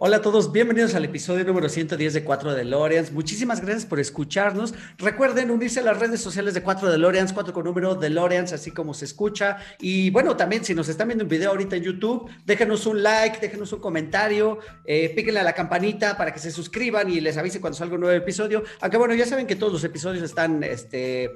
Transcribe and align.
Hola 0.00 0.18
a 0.18 0.22
todos, 0.22 0.52
bienvenidos 0.52 0.94
al 0.94 1.04
episodio 1.04 1.44
número 1.44 1.68
110 1.68 2.14
de 2.14 2.22
4 2.22 2.54
DeLoreans. 2.54 3.10
Muchísimas 3.10 3.60
gracias 3.60 3.84
por 3.84 3.98
escucharnos. 3.98 4.72
Recuerden 4.96 5.50
unirse 5.50 5.80
a 5.80 5.82
las 5.82 5.98
redes 5.98 6.20
sociales 6.20 6.54
de 6.54 6.62
4 6.62 6.88
DeLoreans, 6.88 7.32
4 7.32 7.52
con 7.52 7.64
número 7.64 7.96
DeLoreans, 7.96 8.52
así 8.52 8.70
como 8.70 8.94
se 8.94 9.06
escucha. 9.06 9.56
Y 9.80 10.10
bueno, 10.10 10.36
también 10.36 10.64
si 10.64 10.72
nos 10.72 10.88
están 10.88 11.08
viendo 11.08 11.24
un 11.24 11.28
video 11.28 11.50
ahorita 11.50 11.74
en 11.74 11.82
YouTube, 11.82 12.30
déjenos 12.46 12.86
un 12.86 13.02
like, 13.02 13.40
déjenos 13.40 13.72
un 13.72 13.80
comentario, 13.80 14.60
eh, 14.84 15.12
píquenle 15.16 15.40
a 15.40 15.42
la 15.42 15.52
campanita 15.52 16.16
para 16.16 16.32
que 16.32 16.38
se 16.38 16.52
suscriban 16.52 17.10
y 17.10 17.20
les 17.20 17.36
avise 17.36 17.60
cuando 17.60 17.76
salga 17.76 17.96
un 17.96 18.02
nuevo 18.02 18.16
episodio. 18.16 18.62
Aunque 18.80 18.98
bueno, 18.98 19.16
ya 19.16 19.26
saben 19.26 19.48
que 19.48 19.56
todos 19.56 19.72
los 19.72 19.82
episodios 19.82 20.22
están 20.22 20.62
este, 20.62 21.28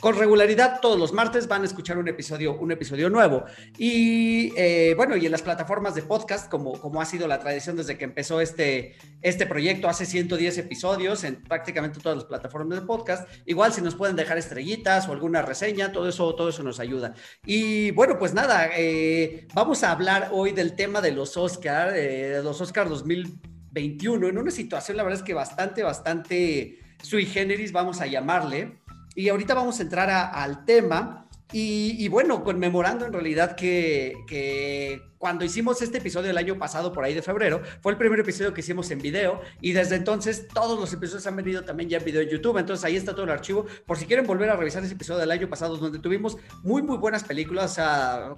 con 0.00 0.16
regularidad 0.16 0.80
todos 0.80 0.98
los 0.98 1.12
martes 1.12 1.48
van 1.48 1.62
a 1.62 1.64
escuchar 1.64 1.98
un 1.98 2.08
episodio, 2.08 2.56
un 2.58 2.70
episodio 2.70 3.10
nuevo. 3.10 3.44
Y 3.76 4.52
eh, 4.56 4.94
bueno, 4.96 5.16
y 5.16 5.26
en 5.26 5.32
las 5.32 5.42
plataformas 5.42 5.94
de 5.94 6.02
podcast, 6.02 6.48
como, 6.48 6.72
como 6.80 7.00
ha 7.00 7.04
sido 7.04 7.26
la 7.26 7.40
tradición 7.40 7.76
desde 7.76 7.98
que 7.98 8.04
empezó 8.04 8.40
este, 8.40 8.96
este 9.22 9.46
proyecto, 9.46 9.88
hace 9.88 10.06
110 10.06 10.58
episodios 10.58 11.24
en 11.24 11.42
prácticamente 11.42 12.00
todas 12.00 12.16
las 12.16 12.26
plataformas 12.26 12.80
de 12.80 12.86
podcast. 12.86 13.28
Igual 13.44 13.72
si 13.72 13.80
nos 13.80 13.96
pueden 13.96 14.14
dejar 14.14 14.38
estrellitas 14.38 15.08
o 15.08 15.12
alguna 15.12 15.42
reseña, 15.42 15.90
todo 15.90 16.08
eso, 16.08 16.34
todo 16.34 16.48
eso 16.48 16.62
nos 16.62 16.78
ayuda. 16.78 17.14
Y 17.44 17.90
bueno, 17.92 18.18
pues 18.18 18.34
nada, 18.34 18.68
eh, 18.76 19.48
vamos 19.54 19.82
a 19.82 19.90
hablar 19.90 20.30
hoy 20.32 20.52
del 20.52 20.76
tema 20.76 21.00
de 21.00 21.12
los 21.12 21.36
Oscar, 21.36 21.96
eh, 21.96 22.28
de 22.28 22.42
los 22.42 22.60
Oscar 22.60 22.88
2021, 22.88 24.28
en 24.28 24.38
una 24.38 24.50
situación, 24.50 24.96
la 24.96 25.02
verdad 25.02 25.18
es 25.18 25.24
que 25.24 25.34
bastante, 25.34 25.82
bastante 25.82 26.78
sui 27.02 27.26
generis, 27.26 27.72
vamos 27.72 28.00
a 28.00 28.06
llamarle. 28.06 28.78
Y 29.18 29.30
ahorita 29.30 29.52
vamos 29.52 29.80
a 29.80 29.82
entrar 29.82 30.08
al 30.10 30.64
tema. 30.64 31.26
Y, 31.50 32.06
bueno, 32.06 32.44
conmemorando 32.44 33.04
en 33.04 33.12
realidad 33.12 33.56
que, 33.56 35.02
cuando 35.18 35.44
hicimos 35.44 35.82
este 35.82 35.98
episodio 35.98 36.30
el 36.30 36.38
año 36.38 36.56
pasado, 36.58 36.92
por 36.92 37.04
ahí 37.04 37.12
de 37.12 37.22
febrero, 37.22 37.60
fue 37.80 37.92
el 37.92 37.98
primer 37.98 38.20
episodio 38.20 38.54
que 38.54 38.60
hicimos 38.60 38.90
en 38.92 39.00
video 39.00 39.40
y 39.60 39.72
desde 39.72 39.96
entonces 39.96 40.46
todos 40.48 40.78
los 40.78 40.92
episodios 40.92 41.26
han 41.26 41.36
venido 41.36 41.64
también 41.64 41.90
ya 41.90 41.98
en 41.98 42.04
video 42.04 42.22
en 42.22 42.28
YouTube, 42.28 42.58
entonces 42.58 42.84
ahí 42.84 42.96
está 42.96 43.12
todo 43.12 43.24
el 43.24 43.30
archivo. 43.30 43.66
Por 43.84 43.98
si 43.98 44.06
quieren 44.06 44.26
volver 44.26 44.48
a 44.50 44.56
revisar 44.56 44.84
ese 44.84 44.94
episodio 44.94 45.18
del 45.20 45.30
año 45.32 45.48
pasado 45.48 45.76
donde 45.76 45.98
tuvimos 45.98 46.38
muy 46.62 46.82
muy 46.82 46.96
buenas 46.96 47.24
películas, 47.24 47.78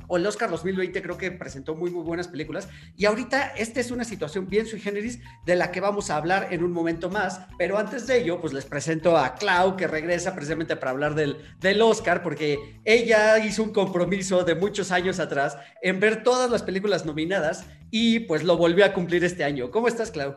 o 0.08 0.16
el 0.16 0.26
Oscar 0.26 0.50
2020 0.50 1.02
creo 1.02 1.18
que 1.18 1.30
presentó 1.30 1.74
muy 1.74 1.90
muy 1.90 2.02
buenas 2.02 2.28
películas. 2.28 2.68
Y 2.96 3.04
ahorita 3.04 3.48
esta 3.56 3.80
es 3.80 3.90
una 3.90 4.04
situación 4.04 4.48
bien 4.48 4.66
sui 4.66 4.80
generis 4.80 5.20
de 5.44 5.56
la 5.56 5.70
que 5.70 5.80
vamos 5.80 6.10
a 6.10 6.16
hablar 6.16 6.48
en 6.50 6.64
un 6.64 6.72
momento 6.72 7.10
más, 7.10 7.42
pero 7.58 7.78
antes 7.78 8.06
de 8.06 8.18
ello 8.18 8.40
pues 8.40 8.54
les 8.54 8.64
presento 8.64 9.18
a 9.18 9.34
Clau 9.34 9.76
que 9.76 9.86
regresa 9.86 10.34
precisamente 10.34 10.76
para 10.76 10.92
hablar 10.92 11.14
del, 11.14 11.36
del 11.60 11.82
Oscar 11.82 12.22
porque 12.22 12.80
ella 12.84 13.38
hizo 13.38 13.62
un 13.62 13.72
compromiso 13.72 14.44
de 14.44 14.54
muchos 14.54 14.90
años 14.92 15.20
atrás 15.20 15.58
en 15.82 16.00
ver 16.00 16.22
todas 16.22 16.50
las 16.50 16.62
películas 16.62 16.69
nominadas 17.04 17.64
y 17.90 18.20
pues 18.20 18.42
lo 18.44 18.56
volvió 18.56 18.84
a 18.84 18.92
cumplir 18.92 19.24
este 19.24 19.44
año. 19.44 19.70
¿Cómo 19.70 19.88
estás, 19.88 20.10
Clau? 20.10 20.36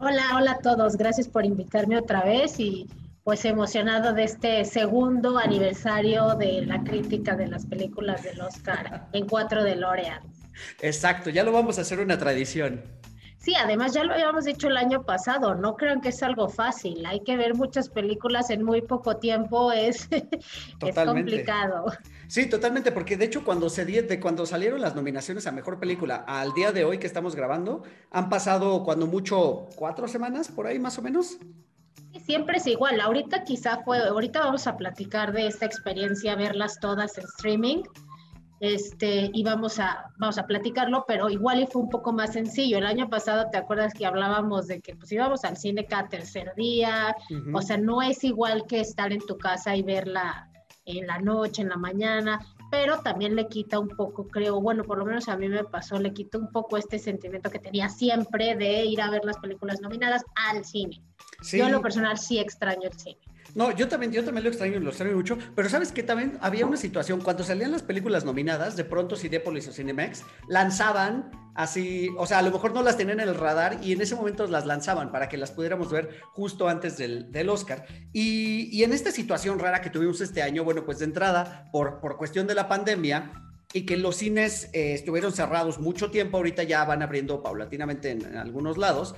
Hola, 0.00 0.22
hola 0.36 0.52
a 0.52 0.58
todos. 0.58 0.96
Gracias 0.96 1.28
por 1.28 1.44
invitarme 1.44 1.96
otra 1.96 2.24
vez 2.24 2.58
y 2.58 2.88
pues 3.24 3.44
emocionado 3.44 4.12
de 4.12 4.24
este 4.24 4.64
segundo 4.64 5.38
aniversario 5.38 6.34
de 6.34 6.66
la 6.66 6.82
crítica 6.82 7.36
de 7.36 7.46
las 7.46 7.66
películas 7.66 8.24
del 8.24 8.40
Oscar 8.40 9.08
en 9.12 9.28
cuatro 9.28 9.62
de 9.62 9.76
L'Oreal. 9.76 10.22
Exacto, 10.80 11.30
ya 11.30 11.44
lo 11.44 11.52
vamos 11.52 11.78
a 11.78 11.82
hacer 11.82 12.00
una 12.00 12.18
tradición. 12.18 12.82
Sí, 13.38 13.54
además 13.56 13.92
ya 13.92 14.04
lo 14.04 14.12
habíamos 14.12 14.44
dicho 14.44 14.68
el 14.68 14.76
año 14.76 15.02
pasado, 15.02 15.56
no 15.56 15.76
crean 15.76 16.00
que 16.00 16.10
es 16.10 16.22
algo 16.22 16.48
fácil, 16.48 17.04
hay 17.06 17.20
que 17.24 17.36
ver 17.36 17.54
muchas 17.54 17.88
películas 17.88 18.50
en 18.50 18.62
muy 18.62 18.82
poco 18.82 19.16
tiempo, 19.16 19.72
es, 19.72 20.08
es 20.80 20.94
complicado. 20.94 21.86
Sí, 22.32 22.48
totalmente, 22.48 22.92
porque 22.92 23.18
de 23.18 23.26
hecho 23.26 23.44
cuando 23.44 23.68
se 23.68 23.84
de 23.84 24.18
cuando 24.18 24.46
salieron 24.46 24.80
las 24.80 24.94
nominaciones 24.94 25.46
a 25.46 25.52
mejor 25.52 25.78
película 25.78 26.24
al 26.26 26.54
día 26.54 26.72
de 26.72 26.82
hoy 26.82 26.96
que 26.96 27.06
estamos 27.06 27.36
grabando, 27.36 27.82
han 28.10 28.30
pasado 28.30 28.84
cuando 28.84 29.06
mucho 29.06 29.68
cuatro 29.76 30.08
semanas 30.08 30.48
por 30.48 30.66
ahí 30.66 30.78
más 30.78 30.98
o 30.98 31.02
menos. 31.02 31.36
Siempre 32.24 32.56
es 32.56 32.66
igual. 32.66 33.02
Ahorita 33.02 33.44
quizá 33.44 33.82
fue, 33.84 33.98
ahorita 33.98 34.40
vamos 34.40 34.66
a 34.66 34.78
platicar 34.78 35.34
de 35.34 35.46
esta 35.46 35.66
experiencia, 35.66 36.34
verlas 36.34 36.80
todas 36.80 37.18
en 37.18 37.24
streaming 37.24 37.82
este, 38.60 39.30
y 39.34 39.44
vamos 39.44 39.78
a, 39.78 40.06
vamos 40.16 40.38
a 40.38 40.46
platicarlo, 40.46 41.04
pero 41.06 41.28
igual 41.28 41.60
y 41.60 41.66
fue 41.66 41.82
un 41.82 41.90
poco 41.90 42.14
más 42.14 42.32
sencillo. 42.32 42.78
El 42.78 42.86
año 42.86 43.10
pasado, 43.10 43.50
¿te 43.50 43.58
acuerdas 43.58 43.92
que 43.92 44.06
hablábamos 44.06 44.68
de 44.68 44.80
que 44.80 44.96
pues 44.96 45.12
íbamos 45.12 45.44
al 45.44 45.58
cine 45.58 45.84
cada 45.84 46.08
tercer 46.08 46.54
día? 46.56 47.14
O 47.52 47.60
sea, 47.60 47.76
no 47.76 48.00
es 48.00 48.24
igual 48.24 48.64
que 48.66 48.80
estar 48.80 49.12
en 49.12 49.20
tu 49.20 49.36
casa 49.36 49.76
y 49.76 49.82
verla 49.82 50.48
en 50.84 51.06
la 51.06 51.18
noche, 51.18 51.62
en 51.62 51.68
la 51.68 51.76
mañana, 51.76 52.40
pero 52.70 53.00
también 53.00 53.36
le 53.36 53.48
quita 53.48 53.78
un 53.78 53.88
poco, 53.88 54.26
creo, 54.26 54.60
bueno, 54.60 54.84
por 54.84 54.98
lo 54.98 55.04
menos 55.04 55.28
a 55.28 55.36
mí 55.36 55.48
me 55.48 55.64
pasó, 55.64 55.98
le 55.98 56.12
quita 56.12 56.38
un 56.38 56.50
poco 56.50 56.76
este 56.76 56.98
sentimiento 56.98 57.50
que 57.50 57.58
tenía 57.58 57.88
siempre 57.88 58.56
de 58.56 58.84
ir 58.84 59.00
a 59.00 59.10
ver 59.10 59.24
las 59.24 59.38
películas 59.38 59.80
nominadas 59.80 60.24
al 60.34 60.64
cine. 60.64 61.02
Yo 61.42 61.66
en 61.66 61.72
lo 61.72 61.82
personal 61.82 62.18
sí 62.18 62.38
extraño 62.38 62.88
el 62.88 62.98
cine. 62.98 63.20
No, 63.54 63.70
yo 63.76 63.86
también, 63.88 64.12
yo 64.12 64.24
también 64.24 64.44
lo 64.44 64.50
extraño, 64.50 64.80
lo 64.80 64.88
extraño 64.88 65.14
mucho, 65.14 65.36
pero 65.54 65.68
sabes 65.68 65.92
que 65.92 66.02
también 66.02 66.38
había 66.40 66.64
una 66.64 66.78
situación, 66.78 67.20
cuando 67.20 67.44
salían 67.44 67.70
las 67.70 67.82
películas 67.82 68.24
nominadas, 68.24 68.76
de 68.76 68.84
pronto 68.84 69.14
Cinepolis 69.14 69.68
o 69.68 69.72
Cinemex 69.72 70.24
lanzaban 70.48 71.30
así, 71.54 72.08
o 72.16 72.26
sea, 72.26 72.38
a 72.38 72.42
lo 72.42 72.50
mejor 72.50 72.72
no 72.72 72.82
las 72.82 72.96
tenían 72.96 73.20
en 73.20 73.28
el 73.28 73.34
radar 73.34 73.78
y 73.82 73.92
en 73.92 74.00
ese 74.00 74.14
momento 74.14 74.46
las 74.46 74.64
lanzaban 74.64 75.12
para 75.12 75.28
que 75.28 75.36
las 75.36 75.50
pudiéramos 75.50 75.90
ver 75.90 76.20
justo 76.32 76.66
antes 76.68 76.96
del, 76.96 77.30
del 77.30 77.50
Oscar. 77.50 77.84
Y, 78.12 78.82
en 78.82 78.92
esta 78.92 79.10
situación 79.10 79.58
rara 79.58 79.82
que 79.82 79.90
tuvimos 79.90 80.20
este 80.22 80.42
año, 80.42 80.64
bueno, 80.64 80.84
pues 80.84 80.98
de 80.98 81.04
entrada, 81.04 81.68
por, 81.72 82.00
por 82.00 82.16
cuestión 82.16 82.46
de 82.46 82.54
la 82.54 82.68
pandemia, 82.68 83.32
y 83.74 83.86
que 83.86 83.96
los 83.96 84.16
cines 84.16 84.68
eh, 84.72 84.92
estuvieron 84.94 85.32
cerrados 85.32 85.78
mucho 85.78 86.10
tiempo, 86.10 86.36
ahorita 86.36 86.62
ya 86.62 86.84
van 86.84 87.02
abriendo 87.02 87.42
paulatinamente 87.42 88.10
en 88.10 88.36
algunos 88.36 88.76
lados. 88.76 89.14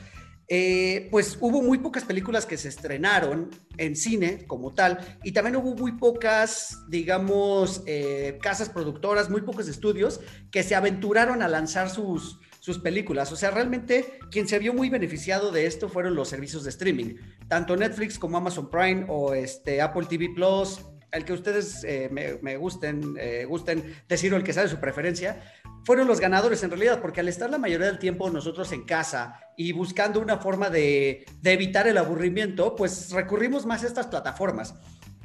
Eh, 0.48 1.08
pues 1.10 1.38
hubo 1.40 1.62
muy 1.62 1.78
pocas 1.78 2.04
películas 2.04 2.44
que 2.44 2.58
se 2.58 2.68
estrenaron 2.68 3.48
en 3.78 3.96
cine 3.96 4.44
como 4.46 4.74
tal 4.74 4.98
y 5.22 5.32
también 5.32 5.56
hubo 5.56 5.74
muy 5.74 5.92
pocas, 5.92 6.84
digamos, 6.88 7.82
eh, 7.86 8.38
casas 8.42 8.68
productoras, 8.68 9.30
muy 9.30 9.40
pocos 9.40 9.68
estudios 9.68 10.20
que 10.50 10.62
se 10.62 10.74
aventuraron 10.74 11.40
a 11.40 11.48
lanzar 11.48 11.88
sus, 11.88 12.40
sus 12.60 12.78
películas. 12.78 13.32
O 13.32 13.36
sea, 13.36 13.50
realmente 13.50 14.18
quien 14.30 14.46
se 14.46 14.58
vio 14.58 14.74
muy 14.74 14.90
beneficiado 14.90 15.50
de 15.50 15.66
esto 15.66 15.88
fueron 15.88 16.14
los 16.14 16.28
servicios 16.28 16.64
de 16.64 16.70
streaming, 16.70 17.14
tanto 17.48 17.76
Netflix 17.76 18.18
como 18.18 18.36
Amazon 18.36 18.68
Prime 18.68 19.06
o 19.08 19.32
este, 19.32 19.80
Apple 19.80 20.06
TV 20.08 20.30
Plus, 20.34 20.80
el 21.14 21.24
que 21.24 21.32
ustedes 21.32 21.84
eh, 21.84 22.08
me, 22.10 22.56
gusten, 22.56 23.16
gusten 23.48 23.94
decir 24.08 24.32
o 24.34 24.36
el 24.36 24.42
que 24.44 24.52
sabe 24.52 24.68
su 24.68 24.78
preferencia, 24.78 25.40
fueron 25.84 26.08
los 26.08 26.18
ganadores 26.18 26.62
en 26.62 26.70
realidad, 26.70 27.00
porque 27.00 27.20
al 27.20 27.28
estar 27.28 27.50
la 27.50 27.58
mayoría 27.58 27.86
del 27.86 27.98
tiempo 27.98 28.30
nosotros 28.30 28.72
en 28.72 28.84
casa 28.84 29.40
y 29.56 29.72
buscando 29.72 30.18
una 30.18 30.38
forma 30.38 30.70
de, 30.70 31.26
evitar 31.44 31.86
el 31.86 31.98
aburrimiento, 31.98 32.74
pues 32.74 33.10
recurrimos 33.10 33.66
más 33.66 33.84
a 33.84 33.86
estas 33.86 34.06
plataformas. 34.06 34.74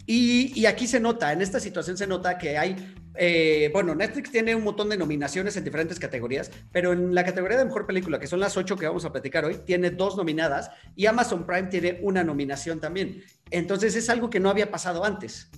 Y, 0.05 0.66
aquí 0.66 0.88
se 0.88 0.99
nota, 0.99 1.31
en 1.31 1.41
esta 1.41 1.59
situación 1.59 1.95
se 1.95 2.07
nota 2.07 2.39
que 2.39 2.57
hay, 2.57 2.95
eh, 3.13 3.69
bueno, 3.72 3.94
Netflix 3.94 4.31
tiene 4.31 4.55
un 4.55 4.63
montón 4.63 4.89
de 4.89 4.97
nominaciones 4.97 5.55
en 5.55 5.63
diferentes 5.63 5.99
categorías, 5.99 6.49
pero 6.72 6.94
en 6.94 7.13
la 7.13 7.23
categoría 7.23 7.59
de 7.59 7.66
mejor 7.66 7.85
película, 7.85 8.19
que 8.19 8.25
son 8.25 8.39
las 8.39 8.57
ocho 8.57 8.75
que 8.75 8.88
vamos 8.88 9.05
a 9.05 9.11
platicar 9.11 9.45
hoy, 9.45 9.59
tiene 9.66 9.91
dos 9.91 10.17
nominadas 10.17 10.72
y 10.95 11.05
Amazon 11.05 11.45
Prime 11.45 11.67
tiene 11.67 11.99
una 12.01 12.23
nominación 12.23 12.79
también. 12.79 13.23
Entonces 13.51 13.95
es 13.95 14.09
algo 14.09 14.31
que 14.31 14.39
no 14.39 14.49
había 14.49 14.72
pasado 14.72 15.05
antes. 15.05 15.51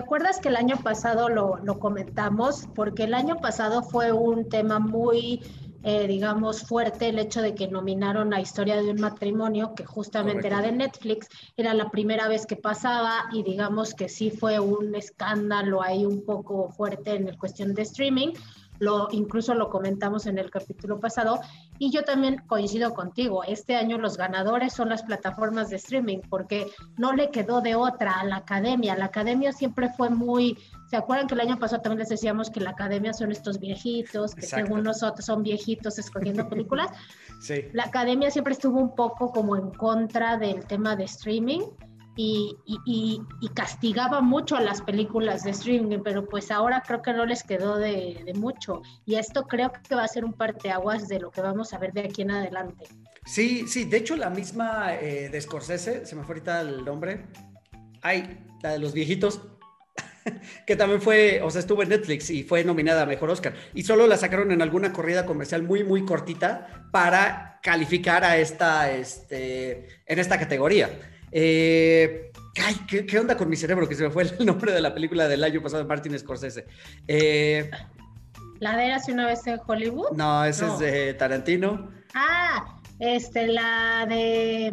¿Te 0.00 0.04
acuerdas 0.04 0.40
que 0.40 0.48
el 0.48 0.56
año 0.56 0.78
pasado 0.82 1.28
lo, 1.28 1.78
comentamos? 1.78 2.66
Porque 2.74 3.04
el 3.04 3.12
año 3.12 3.36
pasado 3.36 3.82
fue 3.82 4.12
un 4.12 4.48
tema 4.48 4.78
muy, 4.78 5.42
eh, 5.82 6.06
digamos, 6.06 6.62
fuerte 6.62 7.10
el 7.10 7.18
hecho 7.18 7.42
de 7.42 7.54
que 7.54 7.68
nominaron 7.68 8.32
a 8.32 8.40
Historia 8.40 8.80
de 8.80 8.92
un 8.92 9.00
matrimonio, 9.02 9.74
que 9.74 9.84
justamente 9.84 10.46
era 10.46 10.62
de 10.62 10.72
Netflix, 10.72 11.28
era 11.54 11.74
la 11.74 11.90
primera 11.90 12.28
vez 12.28 12.46
que 12.46 12.56
pasaba 12.56 13.26
y 13.30 13.42
digamos 13.42 13.92
que 13.92 14.08
sí 14.08 14.30
fue 14.30 14.58
un 14.58 14.94
escándalo 14.94 15.82
ahí 15.82 16.06
un 16.06 16.24
poco 16.24 16.70
fuerte 16.70 17.16
en 17.16 17.28
el 17.28 17.36
cuestión 17.36 17.74
de 17.74 17.82
streaming 17.82 18.32
lo, 18.80 19.08
incluso 19.12 19.54
lo 19.54 19.70
comentamos 19.70 20.26
en 20.26 20.38
el 20.38 20.50
capítulo 20.50 20.98
pasado, 20.98 21.40
y 21.78 21.92
yo 21.92 22.02
también 22.02 22.42
coincido 22.46 22.92
contigo, 22.92 23.44
este 23.44 23.76
año 23.76 23.98
los 23.98 24.16
ganadores 24.16 24.72
son 24.72 24.88
las 24.88 25.04
plataformas 25.04 25.70
de 25.70 25.76
streaming, 25.76 26.18
porque 26.28 26.66
no 26.96 27.12
le 27.12 27.30
quedó 27.30 27.60
de 27.60 27.76
otra 27.76 28.14
a 28.20 28.24
la 28.24 28.36
academia, 28.36 28.96
la 28.96 29.04
academia 29.04 29.52
siempre 29.52 29.90
fue 29.96 30.10
muy, 30.10 30.58
¿se 30.88 30.96
acuerdan 30.96 31.28
que 31.28 31.34
el 31.34 31.40
año 31.40 31.58
pasado 31.58 31.82
también 31.82 32.00
les 32.00 32.08
decíamos 32.08 32.50
que 32.50 32.60
la 32.60 32.70
academia 32.70 33.12
son 33.12 33.30
estos 33.30 33.60
viejitos, 33.60 34.34
que 34.34 34.42
según 34.42 34.82
nosotros 34.82 35.24
son 35.24 35.42
viejitos 35.42 35.98
escogiendo 35.98 36.48
películas? 36.48 36.90
sí. 37.40 37.66
La 37.72 37.84
academia 37.84 38.30
siempre 38.30 38.54
estuvo 38.54 38.80
un 38.80 38.94
poco 38.94 39.30
como 39.30 39.56
en 39.56 39.70
contra 39.70 40.38
del 40.38 40.64
tema 40.66 40.96
de 40.96 41.04
streaming 41.04 41.60
y, 42.22 43.22
castigaba 43.54 44.20
mucho 44.20 44.56
a 44.56 44.60
las 44.60 44.82
películas 44.82 45.44
de 45.44 45.50
streaming, 45.50 46.00
pero 46.04 46.26
pues 46.26 46.50
ahora 46.50 46.82
creo 46.86 47.02
que 47.02 47.12
no 47.12 47.26
les 47.26 47.42
quedó 47.42 47.76
de, 47.76 48.32
mucho. 48.36 48.82
Y 49.06 49.16
esto 49.16 49.46
creo 49.46 49.72
que 49.72 49.94
va 49.94 50.04
a 50.04 50.08
ser 50.08 50.24
un 50.24 50.32
parteaguas 50.32 51.08
de 51.08 51.20
lo 51.20 51.30
que 51.30 51.40
vamos 51.40 51.72
a 51.72 51.78
ver 51.78 51.92
de 51.92 52.02
aquí 52.02 52.22
en 52.22 52.30
adelante. 52.30 52.86
Sí, 53.24 53.66
sí, 53.66 53.84
de 53.84 53.98
hecho 53.98 54.16
la 54.16 54.30
misma 54.30 54.94
eh, 54.94 55.28
de 55.30 55.40
Scorsese, 55.40 56.06
se 56.06 56.16
me 56.16 56.22
fue 56.22 56.34
ahorita 56.34 56.60
el 56.60 56.84
nombre, 56.84 57.26
ay, 58.02 58.46
la 58.62 58.72
de 58.72 58.78
los 58.78 58.92
viejitos, 58.92 59.40
que 60.66 60.76
también 60.76 61.00
fue, 61.02 61.40
o 61.42 61.50
sea, 61.50 61.60
estuvo 61.60 61.82
en 61.82 61.90
Netflix 61.90 62.30
y 62.30 62.44
fue 62.44 62.64
nominada 62.64 63.02
a 63.02 63.06
Mejor 63.06 63.30
Oscar. 63.30 63.54
Y 63.74 63.82
solo 63.82 64.06
la 64.06 64.16
sacaron 64.16 64.52
en 64.52 64.62
alguna 64.62 64.92
corrida 64.92 65.26
comercial 65.26 65.62
muy, 65.62 65.84
muy 65.84 66.04
cortita 66.04 66.88
para 66.92 67.60
calificar 67.62 68.24
a 68.24 68.38
esta, 68.38 68.90
este, 68.90 69.86
en 70.06 70.18
esta 70.18 70.38
categoría. 70.38 70.90
Eh, 71.32 72.32
ay, 72.64 72.76
¿qué, 73.06 73.18
onda 73.18 73.36
con 73.36 73.48
mi 73.48 73.56
cerebro? 73.56 73.88
Que 73.88 73.94
se 73.94 74.04
me 74.04 74.10
fue 74.10 74.24
el 74.24 74.36
nombre 74.46 74.72
de 74.72 74.80
la 74.80 74.94
película 74.94 75.28
del 75.28 75.44
año 75.44 75.62
pasado 75.62 75.82
de 75.82 75.88
Martin 75.88 76.18
Scorsese. 76.18 76.66
Eh, 77.06 77.70
¿La 78.58 78.76
de 78.76 78.92
hace 78.92 79.12
una 79.12 79.26
vez 79.26 79.46
en 79.46 79.58
Hollywood? 79.66 80.12
No, 80.12 80.44
ese 80.44 80.66
es 80.66 80.78
de 80.78 81.14
Tarantino. 81.14 81.90
Ah, 82.14 82.78
este, 82.98 83.46
la 83.46 84.06
de... 84.08 84.72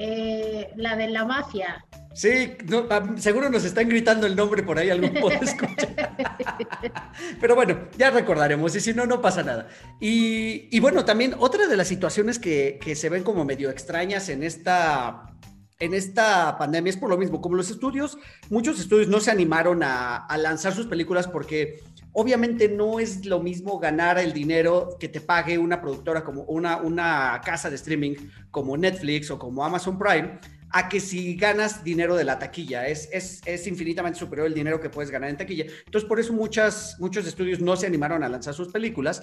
Eh, 0.00 0.70
la 0.76 0.94
de 0.94 1.08
la 1.08 1.24
mafia. 1.24 1.84
Sí, 2.18 2.56
ah, 2.90 3.14
seguro 3.16 3.48
nos 3.48 3.64
están 3.64 3.88
gritando 3.88 4.26
el 4.26 4.34
nombre 4.34 4.64
por 4.64 4.76
ahí, 4.76 4.90
algún 4.90 5.14
puede 5.14 5.38
escuchar. 5.44 6.16
Pero 7.40 7.54
bueno, 7.54 7.88
ya 7.96 8.10
recordaremos, 8.10 8.74
y 8.74 8.80
si 8.80 8.92
no, 8.92 9.06
no 9.06 9.20
pasa 9.20 9.44
nada. 9.44 9.68
Y, 10.00 10.78
bueno, 10.80 11.04
también 11.04 11.34
otra 11.38 11.68
de 11.68 11.76
las 11.76 11.86
situaciones 11.86 12.40
que, 12.40 12.80
se 12.96 13.08
ven 13.08 13.22
como 13.22 13.44
medio 13.44 13.70
extrañas 13.70 14.28
en 14.30 14.42
esta, 14.42 15.32
en 15.80 15.94
esta 15.94 16.56
pandemia 16.58 16.90
es 16.90 16.96
por 16.96 17.08
lo 17.08 17.16
mismo, 17.16 17.40
como 17.40 17.56
los 17.56 17.70
estudios, 17.70 18.18
muchos 18.50 18.80
estudios 18.80 19.08
no 19.08 19.20
se 19.20 19.30
animaron 19.30 19.82
a, 19.82 20.26
lanzar 20.38 20.72
sus 20.72 20.86
películas 20.86 21.28
porque 21.28 21.80
obviamente 22.12 22.68
no 22.68 22.98
es 22.98 23.24
lo 23.26 23.40
mismo 23.40 23.78
ganar 23.78 24.18
el 24.18 24.32
dinero 24.32 24.96
que 24.98 25.08
te 25.08 25.20
pague 25.20 25.56
una 25.56 25.80
productora 25.80 26.24
como 26.24 26.42
una, 26.42 26.78
una 26.78 27.40
casa 27.44 27.70
de 27.70 27.76
streaming 27.76 28.14
como 28.50 28.76
Netflix 28.76 29.30
o 29.30 29.38
como 29.38 29.64
Amazon 29.64 29.98
Prime 29.98 30.40
a 30.70 30.88
que 30.88 31.00
si 31.00 31.34
ganas 31.36 31.82
dinero 31.82 32.16
de 32.16 32.24
la 32.24 32.38
taquilla. 32.38 32.86
Es, 32.86 33.08
es, 33.12 33.66
infinitamente 33.66 34.18
superior 34.18 34.46
el 34.46 34.54
dinero 34.54 34.80
que 34.80 34.90
puedes 34.90 35.10
ganar 35.10 35.30
en 35.30 35.36
taquilla. 35.36 35.66
Entonces, 35.86 36.08
por 36.08 36.20
eso 36.20 36.32
muchas, 36.32 36.96
muchos 36.98 37.26
estudios 37.26 37.60
no 37.60 37.76
se 37.76 37.86
animaron 37.86 38.22
a 38.22 38.28
lanzar 38.28 38.54
sus 38.54 38.68
películas. 38.68 39.22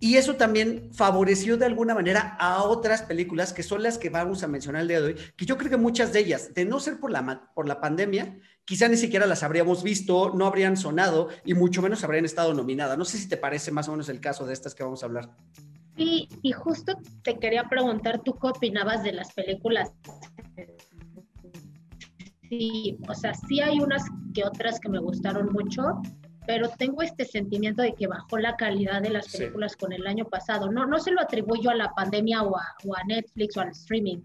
Y 0.00 0.16
eso 0.16 0.36
también 0.36 0.90
favoreció 0.92 1.56
de 1.56 1.66
alguna 1.66 1.94
manera 1.94 2.36
a 2.38 2.62
otras 2.62 3.02
películas 3.02 3.52
que 3.52 3.62
son 3.62 3.82
las 3.82 3.98
que 3.98 4.10
vamos 4.10 4.42
a 4.42 4.48
mencionar 4.48 4.82
el 4.82 4.88
día 4.88 5.00
de 5.00 5.06
hoy, 5.08 5.16
que 5.36 5.44
yo 5.44 5.58
creo 5.58 5.70
que 5.70 5.76
muchas 5.76 6.12
de 6.12 6.20
ellas, 6.20 6.54
de 6.54 6.64
no 6.64 6.78
ser 6.78 7.00
por 7.00 7.10
la, 7.10 7.50
por 7.54 7.66
la 7.66 7.80
pandemia, 7.80 8.38
quizá 8.64 8.86
ni 8.86 8.96
siquiera 8.96 9.26
las 9.26 9.42
habríamos 9.42 9.82
visto, 9.82 10.32
no 10.34 10.46
habrían 10.46 10.76
sonado 10.76 11.28
y 11.44 11.54
mucho 11.54 11.82
menos 11.82 12.04
habrían 12.04 12.24
estado 12.24 12.54
nominadas. 12.54 12.96
No 12.96 13.04
sé 13.04 13.18
si 13.18 13.28
te 13.28 13.36
parece 13.36 13.72
más 13.72 13.88
o 13.88 13.92
menos 13.92 14.08
el 14.08 14.20
caso 14.20 14.46
de 14.46 14.52
estas 14.52 14.74
que 14.74 14.84
vamos 14.84 15.02
a 15.02 15.06
hablar. 15.06 15.30
Sí, 15.98 16.28
y 16.42 16.52
justo 16.52 16.92
te 17.22 17.38
quería 17.40 17.64
preguntar, 17.64 18.22
¿tú 18.22 18.38
qué 18.38 18.46
opinabas 18.46 19.02
de 19.02 19.12
las 19.12 19.32
películas 19.32 19.90
Sí, 22.48 22.98
o 23.08 23.14
sea, 23.14 23.34
sí 23.34 23.60
hay 23.60 23.80
unas 23.80 24.04
que 24.34 24.44
otras 24.44 24.80
que 24.80 24.88
me 24.88 24.98
gustaron 24.98 25.52
mucho, 25.52 26.00
pero 26.46 26.70
tengo 26.70 27.02
este 27.02 27.26
sentimiento 27.26 27.82
de 27.82 27.94
que 27.94 28.06
bajó 28.06 28.38
la 28.38 28.56
calidad 28.56 29.02
de 29.02 29.10
las 29.10 29.28
películas 29.28 29.76
con 29.76 29.92
el 29.92 30.06
año 30.06 30.24
pasado. 30.24 30.70
No, 30.70 30.86
no 30.86 30.98
se 30.98 31.10
lo 31.10 31.20
atribuyo 31.20 31.70
a 31.70 31.74
la 31.74 31.92
pandemia 31.92 32.42
o 32.42 32.56
a, 32.56 33.04
Netflix 33.06 33.56
o 33.56 33.60
al 33.60 33.68
streaming, 33.68 34.22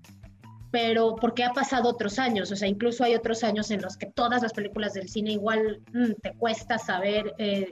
pero 0.72 1.16
porque 1.16 1.44
ha 1.44 1.52
pasado 1.52 1.90
otros 1.90 2.20
años, 2.20 2.50
o 2.52 2.56
sea, 2.56 2.68
incluso 2.68 3.04
hay 3.04 3.14
otros 3.16 3.44
años 3.44 3.72
en 3.72 3.81
los 3.81 3.98
que 3.98 4.06
todas 4.06 4.42
las 4.42 4.54
películas 4.54 4.94
del 4.94 5.10
cine 5.10 5.34
igual 5.34 5.81
mm, 5.94 6.14
te 6.22 6.34
cuesta 6.38 6.78
saber 6.78 7.34
eh, 7.40 7.72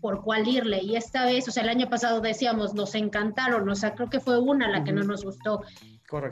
por 0.00 0.22
cuál 0.22 0.48
irle. 0.48 0.80
Y 0.82 0.96
esta 0.96 1.24
vez, 1.24 1.46
o 1.46 1.52
sea, 1.52 1.62
el 1.62 1.68
año 1.68 1.88
pasado 1.88 2.20
decíamos, 2.20 2.74
nos 2.74 2.94
encantaron, 2.94 3.68
o 3.68 3.74
sea, 3.76 3.94
creo 3.94 4.10
que 4.10 4.20
fue 4.20 4.40
una 4.40 4.68
la 4.68 4.82
que 4.82 4.92
no 4.92 5.04
nos 5.04 5.24
gustó. 5.24 5.62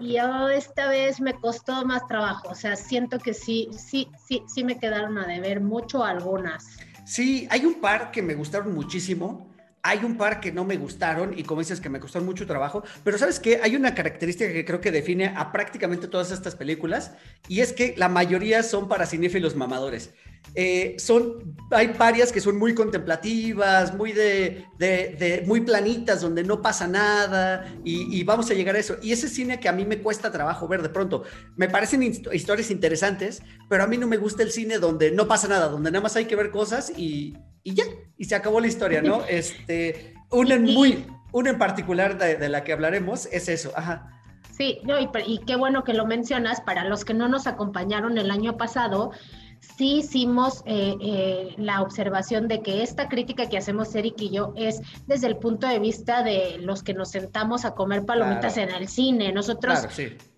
Y 0.00 0.16
esta 0.54 0.88
vez 0.88 1.20
me 1.20 1.34
costó 1.34 1.84
más 1.84 2.06
trabajo, 2.08 2.48
o 2.50 2.54
sea, 2.54 2.76
siento 2.76 3.18
que 3.18 3.34
sí, 3.34 3.68
sí, 3.76 4.08
sí, 4.26 4.42
sí 4.52 4.64
me 4.64 4.78
quedaron 4.78 5.18
a 5.18 5.26
deber 5.26 5.60
mucho 5.60 6.04
algunas. 6.04 6.78
Sí, 7.04 7.46
hay 7.50 7.64
un 7.64 7.80
par 7.80 8.10
que 8.10 8.22
me 8.22 8.34
gustaron 8.34 8.74
muchísimo. 8.74 9.48
Hay 9.82 10.04
un 10.04 10.16
par 10.16 10.40
que 10.40 10.50
no 10.50 10.64
me 10.64 10.76
gustaron 10.76 11.38
y 11.38 11.44
como 11.44 11.60
dices 11.60 11.80
que 11.80 11.88
me 11.88 12.00
costaron 12.00 12.26
mucho 12.26 12.46
trabajo, 12.46 12.82
pero 13.04 13.16
sabes 13.16 13.38
qué, 13.38 13.60
hay 13.62 13.76
una 13.76 13.94
característica 13.94 14.52
que 14.52 14.64
creo 14.64 14.80
que 14.80 14.90
define 14.90 15.32
a 15.34 15.52
prácticamente 15.52 16.08
todas 16.08 16.32
estas 16.32 16.56
películas 16.56 17.12
y 17.46 17.60
es 17.60 17.72
que 17.72 17.94
la 17.96 18.08
mayoría 18.08 18.64
son 18.64 18.88
para 18.88 19.06
cinéfilos 19.06 19.54
mamadores. 19.54 20.12
Eh, 20.54 20.96
son, 20.98 21.56
hay 21.70 21.88
varias 21.88 22.32
que 22.32 22.40
son 22.40 22.58
muy 22.58 22.74
contemplativas, 22.74 23.94
muy 23.94 24.12
de, 24.12 24.66
de, 24.78 25.44
muy 25.46 25.60
planitas, 25.60 26.20
donde 26.20 26.42
no 26.42 26.62
pasa 26.62 26.88
nada 26.88 27.72
y, 27.84 28.24
vamos 28.24 28.50
a 28.50 28.54
llegar 28.54 28.74
a 28.74 28.78
eso. 28.78 28.96
Y 29.02 29.12
ese 29.12 29.28
cine 29.28 29.60
que 29.60 29.68
a 29.68 29.72
mí 29.72 29.84
me 29.84 29.98
cuesta 29.98 30.32
trabajo 30.32 30.66
ver 30.66 30.82
de 30.82 30.88
pronto, 30.88 31.22
me 31.56 31.68
parecen 31.68 32.02
historias 32.02 32.70
interesantes, 32.70 33.42
pero 33.68 33.84
a 33.84 33.86
mí 33.86 33.98
no 33.98 34.06
me 34.06 34.16
gusta 34.16 34.42
el 34.42 34.50
cine 34.50 34.78
donde 34.78 35.10
no 35.12 35.28
pasa 35.28 35.48
nada, 35.48 35.68
donde 35.68 35.90
nada 35.90 36.02
más 36.02 36.16
hay 36.16 36.24
que 36.24 36.36
ver 36.36 36.50
cosas 36.50 36.92
y, 36.96 37.36
y 37.62 37.74
ya, 37.74 37.84
y 38.16 38.24
se 38.24 38.34
acabó 38.34 38.60
la 38.60 38.66
historia, 38.66 39.02
¿no? 39.02 39.22
Este, 39.28 40.14
una 40.30 40.54
en 40.54 40.64
muy, 40.64 41.06
una 41.32 41.50
en 41.50 41.58
particular 41.58 42.18
de, 42.18 42.36
de 42.36 42.48
la 42.48 42.64
que 42.64 42.72
hablaremos 42.72 43.26
es 43.30 43.48
eso, 43.48 43.72
ajá. 43.76 44.18
Sí, 44.58 44.80
no, 44.82 44.98
y, 44.98 45.08
y, 45.24 45.38
qué 45.46 45.54
bueno 45.54 45.84
que 45.84 45.94
lo 45.94 46.04
mencionas. 46.04 46.60
Para 46.60 46.82
los 46.84 47.04
que 47.04 47.14
no 47.14 47.28
nos 47.28 47.46
acompañaron 47.46 48.18
el 48.18 48.32
año 48.32 48.56
pasado, 48.56 49.12
sí 49.60 49.98
hicimos 49.98 50.62
eh, 50.66 50.96
eh, 51.00 51.54
la 51.58 51.82
observación 51.82 52.48
de 52.48 52.62
que 52.62 52.82
esta 52.82 53.08
crítica 53.08 53.48
que 53.48 53.58
hacemos 53.58 53.94
Eric 53.94 54.20
y 54.20 54.30
yo 54.30 54.52
es 54.56 54.80
desde 55.06 55.26
el 55.26 55.36
punto 55.36 55.66
de 55.66 55.78
vista 55.78 56.22
de 56.22 56.58
los 56.58 56.82
que 56.82 56.94
nos 56.94 57.10
sentamos 57.10 57.64
a 57.64 57.74
comer 57.74 58.04
palomitas 58.04 58.56
en 58.56 58.70
el 58.70 58.88
cine. 58.88 59.32
Nosotros 59.32 59.80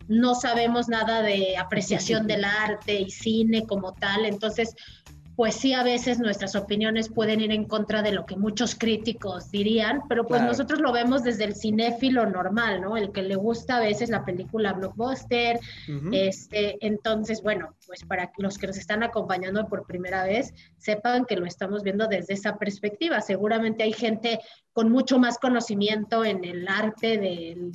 no 0.08 0.34
sabemos 0.34 0.88
nada 0.88 1.22
de 1.22 1.56
apreciación 1.56 2.26
del 2.26 2.44
arte 2.44 3.00
y 3.00 3.11
cine 3.11 3.67
como 3.67 3.93
tal, 3.94 4.25
entonces 4.25 4.75
pues 5.40 5.54
sí 5.54 5.72
a 5.72 5.82
veces 5.82 6.19
nuestras 6.19 6.54
opiniones 6.54 7.08
pueden 7.08 7.40
ir 7.40 7.50
en 7.50 7.64
contra 7.64 8.02
de 8.02 8.12
lo 8.12 8.26
que 8.26 8.37
muchos 8.37 8.75
críticos 8.75 9.50
dirían, 9.50 10.02
pero 10.06 10.26
pues 10.26 10.42
nosotros 10.42 10.81
lo 10.81 10.92
vemos 10.92 11.22
desde 11.22 11.44
el 11.44 11.56
cinéfilo 11.56 12.26
normal, 12.26 12.82
¿no? 12.82 12.98
El 12.98 13.10
que 13.10 13.22
le 13.22 13.37
gusta 13.37 13.78
a 13.78 13.81
veces 13.81 14.10
la 14.10 14.22
película 14.22 14.75
blockbuster, 14.75 15.58
este, 16.12 16.76
entonces, 16.87 17.40
bueno, 17.42 17.75
pues 17.87 18.04
para 18.04 18.31
los 18.37 18.58
que 18.58 18.66
nos 18.66 18.76
están 18.76 19.02
acompañando 19.02 19.66
por 19.66 19.87
primera 19.87 20.25
vez, 20.25 20.52
sepan 20.76 21.25
que 21.25 21.37
lo 21.37 21.46
estamos 21.46 21.84
viendo 21.84 22.06
desde 22.06 22.34
esa 22.34 22.58
perspectiva. 22.58 23.22
Seguramente 23.22 23.82
hay 23.82 23.94
gente 23.94 24.40
con 24.75 24.92
mucho 24.92 25.19
más 25.19 25.38
conocimiento 25.38 26.22
en 26.22 26.44
el 26.44 26.68
arte 26.68 27.16
del 27.16 27.73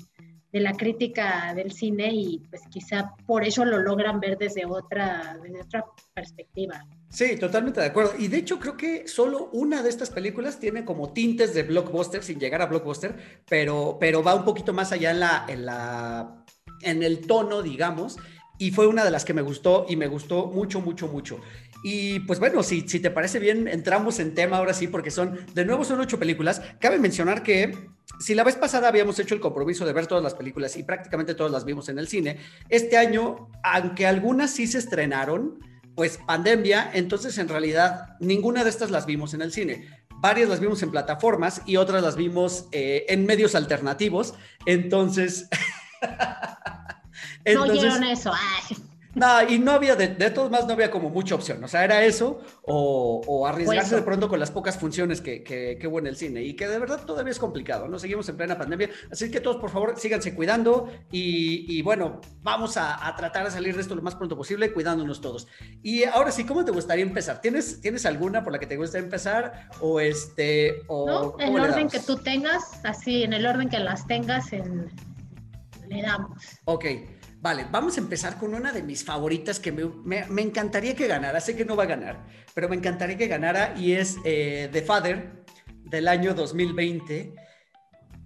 de 0.56 0.62
la 0.62 0.72
crítica 0.72 1.54
del 1.54 1.74
cine 1.74 2.14
y 2.14 2.40
pues 2.50 2.62
quizá 2.70 3.14
por 3.28 3.44
eso 3.44 3.66
lo 3.66 3.78
logran 3.78 4.22
ver 4.22 4.38
desde 4.38 4.66
otra, 4.66 5.38
desde 5.44 5.62
otra 5.62 5.84
perspectiva. 6.14 6.86
Sí, 7.16 7.38
totalmente 7.38 7.80
de 7.80 7.86
acuerdo. 7.86 8.14
Y 8.20 8.28
de 8.28 8.36
hecho 8.36 8.60
creo 8.60 8.76
que 8.76 9.08
solo 9.08 9.50
una 9.54 9.82
de 9.82 9.88
estas 9.88 10.10
películas 10.10 10.60
tiene 10.60 10.84
como 10.84 11.14
tintes 11.14 11.54
de 11.54 11.64
blockbuster 11.64 12.22
sin 12.22 12.42
llegar 12.42 12.62
a 12.62 12.66
blockbuster, 12.66 13.16
pero, 13.48 13.96
pero 14.02 14.22
va 14.22 14.36
un 14.36 14.44
poquito 14.44 14.74
más 14.74 14.92
allá 14.92 15.12
en 15.12 15.22
la, 15.22 15.46
en 15.48 15.66
la, 15.66 16.44
en 16.82 17.04
el 17.04 17.26
tono, 17.26 17.62
digamos. 17.62 18.18
Y 18.58 18.72
fue 18.72 18.88
una 18.88 19.06
de 19.06 19.12
las 19.12 19.24
que 19.24 19.34
me 19.34 19.42
gustó 19.42 19.86
y 19.88 19.96
me 19.96 20.08
gustó 20.08 20.48
mucho, 20.48 20.82
mucho, 20.82 21.08
mucho. 21.08 21.40
Y 21.86 22.20
pues 22.22 22.42
bueno, 22.42 22.64
si, 22.64 22.82
si 22.82 23.00
te 23.00 23.12
parece 23.12 23.40
bien, 23.40 23.70
entramos 23.70 24.20
en 24.20 24.34
tema 24.34 24.58
ahora 24.58 24.74
sí, 24.74 24.88
porque 24.88 25.10
son, 25.10 25.40
de 25.54 25.64
nuevo 25.64 25.86
son 25.86 26.02
ocho 26.02 26.20
películas. 26.20 26.62
Cabe 26.82 27.00
mencionar 27.00 27.44
que 27.44 27.92
si 28.20 28.36
la 28.36 28.44
vez 28.44 28.58
pasada 28.58 28.90
habíamos 28.90 29.18
hecho 29.20 29.36
el 29.36 29.42
compromiso 29.42 29.86
de 29.86 29.94
ver 29.94 30.08
todas 30.08 30.24
las 30.24 30.34
películas 30.34 30.76
y 30.76 30.84
prácticamente 30.84 31.34
todas 31.34 31.54
las 31.54 31.64
vimos 31.64 31.88
en 31.88 31.98
el 31.98 32.10
cine, 32.10 32.40
este 32.68 32.98
año, 32.98 33.48
aunque 33.64 34.06
algunas 34.06 34.52
sí 34.52 34.68
se 34.68 34.80
estrenaron, 34.80 35.60
pues 35.96 36.20
pandemia, 36.26 36.92
entonces 36.94 37.38
en 37.38 37.48
realidad 37.48 38.18
ninguna 38.20 38.64
de 38.64 38.70
estas 38.70 38.92
las 38.92 39.06
vimos 39.06 39.34
en 39.34 39.42
el 39.42 39.52
cine. 39.52 39.88
Varias 40.18 40.50
las 40.50 40.60
vimos 40.60 40.82
en 40.84 40.92
plataformas 40.92 41.62
y 41.66 41.78
otras 41.78 42.04
las 42.04 42.16
vimos 42.16 42.68
eh, 42.72 43.06
en 43.10 43.26
medios 43.26 43.56
alternativos. 43.56 44.34
Entonces... 44.66 45.48
entonces 47.44 47.46
no 47.56 47.64
oyeron 47.64 48.04
eso. 48.04 48.32
Ay. 48.34 48.78
No, 49.16 49.50
y 49.50 49.60
no 49.60 49.72
había, 49.72 49.96
de, 49.96 50.10
de, 50.10 50.30
todos 50.30 50.52
más, 50.52 50.68
no 50.68 50.74
había 50.74 50.92
como 50.92 51.10
mucha 51.10 51.36
opción. 51.36 51.64
O 51.64 51.68
sea, 51.70 51.86
era 51.86 52.04
eso 52.04 52.42
o, 52.64 53.48
arriesgarse 53.48 53.96
de 53.96 54.02
pronto 54.02 54.28
con 54.28 54.40
las 54.40 54.52
pocas 54.52 54.78
funciones 54.78 55.22
que, 55.22 55.42
que, 55.44 55.88
hubo 55.88 56.00
en 56.00 56.08
el 56.08 56.18
cine 56.18 56.44
y 56.44 56.56
que 56.56 56.68
de 56.68 56.78
verdad 56.78 57.06
todavía 57.06 57.32
es 57.32 57.40
complicado, 57.40 57.88
¿no? 57.88 57.98
Seguimos 57.98 58.28
en 58.28 58.36
plena 58.36 58.58
pandemia. 58.58 58.90
Así 59.10 59.32
que 59.32 59.40
todos, 59.40 59.58
por 59.58 59.70
favor, 59.70 59.98
síganse 59.98 60.36
cuidando 60.36 60.92
y, 61.12 61.82
bueno, 61.82 62.20
vamos 62.42 62.76
a, 62.78 63.14
tratar 63.16 63.46
de 63.46 63.52
salir 63.52 63.76
de 63.76 63.82
esto 63.82 63.96
lo 63.96 64.02
más 64.02 64.16
pronto 64.16 64.36
posible, 64.36 64.74
cuidándonos 64.74 65.22
todos. 65.22 65.48
Y 65.82 66.04
ahora 66.04 66.32
sí, 66.32 66.46
¿cómo 66.46 66.66
te 66.66 66.72
gustaría 66.72 67.06
empezar? 67.06 67.40
¿Tienes, 67.40 67.80
¿tienes 67.80 68.06
alguna 68.06 68.44
por 68.44 68.52
la 68.52 68.60
que 68.60 68.68
te 68.68 68.76
gustaría 68.76 69.06
empezar? 69.06 69.70
O 69.80 70.02
este, 70.02 70.84
o. 70.88 71.06
No, 71.08 71.36
en 71.40 71.56
el 71.56 71.62
orden 71.62 71.88
que 71.88 72.00
tú 72.00 72.18
tengas, 72.18 72.84
así, 72.84 73.24
en 73.24 73.32
el 73.32 73.46
orden 73.46 73.70
que 73.70 73.80
las 73.80 74.06
tengas, 74.08 74.52
en... 74.52 74.92
le 75.88 76.02
damos. 76.02 76.44
Ok. 76.66 76.86
Vale, 77.46 77.68
vamos 77.70 77.96
a 77.96 78.00
empezar 78.00 78.40
con 78.40 78.56
una 78.56 78.72
de 78.72 78.82
mis 78.82 79.04
favoritas 79.04 79.60
que 79.60 79.72
me, 79.72 80.42
encantaría 80.42 80.96
que 80.96 81.06
ganara. 81.06 81.40
Sé 81.40 81.56
que 81.56 81.64
no 81.64 81.76
va 81.76 81.84
a 81.84 81.86
ganar, 81.86 82.26
pero 82.56 82.68
me 82.68 82.76
encantaría 82.76 83.18
que 83.18 83.28
ganara 83.28 83.76
y 83.78 83.92
es 83.92 84.18
eh, 84.26 84.68
The 84.72 84.82
Father 84.82 85.44
del 85.84 86.08
año 86.08 86.34
2020 86.34 87.36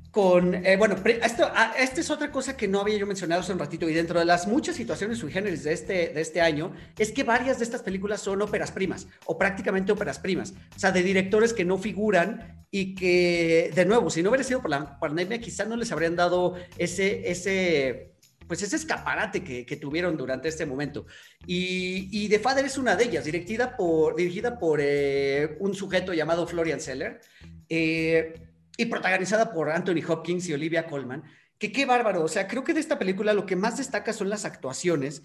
con, 0.09 0.65
eh, 0.65 0.77
bueno, 0.77 0.95
esto, 1.21 1.51
ah, 1.53 1.73
esta 1.77 1.99
es 1.99 2.09
otra 2.09 2.31
cosa 2.31 2.55
que 2.55 2.69
no 2.69 2.79
había 2.79 2.97
yo 2.97 3.05
mencionado 3.05 3.41
hace 3.41 3.51
un 3.51 3.59
ratito 3.59 3.89
y 3.89 3.93
dentro 3.93 4.19
de 4.19 4.25
las 4.25 4.47
muchas 4.47 4.77
situaciones 4.77 5.17
sui 5.17 5.33
generis 5.33 5.65
de 5.65 5.73
este, 5.73 6.13
de 6.13 6.21
este 6.21 6.39
año 6.39 6.71
es 6.97 7.11
que 7.11 7.23
varias 7.23 7.57
de 7.57 7.65
estas 7.65 7.81
películas 7.81 8.21
son 8.21 8.41
óperas 8.41 8.71
primas 8.71 9.05
o 9.25 9.37
prácticamente 9.37 9.91
óperas 9.91 10.17
primas, 10.17 10.53
o 10.73 10.79
sea, 10.79 10.93
de 10.93 11.03
directores 11.03 11.51
que 11.51 11.65
no 11.65 11.77
figuran 11.77 12.65
y 12.71 12.95
que, 12.95 13.69
de 13.75 13.83
nuevo, 13.83 14.09
si 14.09 14.23
no 14.23 14.29
hubiera 14.29 14.45
sido 14.45 14.61
por 14.61 14.71
la 14.71 14.97
pandemia, 14.97 15.41
quizá 15.41 15.65
no 15.65 15.75
les 15.75 15.91
habrían 15.91 16.15
dado 16.15 16.55
ese, 16.77 17.29
ese 17.29 18.08
pues 18.49 18.63
ese 18.63 18.77
escaparate 18.77 19.43
que, 19.43 19.63
que, 19.63 19.77
tuvieron 19.77 20.17
durante 20.17 20.47
este 20.49 20.65
momento. 20.65 21.05
Y, 21.45 22.09
y, 22.11 22.27
The 22.29 22.39
Father 22.39 22.65
es 22.65 22.79
una 22.79 22.95
de 22.95 23.03
ellas, 23.05 23.23
dirigida 23.23 23.77
por, 23.77 24.15
dirigida 24.15 24.57
por 24.57 24.79
eh, 24.81 25.55
un 25.59 25.75
sujeto 25.75 26.13
llamado 26.13 26.47
Florian 26.47 26.81
Seller. 26.81 27.21
Eh, 27.69 28.33
y 28.75 28.85
protagonizada 28.85 29.51
por 29.53 29.69
Anthony 29.69 30.01
Hopkins 30.07 30.47
y 30.47 30.53
Olivia 30.53 30.87
Colman, 30.87 31.23
que 31.59 31.71
qué 31.71 31.85
bárbaro, 31.85 32.23
o 32.23 32.27
sea, 32.29 32.47
creo 32.47 32.63
que 32.63 32.73
de 32.73 32.79
esta 32.79 32.97
película 32.97 33.33
lo 33.33 33.45
que 33.45 33.57
más 33.57 33.77
destaca 33.77 34.13
son 34.13 34.29
las 34.29 34.45
actuaciones, 34.45 35.21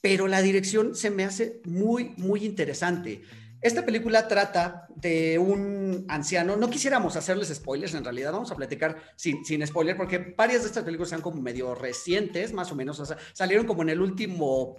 pero 0.00 0.28
la 0.28 0.42
dirección 0.42 0.94
se 0.94 1.10
me 1.10 1.24
hace 1.24 1.60
muy, 1.64 2.14
muy 2.18 2.44
interesante. 2.44 3.22
Esta 3.60 3.84
película 3.84 4.28
trata 4.28 4.86
de 4.94 5.38
un 5.38 6.04
anciano, 6.08 6.56
no 6.56 6.70
quisiéramos 6.70 7.16
hacerles 7.16 7.48
spoilers 7.48 7.94
en 7.94 8.04
realidad, 8.04 8.32
vamos 8.32 8.52
a 8.52 8.56
platicar 8.56 8.96
sin, 9.16 9.44
sin 9.44 9.66
spoiler, 9.66 9.96
porque 9.96 10.34
varias 10.36 10.62
de 10.62 10.68
estas 10.68 10.84
películas 10.84 11.10
son 11.10 11.22
como 11.22 11.42
medio 11.42 11.74
recientes, 11.74 12.52
más 12.52 12.70
o 12.70 12.76
menos, 12.76 13.02
salieron 13.32 13.66
como 13.66 13.82
en 13.82 13.88
el 13.88 14.00
último 14.00 14.76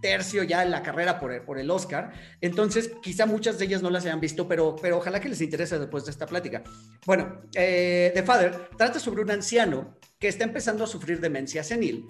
tercio 0.00 0.42
ya 0.42 0.62
en 0.62 0.70
la 0.70 0.82
carrera 0.82 1.18
por, 1.18 1.44
por 1.44 1.58
el 1.58 1.70
Oscar. 1.70 2.12
Entonces, 2.40 2.90
quizá 3.02 3.26
muchas 3.26 3.58
de 3.58 3.66
ellas 3.66 3.82
no 3.82 3.90
las 3.90 4.04
hayan 4.04 4.20
visto, 4.20 4.48
pero, 4.48 4.76
pero 4.80 4.98
ojalá 4.98 5.20
que 5.20 5.28
les 5.28 5.40
interese 5.40 5.78
después 5.78 6.04
de 6.04 6.10
esta 6.10 6.26
plática. 6.26 6.62
Bueno, 7.06 7.42
eh, 7.54 8.10
The 8.14 8.22
Father 8.22 8.68
trata 8.76 8.98
sobre 8.98 9.22
un 9.22 9.30
anciano 9.30 9.96
que 10.18 10.28
está 10.28 10.44
empezando 10.44 10.84
a 10.84 10.86
sufrir 10.86 11.20
demencia 11.20 11.62
senil 11.62 12.06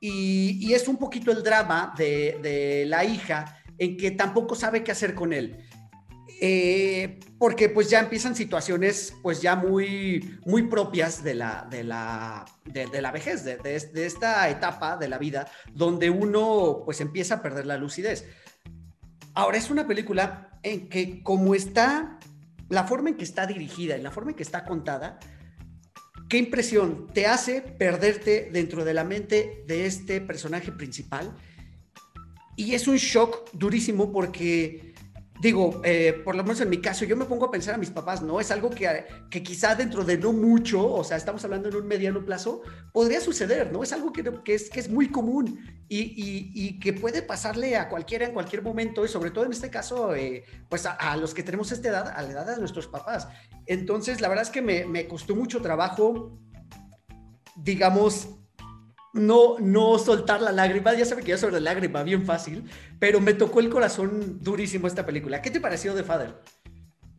y, 0.00 0.72
es 0.72 0.88
un 0.88 0.96
poquito 0.96 1.30
el 1.30 1.44
drama 1.44 1.94
de 1.96 2.84
la 2.88 3.04
hija 3.04 3.61
en 3.82 3.96
que 3.96 4.12
tampoco 4.12 4.54
sabe 4.54 4.84
qué 4.84 4.92
hacer 4.92 5.12
con 5.12 5.32
él. 5.32 5.58
Eh, 6.40 7.18
porque 7.36 7.68
pues 7.68 7.90
ya 7.90 7.98
empiezan 7.98 8.36
situaciones 8.36 9.12
pues 9.22 9.42
ya 9.42 9.56
muy, 9.56 10.38
muy 10.46 10.68
propias 10.68 11.24
de 11.24 11.34
la, 11.34 11.66
de 11.68 11.82
la, 11.82 12.44
de, 12.64 13.02
la 13.02 13.10
vejez, 13.10 13.44
de, 13.44 13.56
de, 13.56 14.06
esta 14.06 14.48
etapa 14.48 14.96
de 14.96 15.08
la 15.08 15.18
vida 15.18 15.48
donde 15.72 16.10
uno 16.10 16.82
pues 16.84 17.00
empieza 17.00 17.36
a 17.36 17.42
perder 17.42 17.66
la 17.66 17.76
lucidez. 17.76 18.24
Ahora 19.34 19.58
es 19.58 19.68
una 19.68 19.88
película 19.88 20.60
en 20.62 20.88
que 20.88 21.24
como 21.24 21.56
está, 21.56 22.20
la 22.68 22.84
forma 22.84 23.08
en 23.08 23.16
que 23.16 23.24
está 23.24 23.46
dirigida 23.46 23.96
y 23.96 24.02
la 24.02 24.12
forma 24.12 24.30
en 24.30 24.36
que 24.36 24.44
está 24.44 24.64
contada, 24.64 25.18
¿qué 26.28 26.38
impresión 26.38 27.08
te 27.12 27.26
hace 27.26 27.62
perderte 27.62 28.48
dentro 28.52 28.84
de 28.84 28.94
la 28.94 29.02
mente 29.02 29.64
de 29.66 29.86
este 29.86 30.20
personaje 30.20 30.70
principal? 30.70 31.34
Y 32.56 32.74
es 32.74 32.86
un 32.86 32.96
shock 32.96 33.50
durísimo 33.52 34.12
porque 34.12 34.92
digo, 35.42 35.80
eh, 35.82 36.22
por 36.24 36.36
lo 36.36 36.44
menos 36.44 36.60
en 36.60 36.70
mi 36.70 36.80
caso, 36.80 37.04
yo 37.04 37.16
me 37.16 37.24
pongo 37.24 37.46
a 37.46 37.50
pensar 37.50 37.74
a 37.74 37.78
mis 37.78 37.90
papás, 37.90 38.22
¿no? 38.22 38.38
Es 38.38 38.52
algo 38.52 38.70
que, 38.70 39.04
que 39.28 39.42
quizá 39.42 39.74
dentro 39.74 40.04
de 40.04 40.16
no 40.16 40.32
mucho, 40.32 40.88
o 40.88 41.02
sea, 41.02 41.16
estamos 41.16 41.44
hablando 41.44 41.68
en 41.68 41.74
un 41.74 41.88
mediano 41.88 42.24
plazo, 42.24 42.62
podría 42.92 43.20
suceder, 43.20 43.72
¿no? 43.72 43.82
Es 43.82 43.92
algo 43.92 44.12
que, 44.12 44.22
que, 44.44 44.54
es, 44.54 44.70
que 44.70 44.78
es 44.78 44.88
muy 44.88 45.10
común 45.10 45.58
y, 45.88 46.14
y, 46.54 46.78
que 46.78 46.92
puede 46.92 47.22
pasarle 47.22 47.76
a 47.76 47.88
cualquiera 47.88 48.24
en 48.24 48.32
cualquier 48.32 48.62
momento 48.62 49.04
y 49.04 49.08
sobre 49.08 49.32
todo 49.32 49.44
en 49.44 49.50
este 49.50 49.68
caso, 49.68 50.14
eh, 50.14 50.44
pues 50.68 50.86
a, 50.86 50.92
a, 50.92 51.16
los 51.16 51.34
que 51.34 51.42
tenemos 51.42 51.72
esta 51.72 51.88
edad, 51.88 52.12
a 52.14 52.22
la 52.22 52.30
edad 52.30 52.46
de 52.46 52.58
nuestros 52.58 52.86
papás. 52.86 53.26
Entonces, 53.66 54.20
la 54.20 54.28
verdad 54.28 54.44
es 54.44 54.50
que 54.50 54.62
me, 54.62 54.84
me 54.84 55.08
costó 55.08 55.34
mucho 55.34 55.60
trabajo, 55.60 56.38
digamos, 57.56 58.28
no, 59.12 59.58
no 59.58 59.98
soltar 59.98 60.42
la 60.42 60.52
lágrima. 60.52 60.94
Ya 60.94 61.04
sabe 61.04 61.22
que 61.22 61.30
yo 61.30 61.38
sobre 61.38 61.54
la 61.54 61.60
lágrima 61.60 62.02
bien 62.02 62.24
fácil, 62.24 62.64
pero 62.98 63.20
me 63.20 63.34
tocó 63.34 63.60
el 63.60 63.70
corazón 63.70 64.38
durísimo 64.40 64.86
esta 64.86 65.06
película. 65.06 65.42
¿Qué 65.42 65.50
te 65.50 65.60
pareció 65.60 65.94
de 65.94 66.04
Father? 66.04 66.34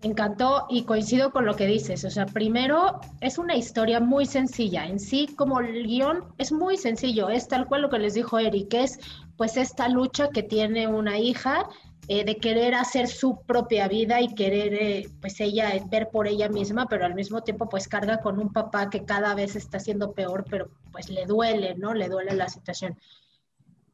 Me 0.01 0.09
encantó 0.09 0.65
y 0.69 0.83
coincido 0.83 1.31
con 1.31 1.45
lo 1.45 1.55
que 1.55 1.65
dices. 1.65 2.03
O 2.03 2.09
sea, 2.09 2.25
primero 2.25 2.99
es 3.21 3.37
una 3.37 3.55
historia 3.55 4.01
muy 4.01 4.25
sencilla. 4.25 4.85
En 4.85 4.99
sí, 4.99 5.29
como 5.37 5.61
el 5.61 5.87
guion 5.87 6.25
es 6.37 6.51
muy 6.51 6.75
sencillo. 6.75 7.29
Es 7.29 7.47
tal 7.47 7.67
cual 7.67 7.83
lo 7.83 7.89
que 7.89 7.99
les 7.99 8.13
dijo 8.13 8.37
Eric, 8.37 8.73
es 8.73 8.99
pues 9.37 9.55
esta 9.55 9.87
lucha 9.87 10.29
que 10.29 10.43
tiene 10.43 10.87
una 10.87 11.17
hija 11.17 11.69
eh, 12.09 12.25
de 12.25 12.35
querer 12.35 12.75
hacer 12.75 13.07
su 13.07 13.43
propia 13.45 13.87
vida 13.87 14.19
y 14.19 14.35
querer, 14.35 14.73
eh, 14.73 15.09
pues 15.21 15.39
ella, 15.39 15.71
ver 15.89 16.09
por 16.09 16.27
ella 16.27 16.49
misma, 16.49 16.85
pero 16.89 17.05
al 17.05 17.15
mismo 17.15 17.43
tiempo, 17.43 17.69
pues 17.69 17.87
carga 17.87 18.19
con 18.19 18.39
un 18.39 18.51
papá 18.51 18.89
que 18.89 19.05
cada 19.05 19.33
vez 19.35 19.55
está 19.55 19.79
siendo 19.79 20.11
peor, 20.11 20.43
pero 20.49 20.69
pues 20.91 21.09
le 21.09 21.25
duele, 21.25 21.75
¿no? 21.75 21.93
Le 21.93 22.09
duele 22.09 22.33
la 22.33 22.49
situación. 22.49 22.97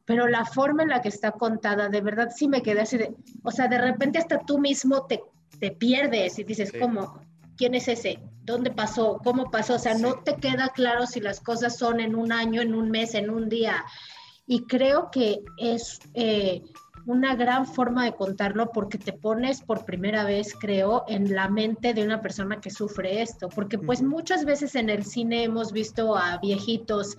Pero 0.04 0.26
la 0.26 0.44
forma 0.44 0.82
en 0.82 0.88
la 0.88 1.02
que 1.02 1.08
está 1.08 1.30
contada, 1.30 1.88
de 1.88 2.00
verdad 2.00 2.30
sí 2.34 2.48
me 2.48 2.62
quedé 2.62 2.80
así 2.80 2.98
de, 2.98 3.14
o 3.44 3.52
sea, 3.52 3.68
de 3.68 3.78
repente 3.78 4.18
hasta 4.18 4.40
tú 4.40 4.58
mismo 4.58 5.06
te, 5.06 5.22
te 5.60 5.70
pierdes 5.70 6.36
y 6.40 6.42
dices, 6.42 6.72
¿cómo? 6.80 7.20
¿Quién 7.56 7.76
es 7.76 7.86
ese? 7.86 8.18
¿Dónde 8.42 8.72
pasó? 8.72 9.20
¿Cómo 9.22 9.52
pasó? 9.52 9.74
O 9.74 9.78
sea, 9.78 9.94
no 9.94 10.14
te 10.14 10.34
queda 10.34 10.70
claro 10.70 11.06
si 11.06 11.20
las 11.20 11.38
cosas 11.38 11.76
son 11.76 12.00
en 12.00 12.16
un 12.16 12.32
año, 12.32 12.60
en 12.60 12.74
un 12.74 12.90
mes, 12.90 13.14
en 13.14 13.30
un 13.30 13.48
día. 13.48 13.84
Y 14.48 14.64
creo 14.66 15.12
que 15.12 15.42
es... 15.58 16.00
Eh, 16.14 16.64
una 17.06 17.34
gran 17.34 17.66
forma 17.66 18.04
de 18.04 18.12
contarlo 18.12 18.70
porque 18.72 18.98
te 18.98 19.12
pones 19.12 19.60
por 19.62 19.84
primera 19.84 20.24
vez, 20.24 20.54
creo, 20.58 21.04
en 21.08 21.34
la 21.34 21.48
mente 21.48 21.94
de 21.94 22.04
una 22.04 22.20
persona 22.20 22.60
que 22.60 22.70
sufre 22.70 23.22
esto, 23.22 23.48
porque 23.48 23.78
pues 23.78 24.02
muchas 24.02 24.44
veces 24.44 24.74
en 24.74 24.90
el 24.90 25.04
cine 25.04 25.44
hemos 25.44 25.72
visto 25.72 26.16
a 26.16 26.38
viejitos 26.38 27.16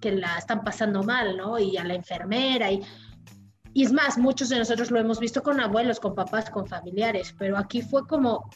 que 0.00 0.12
la 0.12 0.38
están 0.38 0.62
pasando 0.62 1.02
mal, 1.02 1.36
¿no? 1.36 1.58
Y 1.58 1.76
a 1.76 1.84
la 1.84 1.94
enfermera 1.94 2.70
y... 2.70 2.82
Y 3.72 3.84
es 3.84 3.92
más, 3.92 4.16
muchos 4.16 4.48
de 4.48 4.56
nosotros 4.56 4.90
lo 4.90 4.98
hemos 4.98 5.20
visto 5.20 5.42
con 5.42 5.60
abuelos, 5.60 6.00
con 6.00 6.14
papás, 6.14 6.48
con 6.48 6.66
familiares, 6.66 7.34
pero 7.38 7.58
aquí 7.58 7.82
fue 7.82 8.06
como 8.06 8.48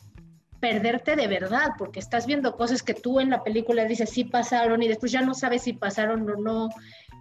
perderte 0.61 1.17
de 1.17 1.27
verdad, 1.27 1.71
porque 1.77 1.99
estás 2.01 2.27
viendo 2.27 2.57
cosas 2.57 2.83
que 2.83 2.95
tú 2.95 3.19
en 3.19 3.31
la 3.31 3.43
película 3.43 3.85
dices 3.85 4.11
sí 4.11 4.25
pasaron 4.25 4.83
y 4.83 4.89
después 4.89 5.11
ya 5.11 5.23
no 5.23 5.35
sabes 5.35 5.63
si 5.63 5.73
pasaron 5.73 6.29
o 6.31 6.37
no. 6.37 6.69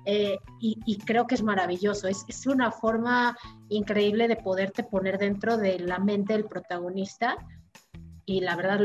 Eh, 0.06 0.38
y, 0.60 0.98
creo 1.00 1.28
que 1.28 1.36
es 1.36 1.44
maravilloso. 1.44 2.08
Es, 2.08 2.26
es, 2.28 2.48
una 2.48 2.72
forma 2.72 3.38
increíble 3.68 4.28
de 4.28 4.38
poderte 4.38 4.84
poner 4.84 5.18
dentro 5.18 5.58
de 5.58 5.80
la 5.80 6.00
mente 6.00 6.34
del 6.34 6.46
protagonista 6.46 7.38
y 8.26 8.42
la 8.42 8.56
verdad 8.56 8.80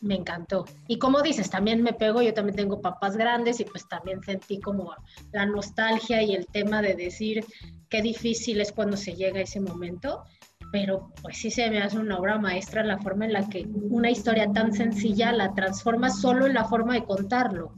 me 0.00 0.14
encantó. 0.14 0.64
Y 0.88 0.98
como 0.98 1.22
dices, 1.22 1.50
también 1.50 1.82
me 1.82 1.92
pego, 1.92 2.22
yo 2.22 2.34
también 2.34 2.56
tengo 2.56 2.80
papás 2.80 3.16
grandes 3.16 3.60
y 3.60 3.64
pues 3.64 3.86
también 3.88 4.22
sentí 4.22 4.60
como 4.60 4.94
la 5.32 5.46
nostalgia 5.46 6.22
y 6.22 6.34
el 6.34 6.46
tema 6.46 6.82
de 6.82 6.94
decir 6.94 7.44
qué 7.88 8.02
difícil 8.02 8.60
es 8.60 8.72
cuando 8.72 8.96
se 8.96 9.14
llega 9.14 9.38
a 9.38 9.42
ese 9.42 9.60
momento. 9.60 10.24
Pero 10.72 11.12
pues 11.22 11.38
sí 11.38 11.50
se 11.50 11.70
me 11.70 11.80
hace 11.80 11.98
una 11.98 12.18
obra 12.18 12.38
maestra 12.38 12.82
la 12.82 12.98
forma 12.98 13.24
en 13.24 13.32
la 13.32 13.48
que 13.48 13.66
una 13.66 14.10
historia 14.10 14.50
tan 14.52 14.72
sencilla 14.72 15.32
la 15.32 15.54
transforma 15.54 16.10
solo 16.10 16.46
en 16.46 16.54
la 16.54 16.64
forma 16.64 16.94
de 16.94 17.04
contarlo. 17.04 17.74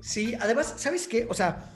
Sí, 0.00 0.34
además, 0.40 0.74
¿sabes 0.76 1.06
qué? 1.06 1.26
O 1.28 1.34
sea, 1.34 1.70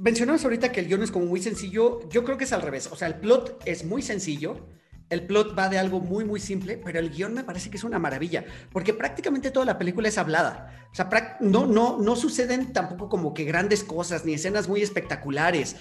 mencionamos 0.00 0.42
ahorita 0.44 0.72
que 0.72 0.80
el 0.80 0.88
guion 0.88 1.02
es 1.02 1.10
como 1.10 1.26
muy 1.26 1.40
sencillo. 1.40 2.08
Yo 2.08 2.24
creo 2.24 2.36
que 2.36 2.44
es 2.44 2.52
al 2.52 2.62
revés. 2.62 2.88
O 2.90 2.96
sea, 2.96 3.08
el 3.08 3.16
plot 3.16 3.62
es 3.66 3.84
muy 3.84 4.02
sencillo. 4.02 4.66
El 5.10 5.26
plot 5.26 5.58
va 5.58 5.68
de 5.68 5.78
algo 5.78 6.00
muy, 6.00 6.24
muy 6.24 6.38
simple, 6.38 6.80
pero 6.82 7.00
el 7.00 7.10
guion 7.10 7.34
me 7.34 7.42
parece 7.42 7.68
que 7.68 7.76
es 7.76 7.82
una 7.82 7.98
maravilla, 7.98 8.44
porque 8.72 8.94
prácticamente 8.94 9.50
toda 9.50 9.66
la 9.66 9.76
película 9.76 10.06
es 10.06 10.18
hablada. 10.18 10.86
O 10.92 10.94
sea, 10.94 11.36
no, 11.40 11.66
no, 11.66 11.98
no 11.98 12.14
suceden 12.14 12.72
tampoco 12.72 13.08
como 13.08 13.34
que 13.34 13.42
grandes 13.44 13.82
cosas 13.82 14.24
ni 14.24 14.34
escenas 14.34 14.68
muy 14.68 14.82
espectaculares, 14.82 15.74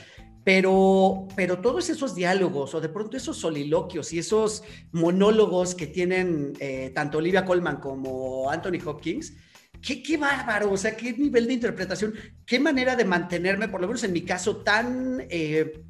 pero, 0.44 1.28
pero 1.36 1.60
todos 1.60 1.92
esos 1.92 2.16
diálogos 2.16 2.74
o 2.74 2.82
de 2.82 2.90
pronto 2.90 3.18
esos 3.18 3.38
soliloquios 3.38 4.12
y 4.14 4.20
esos 4.20 4.64
monólogos 4.92 5.76
que 5.76 5.86
tienen 5.86 6.54
eh, 6.60 6.92
tanto 6.96 7.20
Olivia 7.20 7.46
Colman 7.46 7.78
como 7.78 8.50
Anthony 8.50 8.80
Hopkins, 8.84 9.34
Qué, 9.82 10.18
bárbaro, 10.18 10.72
o 10.72 10.78
sea, 10.78 10.96
qué 10.96 11.14
nivel 11.14 11.48
de 11.48 11.54
interpretación, 11.54 12.14
qué 12.46 12.60
manera 12.60 12.96
de 12.96 13.06
mantenerme, 13.06 13.70
por 13.70 13.80
lo 13.80 13.88
menos 13.88 14.04
en 14.04 14.12
mi 14.12 14.22
caso, 14.22 14.58
tan, 14.58 15.26
eh, 15.30 15.84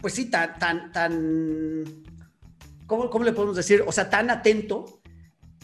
pues 0.00 0.14
sí, 0.14 0.30
tan, 0.30 0.58
tan, 0.58 0.92
tan, 0.92 1.84
¿cómo, 2.86 3.10
¿cómo, 3.10 3.24
le 3.24 3.32
podemos 3.32 3.56
decir? 3.56 3.82
O 3.86 3.92
sea, 3.92 4.08
tan 4.08 4.30
atento 4.30 5.00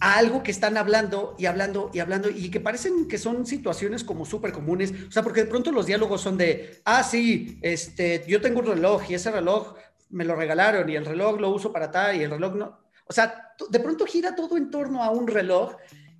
a 0.00 0.18
algo 0.18 0.42
que 0.42 0.50
están 0.50 0.76
hablando 0.76 1.36
y 1.38 1.46
hablando 1.46 1.90
y 1.94 2.00
hablando 2.00 2.28
y 2.28 2.50
que 2.50 2.60
parecen 2.60 3.08
que 3.08 3.16
son 3.16 3.46
situaciones 3.46 4.02
como 4.02 4.26
súper 4.26 4.52
comunes, 4.52 4.92
o 5.08 5.12
sea, 5.12 5.22
porque 5.22 5.44
de 5.44 5.50
pronto 5.50 5.70
los 5.70 5.86
diálogos 5.86 6.20
son 6.20 6.36
de, 6.36 6.80
ah, 6.84 7.02
sí, 7.02 7.58
este, 7.62 8.24
yo 8.26 8.40
tengo 8.40 8.60
un 8.60 8.66
reloj 8.66 9.02
y 9.08 9.14
ese 9.14 9.30
reloj 9.30 9.74
me 10.10 10.24
lo 10.24 10.34
regalaron 10.34 10.88
y 10.88 10.96
el 10.96 11.06
reloj 11.06 11.40
lo 11.40 11.50
uso 11.50 11.72
para 11.72 11.90
tal 11.90 12.16
y 12.16 12.24
el 12.24 12.30
reloj 12.30 12.54
no, 12.56 12.78
o 13.06 13.12
sea, 13.12 13.54
de 13.70 13.80
pronto 13.80 14.04
gira 14.04 14.34
todo 14.34 14.56
en 14.56 14.70
torno 14.70 15.02
a 15.02 15.10
un 15.10 15.26
reloj 15.26 15.76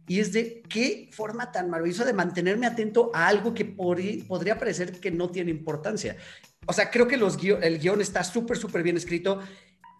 y 0.09 0.21
es 0.21 0.33
de 0.33 0.63
qué 0.69 1.09
forma 1.13 1.51
tan 1.53 1.69
maravillosa 1.69 2.05
de 2.05 2.13
mantenerme 2.13 2.67
atento 2.67 3.11
a 3.15 3.27
algo 3.27 3.55
que 3.55 3.65
podría 3.65 4.59
parecer 4.59 5.01
que 5.01 5.11
no 5.11 5.31
tiene 5.31 5.51
importancia. 5.51 6.17
O 6.67 6.73
sea, 6.73 6.91
creo 6.91 7.09
que 7.09 7.17
los 7.17 7.39
el 7.43 7.79
guion 7.79 8.01
está 8.01 8.23
súper, 8.25 8.57
súper 8.57 8.83
bien 8.83 8.97
escrito 8.97 9.41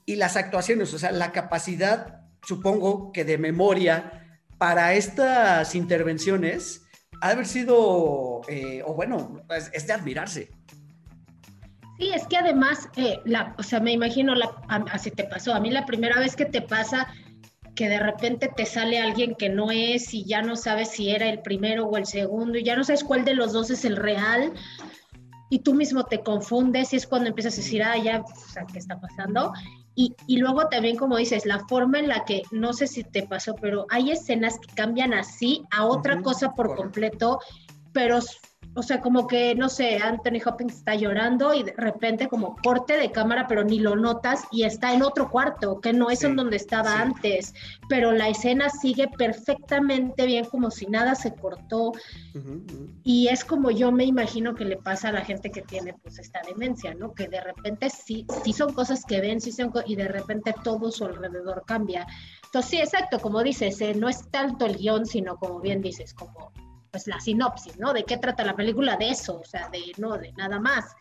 y 0.05 0.17
las 0.17 0.37
actuaciones, 0.37 0.95
o 0.95 0.99
sea, 0.99 1.11
la 1.11 1.33
capacidad, 1.33 2.21
supongo 2.43 3.13
que 3.13 3.25
de 3.25 3.39
memoria 3.39 4.41
para 4.57 4.95
estas 4.95 5.75
intervenciones 5.75 6.83
ha 7.21 7.29
de 7.29 7.33
haber 7.35 7.47
sido, 7.47 8.43
eh, 8.49 8.83
o 8.87 8.95
bueno, 8.95 9.43
es, 9.73 9.87
de 9.87 9.93
admirarse. 9.93 10.51
Sí, 11.99 12.11
es 12.15 12.27
que 12.27 12.37
además, 12.37 12.89
eh, 12.97 13.21
la, 13.25 13.55
o 13.59 13.63
sea, 13.63 13.81
me 13.81 13.93
imagino, 13.93 14.35
la, 14.35 14.51
así 14.93 15.11
te 15.11 15.25
pasó, 15.25 15.55
a 15.55 15.61
mí 15.61 15.71
la 15.71 15.87
primera 15.87 16.21
vez 16.21 16.37
que 16.37 16.45
te 16.45 16.63
pasa 16.63 17.09
que 17.77 17.89
de 17.89 18.01
repente 18.01 18.51
te 18.57 18.67
sale 18.67 18.99
alguien 18.99 19.37
que 19.37 19.49
no 19.49 19.71
es 19.71 20.13
y 20.15 20.25
ya 20.25 20.43
no 20.43 20.57
sabes 20.57 20.91
si 20.91 21.11
era 21.11 21.29
el 21.29 21.41
primero 21.41 21.87
o 21.87 21.97
el 21.97 22.07
segundo 22.07 22.59
y 22.59 22.65
ya 22.65 22.75
no 22.75 22.83
sabes 22.83 23.05
cuál 23.05 23.25
de 23.25 23.35
los 23.35 23.53
dos 23.53 23.71
es 23.71 23.85
el 23.85 23.97
real 23.97 24.53
y 25.51 25.61
tú 25.61 25.75
mismo 25.75 26.05
te 26.05 26.23
confundes 26.23 26.93
y 26.93 26.97
es 26.97 27.07
cuando 27.07 27.29
empiezas 27.29 27.55
a 27.55 27.57
decir, 27.59 27.83
ah, 27.83 27.97
ya, 27.97 28.21
o 28.23 28.49
sea, 28.51 28.67
¿qué 28.67 28.79
está 28.79 28.99
pasando? 29.01 29.53
Y, 29.95 30.15
y, 30.27 30.39
luego 30.39 30.69
también, 30.69 30.97
como 30.97 31.17
dices, 31.17 31.47
la 31.47 31.61
forma 31.69 32.01
en 32.01 32.09
la 32.09 32.25
que, 32.25 32.43
no 32.51 32.73
sé 32.73 32.87
si 32.87 33.05
te 33.05 33.23
pasó, 33.23 33.55
pero 33.55 33.87
hay 33.91 34.11
escenas 34.11 34.59
que 34.59 34.75
cambian 34.75 35.15
así 35.15 35.63
a 35.71 35.87
otra 35.87 36.21
cosa 36.21 36.53
por 36.55 36.75
completo, 36.75 37.39
pero 37.93 38.19
o 38.77 38.83
sea, 38.83 39.01
como 39.01 39.27
que, 39.27 39.55
no 39.55 39.71
sé, 39.71 39.97
Anthony 39.97 40.39
Hopkins 40.45 40.75
está 40.75 40.95
llorando 40.95 41.55
y 41.55 41.63
de 41.63 41.73
repente 41.73 42.29
como 42.29 42.57
corte 42.57 42.99
de 42.99 43.11
cámara, 43.11 43.47
pero 43.49 43.65
ni 43.65 43.79
lo 43.79 43.97
notas 43.97 44.45
y 44.53 44.65
está 44.65 44.93
en 44.93 45.03
otro 45.03 45.31
cuarto, 45.31 45.81
que 45.81 45.95
no 45.95 46.11
es 46.11 46.23
en 46.25 46.37
donde 46.37 46.57
estaba 46.57 47.01
antes, 47.01 47.55
pero 47.89 48.13
la 48.13 48.29
escena 48.29 48.69
sigue 48.69 49.09
perfectamente 49.09 50.27
bien 50.27 50.45
como 50.45 50.71
si 50.71 50.87
nada 50.87 51.15
se 51.15 51.35
cortó. 51.35 51.93
Y 53.03 53.29
es 53.29 53.47
como 53.47 53.71
yo 53.71 53.91
me 53.93 54.05
imagino 54.05 54.55
que 54.55 54.67
le 54.67 54.77
pasa 54.77 55.09
a 55.09 55.13
la 55.13 55.25
gente 55.25 55.51
que 55.51 55.63
tiene 55.63 55.95
pues 55.95 56.19
esta 56.19 56.43
demencia, 56.47 56.93
¿no? 56.93 57.15
Que 57.15 57.29
de 57.29 57.41
repente 57.41 57.89
sí, 57.89 58.27
sí 58.45 58.53
son 58.53 58.75
cosas 58.75 59.07
que 59.07 59.23
ven, 59.23 59.41
sí 59.41 59.53
son 59.53 59.73
y 59.87 59.97
de 59.97 60.09
repente 60.09 60.55
todo 60.63 60.93
su 60.93 61.07
alrededor 61.07 61.65
cambia. 61.67 62.07
Entonces 62.45 62.71
sí, 62.71 62.77
exacto, 62.77 63.21
como 63.21 63.43
dices, 63.43 63.81
eh, 63.81 63.95
no 63.95 64.11
es 64.11 64.31
tanto 64.31 64.67
el 64.67 64.77
guion, 64.77 65.07
sino 65.07 65.37
como 65.39 65.61
bien 65.61 65.81
dices, 65.81 66.13
como 66.13 66.53
pues 66.97 67.07
la 67.09 67.21
sinopsis, 67.21 67.79
¿no? 67.79 67.93
¿De 67.93 68.05
qué 68.05 68.17
trata 68.17 68.43
la 68.43 68.57
película? 68.57 68.97
De 68.97 69.11
eso, 69.11 69.41
o 69.41 69.45
sea, 69.45 69.69
de 69.69 69.93
no, 69.99 70.17
de 70.17 70.33
nada 70.33 70.59
más. 70.59 70.97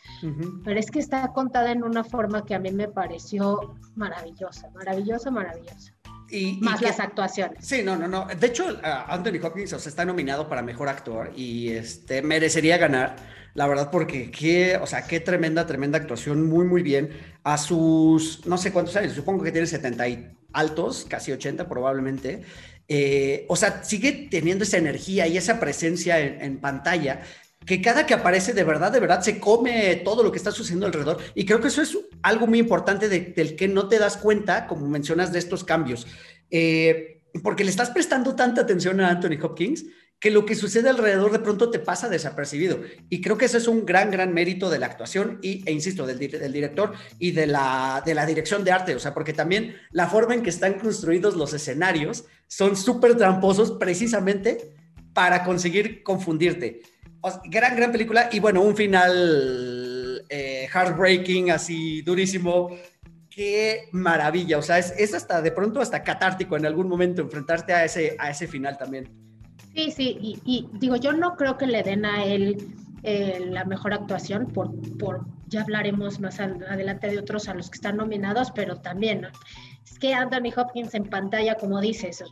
Pero 0.66 0.78
es 0.78 0.92
que 0.92 1.00
está 1.00 1.30
contada 1.30 1.72
en 1.72 1.84
una 1.84 2.04
forma 2.04 2.46
que 2.46 2.54
a 2.54 2.60
mí 2.60 2.70
me 2.72 2.90
pareció 2.90 3.75
maravillosa, 3.96 4.70
maravillosa, 4.72 5.32
maravillosa. 5.32 5.94
Y, 6.30 6.58
más 6.60 6.82
las 6.82 7.00
actuaciones. 7.00 7.66
Sí, 7.66 7.82
no, 7.82 7.96
no, 7.96 8.10
no. 8.10 8.25
De 8.25 8.48
hecho, 8.48 8.78
Anthony 8.84 9.40
Hopkins 9.42 9.72
o 9.72 9.80
sea, 9.80 9.90
está 9.90 10.04
nominado 10.04 10.50
para 10.50 10.62
mejor 10.62 10.90
actor 10.90 11.32
y 11.34 11.70
este 11.70 12.22
merecería 12.22 12.78
ganar, 12.78 13.16
la 13.54 13.66
verdad, 13.68 13.90
porque 13.90 14.32
qué, 14.32 14.78
o 14.82 14.88
sea, 14.88 15.08
qué 15.08 15.22
tremenda, 15.22 15.66
tremenda 15.66 15.98
actuación, 15.98 16.46
muy, 16.50 16.66
muy 16.66 16.84
bien. 16.84 17.10
A 17.44 17.58
sus, 17.58 18.46
no 18.46 18.58
sé 18.58 18.74
cuántos 18.74 18.98
años, 18.98 19.14
supongo 19.14 19.46
que 19.46 19.54
tiene 19.54 19.68
70 19.68 20.08
y 20.10 20.28
altos, 20.52 21.06
casi 21.08 21.32
80 21.32 21.70
probablemente. 21.70 22.44
Eh, 22.88 23.46
o 23.48 23.56
sea, 23.56 23.84
sigue 23.84 24.27
teniendo 24.30 24.63
esa 24.63 24.77
energía 24.77 25.27
y 25.27 25.38
esa 25.38 25.60
presencia 25.60 26.20
en, 26.20 26.60
pantalla 26.60 27.24
que 27.65 27.82
cada 27.82 28.06
que 28.06 28.13
aparece 28.13 28.54
de 28.54 28.63
verdad, 28.63 28.92
de 28.92 29.00
verdad 29.00 29.22
se 29.22 29.39
come 29.39 29.96
todo 30.04 30.22
lo 30.22 30.32
que 30.32 30.38
está 30.38 30.51
sucediendo 30.51 30.86
alrededor. 30.86 31.18
Y 31.34 31.46
creo 31.46 31.60
que 31.62 31.70
eso 31.70 31.82
es 31.82 31.98
algo 32.22 32.46
muy 32.46 32.60
importante 32.60 33.10
del 33.10 33.56
que 33.56 33.68
no 33.68 33.88
te 33.88 33.98
das 33.98 34.18
cuenta, 34.18 34.68
como 34.68 34.88
mencionas, 34.88 35.34
de 35.34 35.39
estos 35.39 35.63
cambios. 35.63 36.06
Eh, 36.51 37.22
porque 37.44 37.63
le 37.63 37.72
estás 37.72 37.89
prestando 37.89 38.36
tanta 38.36 38.62
atención 38.62 39.01
a 39.01 39.10
Anthony 39.10 39.39
Hopkins 39.42 39.86
que 40.20 40.32
lo 40.32 40.46
que 40.46 40.56
sucede 40.56 40.90
alrededor 40.90 41.32
de 41.32 41.40
pronto 41.40 41.70
te 41.70 41.80
pasa 41.80 42.10
desapercibido. 42.10 42.80
Y 43.10 43.22
creo 43.22 43.38
que 43.38 43.46
ese 43.46 43.58
es 43.58 43.68
un 43.68 43.86
gran, 43.86 44.12
gran 44.12 44.34
mérito 44.34 44.70
de 44.70 44.80
la 44.80 44.88
actuación 44.88 45.40
y, 45.42 45.68
e 45.68 45.72
insisto, 45.72 46.06
del, 46.08 46.18
del, 46.18 46.54
director 46.54 46.94
y 47.20 47.32
de 47.32 47.48
la, 47.48 48.02
de 48.06 48.16
la 48.16 48.26
dirección 48.26 48.64
de 48.64 48.72
arte. 48.72 48.96
O 48.96 49.00
sea, 49.00 49.14
porque 49.14 49.34
también 49.34 49.76
la 49.92 50.08
forma 50.08 50.34
en 50.34 50.42
que 50.42 50.50
están 50.50 50.80
construidos 50.80 51.36
los 51.36 51.54
escenarios 51.54 52.26
son 52.48 52.76
súper 52.76 53.16
tramposos 53.18 53.74
precisamente 53.74 54.76
para 55.14 55.44
conseguir 55.44 56.02
confundirte. 56.04 56.82
gran, 57.46 57.76
gran 57.76 57.92
película 57.92 58.30
y 58.32 58.40
bueno, 58.40 58.62
un 58.62 58.75
final 58.75 60.24
eh, 60.30 60.68
heartbreaking, 60.74 61.51
así 61.51 62.01
durísimo. 62.01 62.75
Qué 63.30 63.90
maravilla, 63.92 64.58
o 64.58 64.62
sea, 64.62 64.80
es, 64.80 64.94
es, 64.98 65.14
hasta 65.14 65.42
de 65.42 65.51
pronto 65.51 65.82
hasta 65.82 66.04
catártico 66.04 66.56
en 66.56 66.66
algún 66.66 66.88
momento 66.88 67.22
enfrentarte 67.22 67.74
a 67.74 67.84
ese, 67.84 68.16
a 68.18 68.30
ese 68.30 68.48
final 68.48 68.78
también. 68.78 69.25
Sí, 69.75 69.92
sí, 69.92 70.40
y, 70.46 70.68
digo, 70.74 70.96
yo 70.96 71.11
no 71.11 71.35
creo 71.35 71.57
que 71.57 71.68
le 71.68 71.83
den 71.83 72.05
a 72.05 72.24
él 72.24 72.74
eh, 73.03 73.46
la 73.50 73.66
mejor 73.66 73.94
actuación, 73.94 74.48
por, 74.48 74.72
por 74.98 75.25
ya 75.48 75.64
hablaremos 75.64 76.20
más 76.22 76.40
adelante 76.40 77.07
de 77.07 77.20
otros 77.20 77.50
a 77.50 77.53
los 77.53 77.70
que 77.70 77.75
están 77.75 77.98
nominados, 77.98 78.51
pero 78.51 78.77
también 78.77 79.27
es 79.83 80.00
que 80.00 80.14
Anthony 80.14 80.53
Hopkins 80.55 80.96
en 80.96 81.03
pantalla, 81.03 81.55
como 81.55 81.81
dices, 81.81 82.24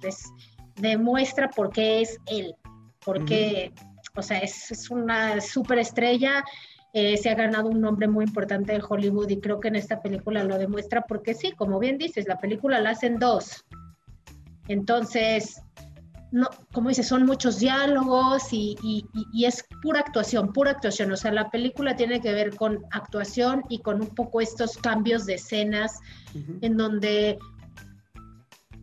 demuestra 0.76 1.50
por 1.50 1.70
qué 1.72 2.02
es 2.02 2.18
él, 2.28 2.56
porque, 3.04 3.74
o 4.16 4.22
sea, 4.22 4.40
es, 4.40 4.72
es 4.72 4.90
una 4.90 5.42
superestrella, 5.42 6.46
eh, 6.94 7.18
se 7.18 7.30
ha 7.30 7.36
ganado 7.36 7.68
un 7.68 7.82
nombre 7.82 8.08
muy 8.08 8.24
importante 8.24 8.72
de 8.72 8.84
Hollywood 8.88 9.30
y 9.30 9.42
creo 9.42 9.60
que 9.60 9.68
en 9.68 9.76
esta 9.76 10.02
película 10.02 10.46
lo 10.46 10.58
demuestra 10.58 11.02
porque 11.02 11.34
sí, 11.34 11.52
como 11.52 11.78
bien 11.78 11.98
dices, 11.98 12.26
la 12.26 12.38
película 12.38 12.80
la 12.80 12.92
hacen 12.92 13.20
dos. 13.20 13.66
Entonces, 14.70 15.62
no, 16.34 16.50
como 16.72 16.90
dice, 16.90 17.04
son 17.04 17.28
muchos 17.28 17.60
diálogos 17.60 18.52
y, 18.52 19.06
es 19.46 19.64
pura 19.84 20.00
actuación, 20.00 20.52
pura 20.52 20.72
actuación. 20.72 21.12
O 21.12 21.16
sea, 21.16 21.32
la 21.32 21.52
película 21.52 21.96
tiene 21.96 22.22
que 22.22 22.34
ver 22.34 22.56
con 22.56 22.84
actuación 22.90 23.64
y 23.70 23.80
con 23.80 24.02
un 24.02 24.08
poco 24.08 24.42
estos 24.42 24.76
cambios 24.78 25.28
de 25.28 25.36
escenas 25.36 26.00
en 26.62 26.76
donde 26.76 27.38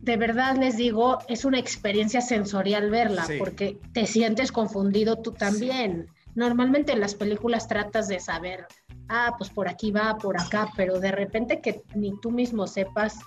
de 0.01 0.17
verdad 0.17 0.55
les 0.55 0.77
digo, 0.77 1.19
es 1.27 1.43
una 1.43 1.59
experiencia 1.59 2.21
sensorial 2.21 2.89
verla 2.89 3.27
porque 3.37 3.77
te 3.93 4.07
sientes 4.07 4.53
confundido 4.53 5.17
tú 5.17 5.33
también. 5.33 6.07
Normalmente 6.35 6.93
en 6.93 7.01
las 7.01 7.15
películas 7.15 7.67
tratas 7.67 8.07
de 8.07 8.21
saber, 8.21 8.65
ah, 9.09 9.35
pues 9.37 9.49
por 9.49 9.67
aquí 9.67 9.91
va, 9.91 10.17
por 10.17 10.39
acá, 10.39 10.71
pero 10.77 11.01
de 11.01 11.11
repente 11.11 11.59
que 11.59 11.83
ni 11.95 12.17
tú 12.21 12.31
mismo 12.31 12.65
sepas 12.65 13.19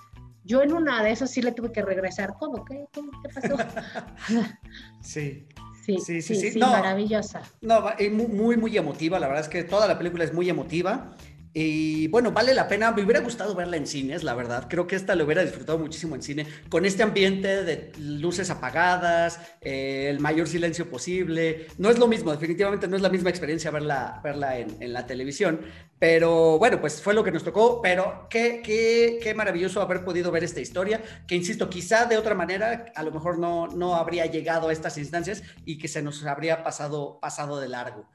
yo 0.45 0.61
en 0.61 0.73
una 0.73 1.03
de 1.03 1.11
esas 1.11 1.31
sí 1.31 1.41
le 1.41 1.51
tuve 1.51 1.71
que 1.71 1.81
regresar. 1.81 2.35
¿Cómo? 2.39 2.63
¿Qué, 2.63 2.85
qué, 2.91 3.01
pasó? 3.33 3.57
sí. 5.01 5.47
Sí, 5.83 5.99
sí, 5.99 6.21
sí, 6.23 6.51
sí, 6.51 6.59
maravillosa. 6.59 7.43
No, 7.61 7.83
muy, 8.09 8.57
muy 8.57 8.75
emotiva. 8.75 9.19
La 9.19 9.27
verdad 9.27 9.43
es 9.43 9.49
que 9.49 9.63
toda 9.63 9.87
la 9.87 9.99
película 9.99 10.23
es 10.23 10.33
muy 10.33 10.49
emotiva. 10.49 11.15
Y 11.57 12.09
bueno, 12.09 12.33
vale 12.33 12.53
la 12.53 12.67
pena, 12.67 12.91
me 12.91 13.01
hubiera 13.01 13.21
gustado 13.21 13.55
verla 13.55 13.77
en 13.77 13.87
cines, 13.87 14.25
la 14.25 14.33
verdad. 14.33 14.67
Creo 14.69 14.87
que 14.87 14.97
esta 14.97 15.15
lo 15.15 15.23
hubiera 15.23 15.41
disfrutado 15.41 15.79
muchísimo 15.79 16.13
en 16.13 16.21
cine, 16.21 16.45
con 16.67 16.83
este 16.83 17.01
ambiente 17.01 17.63
de 17.63 17.93
luces 17.97 18.49
apagadas, 18.49 19.39
eh, 19.61 20.07
el 20.09 20.19
mayor 20.19 20.49
silencio 20.49 20.89
posible. 20.89 21.67
No 21.77 21.89
es 21.89 21.97
lo 21.97 22.07
mismo, 22.07 22.33
definitivamente 22.33 22.89
no 22.89 22.97
es 22.97 23.01
la 23.01 23.07
misma 23.07 23.29
experiencia 23.29 23.71
verla, 23.71 24.19
verla 24.21 24.59
en, 24.59 24.75
en, 24.81 24.91
la 24.91 25.07
televisión. 25.07 25.61
Pero 25.97 26.59
bueno, 26.59 26.81
pues 26.81 27.01
fue 27.01 27.13
lo 27.13 27.23
que 27.23 27.31
nos 27.31 27.45
tocó. 27.45 27.81
Pero 27.81 28.27
qué, 28.29 28.61
qué, 28.61 29.17
qué 29.23 29.33
maravilloso 29.33 29.81
haber 29.81 30.03
podido 30.03 30.31
ver 30.31 30.43
esta 30.43 30.59
historia, 30.59 31.01
que 31.25 31.35
insisto, 31.35 31.69
quizá 31.69 32.03
de 32.05 32.17
otra 32.17 32.35
manera 32.35 32.87
a 32.93 33.03
lo 33.03 33.11
mejor 33.11 33.39
no, 33.39 33.67
no 33.67 33.95
habría 33.95 34.25
llegado 34.25 34.67
a 34.67 34.73
estas 34.73 34.97
instancias 34.97 35.41
y 35.63 35.77
que 35.77 35.87
se 35.87 36.01
nos 36.01 36.25
habría 36.25 36.65
pasado, 36.65 37.17
pasado 37.21 37.61
de 37.61 37.69
largo. 37.69 38.09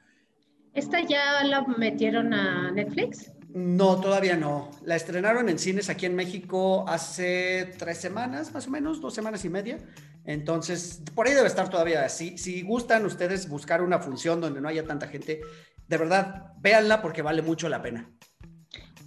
¿Esta 0.73 1.01
ya 1.01 1.43
la 1.43 1.63
metieron 1.63 2.33
a 2.33 2.71
Netflix? 2.71 3.31
No, 3.53 3.99
todavía 3.99 4.37
no. 4.37 4.71
La 4.85 4.95
estrenaron 4.95 5.49
en 5.49 5.59
cines 5.59 5.89
aquí 5.89 6.05
en 6.05 6.15
México 6.15 6.85
hace 6.87 7.73
tres 7.77 7.97
semanas, 7.97 8.53
más 8.53 8.67
o 8.67 8.71
menos, 8.71 9.01
dos 9.01 9.13
semanas 9.13 9.43
y 9.43 9.49
media. 9.49 9.77
Entonces, 10.23 11.01
por 11.13 11.27
ahí 11.27 11.33
debe 11.33 11.47
estar 11.47 11.69
todavía. 11.69 12.07
Si, 12.07 12.37
si 12.37 12.61
gustan 12.61 13.05
ustedes 13.05 13.49
buscar 13.49 13.81
una 13.81 13.99
función 13.99 14.39
donde 14.39 14.61
no 14.61 14.69
haya 14.69 14.85
tanta 14.85 15.07
gente, 15.07 15.41
de 15.87 15.97
verdad, 15.97 16.53
véanla 16.59 17.01
porque 17.01 17.21
vale 17.21 17.41
mucho 17.41 17.67
la 17.67 17.81
pena. 17.81 18.09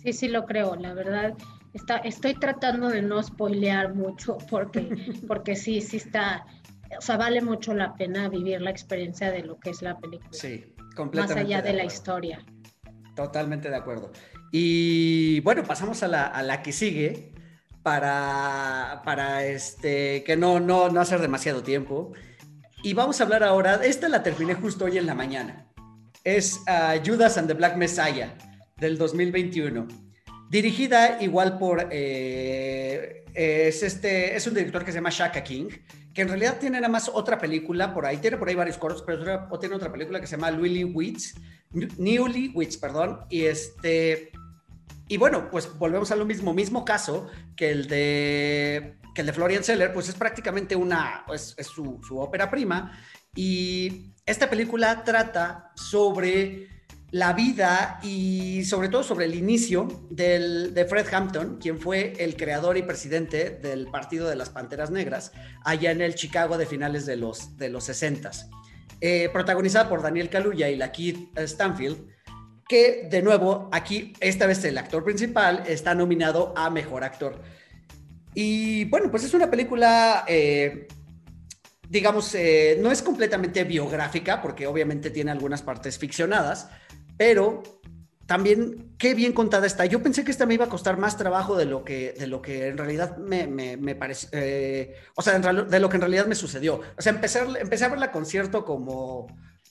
Sí, 0.02 0.12
sí 0.12 0.28
lo 0.28 0.44
creo, 0.44 0.76
la 0.76 0.92
verdad. 0.92 1.34
Está, 1.72 1.96
estoy 1.98 2.34
tratando 2.34 2.88
de 2.88 3.00
no 3.00 3.22
spoilear 3.22 3.94
mucho 3.94 4.36
porque, 4.50 4.82
porque 5.26 5.56
sí, 5.56 5.80
sí 5.80 5.96
está, 5.96 6.44
o 6.98 7.00
sea, 7.00 7.16
vale 7.16 7.40
mucho 7.40 7.72
la 7.72 7.94
pena 7.94 8.28
vivir 8.28 8.60
la 8.60 8.70
experiencia 8.70 9.30
de 9.30 9.42
lo 9.42 9.58
que 9.58 9.70
es 9.70 9.80
la 9.80 9.98
película. 9.98 10.32
Sí, 10.32 10.73
más 11.12 11.30
allá 11.30 11.62
de, 11.62 11.72
la 11.72 11.84
historia. 11.84 12.44
Totalmente 13.14 13.70
de 13.70 13.76
acuerdo. 13.76 14.12
Y 14.52 15.40
bueno, 15.40 15.64
pasamos 15.64 16.02
a 16.02 16.08
la, 16.08 16.26
a 16.26 16.42
la 16.42 16.62
que 16.62 16.72
sigue 16.72 17.32
para, 17.82 19.02
para 19.04 19.44
este, 19.44 20.24
que 20.24 20.36
no, 20.36 20.58
no, 20.58 20.88
no 20.88 21.00
hacer 21.00 21.20
demasiado 21.20 21.62
tiempo. 21.62 22.12
Y 22.82 22.94
vamos 22.94 23.20
a 23.20 23.24
hablar 23.24 23.44
ahora, 23.44 23.80
esta 23.84 24.08
la 24.08 24.22
terminé 24.22 24.54
justo 24.54 24.86
hoy 24.86 24.98
en 24.98 25.06
la 25.06 25.14
mañana. 25.14 25.66
Es 26.22 26.60
uh, 26.68 26.98
Judas 27.04 27.38
and 27.38 27.48
the 27.48 27.54
Black 27.54 27.76
Messiah 27.76 28.34
del 28.76 28.98
2021. 28.98 29.86
Dirigida 30.50 31.22
igual 31.22 31.58
por, 31.58 31.88
eh, 31.90 33.24
es, 33.34 33.82
este, 33.82 34.36
es 34.36 34.46
un 34.46 34.54
director 34.54 34.84
que 34.84 34.92
se 34.92 34.98
llama 34.98 35.10
Shaka 35.10 35.42
King, 35.42 35.68
que 36.14 36.22
en 36.22 36.28
realidad 36.28 36.58
tiene 36.60 36.80
nada 36.80 36.88
más 36.88 37.10
otra 37.12 37.38
película 37.38 37.92
por 37.92 38.06
ahí, 38.06 38.18
tiene 38.18 38.36
por 38.36 38.48
ahí 38.48 38.54
varios 38.54 38.78
cortos, 38.78 39.02
pero 39.02 39.48
tiene 39.58 39.74
otra 39.74 39.90
película 39.90 40.20
que 40.20 40.28
se 40.28 40.36
llama 40.36 40.56
Wits, 40.56 41.34
Newly 41.72 42.52
Wits, 42.54 42.76
perdón, 42.76 43.20
y 43.28 43.42
este, 43.46 44.30
y 45.08 45.16
bueno, 45.16 45.50
pues 45.50 45.76
volvemos 45.76 46.12
a 46.12 46.16
lo 46.16 46.24
mismo, 46.24 46.54
mismo 46.54 46.84
caso 46.84 47.28
que 47.56 47.72
el 47.72 47.88
de, 47.88 48.96
que 49.12 49.22
el 49.22 49.26
de 49.26 49.32
Florian 49.32 49.64
Seller, 49.64 49.92
pues 49.92 50.08
es 50.08 50.14
prácticamente 50.14 50.76
una, 50.76 51.24
pues 51.26 51.56
es 51.58 51.66
su, 51.66 52.00
su 52.06 52.18
ópera 52.18 52.48
prima, 52.48 52.96
y 53.34 54.14
esta 54.24 54.48
película 54.48 55.02
trata 55.02 55.72
sobre 55.74 56.68
la 57.14 57.32
vida 57.32 58.00
y 58.02 58.64
sobre 58.64 58.88
todo 58.88 59.04
sobre 59.04 59.26
el 59.26 59.36
inicio 59.36 59.86
de 60.10 60.84
Fred 60.90 61.06
Hampton, 61.14 61.58
quien 61.60 61.78
fue 61.78 62.12
el 62.18 62.36
creador 62.36 62.76
y 62.76 62.82
presidente 62.82 63.50
del 63.50 63.86
Partido 63.86 64.28
de 64.28 64.34
las 64.34 64.50
Panteras 64.50 64.90
Negras, 64.90 65.30
allá 65.64 65.92
en 65.92 66.00
el 66.00 66.16
Chicago 66.16 66.58
de 66.58 66.66
finales 66.66 67.06
de 67.06 67.14
los, 67.14 67.56
de 67.56 67.68
los 67.68 67.84
60. 67.84 68.32
Eh, 69.00 69.30
protagonizada 69.32 69.88
por 69.88 70.02
Daniel 70.02 70.28
Kaluuya 70.28 70.68
y 70.70 70.74
la 70.74 70.90
Keith 70.90 71.38
Stanfield, 71.38 72.04
que 72.68 73.06
de 73.08 73.22
nuevo 73.22 73.68
aquí, 73.70 74.14
esta 74.18 74.48
vez 74.48 74.64
el 74.64 74.76
actor 74.76 75.04
principal, 75.04 75.62
está 75.68 75.94
nominado 75.94 76.52
a 76.56 76.68
Mejor 76.68 77.04
Actor. 77.04 77.40
Y 78.34 78.86
bueno, 78.86 79.08
pues 79.12 79.22
es 79.22 79.34
una 79.34 79.48
película... 79.48 80.24
Eh, 80.26 80.88
digamos, 81.88 82.34
eh, 82.34 82.78
no 82.80 82.90
es 82.90 83.02
completamente 83.02 83.62
biográfica, 83.62 84.42
porque 84.42 84.66
obviamente 84.66 85.10
tiene 85.10 85.30
algunas 85.30 85.62
partes 85.62 85.98
ficcionadas, 85.98 86.68
pero 87.16 87.62
también 88.26 88.94
qué 88.98 89.14
bien 89.14 89.32
contada 89.32 89.66
está. 89.66 89.84
Yo 89.86 90.02
pensé 90.02 90.24
que 90.24 90.30
esta 90.30 90.46
me 90.46 90.54
iba 90.54 90.64
a 90.64 90.68
costar 90.68 90.98
más 90.98 91.16
trabajo 91.16 91.56
de 91.56 91.66
lo 91.66 91.84
que, 91.84 92.14
de 92.18 92.26
lo 92.26 92.40
que 92.40 92.68
en 92.68 92.78
realidad 92.78 93.16
me, 93.18 93.46
me, 93.46 93.94
parece, 93.94 94.28
eh, 94.32 94.94
o 95.14 95.22
sea, 95.22 95.38
de 95.38 95.80
lo 95.80 95.88
que 95.88 95.96
en 95.96 96.00
realidad 96.00 96.26
me 96.26 96.34
sucedió. 96.34 96.80
O 96.96 97.02
sea, 97.02 97.12
empecé, 97.12 97.40
empecé 97.60 97.84
a 97.84 97.88
verla 97.88 98.10
con 98.10 98.24
cierto 98.24 98.64
como, 98.64 99.26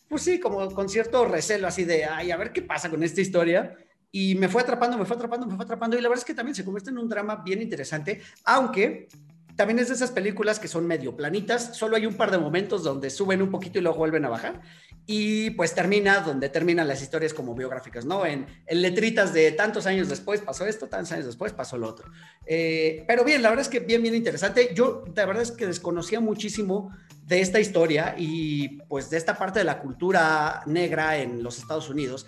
pues 0.07 0.21
sí, 0.21 0.39
como 0.39 0.69
con 0.71 0.89
cierto 0.89 1.25
recelo, 1.25 1.67
así 1.67 1.83
de, 1.83 2.05
ay, 2.05 2.31
a 2.31 2.37
ver 2.37 2.51
qué 2.51 2.61
pasa 2.61 2.89
con 2.89 3.03
esta 3.03 3.21
historia. 3.21 3.75
Y 4.11 4.35
me 4.35 4.47
fue 4.47 4.61
atrapando, 4.61 4.97
me 4.97 5.05
fue 5.05 5.15
atrapando, 5.15 5.47
me 5.47 5.55
fue 5.55 5.65
atrapando. 5.65 5.97
Y 5.97 6.01
la 6.01 6.09
verdad 6.09 6.21
es 6.21 6.25
que 6.25 6.35
también 6.35 6.53
se 6.53 6.63
convierte 6.63 6.91
en 6.91 6.99
un 6.99 7.09
drama 7.09 7.41
bien 7.43 7.61
interesante, 7.61 8.21
aunque 8.43 9.07
también 9.55 9.79
es 9.79 9.89
de 9.89 9.95
esas 9.95 10.11
películas 10.11 10.59
que 10.59 10.67
son 10.67 10.87
medio 10.87 11.15
planitas, 11.15 11.75
solo 11.77 11.95
hay 11.95 12.05
un 12.05 12.15
par 12.15 12.31
de 12.31 12.37
momentos 12.37 12.83
donde 12.83 13.09
suben 13.09 13.41
un 13.41 13.51
poquito 13.51 13.79
y 13.79 13.81
luego 13.81 13.97
vuelven 13.97 14.25
a 14.25 14.29
bajar 14.29 14.61
y 15.05 15.49
pues 15.51 15.75
termina 15.75 16.21
donde 16.21 16.49
terminan 16.49 16.87
las 16.87 17.01
historias 17.01 17.33
como 17.33 17.53
biográficas, 17.53 18.05
¿no? 18.05 18.25
En, 18.25 18.47
letritas 18.69 19.33
de 19.33 19.51
tantos 19.51 19.85
años 19.85 20.07
después 20.07 20.41
pasó 20.41 20.65
esto, 20.65 20.87
tantos 20.87 21.11
años 21.11 21.25
después 21.25 21.51
pasó 21.51 21.77
lo 21.77 21.89
otro. 21.89 22.09
Eh, 22.45 23.03
pero 23.07 23.23
bien, 23.23 23.41
la 23.41 23.49
verdad 23.49 23.63
es 23.63 23.69
que 23.69 23.81
bien, 23.81 24.01
bien 24.01 24.15
interesante. 24.15 24.71
Yo 24.73 25.03
la 25.13 25.25
verdad 25.25 25.43
es 25.43 25.51
que 25.51 25.67
desconocía 25.67 26.19
muchísimo 26.21 26.91
de 27.25 27.41
esta 27.41 27.59
historia 27.59 28.15
y 28.17 28.81
pues 28.87 29.09
de 29.09 29.17
esta 29.17 29.37
parte 29.37 29.59
de 29.59 29.65
la 29.65 29.79
cultura 29.79 30.63
negra 30.65 31.17
en 31.17 31.43
los 31.43 31.57
Estados 31.57 31.89
Unidos, 31.89 32.25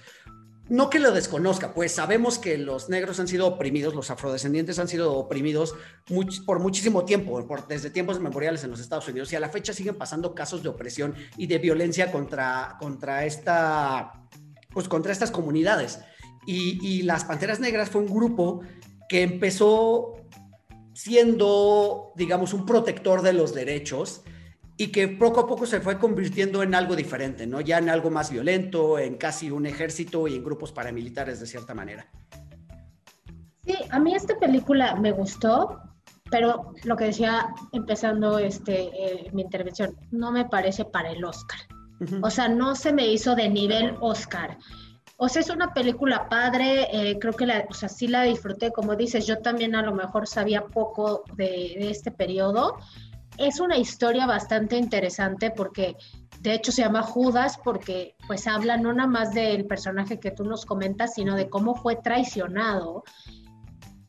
no 0.67 0.89
que 0.89 0.99
lo 0.99 1.11
desconozca, 1.11 1.73
pues 1.73 1.91
sabemos 1.93 2.39
que 2.39 2.57
los 2.57 2.89
negros 2.89 3.19
han 3.19 3.27
sido 3.27 3.45
oprimidos, 3.47 3.93
los 3.93 4.09
afrodescendientes 4.09 4.79
han 4.79 4.87
sido 4.87 5.13
oprimidos 5.13 5.75
por 6.45 6.59
muchísimo 6.59 7.05
tiempo, 7.05 7.45
desde 7.67 7.91
tiempos 7.91 8.19
memoriales 8.19 8.63
en 8.63 8.71
los 8.71 8.79
Estados 8.79 9.07
Unidos, 9.07 9.31
y 9.31 9.35
a 9.35 9.39
la 9.39 9.49
fecha 9.49 9.73
siguen 9.73 9.95
pasando 9.95 10.33
casos 10.33 10.63
de 10.63 10.69
opresión 10.69 11.13
y 11.37 11.47
de 11.47 11.59
violencia 11.59 12.11
contra, 12.11 12.77
contra, 12.79 13.25
esta, 13.25 14.23
pues, 14.71 14.87
contra 14.87 15.11
estas 15.11 15.29
comunidades. 15.29 15.99
Y, 16.47 16.79
y 16.81 17.03
las 17.03 17.25
Panteras 17.25 17.59
Negras 17.59 17.89
fue 17.89 18.01
un 18.01 18.13
grupo 18.13 18.61
que 19.07 19.21
empezó 19.21 20.15
siendo, 20.93 22.11
digamos, 22.15 22.53
un 22.53 22.65
protector 22.65 23.21
de 23.21 23.33
los 23.33 23.53
derechos 23.53 24.23
y 24.77 24.87
que 24.87 25.07
poco 25.07 25.41
a 25.41 25.47
poco 25.47 25.65
se 25.65 25.79
fue 25.79 25.97
convirtiendo 25.97 26.61
en 26.61 26.75
algo 26.75 26.95
diferente, 26.95 27.47
¿no? 27.47 27.61
Ya 27.61 27.77
en 27.77 27.89
algo 27.89 28.09
más 28.09 28.29
violento, 28.29 28.99
en 28.99 29.15
casi 29.15 29.49
un 29.49 29.65
ejército 29.65 30.27
y 30.27 30.35
en 30.35 30.43
grupos 30.43 30.71
paramilitares 30.71 31.39
de 31.39 31.47
cierta 31.47 31.73
manera. 31.73 32.09
Sí, 33.65 33.75
a 33.89 33.99
mí 33.99 34.13
esta 34.13 34.37
película 34.37 34.95
me 34.95 35.11
gustó, 35.11 35.81
pero 36.29 36.73
lo 36.83 36.95
que 36.95 37.05
decía 37.05 37.47
empezando 37.71 38.37
este, 38.37 38.89
eh, 38.93 39.29
mi 39.33 39.43
intervención, 39.43 39.95
no 40.11 40.31
me 40.31 40.45
parece 40.45 40.85
para 40.85 41.11
el 41.11 41.23
Oscar. 41.23 41.59
O 42.21 42.29
sea, 42.29 42.49
no 42.49 42.75
se 42.75 42.91
me 42.91 43.07
hizo 43.07 43.35
de 43.35 43.47
nivel 43.47 43.95
Oscar. 44.01 44.57
O 45.15 45.29
sea, 45.29 45.41
es 45.41 45.49
una 45.49 45.73
película 45.73 46.27
padre, 46.27 46.89
eh, 46.91 47.17
creo 47.17 47.31
que 47.31 47.45
la, 47.45 47.65
o 47.69 47.73
sea, 47.73 47.87
sí 47.87 48.09
la 48.09 48.23
disfruté, 48.23 48.71
como 48.73 48.97
dices, 48.97 49.25
yo 49.25 49.37
también 49.37 49.73
a 49.73 49.81
lo 49.81 49.93
mejor 49.93 50.27
sabía 50.27 50.65
poco 50.65 51.23
de, 51.37 51.77
de 51.79 51.89
este 51.89 52.11
periodo, 52.11 52.77
es 53.37 53.59
una 53.59 53.77
historia 53.77 54.25
bastante 54.25 54.77
interesante 54.77 55.51
porque 55.51 55.95
de 56.39 56.53
hecho 56.53 56.71
se 56.71 56.81
llama 56.81 57.01
Judas 57.01 57.59
porque 57.63 58.15
pues 58.27 58.47
habla 58.47 58.77
no 58.77 58.93
nada 58.93 59.09
más 59.09 59.33
del 59.33 59.65
personaje 59.65 60.19
que 60.19 60.31
tú 60.31 60.43
nos 60.43 60.65
comentas, 60.65 61.13
sino 61.15 61.35
de 61.35 61.49
cómo 61.49 61.75
fue 61.75 61.95
traicionado. 61.95 63.03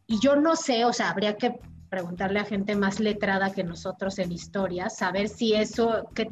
Y 0.06 0.20
yo 0.20 0.36
no 0.36 0.54
sé, 0.54 0.84
o 0.84 0.92
sea, 0.92 1.10
habría 1.10 1.36
que 1.36 1.58
preguntarle 1.88 2.40
a 2.40 2.44
gente 2.44 2.76
más 2.76 3.00
letrada 3.00 3.52
que 3.52 3.64
nosotros 3.64 4.18
en 4.18 4.32
historia, 4.32 4.88
saber 4.88 5.28
si 5.28 5.54
eso, 5.54 6.08
qué, 6.14 6.28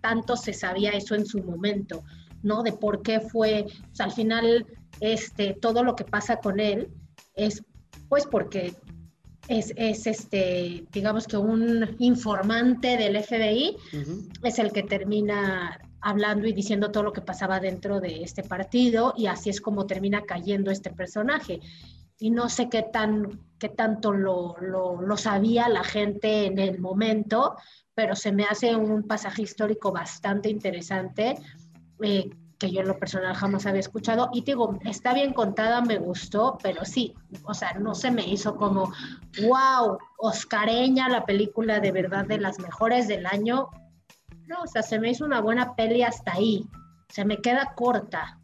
tanto 0.00 0.36
se 0.36 0.52
sabía 0.52 0.90
eso 0.90 1.14
en 1.14 1.26
su 1.26 1.42
momento, 1.42 2.04
¿no? 2.42 2.62
De 2.62 2.72
por 2.72 3.02
qué 3.02 3.20
fue, 3.20 3.66
o 3.92 3.94
sea, 3.94 4.06
al 4.06 4.12
final, 4.12 4.66
este, 5.00 5.54
todo 5.54 5.82
lo 5.82 5.96
que 5.96 6.04
pasa 6.04 6.36
con 6.36 6.60
él 6.60 6.90
es 7.34 7.64
pues 8.08 8.26
porque 8.26 8.74
es, 9.48 10.06
este, 10.06 10.84
digamos 10.90 11.26
que 11.26 11.36
un 11.36 11.96
informante 11.98 12.96
del 12.96 13.22
FBI, 13.22 13.76
es 14.42 14.58
el 14.58 14.72
que 14.72 14.82
termina 14.82 15.78
hablando 16.00 16.46
y 16.46 16.52
diciendo 16.52 16.90
todo 16.90 17.04
lo 17.04 17.12
que 17.12 17.20
pasaba 17.20 17.60
dentro 17.60 18.00
de 18.00 18.22
este 18.22 18.42
partido 18.42 19.14
y 19.16 19.26
así 19.26 19.50
es 19.50 19.60
como 19.60 19.86
termina 19.86 20.22
cayendo 20.22 20.70
este 20.70 20.90
personaje. 20.90 21.60
Y 22.18 22.30
no 22.30 22.48
sé 22.48 22.68
qué, 22.68 22.82
tan, 22.82 23.40
qué 23.58 23.68
tanto 23.68 24.12
lo, 24.12 24.56
lo, 24.60 25.16
sabía 25.16 25.68
la 25.68 25.84
gente 25.84 26.46
en 26.46 26.58
el 26.58 26.78
momento, 26.78 27.56
pero 27.94 28.16
se 28.16 28.32
me 28.32 28.44
hace 28.44 28.74
un 28.74 29.02
pasaje 29.02 29.42
histórico 29.42 29.92
bastante 29.92 30.48
interesante. 30.48 31.36
Eh, 32.02 32.30
que 32.58 32.70
yo 32.70 32.80
en 32.80 32.88
lo 32.88 32.98
personal 32.98 33.34
jamás 33.34 33.66
había 33.66 33.80
escuchado. 33.80 34.30
Y 34.32 34.42
digo, 34.42 34.78
está 34.84 35.14
bien 35.14 35.32
contada, 35.32 35.82
me 35.82 35.98
gustó, 35.98 36.58
pero 36.62 36.84
sí, 36.84 37.14
o 37.44 37.54
sea, 37.54 37.74
no 37.74 37.94
se 37.94 38.10
me 38.10 38.26
hizo 38.26 38.56
como, 38.56 38.92
wow, 39.42 39.98
Oscareña, 40.18 41.08
la 41.08 41.24
película 41.24 41.80
de 41.80 41.92
verdad 41.92 42.24
de 42.24 42.38
las 42.38 42.58
mejores 42.58 43.08
del 43.08 43.26
año. 43.26 43.68
No, 44.46 44.62
o 44.62 44.66
sea, 44.66 44.82
se 44.82 44.98
me 44.98 45.10
hizo 45.10 45.24
una 45.24 45.40
buena 45.40 45.74
peli 45.74 46.02
hasta 46.02 46.32
ahí. 46.34 46.66
Se 47.08 47.24
me 47.24 47.40
queda 47.40 47.74
corta. 47.74 48.40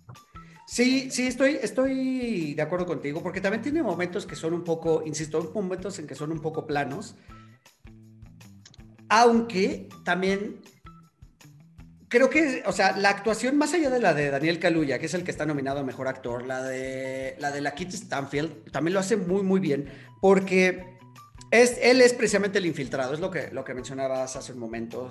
Sí, 0.66 1.10
sí, 1.10 1.26
estoy, 1.26 1.58
estoy 1.60 2.54
de 2.54 2.62
acuerdo 2.62 2.86
contigo, 2.86 3.22
porque 3.22 3.40
también 3.40 3.62
tiene 3.62 3.82
momentos 3.82 4.24
que 4.24 4.36
son 4.36 4.54
un 4.54 4.64
poco, 4.64 5.02
insisto, 5.04 5.50
momentos 5.54 5.98
en 5.98 6.06
que 6.06 6.14
son 6.14 6.32
un 6.32 6.40
poco 6.40 6.66
planos, 6.66 7.14
aunque 9.08 9.90
también 10.04 10.62
creo 12.12 12.28
que, 12.28 12.62
o 12.66 12.72
sea, 12.72 12.94
la 12.94 13.08
actuación 13.08 13.56
más 13.56 13.72
allá 13.72 13.88
de 13.88 13.98
la 13.98 14.12
de 14.12 14.30
Daniel 14.30 14.58
Kaluuya, 14.58 14.98
que 14.98 15.06
es 15.06 15.14
el 15.14 15.24
que 15.24 15.30
está 15.30 15.46
nominado 15.46 15.80
a 15.80 15.82
mejor 15.82 16.08
actor, 16.08 16.44
la 16.44 16.62
de 16.62 17.36
la 17.38 17.50
de 17.50 17.62
la 17.62 17.74
Kit 17.74 17.90
Stanfield 17.90 18.70
también 18.70 18.92
lo 18.92 19.00
hace 19.00 19.16
muy 19.16 19.42
muy 19.42 19.60
bien 19.60 19.88
porque 20.20 20.98
es, 21.50 21.78
él 21.80 22.02
es 22.02 22.12
precisamente 22.12 22.58
el 22.58 22.66
infiltrado, 22.66 23.14
es 23.14 23.20
lo 23.20 23.30
que 23.30 23.48
lo 23.50 23.64
que 23.64 23.72
mencionabas 23.72 24.36
hace 24.36 24.52
un 24.52 24.58
momento. 24.58 25.08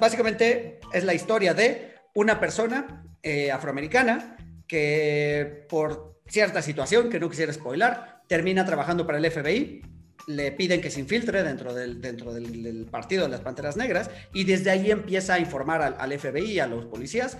Básicamente 0.00 0.80
es 0.90 1.04
la 1.04 1.12
historia 1.12 1.52
de 1.52 1.92
una 2.14 2.40
persona 2.40 3.04
eh, 3.22 3.52
afroamericana 3.52 4.38
que 4.66 5.66
por 5.68 6.22
cierta 6.26 6.62
situación 6.62 7.10
que 7.10 7.20
no 7.20 7.28
quisiera 7.28 7.52
spoilar 7.52 8.22
termina 8.26 8.64
trabajando 8.64 9.06
para 9.06 9.18
el 9.18 9.30
FBI 9.30 9.82
le 10.26 10.52
piden 10.52 10.80
que 10.80 10.90
se 10.90 11.00
infiltre 11.00 11.42
dentro 11.42 11.74
del, 11.74 12.00
dentro 12.00 12.32
del, 12.32 12.86
partido 12.90 13.24
de 13.24 13.28
las 13.28 13.40
Panteras 13.40 13.76
Negras 13.76 14.10
y 14.32 14.44
desde 14.44 14.70
ahí 14.70 14.90
empieza 14.90 15.34
a 15.34 15.38
informar 15.38 15.82
al, 15.82 15.96
al 15.98 16.18
FBI, 16.18 16.58
a 16.58 16.66
los 16.66 16.86
policías, 16.86 17.38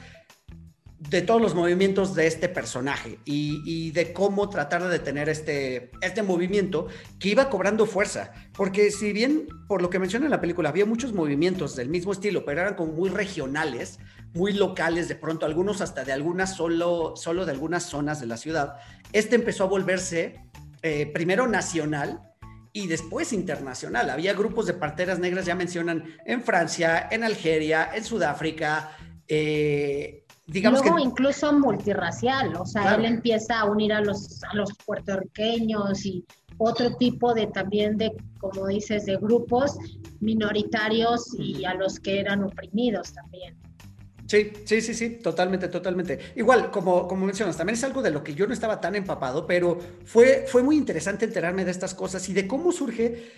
de 0.98 1.20
todos 1.20 1.42
los 1.42 1.54
movimientos 1.54 2.14
de 2.14 2.26
este 2.26 2.48
personaje 2.48 3.18
y, 3.24 3.90
de 3.90 4.12
cómo 4.12 4.48
tratar 4.48 4.82
de 4.82 4.88
detener 4.88 5.28
este, 5.28 5.90
este 6.00 6.22
movimiento 6.22 6.86
que 7.18 7.28
iba 7.28 7.50
cobrando 7.50 7.86
fuerza. 7.86 8.32
Porque 8.54 8.90
si 8.90 9.12
bien, 9.12 9.46
por 9.68 9.82
lo 9.82 9.90
que 9.90 9.98
menciona 9.98 10.26
en 10.26 10.30
la 10.30 10.40
película, 10.40 10.70
había 10.70 10.86
muchos 10.86 11.12
movimientos 11.12 11.76
del 11.76 11.90
mismo 11.90 12.12
estilo, 12.12 12.44
pero 12.44 12.62
eran 12.62 12.74
como 12.74 12.92
muy 12.92 13.10
regionales, 13.10 13.98
muy 14.32 14.52
locales, 14.52 15.08
de 15.08 15.16
pronto 15.16 15.44
algunos 15.44 15.80
hasta 15.80 16.04
de 16.04 16.12
algunas 16.12 16.56
solo, 16.56 17.14
solo 17.16 17.44
de 17.44 17.52
algunas 17.52 17.84
zonas 17.84 18.20
de 18.20 18.26
la 18.26 18.36
ciudad, 18.36 18.76
este 19.12 19.36
empezó 19.36 19.64
a 19.64 19.68
volverse 19.68 20.40
eh, 20.82 21.06
primero 21.12 21.46
nacional 21.46 22.20
y 22.76 22.86
después 22.86 23.32
internacional. 23.32 24.10
Había 24.10 24.34
grupos 24.34 24.66
de 24.66 24.74
parteras 24.74 25.18
negras, 25.18 25.46
ya 25.46 25.54
mencionan, 25.54 26.04
en 26.26 26.42
Francia, 26.42 27.08
en 27.10 27.24
Algeria, 27.24 27.88
en 27.94 28.04
Sudáfrica. 28.04 28.90
Eh, 29.26 30.24
digamos 30.46 30.82
Luego 30.82 30.98
incluso 30.98 31.54
multirracial, 31.54 32.54
o 32.54 32.66
sea, 32.66 32.96
él 32.96 33.06
empieza 33.06 33.60
a 33.60 33.64
unir 33.64 33.94
a 33.94 34.02
los, 34.02 34.42
a 34.44 34.54
los 34.54 34.68
puertorriqueños 34.84 36.04
y 36.04 36.22
otro 36.58 36.94
tipo 36.96 37.32
de 37.32 37.46
también 37.46 37.96
de, 37.96 38.12
como 38.38 38.66
dices, 38.66 39.06
de 39.06 39.16
grupos 39.16 39.78
minoritarios 40.20 41.34
y 41.38 41.64
a 41.64 41.72
los 41.72 41.98
que 41.98 42.20
eran 42.20 42.44
oprimidos 42.44 43.14
también. 43.14 43.56
Sí, 44.26 44.52
sí, 44.64 44.80
sí, 44.80 44.94
sí, 44.94 45.10
totalmente, 45.22 45.68
totalmente. 45.68 46.18
Igual, 46.34 46.70
como, 46.70 47.06
como 47.06 47.26
mencionas, 47.26 47.56
también 47.56 47.74
es 47.74 47.84
algo 47.84 48.02
de 48.02 48.10
lo 48.10 48.24
que 48.24 48.34
yo 48.34 48.46
no 48.46 48.52
estaba 48.52 48.80
tan 48.80 48.96
empapado, 48.96 49.46
pero 49.46 49.78
fue, 50.04 50.46
fue 50.48 50.62
muy 50.62 50.76
interesante 50.76 51.26
enterarme 51.26 51.64
de 51.64 51.70
estas 51.70 51.94
cosas 51.94 52.28
y 52.28 52.32
de 52.32 52.46
cómo 52.46 52.72
surge. 52.72 53.30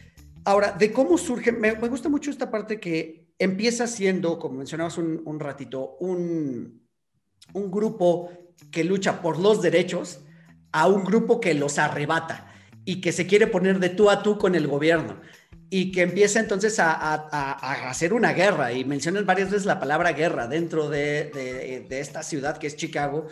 Ahora, 0.44 0.72
de 0.72 0.90
cómo 0.92 1.18
surge, 1.18 1.52
me, 1.52 1.72
gusta 1.74 2.08
mucho 2.08 2.30
esta 2.30 2.50
parte 2.50 2.80
que 2.80 3.28
empieza 3.38 3.86
siendo, 3.86 4.38
como 4.38 4.58
mencionabas 4.58 4.96
un, 4.96 5.22
un 5.26 5.38
ratito, 5.38 5.96
un, 6.00 6.88
un 7.52 7.70
grupo 7.70 8.30
que 8.70 8.82
lucha 8.82 9.20
por 9.20 9.38
los 9.38 9.60
derechos 9.60 10.20
a 10.72 10.88
un 10.88 11.04
grupo 11.04 11.38
que 11.38 11.52
los 11.52 11.78
arrebata 11.78 12.52
y 12.84 13.02
que 13.02 13.12
se 13.12 13.26
quiere 13.26 13.46
poner 13.46 13.78
de 13.78 13.90
tú 13.90 14.08
a 14.08 14.22
tú 14.22 14.38
con 14.38 14.54
el 14.54 14.66
gobierno 14.66 15.20
y 15.70 15.92
que 15.92 16.02
empieza 16.02 16.40
entonces 16.40 16.78
a, 16.78 17.14
hacer 17.88 18.12
una 18.12 18.32
guerra 18.32 18.72
y 18.72 18.84
mencionan 18.84 19.26
varias 19.26 19.50
veces 19.50 19.66
la 19.66 19.78
palabra 19.78 20.12
guerra 20.12 20.46
dentro 20.46 20.88
de, 20.88 21.86
esta 21.90 22.22
ciudad 22.22 22.58
que 22.58 22.66
es 22.66 22.76
Chicago 22.76 23.26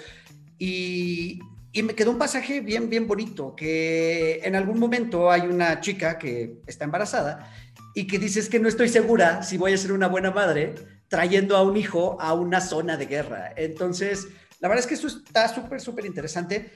y, 0.58 1.40
me 1.74 1.94
quedó 1.94 2.10
un 2.10 2.16
pasaje 2.16 2.62
bien, 2.62 2.88
bien 2.88 3.06
bonito, 3.06 3.54
que 3.54 4.40
en 4.42 4.56
algún 4.56 4.78
momento 4.78 5.30
hay 5.30 5.42
una 5.42 5.82
chica 5.82 6.18
que 6.18 6.62
está 6.66 6.86
embarazada 6.86 7.52
y 7.94 8.06
que 8.06 8.18
dice 8.18 8.40
es 8.40 8.48
que 8.48 8.58
no 8.58 8.66
estoy 8.66 8.88
segura 8.88 9.42
si 9.42 9.58
voy 9.58 9.74
a 9.74 9.76
ser 9.76 9.92
una 9.92 10.08
buena 10.08 10.30
madre 10.30 10.74
trayendo 11.08 11.54
a 11.54 11.62
un 11.62 11.76
hijo 11.76 12.16
a 12.18 12.32
una 12.32 12.62
zona 12.62 12.96
de 12.96 13.04
guerra. 13.04 13.52
Entonces, 13.56 14.26
la 14.60 14.68
verdad 14.68 14.84
es 14.84 14.86
que 14.86 14.94
eso 14.94 15.06
está 15.06 15.48
súper, 15.48 15.82
súper 15.82 16.06
interesante 16.06 16.72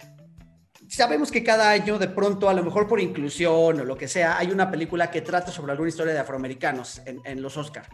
sabemos 0.90 1.30
que 1.30 1.44
cada 1.44 1.70
año, 1.70 1.98
de 1.98 2.08
pronto, 2.08 2.48
a 2.48 2.54
lo 2.54 2.64
mejor 2.64 2.88
por 2.88 3.00
inclusión 3.00 3.80
o 3.80 3.84
lo 3.84 3.96
que 3.96 4.08
sea, 4.08 4.38
hay 4.38 4.50
una 4.50 4.70
película 4.70 5.10
que 5.10 5.20
trata 5.20 5.52
sobre 5.52 5.72
alguna 5.72 5.88
historia 5.88 6.12
de 6.12 6.18
afroamericanos 6.18 7.00
en, 7.04 7.42
los 7.42 7.56
Oscar. 7.56 7.88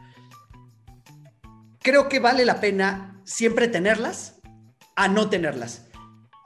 Creo 1.81 2.09
que 2.09 2.19
vale 2.19 2.45
la 2.45 2.59
pena 2.59 3.21
siempre 3.25 3.69
tenerlas 3.69 4.41
a 4.97 5.09
no 5.09 5.29
tenerlas. 5.29 5.87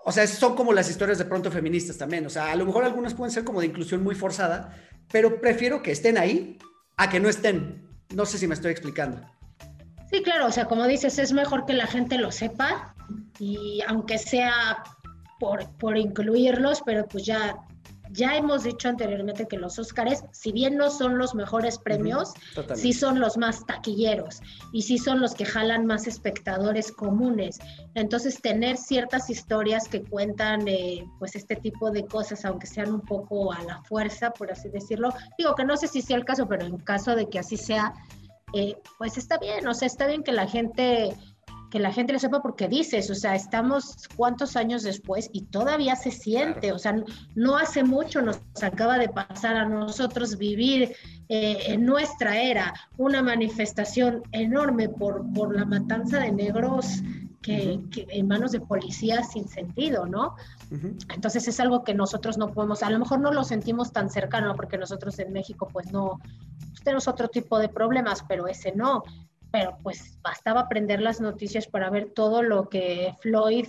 O 0.05 0.13
sea, 0.13 0.27
son 0.27 0.57
como 0.57 0.73
las 0.73 0.91
historias 0.91 1.19
de 1.19 1.25
pronto 1.25 1.51
feministas 1.51 1.97
también. 1.97 2.27
O 2.27 2.31
sea, 2.31 2.51
a 2.51 2.57
lo 2.57 2.67
mejor 2.67 2.85
algunas 2.85 3.15
pueden 3.15 3.33
ser 3.33 3.45
como 3.45 3.61
de 3.61 3.67
inclusión 3.67 4.03
muy 4.03 4.15
forzada, 4.15 4.77
pero 5.13 5.41
prefiero 5.41 5.83
que 5.83 5.93
estén 5.93 6.19
ahí 6.19 6.59
a 6.97 7.09
que 7.09 7.21
no 7.21 7.29
estén. 7.29 7.89
No 8.15 8.27
sé 8.27 8.39
si 8.39 8.49
me 8.49 8.55
estoy 8.55 8.73
explicando. 8.73 9.21
Sí, 10.11 10.23
claro, 10.23 10.47
o 10.47 10.51
sea, 10.51 10.65
como 10.65 10.87
dices, 10.89 11.19
es 11.21 11.33
mejor 11.33 11.65
que 11.65 11.75
la 11.75 11.87
gente 11.87 12.19
lo 12.19 12.33
sepa 12.33 12.97
y 13.39 13.81
aunque 13.87 14.19
sea 14.19 14.83
por, 15.41 15.69
por 15.79 15.97
incluirlos, 15.99 16.83
pero 16.87 17.09
pues 17.09 17.25
ya, 17.25 17.57
ya 18.13 18.37
hemos 18.37 18.65
dicho 18.65 18.89
anteriormente 18.89 19.47
que 19.49 19.57
los 19.57 19.79
Óscares, 19.79 20.23
si 20.33 20.53
bien 20.53 20.77
no 20.77 20.91
son 20.91 21.19
los 21.19 21.35
mejores 21.35 21.79
premios, 21.79 22.33
sí 22.75 22.93
son 22.93 23.21
los 23.21 23.37
más 23.37 23.65
taquilleros 23.67 24.41
y 24.73 24.83
sí 24.83 24.99
son 24.99 25.21
los 25.21 25.35
que 25.35 25.45
jalan 25.45 25.87
más 25.87 26.07
espectadores 26.07 26.93
comunes. 26.93 27.59
Entonces, 27.95 28.41
tener 28.41 28.77
ciertas 28.77 29.31
historias 29.31 29.89
que 29.89 30.03
cuentan 30.03 30.69
eh, 30.69 31.05
pues 31.19 31.35
este 31.35 31.57
tipo 31.57 31.91
de 31.91 32.05
cosas, 32.05 32.45
aunque 32.45 32.67
sean 32.67 32.93
un 32.93 33.01
poco 33.01 33.53
a 33.53 33.63
la 33.65 33.83
fuerza, 33.85 34.31
por 34.31 34.53
así 34.53 34.69
decirlo, 34.69 35.13
digo 35.39 35.55
que 35.55 35.65
no 35.65 35.77
sé 35.77 35.89
si 35.89 36.03
sea 36.03 36.17
el 36.17 36.25
caso, 36.25 36.47
pero 36.47 36.67
en 36.67 36.77
caso 36.79 37.17
de 37.17 37.29
que 37.29 37.39
así 37.39 37.57
sea, 37.57 37.95
eh, 38.53 38.77
pues 38.99 39.17
está 39.17 39.39
bien, 39.39 39.67
o 39.69 39.75
sea, 39.75 39.87
está 39.87 40.07
bien 40.07 40.25
que 40.25 40.33
la 40.33 40.49
gente 40.49 41.15
que 41.71 41.79
la 41.79 41.93
gente 41.93 42.13
lo 42.13 42.19
sepa 42.19 42.43
porque 42.43 42.69
dices, 42.69 43.11
o 43.11 43.15
sea, 43.15 43.35
estamos 43.35 44.09
cuántos 44.17 44.57
años 44.57 44.83
después 44.83 45.31
y 45.33 45.43
todavía 45.43 45.95
se 45.97 46.11
siente, 46.11 46.73
o 46.73 46.79
sea, 46.79 46.97
no 47.35 47.57
hace 47.57 47.85
mucho 47.85 48.21
nos 48.23 48.41
acaba 48.61 48.99
de 48.99 49.09
pasar 49.09 49.57
a 49.57 49.69
nosotros 49.69 50.37
vivir 50.37 50.97
eh, 51.29 51.59
en 51.69 51.87
nuestra 51.87 52.41
era 52.41 52.75
una 52.99 53.23
manifestación 53.23 54.23
enorme 54.33 54.89
por, 54.89 55.25
por 55.33 55.55
la 55.55 55.65
matanza 55.65 56.19
de 56.19 56.33
negros 56.33 57.03
que, 57.41 57.81
en 57.95 58.29
manos 58.29 58.53
de 58.53 58.61
policías 58.61 59.33
sin 59.33 59.49
sentido, 59.49 60.07
¿no? 60.07 60.35
Entonces 60.71 61.49
es 61.49 61.59
algo 61.59 61.85
que 61.85 61.95
nosotros 61.95 62.37
no 62.37 62.53
podemos, 62.53 62.83
a 62.83 62.91
lo 62.91 62.99
mejor 62.99 63.21
no 63.21 63.33
lo 63.33 63.45
sentimos 63.45 63.93
tan 63.93 64.11
cercano 64.11 64.55
porque 64.55 64.77
nosotros 64.77 65.19
en 65.19 65.33
México 65.33 65.69
pues 65.73 65.91
no, 65.91 66.21
pues 66.69 66.83
tenemos 66.83 67.09
otro 67.09 67.29
tipo 67.29 67.59
de 67.59 67.69
problemas, 67.69 68.25
pero 68.29 68.47
ese 68.47 68.73
no 68.73 69.03
pero 69.51 69.79
pues 69.83 70.19
bastaba 70.23 70.63
aprender 70.63 71.01
las 71.01 71.21
noticias 71.21 71.67
para 71.67 71.91
ver 71.91 72.13
todo 72.15 72.43
lo 72.43 72.69
que 72.69 73.15
Floyd 73.21 73.67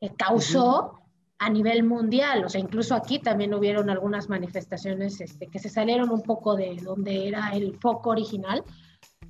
eh, 0.00 0.10
causó 0.16 1.00
a 1.38 1.50
nivel 1.50 1.84
mundial. 1.84 2.44
O 2.44 2.48
sea, 2.48 2.60
incluso 2.60 2.94
aquí 2.94 3.18
también 3.18 3.54
hubieron 3.54 3.90
algunas 3.90 4.28
manifestaciones 4.28 5.20
este, 5.20 5.48
que 5.48 5.58
se 5.58 5.68
salieron 5.68 6.10
un 6.10 6.22
poco 6.22 6.56
de 6.56 6.76
donde 6.82 7.28
era 7.28 7.50
el 7.50 7.76
foco 7.78 8.10
original, 8.10 8.64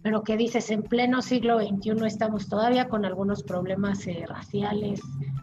pero 0.03 0.23
que 0.23 0.37
dices, 0.37 0.71
en 0.71 0.83
pleno 0.83 1.21
siglo 1.23 1.59
XXI 1.59 2.07
estamos 2.07 2.49
todavía 2.49 2.89
con 2.89 3.05
algunos 3.05 3.43
problemas 3.43 4.07
eh, 4.07 4.25
raciales 4.27 5.01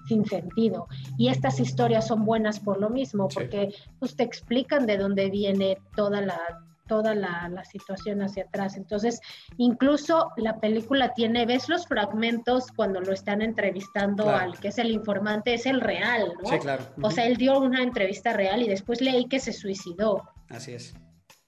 sin 0.07 0.25
sentido. 0.25 0.87
Y 1.17 1.29
estas 1.29 1.59
historias 1.59 2.07
son 2.07 2.23
buenas 2.25 2.59
por 2.59 2.79
lo 2.79 2.89
mismo, 2.89 3.27
porque 3.27 3.73
pues, 3.99 4.15
te 4.15 4.23
explican 4.23 4.85
de 4.85 4.97
dónde 4.97 5.29
viene 5.29 5.77
toda 5.95 6.21
la 6.21 6.39
toda 6.87 7.15
la, 7.15 7.63
situación 7.65 8.21
hacia 8.21 8.43
atrás. 8.43 8.77
Entonces, 8.77 9.21
incluso 9.57 10.31
la 10.37 10.59
película 10.59 11.13
tiene, 11.13 11.45
ves 11.45 11.69
los 11.69 11.87
fragmentos 11.87 12.67
cuando 12.75 12.99
lo 13.01 13.13
están 13.13 13.41
entrevistando 13.41 14.29
al 14.29 14.59
que 14.59 14.67
es 14.67 14.77
el 14.77 14.91
informante, 14.91 15.53
es 15.53 15.65
el 15.65 15.81
real, 15.81 16.33
¿no? 16.43 16.49
Sí, 16.49 16.59
claro. 16.59 16.85
O 17.01 17.09
sea, 17.09 17.25
él 17.25 17.37
dio 17.37 17.59
una 17.59 17.81
entrevista 17.81 18.33
real 18.33 18.61
y 18.61 18.67
después 18.67 19.01
leí 19.01 19.25
que 19.25 19.39
se 19.39 19.53
suicidó. 19.53 20.23
Así 20.49 20.73
es. 20.73 20.93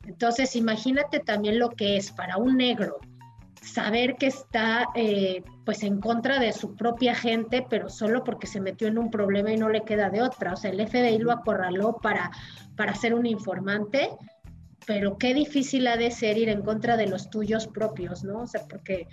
Entonces, 0.05 0.55
imagínate 0.55 1.19
también 1.19 1.59
lo 1.59 1.69
que 1.69 1.97
es 1.97 2.11
para 2.11 2.37
un 2.37 2.57
negro 2.57 2.99
saber 3.65 4.15
que 4.15 4.27
está 4.27 4.89
eh, 4.95 5.43
pues 5.65 5.83
en 5.83 5.99
contra 5.99 6.39
de 6.39 6.53
su 6.53 6.75
propia 6.75 7.15
gente, 7.15 7.65
pero 7.67 7.89
solo 7.89 8.23
porque 8.23 8.47
se 8.47 8.61
metió 8.61 8.87
en 8.87 8.97
un 8.97 9.09
problema 9.09 9.51
y 9.51 9.57
no 9.57 9.69
le 9.69 9.81
queda 9.81 10.09
de 10.09 10.21
otra. 10.21 10.53
O 10.53 10.55
sea, 10.55 10.71
el 10.71 10.87
FBI 10.87 11.17
lo 11.17 11.31
acorraló 11.31 11.97
para, 12.01 12.31
para 12.75 12.93
ser 12.93 13.13
un 13.13 13.25
informante 13.25 14.11
pero 14.85 15.17
qué 15.17 15.33
difícil 15.33 15.87
ha 15.87 15.97
de 15.97 16.11
ser 16.11 16.37
ir 16.37 16.49
en 16.49 16.61
contra 16.61 16.97
de 16.97 17.07
los 17.07 17.29
tuyos 17.29 17.67
propios, 17.67 18.23
¿no? 18.23 18.41
O 18.41 18.47
sea, 18.47 18.67
porque 18.67 19.07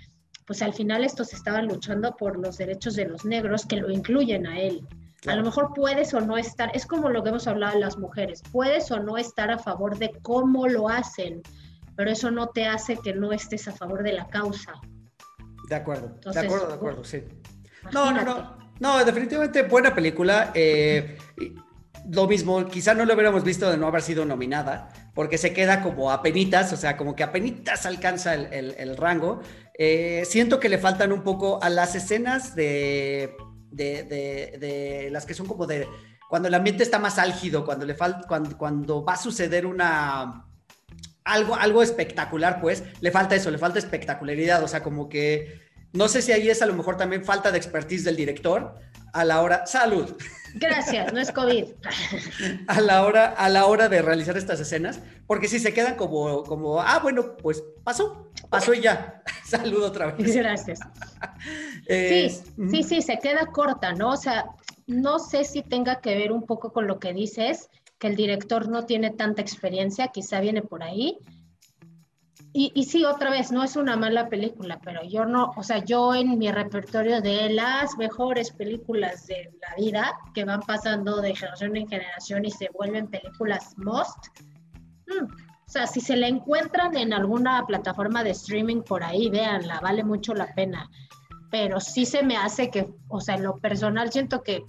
pues 0.45 0.61
al 0.61 0.73
final 0.73 1.03
estos 1.03 1.33
estaban 1.33 1.67
luchando 1.67 2.15
por 2.15 2.37
los 2.37 2.57
derechos 2.57 2.95
de 2.95 3.05
los 3.05 3.25
negros 3.25 3.65
que 3.65 3.77
lo 3.77 3.89
incluyen 3.89 4.45
a 4.45 4.59
él. 4.59 4.85
A 5.25 5.35
lo 5.35 5.43
mejor 5.43 5.71
puedes 5.73 6.13
o 6.13 6.19
no 6.19 6.37
estar, 6.37 6.69
es 6.73 6.85
como 6.85 7.09
lo 7.09 7.23
que 7.23 7.29
hemos 7.29 7.47
hablado 7.47 7.75
de 7.75 7.79
las 7.79 7.97
mujeres, 7.97 8.43
puedes 8.51 8.91
o 8.91 8.99
no 8.99 9.17
estar 9.17 9.51
a 9.51 9.57
favor 9.57 9.97
de 9.97 10.11
cómo 10.21 10.67
lo 10.67 10.89
hacen, 10.89 11.41
pero 11.95 12.11
eso 12.11 12.29
no 12.29 12.47
te 12.47 12.65
hace 12.65 12.97
que 12.97 13.13
no 13.13 13.31
estés 13.31 13.69
a 13.69 13.71
favor 13.71 14.03
de 14.03 14.11
la 14.11 14.27
causa. 14.27 14.73
De 15.69 15.75
acuerdo, 15.75 16.19
de 16.29 16.39
acuerdo, 16.39 16.67
de 16.67 16.73
acuerdo, 16.73 17.03
sí. 17.05 17.23
No, 17.93 18.11
no, 18.11 18.21
no, 18.23 18.57
no, 18.81 19.05
definitivamente 19.05 19.63
buena 19.63 19.95
película. 19.95 20.51
Eh, 20.53 21.17
lo 22.09 22.27
mismo, 22.27 22.65
quizá 22.65 22.93
no 22.93 23.05
lo 23.05 23.13
hubiéramos 23.13 23.43
visto 23.43 23.69
de 23.69 23.77
no 23.77 23.87
haber 23.87 24.01
sido 24.01 24.25
nominada, 24.25 24.89
porque 25.13 25.37
se 25.37 25.53
queda 25.53 25.81
como 25.81 26.11
a 26.11 26.21
penitas, 26.21 26.73
o 26.73 26.77
sea, 26.77 26.97
como 26.97 27.15
que 27.15 27.23
a 27.23 27.31
penitas 27.31 27.85
alcanza 27.85 28.33
el, 28.33 28.97
rango. 28.97 29.41
Eh, 29.77 30.23
siento 30.25 30.59
que 30.59 30.69
le 30.69 30.77
faltan 30.77 31.11
un 31.11 31.23
poco 31.23 31.61
a 31.63 31.69
las 31.69 31.95
escenas 31.95 32.55
de, 32.55 33.35
de, 33.71 35.09
las 35.11 35.25
que 35.25 35.33
son 35.33 35.47
como 35.47 35.65
de 35.65 35.87
cuando 36.29 36.47
el 36.47 36.53
ambiente 36.53 36.83
está 36.83 36.99
más 36.99 37.19
álgido, 37.19 37.63
cuando, 37.63 37.85
le 37.85 37.93
falta, 37.93 38.27
cuando, 38.27 38.57
cuando 38.57 39.03
va 39.03 39.13
a 39.13 39.17
suceder 39.17 39.65
una... 39.65 40.47
Algo, 41.25 41.55
algo 41.55 41.81
espectacular, 41.81 42.59
pues, 42.59 42.83
le 42.99 43.09
falta 43.09 43.35
eso, 43.35 43.49
le 43.49 43.57
falta 43.57 43.79
espectacularidad, 43.79 44.61
o 44.61 44.67
sea, 44.67 44.83
como 44.83 45.07
que 45.07 45.63
no 45.93 46.07
sé 46.07 46.23
si 46.23 46.31
ahí 46.31 46.49
es 46.49 46.61
a 46.61 46.65
lo 46.65 46.73
mejor 46.73 46.97
también 46.97 47.23
falta 47.23 47.51
de 47.51 47.57
expertise 47.57 48.03
del 48.03 48.15
director 48.15 48.75
a 49.13 49.23
la 49.23 49.41
hora, 49.41 49.65
salud, 49.67 50.17
Gracias, 50.55 51.11
no 51.13 51.19
es 51.19 51.31
COVID. 51.31 51.65
a, 52.67 52.81
la 52.81 53.05
hora, 53.05 53.27
a 53.27 53.49
la 53.49 53.65
hora 53.65 53.89
de 53.89 54.01
realizar 54.01 54.37
estas 54.37 54.59
escenas, 54.59 54.99
porque 55.25 55.47
si 55.47 55.59
se 55.59 55.73
quedan 55.73 55.95
como, 55.95 56.43
como, 56.43 56.81
ah, 56.81 56.99
bueno, 57.01 57.35
pues 57.37 57.63
pasó, 57.83 58.31
pasó 58.49 58.73
y 58.73 58.81
ya. 58.81 59.23
Saludo 59.45 59.87
otra 59.87 60.11
vez. 60.11 60.35
Gracias. 60.35 60.79
sí, 61.87 62.29
sí, 62.69 62.83
sí, 62.83 63.01
se 63.01 63.19
queda 63.19 63.47
corta, 63.47 63.93
¿no? 63.93 64.11
O 64.11 64.17
sea, 64.17 64.45
no 64.87 65.19
sé 65.19 65.43
si 65.43 65.63
tenga 65.63 66.01
que 66.01 66.15
ver 66.15 66.31
un 66.31 66.43
poco 66.43 66.71
con 66.71 66.87
lo 66.87 66.99
que 66.99 67.13
dices, 67.13 67.69
que 67.97 68.07
el 68.07 68.15
director 68.15 68.69
no 68.69 68.85
tiene 68.85 69.11
tanta 69.11 69.41
experiencia, 69.41 70.09
quizá 70.09 70.39
viene 70.39 70.61
por 70.61 70.83
ahí, 70.83 71.17
y, 72.55 72.83
sí, 72.83 73.03
otra 73.03 73.31
vez, 73.31 73.51
no 73.51 73.63
es 73.63 73.75
una 73.75 73.97
mala 73.97 74.29
película, 74.29 74.79
pero 74.83 75.03
yo 75.03 75.25
no, 75.25 75.51
o 75.55 75.63
sea, 75.63 75.83
yo 75.83 76.13
en 76.13 76.37
mi 76.37 76.51
repertorio 76.51 77.19
de 77.19 77.49
las 77.49 77.97
mejores 77.97 78.51
películas 78.51 79.25
de 79.25 79.51
la 79.59 79.75
vida 79.75 80.19
que 80.35 80.45
van 80.45 80.61
pasando 80.61 81.19
de 81.19 81.35
generación 81.35 81.75
en 81.75 81.87
generación 81.87 82.45
y 82.45 82.51
se 82.51 82.69
vuelven 82.69 83.07
películas 83.07 83.73
most, 83.77 84.27
mm, 85.07 85.23
o 85.23 85.69
sea, 85.73 85.87
si 85.87 85.99
se 85.99 86.15
la 86.15 86.27
encuentran 86.27 86.95
en 86.95 87.13
alguna 87.13 87.65
plataforma 87.65 88.23
de 88.23 88.29
streaming 88.29 88.83
por 88.83 89.03
ahí, 89.03 89.31
véanla, 89.31 89.79
vale 89.79 90.03
mucho 90.03 90.35
la 90.35 90.53
pena. 90.53 90.87
Pero 91.49 91.79
sí 91.79 92.05
se 92.05 92.21
me 92.21 92.37
hace 92.37 92.69
que, 92.69 92.93
o 93.07 93.19
sea, 93.19 93.33
en 93.35 93.43
lo 93.43 93.57
personal 93.57 94.11
siento 94.11 94.43
que 94.43 94.63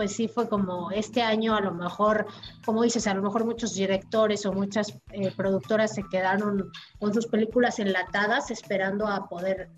pues 0.00 0.12
sí 0.12 0.28
fue 0.28 0.48
como 0.48 0.90
este 0.92 1.20
año 1.20 1.54
a 1.54 1.60
lo 1.60 1.74
mejor, 1.74 2.26
como 2.64 2.82
dices, 2.82 3.06
a 3.06 3.12
lo 3.12 3.20
mejor 3.20 3.44
muchos 3.44 3.74
directores 3.74 4.46
o 4.46 4.52
muchas 4.54 4.98
eh, 5.12 5.30
productoras 5.36 5.94
se 5.94 6.04
quedaron 6.10 6.72
con 6.98 7.12
sus 7.12 7.26
películas 7.26 7.78
enlatadas 7.80 8.50
esperando 8.50 9.06
a 9.06 9.28
poder 9.28 9.68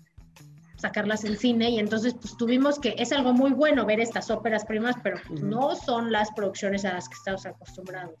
sacarlas 0.77 1.25
en 1.25 1.37
cine 1.37 1.71
y 1.71 1.79
entonces 1.79 2.13
pues 2.13 2.37
tuvimos 2.37 2.79
que, 2.79 2.95
es 2.97 3.11
algo 3.11 3.33
muy 3.33 3.51
bueno 3.51 3.85
ver 3.85 3.99
estas 3.99 4.31
óperas 4.31 4.63
primas, 4.63 4.95
pero 5.03 5.17
pues, 5.27 5.41
no 5.41 5.75
son 5.75 6.09
las 6.09 6.31
producciones 6.31 6.85
a 6.85 6.93
las 6.93 7.09
que 7.09 7.15
estamos 7.15 7.45
acostumbrados. 7.45 8.15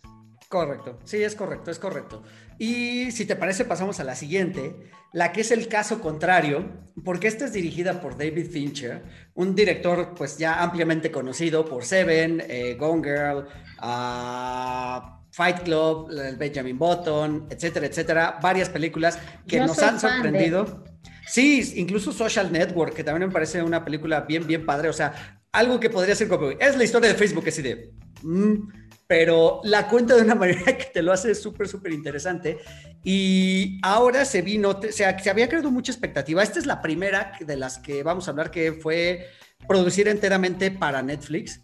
Correcto, 0.53 0.99
sí, 1.03 1.23
es 1.23 1.33
correcto, 1.33 1.71
es 1.71 1.79
correcto. 1.79 2.21
Y 2.59 3.09
si 3.09 3.25
te 3.25 3.35
parece, 3.35 3.65
pasamos 3.65 3.99
a 3.99 4.03
la 4.03 4.13
siguiente, 4.13 4.75
la 5.11 5.31
que 5.31 5.41
es 5.41 5.49
el 5.49 5.67
caso 5.67 5.99
contrario, 5.99 6.69
porque 7.03 7.27
esta 7.27 7.45
es 7.45 7.53
dirigida 7.53 7.99
por 7.99 8.19
David 8.19 8.51
Fincher, 8.51 9.01
un 9.33 9.55
director 9.55 10.13
pues 10.15 10.37
ya 10.37 10.61
ampliamente 10.61 11.09
conocido 11.09 11.65
por 11.65 11.85
Seven, 11.85 12.43
eh, 12.47 12.75
Gone 12.79 13.01
Girl, 13.01 13.47
uh, 13.81 15.01
Fight 15.31 15.63
Club, 15.63 16.11
el 16.11 16.35
Benjamin 16.35 16.77
Button, 16.77 17.47
etcétera, 17.49 17.87
etcétera, 17.87 18.37
varias 18.39 18.69
películas 18.69 19.17
que 19.47 19.59
nos 19.59 19.79
han 19.79 19.99
sorprendido. 19.99 20.83
Sí, 21.25 21.73
incluso 21.77 22.11
Social 22.11 22.51
Network, 22.51 22.93
que 22.93 23.03
también 23.03 23.29
me 23.29 23.33
parece 23.33 23.63
una 23.63 23.83
película 23.83 24.21
bien, 24.21 24.45
bien 24.45 24.67
padre, 24.67 24.89
o 24.89 24.93
sea, 24.93 25.41
algo 25.51 25.79
que 25.79 25.89
podría 25.89 26.13
ser 26.13 26.27
como, 26.27 26.51
es 26.51 26.77
la 26.77 26.83
historia 26.83 27.09
de 27.09 27.15
Facebook, 27.15 27.45
así 27.47 27.63
de... 27.63 27.91
Mm, 28.21 28.82
pero 29.07 29.61
la 29.63 29.87
cuenta 29.87 30.15
de 30.15 30.21
una 30.21 30.35
manera 30.43 30.77
que 30.77 30.85
te 30.85 31.01
lo 31.01 31.11
hace 31.11 31.35
súper, 31.35 31.67
súper 31.67 31.91
interesante. 31.91 32.59
Y 33.03 33.79
ahora 33.83 34.25
se 34.25 34.41
vino, 34.41 34.69
o 34.69 34.91
sea, 34.91 35.17
se 35.19 35.29
había 35.29 35.49
creado 35.49 35.71
mucha 35.71 35.91
expectativa. 35.91 36.41
Esta 36.41 36.59
es 36.59 36.65
la 36.65 36.81
primera 36.81 37.33
de 37.39 37.57
las 37.57 37.77
que 37.77 38.03
vamos 38.03 38.27
a 38.27 38.31
hablar 38.31 38.49
que 38.49 38.73
fue 38.73 39.27
producida 39.67 40.11
enteramente 40.11 40.71
para 40.71 41.01
Netflix 41.01 41.61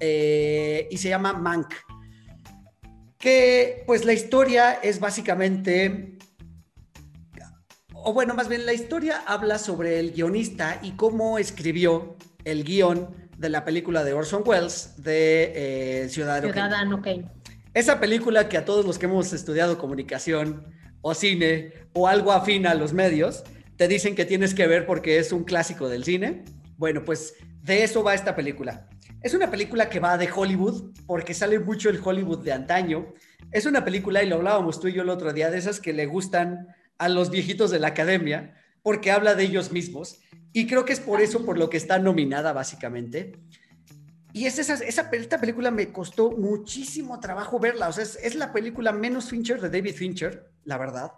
eh, 0.00 0.88
y 0.90 0.98
se 0.98 1.08
llama 1.08 1.32
Mank. 1.32 1.72
Que 3.18 3.84
pues 3.86 4.04
la 4.04 4.12
historia 4.12 4.72
es 4.74 4.98
básicamente, 4.98 6.18
o 7.94 8.12
bueno, 8.12 8.34
más 8.34 8.48
bien 8.48 8.66
la 8.66 8.72
historia 8.72 9.22
habla 9.24 9.58
sobre 9.58 10.00
el 10.00 10.10
guionista 10.10 10.80
y 10.82 10.92
cómo 10.92 11.38
escribió 11.38 12.16
el 12.44 12.64
guion 12.64 13.21
de 13.42 13.50
la 13.50 13.64
película 13.64 14.04
de 14.04 14.12
Orson 14.12 14.42
Welles 14.46 14.94
de 14.96 16.04
eh, 16.04 16.08
Ciudadano, 16.08 16.52
Ciudadano 16.52 17.02
Kane. 17.02 17.24
Esa 17.74 17.98
película 17.98 18.48
que 18.48 18.56
a 18.56 18.64
todos 18.64 18.86
los 18.86 18.98
que 18.98 19.06
hemos 19.06 19.32
estudiado 19.32 19.78
comunicación 19.78 20.64
o 21.00 21.12
cine 21.12 21.72
o 21.92 22.06
algo 22.06 22.32
afín 22.32 22.66
a 22.68 22.74
los 22.74 22.92
medios, 22.92 23.42
te 23.76 23.88
dicen 23.88 24.14
que 24.14 24.24
tienes 24.24 24.54
que 24.54 24.68
ver 24.68 24.86
porque 24.86 25.18
es 25.18 25.32
un 25.32 25.42
clásico 25.42 25.88
del 25.88 26.04
cine. 26.04 26.44
Bueno, 26.76 27.04
pues 27.04 27.34
de 27.62 27.82
eso 27.82 28.04
va 28.04 28.14
esta 28.14 28.36
película. 28.36 28.88
Es 29.22 29.34
una 29.34 29.50
película 29.50 29.88
que 29.88 29.98
va 29.98 30.16
de 30.16 30.30
Hollywood 30.32 30.92
porque 31.06 31.34
sale 31.34 31.58
mucho 31.58 31.90
el 31.90 32.00
Hollywood 32.02 32.44
de 32.44 32.52
antaño. 32.52 33.12
Es 33.50 33.66
una 33.66 33.84
película, 33.84 34.22
y 34.22 34.28
lo 34.28 34.36
hablábamos 34.36 34.78
tú 34.78 34.86
y 34.86 34.92
yo 34.92 35.02
el 35.02 35.08
otro 35.08 35.32
día, 35.32 35.50
de 35.50 35.58
esas 35.58 35.80
que 35.80 35.92
le 35.92 36.06
gustan 36.06 36.68
a 36.96 37.08
los 37.08 37.30
viejitos 37.30 37.72
de 37.72 37.80
la 37.80 37.88
academia 37.88 38.54
porque 38.82 39.10
habla 39.10 39.34
de 39.34 39.44
ellos 39.44 39.72
mismos 39.72 40.20
y 40.52 40.66
creo 40.66 40.84
que 40.84 40.92
es 40.92 41.00
por 41.00 41.20
eso 41.20 41.44
por 41.44 41.58
lo 41.58 41.70
que 41.70 41.76
está 41.76 41.98
nominada 41.98 42.52
básicamente. 42.52 43.38
Y 44.34 44.46
es 44.46 44.58
esa, 44.58 44.74
esa, 44.74 45.10
esta 45.12 45.40
película 45.40 45.70
me 45.70 45.92
costó 45.92 46.30
muchísimo 46.30 47.20
trabajo 47.20 47.58
verla. 47.58 47.88
O 47.88 47.92
sea, 47.92 48.04
es, 48.04 48.34
la 48.34 48.52
película 48.52 48.92
menos 48.92 49.28
Fincher 49.28 49.60
de 49.60 49.68
David 49.68 49.94
Fincher, 49.94 50.50
la 50.64 50.78
verdad. 50.78 51.12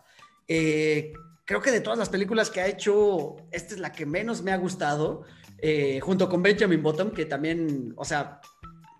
Eh, 0.49 1.13
creo 1.45 1.61
que 1.61 1.71
de 1.71 1.81
todas 1.81 1.99
las 1.99 2.09
películas 2.09 2.51
que 2.51 2.61
ha 2.61 2.67
hecho, 2.67 3.37
esta 3.53 3.75
es 3.75 3.81
la 3.81 3.93
que 3.93 4.05
menos 4.05 4.43
me 4.43 4.51
ha 4.51 4.57
gustado, 4.57 5.25
eh, 5.59 6.01
junto 6.01 6.29
con 6.29 6.43
Benjamin 6.43 6.83
Bottom, 6.83 7.13
que 7.13 7.25
también, 7.25 7.95
o 7.97 8.05
sea, 8.05 8.41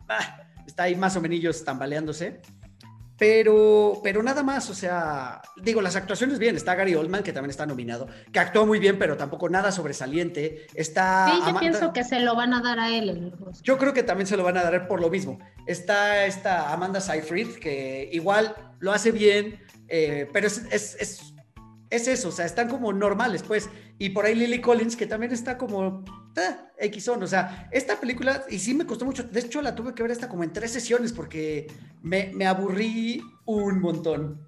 ah, 0.09 0.49
está 0.67 0.85
ahí 0.85 0.95
más 0.95 1.17
o 1.17 1.21
menos 1.21 1.65
tambaleándose. 1.65 2.41
Pero, 3.17 4.01
pero 4.03 4.23
nada 4.23 4.43
más, 4.43 4.69
o 4.71 4.75
sea, 4.75 5.41
digo, 5.57 5.81
las 5.81 5.95
actuaciones 5.95 6.39
bien. 6.39 6.57
Está 6.57 6.75
Gary 6.75 6.95
Oldman, 6.95 7.23
que 7.23 7.33
también 7.33 7.51
está 7.51 7.65
nominado, 7.65 8.09
que 8.33 8.41
actuó 8.41 8.67
muy 8.67 8.81
bien, 8.81 8.99
pero 8.99 9.17
tampoco 9.17 9.49
nada 9.49 9.71
sobresaliente. 9.71 10.67
Está. 10.75 11.31
Sí, 11.31 11.53
yo 11.53 11.59
pienso 11.59 11.93
que 11.93 12.03
se 12.03 12.21
lo 12.21 12.35
van 12.35 12.55
a 12.55 12.61
dar 12.61 12.81
a 12.81 12.91
él. 12.91 13.33
Yo 13.63 13.79
creo 13.79 13.93
que 13.93 14.03
también 14.03 14.27
se 14.27 14.37
lo 14.37 14.43
van 14.43 14.57
a 14.57 14.65
dar 14.65 14.89
por 14.89 15.01
lo 15.01 15.11
mismo. 15.11 15.39
Está 15.67 16.27
esta 16.27 16.73
Amanda 16.73 17.01
Seyfried, 17.01 17.55
que 17.57 18.09
igual 18.13 18.55
lo 18.81 18.93
hace 18.93 19.13
bien, 19.13 19.61
eh, 19.89 20.29
pero 20.33 20.47
es, 20.47 20.67
es, 20.71 20.97
es, 20.99 21.34
es, 21.95 22.09
eso, 22.09 22.29
o 22.29 22.33
sea, 22.33 22.47
están 22.47 22.69
como 22.69 22.93
normales, 22.93 23.43
pues. 23.43 23.71
Y 23.99 24.11
por 24.11 24.25
ahí 24.25 24.35
Lily 24.35 24.61
Collins, 24.61 24.97
que 24.97 25.07
también 25.07 25.33
está 25.33 25.57
como 25.57 26.05
eh, 26.37 26.57
X 26.87 27.09
O 27.09 27.27
sea, 27.27 27.69
esta 27.71 28.01
película, 28.01 28.45
y 28.51 28.59
sí 28.59 28.75
me 28.75 28.87
costó 28.87 29.05
mucho, 29.05 29.23
de 29.23 29.41
hecho 29.41 29.63
la 29.63 29.75
tuve 29.75 29.95
que 29.95 30.03
ver 30.03 30.13
esta 30.13 30.29
como 30.29 30.45
en 30.45 30.53
tres 30.53 30.73
sesiones 30.73 31.13
porque 31.13 31.67
me, 32.03 32.31
me 32.35 32.47
aburrí 32.47 33.23
un 33.45 33.81
montón. 33.81 34.41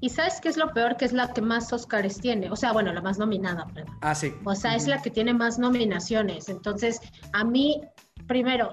Y 0.00 0.10
sabes 0.10 0.40
qué 0.40 0.48
es 0.48 0.56
lo 0.56 0.72
peor, 0.72 0.96
que 0.96 1.04
es 1.04 1.12
la 1.12 1.32
que 1.32 1.40
más 1.40 1.72
Oscars 1.72 2.20
tiene, 2.20 2.50
o 2.50 2.56
sea, 2.56 2.72
bueno, 2.72 2.92
la 2.92 3.00
más 3.00 3.18
nominada, 3.18 3.66
perdón. 3.74 3.96
Ah, 4.00 4.14
sí. 4.14 4.32
O 4.44 4.54
sea, 4.54 4.76
es 4.76 4.86
la 4.86 5.02
que 5.02 5.10
tiene 5.10 5.34
más 5.34 5.58
nominaciones. 5.58 6.48
Entonces, 6.48 7.00
a 7.32 7.42
mí, 7.42 7.80
primero, 8.28 8.70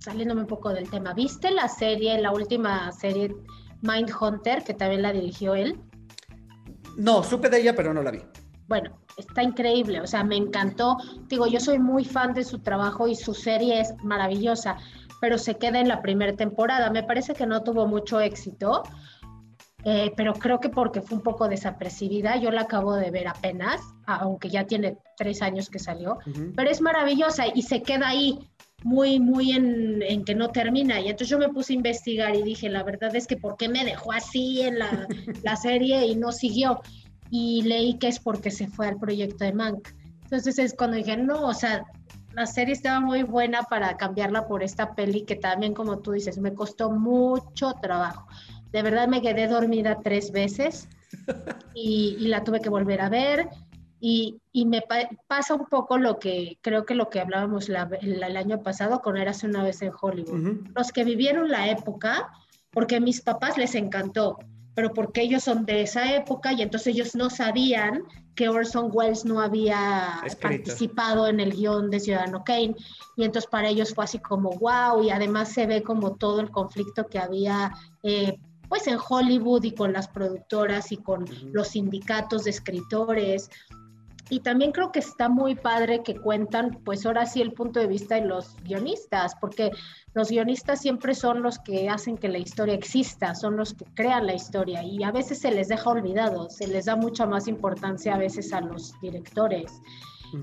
saliéndome 0.00 0.42
un 0.42 0.46
poco 0.46 0.70
del 0.70 0.90
tema, 0.90 1.14
¿viste 1.14 1.50
la 1.50 1.68
serie, 1.68 2.20
la 2.20 2.30
última 2.30 2.92
serie 2.92 3.34
Mindhunter, 3.80 4.62
que 4.62 4.74
también 4.74 5.00
la 5.02 5.12
dirigió 5.12 5.54
él? 5.54 5.80
No, 6.96 7.22
supe 7.22 7.48
de 7.48 7.60
ella, 7.60 7.74
pero 7.74 7.94
no 7.94 8.02
la 8.02 8.10
vi. 8.10 8.20
Bueno, 8.68 8.96
está 9.16 9.42
increíble, 9.42 10.00
o 10.00 10.06
sea, 10.06 10.22
me 10.22 10.36
encantó. 10.36 10.96
Digo, 11.28 11.46
yo 11.46 11.58
soy 11.58 11.78
muy 11.78 12.04
fan 12.04 12.34
de 12.34 12.44
su 12.44 12.60
trabajo 12.60 13.08
y 13.08 13.16
su 13.16 13.34
serie 13.34 13.80
es 13.80 13.94
maravillosa, 14.02 14.76
pero 15.20 15.38
se 15.38 15.56
queda 15.56 15.80
en 15.80 15.88
la 15.88 16.02
primera 16.02 16.34
temporada. 16.36 16.90
Me 16.90 17.02
parece 17.02 17.34
que 17.34 17.46
no 17.46 17.62
tuvo 17.62 17.86
mucho 17.86 18.20
éxito, 18.20 18.84
eh, 19.84 20.12
pero 20.16 20.34
creo 20.34 20.60
que 20.60 20.68
porque 20.68 21.00
fue 21.00 21.18
un 21.18 21.22
poco 21.22 21.48
desapercibida. 21.48 22.36
Yo 22.36 22.50
la 22.50 22.62
acabo 22.62 22.94
de 22.94 23.10
ver 23.10 23.28
apenas, 23.28 23.80
aunque 24.06 24.48
ya 24.48 24.66
tiene 24.66 24.98
tres 25.16 25.42
años 25.42 25.70
que 25.70 25.78
salió, 25.78 26.18
pero 26.56 26.70
es 26.70 26.80
maravillosa 26.80 27.44
y 27.54 27.62
se 27.62 27.82
queda 27.82 28.08
ahí 28.08 28.38
muy, 28.82 29.20
muy 29.20 29.52
en, 29.52 30.02
en, 30.02 30.24
que 30.24 30.34
no 30.34 30.48
termina. 30.48 31.00
Y 31.00 31.08
entonces 31.08 31.28
yo 31.28 31.38
me 31.38 31.48
puse 31.48 31.72
a 31.72 31.76
investigar 31.76 32.34
y 32.34 32.42
dije, 32.42 32.68
la 32.68 32.82
verdad 32.82 33.14
es 33.14 33.26
que 33.26 33.36
¿por 33.36 33.56
qué 33.56 33.68
me 33.68 33.84
dejó 33.84 34.12
así 34.12 34.62
en 34.62 34.78
la, 34.78 35.06
la 35.42 35.56
serie 35.56 36.06
y 36.06 36.16
no 36.16 36.32
siguió? 36.32 36.80
y 37.30 37.62
leí 37.62 37.98
que 37.98 38.08
es 38.08 38.18
porque 38.18 38.50
se 38.50 38.66
fue 38.66 38.88
al 38.88 38.98
proyecto 38.98 39.44
de 39.44 39.52
Mank. 39.52 39.88
Entonces 40.24 40.58
es 40.58 40.74
cuando 40.74 40.96
dije, 40.96 41.16
no, 41.16 41.46
o 41.46 41.54
sea, 41.54 41.84
la 42.34 42.46
serie 42.46 42.74
estaba 42.74 43.00
muy 43.00 43.22
buena 43.22 43.62
para 43.62 43.96
cambiarla 43.96 44.46
por 44.46 44.62
esta 44.62 44.94
peli 44.94 45.24
que 45.24 45.36
también, 45.36 45.74
como 45.74 46.00
tú 46.00 46.12
dices, 46.12 46.38
me 46.38 46.54
costó 46.54 46.90
mucho 46.90 47.72
trabajo. 47.80 48.26
De 48.72 48.82
verdad 48.82 49.08
me 49.08 49.22
quedé 49.22 49.48
dormida 49.48 50.00
tres 50.02 50.32
veces 50.32 50.88
y, 51.74 52.16
la 52.28 52.44
tuve 52.44 52.60
que 52.60 52.68
volver 52.68 53.00
a 53.00 53.08
ver. 53.08 53.48
Y, 54.02 54.40
y 54.52 54.64
me 54.64 54.82
pasa 55.26 55.54
un 55.54 55.66
poco 55.66 55.98
lo 55.98 56.18
que 56.18 56.56
creo 56.62 56.86
que 56.86 56.94
lo 56.94 57.10
que 57.10 57.20
hablábamos 57.20 57.68
el, 57.68 57.76
año 58.36 58.62
pasado 58.62 59.02
con 59.02 59.18
Eras 59.18 59.44
una 59.44 59.62
vez 59.62 59.82
en 59.82 59.92
Hollywood. 60.00 60.68
Los 60.74 60.90
que 60.90 61.04
vivieron 61.04 61.50
la 61.50 61.68
época, 61.68 62.30
porque 62.70 62.96
a 62.96 63.00
mis 63.00 63.20
papás 63.20 63.58
les 63.58 63.74
encantó, 63.74 64.38
pero 64.74 64.94
porque 64.94 65.20
ellos 65.22 65.44
son 65.44 65.66
de 65.66 65.82
esa 65.82 66.14
época 66.14 66.54
y 66.54 66.62
entonces 66.62 66.94
ellos 66.94 67.14
no 67.14 67.28
sabían 67.28 68.04
que 68.34 68.48
Orson 68.48 68.90
Welles 68.92 69.24
no 69.26 69.40
había 69.40 70.22
participado 70.40 71.26
en 71.26 71.40
el 71.40 71.52
guion 71.52 71.90
de 71.90 72.00
Ciudadano 72.00 72.42
Kane 72.44 72.74
y 73.16 73.24
entonces 73.24 73.50
para 73.50 73.68
ellos 73.68 73.92
fue 73.94 74.04
así 74.04 74.18
como 74.18 74.50
wow 74.52 75.02
y 75.02 75.10
además 75.10 75.52
se 75.52 75.66
ve 75.66 75.82
como 75.82 76.14
todo 76.14 76.40
el 76.40 76.50
conflicto 76.50 77.06
que 77.06 77.18
había 77.18 77.72
eh, 78.02 78.38
pues 78.70 78.86
en 78.86 78.98
Hollywood 79.06 79.64
y 79.64 79.72
con 79.72 79.92
las 79.92 80.08
productoras 80.08 80.92
y 80.92 80.96
con 80.96 81.26
los 81.52 81.68
sindicatos 81.68 82.44
de 82.44 82.50
escritores. 82.50 83.50
Y 84.30 84.40
también 84.40 84.70
creo 84.70 84.92
que 84.92 85.00
está 85.00 85.28
muy 85.28 85.56
padre 85.56 86.04
que 86.04 86.14
cuentan, 86.14 86.78
pues 86.84 87.04
ahora 87.04 87.26
sí, 87.26 87.42
el 87.42 87.52
punto 87.52 87.80
de 87.80 87.88
vista 87.88 88.14
de 88.14 88.26
los 88.26 88.54
guionistas, 88.62 89.34
porque 89.40 89.72
los 90.14 90.30
guionistas 90.30 90.80
siempre 90.80 91.16
son 91.16 91.42
los 91.42 91.58
que 91.58 91.90
hacen 91.90 92.16
que 92.16 92.28
la 92.28 92.38
historia 92.38 92.74
exista, 92.74 93.34
son 93.34 93.56
los 93.56 93.74
que 93.74 93.86
crean 93.96 94.26
la 94.26 94.34
historia 94.34 94.84
y 94.84 95.02
a 95.02 95.10
veces 95.10 95.40
se 95.40 95.50
les 95.50 95.66
deja 95.66 95.90
olvidado, 95.90 96.48
se 96.48 96.68
les 96.68 96.84
da 96.84 96.94
mucha 96.94 97.26
más 97.26 97.48
importancia 97.48 98.14
a 98.14 98.18
veces 98.18 98.52
a 98.52 98.60
los 98.60 98.92
directores. 99.00 99.82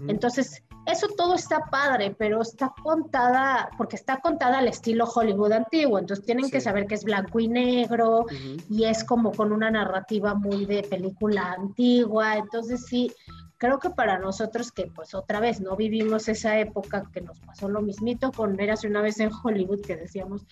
Entonces, 0.10 0.64
eso 0.88 1.08
todo 1.18 1.36
está 1.36 1.66
padre, 1.66 2.16
pero 2.18 2.42
está 2.42 2.74
contada, 2.82 3.70
porque 3.78 3.98
está 3.98 4.22
contada 4.22 4.60
al 4.60 4.70
estilo 4.70 5.04
Hollywood 5.04 5.52
antiguo, 5.52 6.00
entonces 6.00 6.26
tienen 6.26 6.50
que 6.50 6.62
saber 6.62 6.88
que 6.88 6.96
es 6.96 7.04
blanco 7.04 7.42
y 7.42 7.50
negro 7.50 8.26
y 8.70 8.86
es 8.86 9.04
como 9.04 9.34
con 9.34 9.52
una 9.52 9.70
narrativa 9.70 10.34
muy 10.34 10.66
de 10.66 10.84
película 10.84 11.52
antigua, 11.58 12.38
entonces 12.38 12.86
sí, 12.86 13.12
creo 13.58 13.80
que 13.80 13.90
para 13.90 14.18
nosotros 14.18 14.72
que 14.72 14.86
pues 14.88 15.14
otra 15.14 15.42
vez 15.42 15.60
no 15.60 15.76
vivimos 15.76 16.30
esa 16.30 16.58
época 16.58 17.04
que 17.12 17.20
nos 17.20 17.38
pasó 17.42 17.68
lo 17.68 17.82
mismito 17.82 18.32
con 18.32 18.56
ver 18.56 18.72
hace 18.72 18.88
una 18.88 19.02
vez 19.02 19.20
en 19.20 19.30
Hollywood 19.44 19.82
que 19.82 19.98
decíamos, 19.98 20.46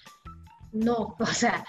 no, 0.73 1.15
o 1.19 1.25
sea, 1.27 1.65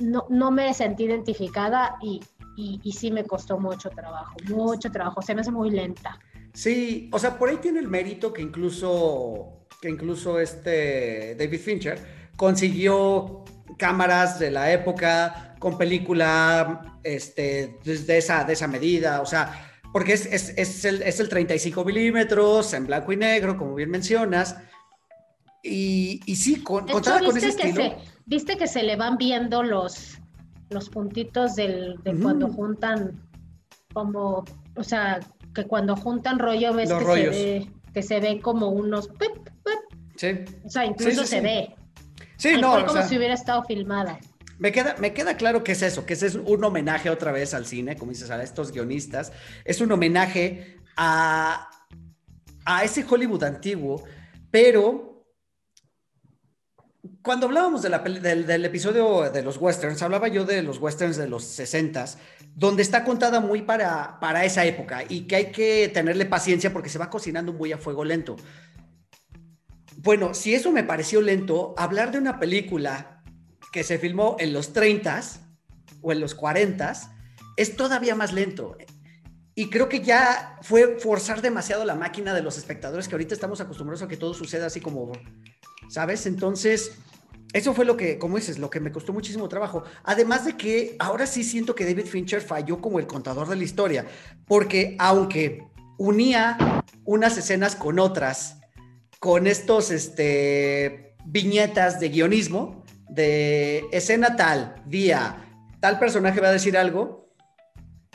no, 0.00 0.24
no 0.30 0.50
me 0.50 0.72
sentí 0.72 1.04
identificada 1.04 1.98
y, 2.00 2.22
y, 2.56 2.92
sí 2.92 3.10
me 3.10 3.24
costó 3.24 3.58
mucho 3.58 3.90
trabajo, 3.90 4.34
mucho 4.48 4.90
trabajo, 4.90 5.20
se 5.20 5.34
me 5.34 5.42
hace 5.42 5.50
muy 5.50 5.70
lenta. 5.70 6.18
Sí, 6.52 7.08
o 7.12 7.18
sea, 7.18 7.38
por 7.38 7.48
ahí 7.48 7.56
tiene 7.58 7.80
el 7.80 7.88
mérito 7.88 8.32
que 8.32 8.42
incluso 8.42 9.60
que 9.80 9.88
incluso 9.88 10.38
este 10.38 11.34
David 11.36 11.60
Fincher 11.60 11.98
consiguió 12.36 13.44
cámaras 13.78 14.38
de 14.38 14.50
la 14.50 14.72
época 14.72 15.54
con 15.58 15.78
película 15.78 16.98
este, 17.02 17.78
de, 17.84 18.18
esa, 18.18 18.44
de 18.44 18.52
esa 18.52 18.66
medida, 18.66 19.20
o 19.20 19.26
sea, 19.26 19.70
porque 19.92 20.12
es, 20.12 20.26
es, 20.26 20.54
es, 20.56 20.84
el, 20.84 21.02
es 21.02 21.18
el 21.20 21.28
35 21.28 21.84
milímetros 21.84 22.72
en 22.74 22.86
blanco 22.86 23.12
y 23.12 23.16
negro, 23.16 23.56
como 23.56 23.74
bien 23.74 23.90
mencionas. 23.90 24.56
Y, 25.62 26.20
y 26.26 26.36
sí, 26.36 26.62
con, 26.62 26.86
con 26.86 27.02
ese 27.36 27.48
estilo. 27.48 27.96
Viste 28.24 28.56
que 28.56 28.66
se 28.66 28.82
le 28.82 28.96
van 28.96 29.18
viendo 29.18 29.62
los, 29.62 30.18
los 30.68 30.88
puntitos 30.88 31.56
del, 31.56 31.96
de 32.04 32.14
cuando 32.14 32.48
juntan, 32.48 33.28
como, 33.92 34.44
o 34.76 34.84
sea, 34.84 35.20
que 35.54 35.64
cuando 35.64 35.96
juntan 35.96 36.38
rollo 36.38 36.74
ves 36.74 36.92
que 36.92 37.04
se, 37.04 37.28
ve, 37.28 37.70
que 37.92 38.02
se 38.02 38.20
ve 38.20 38.40
como 38.40 38.68
unos... 38.68 39.08
Pip, 39.08 39.48
Sí. 40.16 40.44
O 40.64 40.68
sea, 40.68 40.84
incluso 40.84 41.24
se 41.24 41.40
ve. 41.40 41.74
Sí, 42.36 42.58
no. 42.60 42.84
como 42.84 43.02
si 43.02 43.16
hubiera 43.16 43.32
estado 43.32 43.64
filmada. 43.64 44.18
Me 44.58 44.70
queda, 44.70 44.94
me 44.98 45.14
queda 45.14 45.38
claro 45.38 45.64
que 45.64 45.72
es 45.72 45.80
eso, 45.80 46.04
que 46.04 46.12
ese 46.12 46.26
es 46.26 46.34
un 46.34 46.62
homenaje 46.62 47.08
otra 47.08 47.32
vez 47.32 47.54
al 47.54 47.64
cine, 47.64 47.96
como 47.96 48.12
dices, 48.12 48.30
a 48.30 48.42
estos 48.42 48.72
guionistas. 48.72 49.32
Es 49.64 49.80
un 49.80 49.90
homenaje 49.90 50.76
a, 50.94 51.70
a 52.66 52.84
ese 52.84 53.02
Hollywood 53.08 53.44
antiguo, 53.44 54.04
pero 54.50 55.09
cuando 57.22 57.46
hablábamos 57.46 57.82
de 57.82 57.88
la, 57.88 57.98
del, 58.00 58.46
del, 58.46 58.64
episodio 58.64 59.30
de 59.30 59.42
los 59.42 59.56
westerns, 59.56 60.02
hablaba 60.02 60.28
yo 60.28 60.44
de 60.44 60.62
los 60.62 60.78
westerns 60.78 61.16
de 61.16 61.28
los 61.28 61.44
60 61.44 62.04
donde 62.54 62.82
está 62.82 63.04
contada 63.04 63.40
muy 63.40 63.62
para, 63.62 64.18
para 64.20 64.44
esa 64.44 64.64
época 64.64 65.04
y 65.08 65.22
que 65.22 65.36
hay 65.36 65.52
que 65.52 65.90
tenerle 65.92 66.26
paciencia 66.26 66.72
porque 66.72 66.88
se 66.88 66.98
va 66.98 67.10
cocinando 67.10 67.52
muy 67.52 67.72
a 67.72 67.78
fuego 67.78 68.04
lento. 68.04 68.36
Bueno, 69.96 70.34
si 70.34 70.54
eso 70.54 70.72
me 70.72 70.84
pareció 70.84 71.20
lento, 71.20 71.74
hablar 71.76 72.10
de 72.10 72.18
una 72.18 72.38
película 72.38 73.22
que 73.72 73.84
se 73.84 73.98
filmó 73.98 74.36
en 74.38 74.52
los 74.52 74.74
30s 74.74 75.40
o 76.02 76.12
en 76.12 76.20
los 76.20 76.36
40s 76.36 77.10
es 77.56 77.76
todavía 77.76 78.14
más 78.14 78.32
lento. 78.32 78.76
Y 79.54 79.68
creo 79.68 79.88
que 79.88 80.00
ya 80.00 80.58
fue 80.62 80.98
forzar 80.98 81.42
demasiado 81.42 81.84
la 81.84 81.94
máquina 81.94 82.32
de 82.32 82.42
los 82.42 82.56
espectadores 82.56 83.08
que 83.08 83.14
ahorita 83.14 83.34
estamos 83.34 83.60
acostumbrados 83.60 84.02
a 84.02 84.08
que 84.08 84.16
todo 84.16 84.32
suceda 84.32 84.66
así 84.66 84.80
como, 84.80 85.12
¿sabes? 85.90 86.24
Entonces, 86.26 86.92
eso 87.52 87.74
fue 87.74 87.84
lo 87.84 87.96
que, 87.96 88.16
como 88.18 88.36
dices, 88.36 88.58
lo 88.58 88.70
que 88.70 88.80
me 88.80 88.92
costó 88.92 89.12
muchísimo 89.12 89.48
trabajo. 89.48 89.82
Además 90.04 90.44
de 90.44 90.56
que 90.56 90.96
ahora 91.00 91.26
sí 91.26 91.42
siento 91.42 91.74
que 91.74 91.84
David 91.84 92.06
Fincher 92.06 92.40
falló 92.40 92.80
como 92.80 93.00
el 93.00 93.06
contador 93.06 93.48
de 93.48 93.56
la 93.56 93.64
historia, 93.64 94.06
porque 94.46 94.96
aunque 94.98 95.64
unía 95.98 96.56
unas 97.04 97.36
escenas 97.36 97.74
con 97.74 97.98
otras, 97.98 98.60
con 99.18 99.48
estos 99.48 99.90
este, 99.90 101.16
viñetas 101.26 101.98
de 101.98 102.08
guionismo, 102.08 102.84
de 103.08 103.84
escena 103.90 104.36
tal, 104.36 104.76
día, 104.86 105.44
tal 105.80 105.98
personaje 105.98 106.40
va 106.40 106.48
a 106.48 106.52
decir 106.52 106.78
algo, 106.78 107.28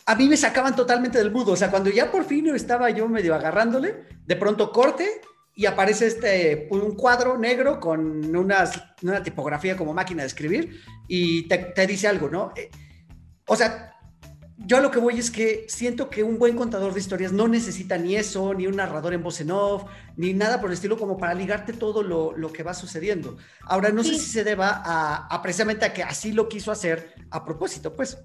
a 0.05 0.15
mí 0.15 0.29
me 0.29 0.37
sacaban 0.37 0.75
totalmente 0.75 1.17
del 1.17 1.31
mudo. 1.31 1.51
O 1.51 1.55
sea, 1.57 1.69
cuando 1.69 1.89
ya 1.89 2.09
por 2.09 2.23
fin 2.23 2.47
estaba 2.55 2.89
yo 2.89 3.09
medio 3.09 3.35
agarrándole, 3.35 4.05
de 4.25 4.35
pronto 4.37 4.71
corte 4.71 5.21
y 5.55 5.65
aparece 5.65 6.07
este, 6.07 6.67
un 6.69 6.95
cuadro 6.95 7.37
negro 7.37 7.79
con 7.79 8.35
unas, 8.35 8.81
una 9.01 9.23
tipografía 9.23 9.77
como 9.77 9.93
máquina 9.93 10.23
de 10.23 10.27
escribir 10.27 10.81
y 11.07 11.47
te, 11.47 11.57
te 11.57 11.87
dice 11.87 12.07
algo, 12.07 12.29
¿no? 12.29 12.51
Eh, 12.55 12.69
o 13.47 13.55
sea, 13.55 13.95
yo 14.57 14.77
a 14.77 14.81
lo 14.81 14.89
que 14.89 14.99
voy 14.99 15.19
es 15.19 15.31
que 15.31 15.65
siento 15.67 16.09
que 16.09 16.23
un 16.23 16.39
buen 16.39 16.55
contador 16.55 16.93
de 16.93 16.99
historias 16.99 17.31
no 17.31 17.47
necesita 17.47 17.97
ni 17.97 18.15
eso, 18.15 18.53
ni 18.53 18.67
un 18.67 18.77
narrador 18.77 19.13
en 19.13 19.21
voz 19.21 19.41
en 19.41 19.51
off, 19.51 19.83
ni 20.15 20.33
nada 20.33 20.59
por 20.59 20.69
el 20.69 20.75
estilo 20.75 20.97
como 20.97 21.17
para 21.17 21.33
ligarte 21.33 21.73
todo 21.73 22.03
lo, 22.03 22.35
lo 22.35 22.51
que 22.51 22.63
va 22.63 22.73
sucediendo. 22.73 23.37
Ahora, 23.61 23.89
no 23.89 24.03
sé 24.03 24.15
si 24.15 24.25
se 24.25 24.43
deba 24.43 24.81
a, 24.83 25.41
precisamente 25.41 25.85
a 25.85 25.93
que 25.93 26.03
así 26.03 26.31
lo 26.31 26.47
quiso 26.47 26.71
hacer 26.71 27.15
a 27.31 27.43
propósito, 27.43 27.93
pues. 27.93 28.17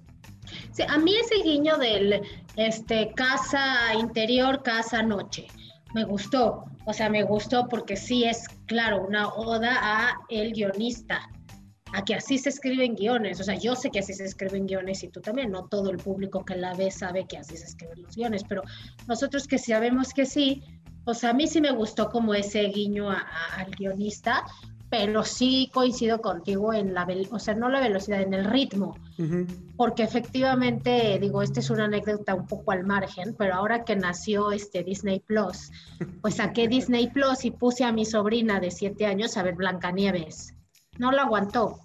Sí, 0.71 0.83
a 0.87 0.97
mí 0.97 1.15
ese 1.17 1.43
guiño 1.43 1.77
del 1.77 2.21
este, 2.55 3.13
casa 3.13 3.93
interior, 3.93 4.63
casa 4.63 5.03
noche, 5.03 5.47
me 5.93 6.03
gustó. 6.03 6.65
O 6.85 6.93
sea, 6.93 7.09
me 7.09 7.23
gustó 7.23 7.67
porque 7.67 7.95
sí 7.95 8.23
es, 8.23 8.47
claro, 8.65 9.05
una 9.05 9.29
oda 9.29 9.77
a 9.81 10.17
el 10.29 10.53
guionista 10.53 11.29
a 11.93 12.03
que 12.03 12.15
así 12.15 12.37
se 12.37 12.49
escriben 12.49 12.95
guiones. 12.95 13.39
O 13.39 13.43
sea, 13.43 13.55
yo 13.55 13.75
sé 13.75 13.89
que 13.89 13.99
así 13.99 14.13
se 14.13 14.25
escriben 14.25 14.65
guiones 14.65 15.03
y 15.03 15.09
tú 15.09 15.21
también, 15.21 15.51
no 15.51 15.67
todo 15.67 15.91
el 15.91 15.97
público 15.97 16.43
que 16.45 16.55
la 16.55 16.73
ve 16.73 16.89
sabe 16.91 17.27
que 17.27 17.37
así 17.37 17.57
se 17.57 17.65
escriben 17.65 18.01
los 18.01 18.15
guiones, 18.15 18.43
pero 18.47 18.61
nosotros 19.07 19.47
que 19.47 19.57
sabemos 19.57 20.13
que 20.13 20.25
sí, 20.25 20.63
pues 21.03 21.23
a 21.23 21.33
mí 21.33 21.47
sí 21.47 21.61
me 21.61 21.71
gustó 21.71 22.09
como 22.09 22.33
ese 22.33 22.61
guiño 22.63 23.09
al 23.09 23.71
guionista, 23.77 24.45
pero 24.91 25.23
sí 25.23 25.71
coincido 25.73 26.21
contigo 26.21 26.71
en 26.71 26.93
la, 26.93 27.07
o 27.31 27.39
sea, 27.39 27.55
no 27.55 27.69
la 27.69 27.79
velocidad, 27.79 28.21
en 28.21 28.35
el 28.35 28.45
ritmo, 28.45 28.95
porque 29.75 30.03
efectivamente, 30.03 31.17
digo, 31.19 31.41
esta 31.41 31.61
es 31.61 31.71
una 31.71 31.85
anécdota 31.85 32.35
un 32.35 32.45
poco 32.45 32.71
al 32.71 32.85
margen, 32.85 33.33
pero 33.35 33.55
ahora 33.55 33.83
que 33.83 33.95
nació 33.95 34.51
este 34.51 34.83
Disney 34.83 35.19
Plus, 35.21 35.71
pues 36.21 36.35
saqué 36.35 36.67
Disney 36.67 37.07
Plus 37.07 37.45
y 37.45 37.51
puse 37.51 37.83
a 37.83 37.91
mi 37.91 38.05
sobrina 38.05 38.59
de 38.59 38.69
siete 38.69 39.07
años 39.07 39.35
a 39.37 39.43
ver 39.43 39.55
Blancanieves 39.55 40.53
no 41.01 41.11
lo 41.11 41.21
aguantó. 41.21 41.79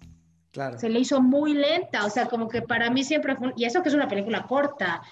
Claro. 0.53 0.79
Se 0.79 0.89
le 0.89 1.01
hizo 1.01 1.21
muy 1.21 1.55
lenta, 1.55 2.05
o 2.05 2.11
sea, 2.11 2.27
como 2.27 2.49
que 2.49 2.63
para 2.63 2.91
mí 2.91 3.05
siempre 3.05 3.37
fue, 3.37 3.53
y 3.57 3.65
eso 3.65 3.83
que 3.83 3.89
es 3.89 3.95
una 3.95 4.09
película 4.09 4.47
corta. 4.47 5.03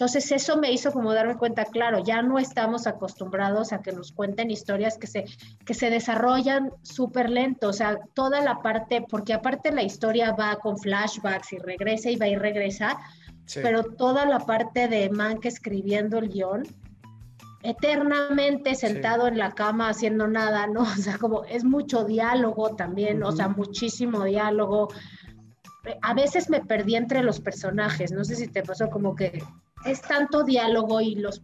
Entonces 0.00 0.32
eso 0.32 0.56
me 0.56 0.72
hizo 0.72 0.92
como 0.92 1.12
darme 1.12 1.36
cuenta, 1.36 1.66
claro, 1.66 2.02
ya 2.02 2.22
no 2.22 2.38
estamos 2.38 2.86
acostumbrados 2.86 3.74
a 3.74 3.82
que 3.82 3.92
nos 3.92 4.12
cuenten 4.12 4.50
historias 4.50 4.96
que 4.96 5.06
se, 5.06 5.26
que 5.66 5.74
se 5.74 5.90
desarrollan 5.90 6.72
súper 6.80 7.28
lento, 7.28 7.68
o 7.68 7.72
sea, 7.74 7.98
toda 8.14 8.40
la 8.40 8.62
parte, 8.62 9.04
porque 9.06 9.34
aparte 9.34 9.70
la 9.72 9.82
historia 9.82 10.32
va 10.32 10.56
con 10.56 10.78
flashbacks 10.78 11.52
y 11.52 11.58
regresa 11.58 12.08
y 12.08 12.16
va 12.16 12.28
y 12.28 12.36
regresa, 12.36 12.96
pero 13.52 13.84
toda 13.84 14.24
la 14.24 14.38
parte 14.38 14.88
de 14.88 15.10
Mank 15.10 15.44
escribiendo 15.44 16.16
el 16.16 16.30
guion, 16.30 16.62
eternamente 17.62 18.76
sentado 18.76 19.26
en 19.26 19.36
la 19.36 19.50
cama 19.50 19.90
haciendo 19.90 20.26
nada, 20.26 20.66
¿no? 20.66 20.80
O 20.98 21.02
sea, 21.02 21.18
como 21.18 21.44
es 21.44 21.62
mucho 21.62 22.04
diálogo 22.04 22.74
también, 22.74 23.22
o 23.22 23.32
sea, 23.32 23.48
muchísimo 23.48 24.24
diálogo. 24.24 24.88
A 26.00 26.14
veces 26.14 26.48
me 26.48 26.64
perdí 26.64 26.96
entre 26.96 27.22
los 27.22 27.38
personajes, 27.38 28.12
no 28.12 28.24
sé 28.24 28.36
si 28.36 28.48
te 28.48 28.62
pasó 28.62 28.88
como 28.88 29.14
que 29.14 29.42
es 29.84 30.02
tanto 30.02 30.44
diálogo 30.44 31.00
y 31.00 31.14
los, 31.14 31.42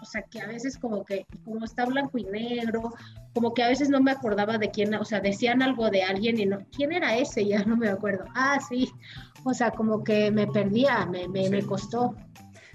o 0.00 0.04
sea, 0.04 0.22
que 0.22 0.40
a 0.40 0.46
veces 0.46 0.78
como 0.78 1.04
que, 1.04 1.26
como 1.44 1.64
está 1.64 1.84
blanco 1.84 2.18
y 2.18 2.24
negro, 2.24 2.92
como 3.34 3.52
que 3.52 3.62
a 3.62 3.68
veces 3.68 3.88
no 3.88 4.00
me 4.00 4.10
acordaba 4.10 4.58
de 4.58 4.70
quién, 4.70 4.94
o 4.94 5.04
sea, 5.04 5.20
decían 5.20 5.62
algo 5.62 5.90
de 5.90 6.02
alguien 6.02 6.38
y 6.38 6.46
no, 6.46 6.58
¿quién 6.74 6.92
era 6.92 7.16
ese? 7.16 7.44
Ya 7.44 7.64
no 7.64 7.76
me 7.76 7.88
acuerdo. 7.88 8.24
Ah, 8.34 8.58
sí, 8.66 8.90
o 9.44 9.52
sea, 9.52 9.70
como 9.70 10.02
que 10.02 10.30
me 10.30 10.46
perdía, 10.46 11.06
me, 11.06 11.28
me, 11.28 11.48
me 11.50 11.62
costó. 11.62 12.14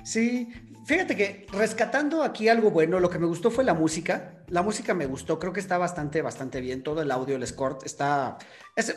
Sí, 0.04 0.48
Fíjate 0.84 1.16
que 1.16 1.46
rescatando 1.54 2.24
aquí 2.24 2.50
algo 2.50 2.72
bueno, 2.72 3.00
lo 3.00 3.10
que 3.10 3.20
me 3.20 3.28
gustó 3.28 3.52
fue 3.52 3.64
la 3.64 3.74
música. 3.74 4.41
La 4.52 4.62
música 4.62 4.94
me 4.94 5.06
gustó, 5.06 5.40
creo 5.40 5.54
que 5.54 5.62
está 5.62 5.78
bastante, 5.78 6.22
bastante 6.22 6.60
bien. 6.60 6.84
Todo 6.84 7.02
el 7.02 7.10
audio, 7.10 7.38
el 7.38 7.48
score 7.48 7.78
está. 7.86 8.38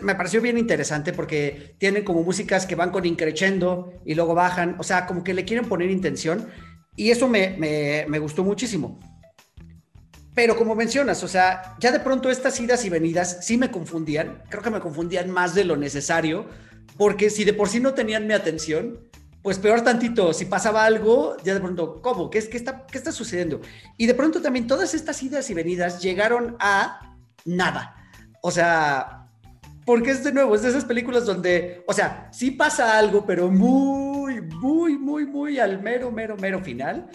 me 0.01 0.17
pareció 0.17 0.41
bien 0.41 0.59
interesante 0.59 1.13
porque 1.13 1.77
tienen 1.79 2.03
como 2.03 2.25
músicas 2.25 2.67
que 2.67 2.75
van 2.75 2.91
con 2.91 3.07
increchendo 3.07 3.93
y 4.05 4.17
luego 4.17 4.35
bajan. 4.35 4.75
O 4.81 4.83
sea, 4.83 5.07
como 5.07 5.23
que 5.23 5.33
le 5.33 5.45
quieren 5.45 5.69
poner 5.69 5.91
intención 5.91 6.49
y 6.97 7.13
eso 7.13 7.29
me, 7.29 7.57
me, 7.57 8.05
me 8.09 8.19
gustó 8.19 8.43
muchísimo. 8.43 8.99
Pero 10.35 10.57
como 10.57 10.75
mencionas, 10.75 11.23
o 11.23 11.29
sea, 11.29 11.77
ya 11.79 11.93
de 11.93 12.01
pronto 12.01 12.31
estas 12.31 12.59
idas 12.59 12.85
y 12.85 12.91
venidas 12.91 13.47
sí 13.47 13.57
me 13.57 13.71
confundían. 13.71 14.43
Creo 14.49 14.63
que 14.65 14.71
me 14.71 14.81
confundían 14.81 15.31
más 15.31 15.55
de 15.55 15.63
lo 15.63 15.77
necesario 15.77 16.47
porque 16.97 17.31
si 17.31 17.45
de 17.45 17.55
por 17.55 17.69
sí 17.69 17.79
no 17.79 17.95
tenían 17.95 18.27
mi 18.27 18.35
atención 18.35 18.99
pues 19.45 19.59
peor 19.59 19.83
tantito, 19.83 20.33
si 20.33 20.47
pasaba 20.47 20.87
algo, 20.87 21.37
ya 21.45 21.53
de 21.53 21.61
pronto, 21.61 22.01
¿cómo? 22.01 22.31
¿Qué, 22.31 22.49
qué, 22.49 22.57
está, 22.57 22.87
¿Qué 22.87 22.97
está 22.97 23.13
sucediendo? 23.13 23.61
Y 23.99 24.07
de 24.07 24.15
pronto 24.15 24.41
también 24.41 24.67
todas 24.67 24.95
estas 24.95 25.23
idas 25.23 25.51
y 25.51 25.55
venidas 25.55 26.01
llegaron 26.01 26.57
a 26.61 27.15
nada. 27.45 27.95
O 28.41 28.51
sea, 28.51 29.29
porque 29.85 30.13
es 30.13 30.25
de 30.25 30.33
nuevo, 30.33 30.55
es 30.55 30.63
de 30.63 30.71
esas 30.71 30.87
películas 30.87 31.27
donde, 31.27 31.85
o 31.87 31.93
sea, 31.93 32.31
sí 32.33 32.53
pasa 32.53 32.99
algo, 32.99 33.27
pero 33.27 33.51
muy, 33.51 34.41
muy, 34.41 34.97
muy, 34.97 35.27
muy 35.27 35.59
al 35.59 35.83
mero, 35.83 36.11
mero, 36.11 36.39
mero 36.39 36.65
final. 36.65 37.11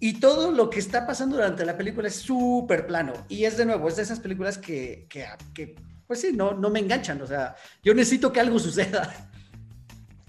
Y 0.00 0.14
todo 0.14 0.50
lo 0.50 0.70
que 0.70 0.80
está 0.80 1.06
pasando 1.06 1.36
durante 1.36 1.64
la 1.64 1.76
película 1.76 2.08
es 2.08 2.16
súper 2.16 2.88
plano. 2.88 3.12
Y 3.28 3.44
es 3.44 3.56
de 3.56 3.64
nuevo, 3.64 3.86
es 3.86 3.94
de 3.94 4.02
esas 4.02 4.18
películas 4.18 4.58
que, 4.58 5.06
que, 5.08 5.24
que 5.54 5.76
pues 6.08 6.20
sí, 6.20 6.32
no, 6.34 6.52
no 6.52 6.68
me 6.68 6.80
enganchan. 6.80 7.22
O 7.22 7.28
sea, 7.28 7.54
yo 7.80 7.94
necesito 7.94 8.32
que 8.32 8.40
algo 8.40 8.58
suceda. 8.58 9.30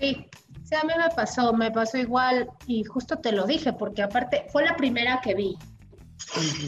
Sí, 0.02 0.28
Sí, 0.72 0.78
a 0.78 0.86
mí 0.86 0.94
me 0.98 1.14
pasó, 1.14 1.52
me 1.52 1.70
pasó 1.70 1.98
igual 1.98 2.50
y 2.66 2.86
justo 2.86 3.18
te 3.18 3.34
lo 3.34 3.46
dije, 3.46 3.74
porque 3.74 4.04
aparte 4.04 4.46
fue 4.54 4.64
la 4.64 4.78
primera 4.78 5.20
que 5.22 5.36
vi. 5.36 5.58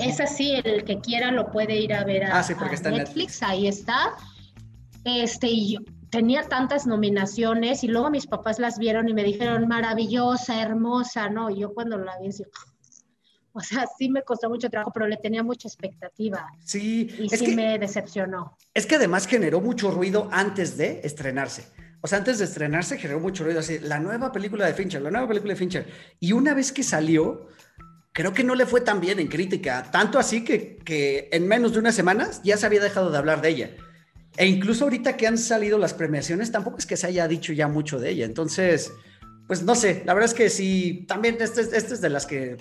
Es 0.02 0.20
así, 0.20 0.60
el 0.66 0.84
que 0.84 1.00
quiera 1.00 1.32
lo 1.32 1.50
puede 1.50 1.78
ir 1.78 1.94
a 1.94 2.04
ver 2.04 2.26
a, 2.26 2.40
ah, 2.40 2.90
Netflix, 2.90 3.42
ahí 3.44 3.68
está. 3.68 4.16
Este, 5.06 5.48
y 5.48 5.76
yo 5.76 5.80
tenía 6.10 6.44
tantas 6.50 6.86
nominaciones 6.86 7.86
y 7.86 7.88
luego 7.88 8.10
mis 8.10 8.28
papás 8.28 8.60
las 8.60 8.78
vieron 8.78 9.08
y 9.08 9.14
me 9.14 9.24
dijeron 9.24 9.70
maravillosa, 9.70 10.62
hermosa, 10.62 11.30
¿no? 11.30 11.50
Y 11.50 11.60
yo 11.60 11.74
cuando 11.74 11.98
la 11.98 12.20
vi, 12.20 12.28
así, 12.28 12.44
O 13.54 13.62
sea, 13.62 13.86
sí 13.98 14.10
me 14.10 14.24
costó 14.24 14.50
mucho 14.50 14.70
trabajo, 14.70 14.92
pero 14.92 15.08
le 15.08 15.16
tenía 15.16 15.44
mucha 15.44 15.68
expectativa. 15.68 16.48
Sí. 16.66 17.08
Y 17.20 17.30
sí 17.30 17.56
me 17.56 17.78
decepcionó. 17.78 18.58
Es 18.74 18.86
que 18.88 18.96
además 18.96 19.28
generó 19.28 19.62
mucho 19.62 19.92
ruido 19.92 20.28
antes 20.32 20.76
de 20.76 21.02
estrenarse. 21.04 21.72
O 22.06 22.08
sea, 22.08 22.18
antes 22.18 22.38
de 22.38 22.44
estrenarse 22.44 22.98
generó 22.98 23.22
mucho 23.22 23.46
ruido, 23.46 23.62
así, 23.62 23.80
la 23.80 23.98
nueva 23.98 24.34
película 24.34 24.66
de 24.66 24.74
Fincher, 24.74 25.02
la 25.02 25.10
nueva 25.10 25.26
película 25.26 25.54
de 25.54 25.58
Fincher. 25.58 25.88
Y 26.20 26.34
una 26.34 26.54
vez 26.54 26.74
que 26.74 26.84
salió, 26.84 27.48
creo 28.12 28.34
que 28.34 28.44
no 28.44 28.56
le 28.56 28.66
fue 28.66 28.82
tan 28.82 29.00
bien 29.00 29.22
en 29.22 29.30
crítica, 29.30 29.90
tanto 29.90 30.20
así 30.20 30.44
que, 30.44 30.76
que 30.84 31.30
en 31.32 31.48
menos 31.48 31.72
de 31.72 31.80
unas 31.80 31.96
semanas 31.96 32.42
ya 32.44 32.58
se 32.58 32.66
había 32.66 32.82
dejado 32.82 33.10
de 33.10 33.18
hablar 33.18 33.40
de 33.40 33.48
ella. 33.48 33.70
E 34.36 34.46
incluso 34.48 34.84
ahorita 34.84 35.16
que 35.16 35.28
han 35.28 35.38
salido 35.38 35.78
las 35.78 35.94
premiaciones, 35.94 36.52
tampoco 36.52 36.78
es 36.78 36.86
que 36.86 36.98
se 36.98 37.08
haya 37.08 37.26
dicho 37.30 37.54
ya 37.54 37.70
mucho 37.70 37.98
de 38.02 38.10
ella. 38.10 38.26
Entonces, 38.26 38.92
pues 39.48 39.64
no 39.64 39.74
sé, 39.74 40.04
la 40.06 40.14
verdad 40.14 40.30
es 40.30 40.36
que 40.36 40.50
sí, 40.50 41.06
también 41.08 41.38
este, 41.40 41.62
este 41.62 41.94
es 41.94 42.02
de 42.02 42.10
las 42.10 42.26
que 42.26 42.58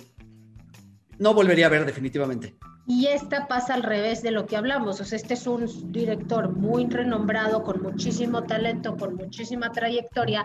no 1.19 1.33
volvería 1.33 1.65
a 1.65 1.69
ver 1.69 1.85
definitivamente. 1.85 2.55
Y 2.85 3.07
esta 3.07 3.47
pasa 3.47 3.75
al 3.75 3.83
revés 3.83 4.21
de 4.21 4.31
lo 4.31 4.45
que 4.45 4.57
hablamos. 4.57 4.99
O 4.99 5.05
sea, 5.05 5.15
este 5.15 5.35
es 5.35 5.47
un 5.47 5.91
director 5.91 6.51
muy 6.51 6.85
renombrado, 6.85 7.63
con 7.63 7.81
muchísimo 7.81 8.43
talento, 8.43 8.97
con 8.97 9.15
muchísima 9.15 9.71
trayectoria, 9.71 10.43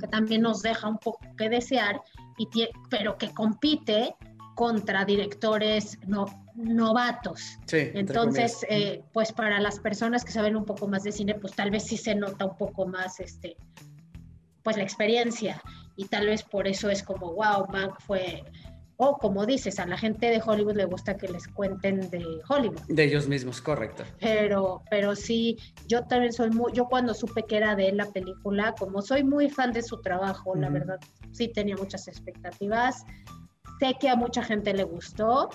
que 0.00 0.08
también 0.08 0.42
nos 0.42 0.62
deja 0.62 0.88
un 0.88 0.98
poco 0.98 1.20
que 1.36 1.48
desear, 1.48 2.00
y 2.38 2.48
pero 2.90 3.16
que 3.16 3.32
compite 3.32 4.16
contra 4.56 5.04
directores 5.04 5.98
no, 6.06 6.26
novatos. 6.56 7.58
Sí, 7.66 7.90
Entonces, 7.94 8.66
eh, 8.68 9.04
pues 9.12 9.32
para 9.32 9.60
las 9.60 9.78
personas 9.78 10.24
que 10.24 10.32
saben 10.32 10.56
un 10.56 10.64
poco 10.64 10.88
más 10.88 11.04
de 11.04 11.12
cine, 11.12 11.34
pues 11.34 11.54
tal 11.54 11.70
vez 11.70 11.84
sí 11.84 11.96
se 11.96 12.14
nota 12.14 12.46
un 12.46 12.56
poco 12.56 12.86
más 12.86 13.20
este, 13.20 13.56
pues 14.62 14.76
la 14.76 14.82
experiencia. 14.82 15.62
Y 15.94 16.06
tal 16.06 16.26
vez 16.26 16.42
por 16.42 16.66
eso 16.66 16.90
es 16.90 17.02
como, 17.02 17.32
wow, 17.34 17.68
Mank 17.70 18.00
fue 18.00 18.44
o 18.98 19.18
como 19.18 19.44
dices, 19.44 19.78
a 19.78 19.86
la 19.86 19.98
gente 19.98 20.26
de 20.26 20.40
Hollywood 20.44 20.76
le 20.76 20.84
gusta 20.86 21.16
que 21.16 21.28
les 21.28 21.46
cuenten 21.48 22.08
de 22.10 22.24
Hollywood. 22.48 22.80
De 22.88 23.04
ellos 23.04 23.28
mismos, 23.28 23.60
correcto. 23.60 24.04
Pero, 24.20 24.82
pero 24.90 25.14
sí, 25.14 25.58
yo 25.86 26.04
también 26.04 26.32
soy 26.32 26.50
muy, 26.50 26.72
yo 26.72 26.86
cuando 26.86 27.12
supe 27.12 27.44
que 27.44 27.56
era 27.56 27.76
de 27.76 27.88
él 27.88 27.98
la 27.98 28.06
película, 28.06 28.74
como 28.78 29.02
soy 29.02 29.22
muy 29.22 29.50
fan 29.50 29.72
de 29.72 29.82
su 29.82 30.00
trabajo, 30.00 30.54
la 30.56 30.70
verdad, 30.70 30.98
sí 31.32 31.48
tenía 31.48 31.76
muchas 31.76 32.08
expectativas. 32.08 33.04
Sé 33.78 33.94
que 34.00 34.08
a 34.08 34.16
mucha 34.16 34.42
gente 34.42 34.72
le 34.72 34.84
gustó, 34.84 35.50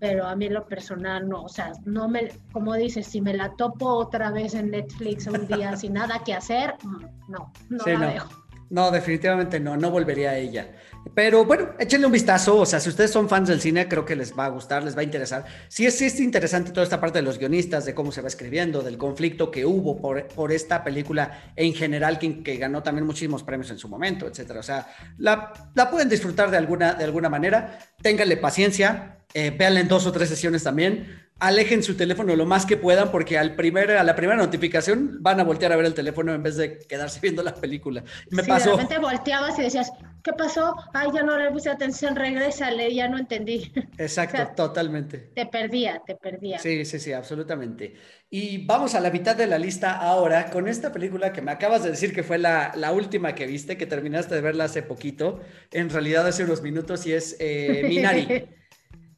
pero 0.00 0.26
a 0.26 0.34
mí 0.34 0.48
lo 0.48 0.66
personal 0.66 1.28
no, 1.28 1.44
o 1.44 1.48
sea, 1.48 1.70
no 1.84 2.08
me, 2.08 2.32
como 2.50 2.74
dices, 2.74 3.06
si 3.06 3.20
me 3.20 3.32
la 3.32 3.54
topo 3.54 3.86
otra 3.86 4.32
vez 4.32 4.54
en 4.54 4.72
Netflix 4.72 5.28
un 5.28 5.46
día 5.46 5.76
sin 5.76 5.92
nada 5.92 6.24
que 6.24 6.34
hacer, 6.34 6.74
mm, 6.82 7.30
no, 7.30 7.52
no 7.68 7.86
la 7.86 8.06
veo. 8.08 8.28
No, 8.70 8.90
definitivamente 8.90 9.60
no, 9.60 9.76
no 9.76 9.92
volvería 9.92 10.30
a 10.30 10.36
ella. 10.36 10.74
Pero 11.12 11.44
bueno, 11.44 11.70
échenle 11.78 12.06
un 12.06 12.12
vistazo. 12.12 12.56
O 12.56 12.66
sea, 12.66 12.80
si 12.80 12.88
ustedes 12.88 13.10
son 13.10 13.28
fans 13.28 13.48
del 13.48 13.60
cine, 13.60 13.88
creo 13.88 14.04
que 14.04 14.16
les 14.16 14.36
va 14.36 14.46
a 14.46 14.48
gustar, 14.48 14.82
les 14.82 14.96
va 14.96 15.00
a 15.00 15.04
interesar. 15.04 15.44
Sí 15.68 15.90
sí 15.90 16.06
es 16.06 16.18
interesante 16.20 16.70
toda 16.70 16.84
esta 16.84 17.00
parte 17.00 17.18
de 17.18 17.22
los 17.22 17.38
guionistas, 17.38 17.84
de 17.84 17.94
cómo 17.94 18.12
se 18.12 18.22
va 18.22 18.28
escribiendo, 18.28 18.82
del 18.82 18.96
conflicto 18.96 19.50
que 19.50 19.66
hubo 19.66 20.00
por, 20.00 20.26
por 20.28 20.52
esta 20.52 20.82
película 20.82 21.52
en 21.56 21.74
general, 21.74 22.18
que, 22.18 22.42
que, 22.42 22.56
ganó 22.56 22.82
también 22.82 23.06
muchísimos 23.06 23.42
premios 23.42 23.70
en 23.70 23.78
su 23.78 23.88
momento, 23.88 24.26
etcétera. 24.26 24.60
O 24.60 24.62
sea, 24.62 24.86
la, 25.18 25.52
la 25.74 25.90
pueden 25.90 26.08
disfrutar 26.08 26.50
de 26.50 26.56
alguna, 26.56 26.94
de 26.94 27.04
alguna 27.04 27.28
manera. 27.28 27.78
Ténganle 28.00 28.36
paciencia, 28.36 29.18
eh, 29.34 29.56
en 29.58 29.88
dos 29.88 30.06
o 30.06 30.12
tres 30.12 30.28
sesiones 30.28 30.62
también 30.62 31.23
alejen 31.40 31.82
su 31.82 31.96
teléfono 31.96 32.36
lo 32.36 32.46
más 32.46 32.64
que 32.64 32.76
puedan 32.76 33.10
porque 33.10 33.38
al 33.38 33.56
primer, 33.56 33.90
a 33.92 34.04
la 34.04 34.14
primera 34.14 34.38
notificación 34.38 35.18
van 35.20 35.40
a 35.40 35.44
voltear 35.44 35.72
a 35.72 35.76
ver 35.76 35.86
el 35.86 35.94
teléfono 35.94 36.32
en 36.32 36.42
vez 36.42 36.56
de 36.56 36.78
quedarse 36.78 37.20
viendo 37.20 37.42
la 37.42 37.54
película. 37.54 38.04
Me 38.30 38.42
sí, 38.42 38.48
pasó. 38.48 38.70
De 38.70 38.82
repente 38.82 38.98
volteabas 38.98 39.58
y 39.58 39.62
decías, 39.62 39.92
¿qué 40.22 40.32
pasó? 40.32 40.74
Ay, 40.92 41.08
ya 41.14 41.22
no 41.22 41.36
le 41.36 41.50
puse 41.50 41.70
atención, 41.70 42.14
regrésale, 42.14 42.94
ya 42.94 43.08
no 43.08 43.18
entendí. 43.18 43.72
Exacto, 43.98 44.52
totalmente. 44.56 45.18
Te 45.34 45.46
perdía, 45.46 46.00
te 46.06 46.14
perdía. 46.14 46.58
Sí, 46.58 46.84
sí, 46.84 46.98
sí, 46.98 47.12
absolutamente. 47.12 47.94
Y 48.30 48.64
vamos 48.66 48.94
a 48.94 49.00
la 49.00 49.10
mitad 49.10 49.36
de 49.36 49.46
la 49.46 49.58
lista 49.58 49.98
ahora 49.98 50.50
con 50.50 50.68
esta 50.68 50.92
película 50.92 51.32
que 51.32 51.42
me 51.42 51.50
acabas 51.50 51.82
de 51.82 51.90
decir 51.90 52.14
que 52.14 52.22
fue 52.22 52.38
la, 52.38 52.72
la 52.76 52.92
última 52.92 53.34
que 53.34 53.46
viste, 53.46 53.76
que 53.76 53.86
terminaste 53.86 54.34
de 54.34 54.40
verla 54.40 54.64
hace 54.64 54.82
poquito, 54.82 55.40
en 55.72 55.90
realidad 55.90 56.26
hace 56.26 56.44
unos 56.44 56.62
minutos, 56.62 57.06
y 57.06 57.12
es 57.12 57.36
eh, 57.40 57.84
Minari. 57.88 58.48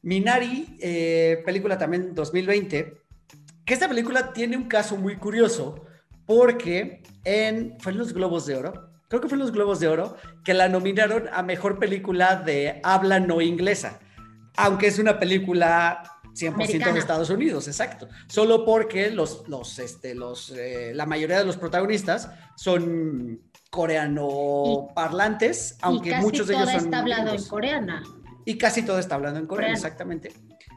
Minari, 0.01 0.77
eh, 0.79 1.41
película 1.45 1.77
también 1.77 2.13
2020, 2.13 2.93
que 3.65 3.73
esta 3.73 3.87
película 3.87 4.33
tiene 4.33 4.57
un 4.57 4.67
caso 4.67 4.95
muy 4.95 5.17
curioso 5.17 5.85
porque 6.25 7.03
en, 7.23 7.77
fue 7.79 7.91
en 7.91 7.97
los 7.97 8.13
Globos 8.13 8.45
de 8.45 8.55
Oro, 8.55 8.91
creo 9.07 9.21
que 9.21 9.27
fue 9.27 9.35
en 9.35 9.41
los 9.41 9.51
Globos 9.51 9.79
de 9.79 9.87
Oro, 9.87 10.17
que 10.43 10.53
la 10.53 10.69
nominaron 10.69 11.29
a 11.31 11.41
Mejor 11.43 11.79
Película 11.79 12.35
de 12.35 12.79
Habla 12.83 13.19
No 13.19 13.41
Inglesa, 13.41 13.99
aunque 14.55 14.87
es 14.87 14.99
una 14.99 15.19
película 15.19 16.03
100% 16.37 16.93
de 16.93 16.99
Estados 16.99 17.29
Unidos, 17.29 17.67
exacto. 17.67 18.07
Solo 18.27 18.65
porque 18.65 19.09
los, 19.09 19.47
los, 19.47 19.79
este, 19.79 20.13
los, 20.13 20.51
eh, 20.51 20.91
la 20.93 21.05
mayoría 21.05 21.39
de 21.39 21.45
los 21.45 21.57
protagonistas 21.57 22.29
son 22.55 23.41
coreano 23.69 24.89
parlantes, 24.95 25.77
aunque 25.81 26.15
muchos 26.17 26.47
de 26.47 26.55
ellos 26.55 26.69
son. 26.71 26.85
está 26.85 26.99
hablado 26.99 27.33
en 27.33 27.43
coreana. 27.43 28.03
Y 28.47 28.57
casi 28.57 28.83
todo 28.83 28.97
está 28.97 29.15
hablando 29.15 29.41
en 29.41 29.45
coreano, 29.45 29.73
exactamente. 29.73 30.31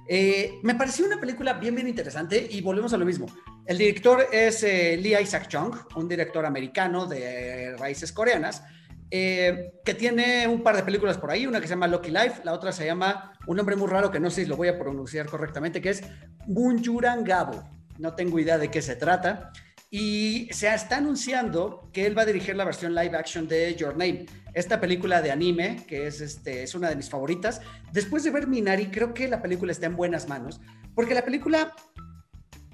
Eh, 0.09 0.59
me 0.65 0.75
pareció 0.75 1.07
una 1.07 1.21
película 1.21 1.53
bien, 1.53 1.73
bien 1.77 1.87
interesante 1.87 2.49
y 2.51 2.61
volvemos 2.63 2.93
a 2.93 2.97
lo 2.97 3.05
mismo. 3.05 3.27
El 3.65 3.79
director 3.79 4.27
es 4.33 4.65
eh, 4.65 4.97
Lee 5.01 5.15
Isaac 5.23 5.47
Chung, 5.47 5.77
un 5.95 6.09
director 6.09 6.45
americano 6.45 7.07
de 7.07 7.77
raíces 7.79 8.11
coreanas, 8.11 8.65
eh, 9.09 9.75
que 9.85 9.95
tiene 9.95 10.49
un 10.49 10.65
par 10.65 10.75
de 10.75 10.83
películas 10.83 11.17
por 11.17 11.31
ahí, 11.31 11.47
una 11.47 11.61
que 11.61 11.69
se 11.69 11.75
llama 11.75 11.87
Lucky 11.87 12.11
Life, 12.11 12.41
la 12.43 12.55
otra 12.55 12.73
se 12.73 12.87
llama, 12.87 13.39
un 13.47 13.57
nombre 13.57 13.77
muy 13.77 13.87
raro 13.87 14.11
que 14.11 14.19
no 14.19 14.31
sé 14.31 14.43
si 14.43 14.49
lo 14.49 14.57
voy 14.57 14.67
a 14.67 14.77
pronunciar 14.77 15.27
correctamente, 15.27 15.81
que 15.81 15.91
es 15.91 16.03
Bunjuran 16.49 17.23
Gabo. 17.23 17.63
No 17.99 18.17
tengo 18.17 18.41
idea 18.41 18.59
de 18.59 18.69
qué 18.69 18.83
se 18.83 18.97
trata. 18.97 19.53
Y 19.93 20.49
se 20.51 20.75
está 20.75 20.97
anunciando 20.97 21.89
que 21.93 22.05
él 22.05 22.19
va 22.19 22.23
a 22.23 22.27
dirigir 22.27 22.57
la 22.57 22.65
versión 22.65 22.97
live 22.97 23.17
action 23.17 23.47
de 23.47 23.77
Your 23.77 23.97
Name, 23.97 24.27
esta 24.55 24.81
película 24.81 25.23
de 25.23 25.31
anime, 25.31 25.85
que 25.87 26.07
es, 26.07 26.21
este, 26.21 26.63
es 26.63 26.75
una 26.75 26.89
de 26.89 26.97
mis 26.97 27.11
favoritas. 27.11 27.61
Después 27.93 28.25
de 28.25 28.31
ver 28.31 28.47
Minari, 28.47 28.87
creo 28.87 29.15
que 29.15 29.29
la 29.29 29.43
película 29.43 29.73
está 29.73 29.87
en 29.87 29.97
buenas 29.97 30.29
manos, 30.29 30.61
porque 30.95 31.15
la 31.15 31.25
película, 31.25 31.75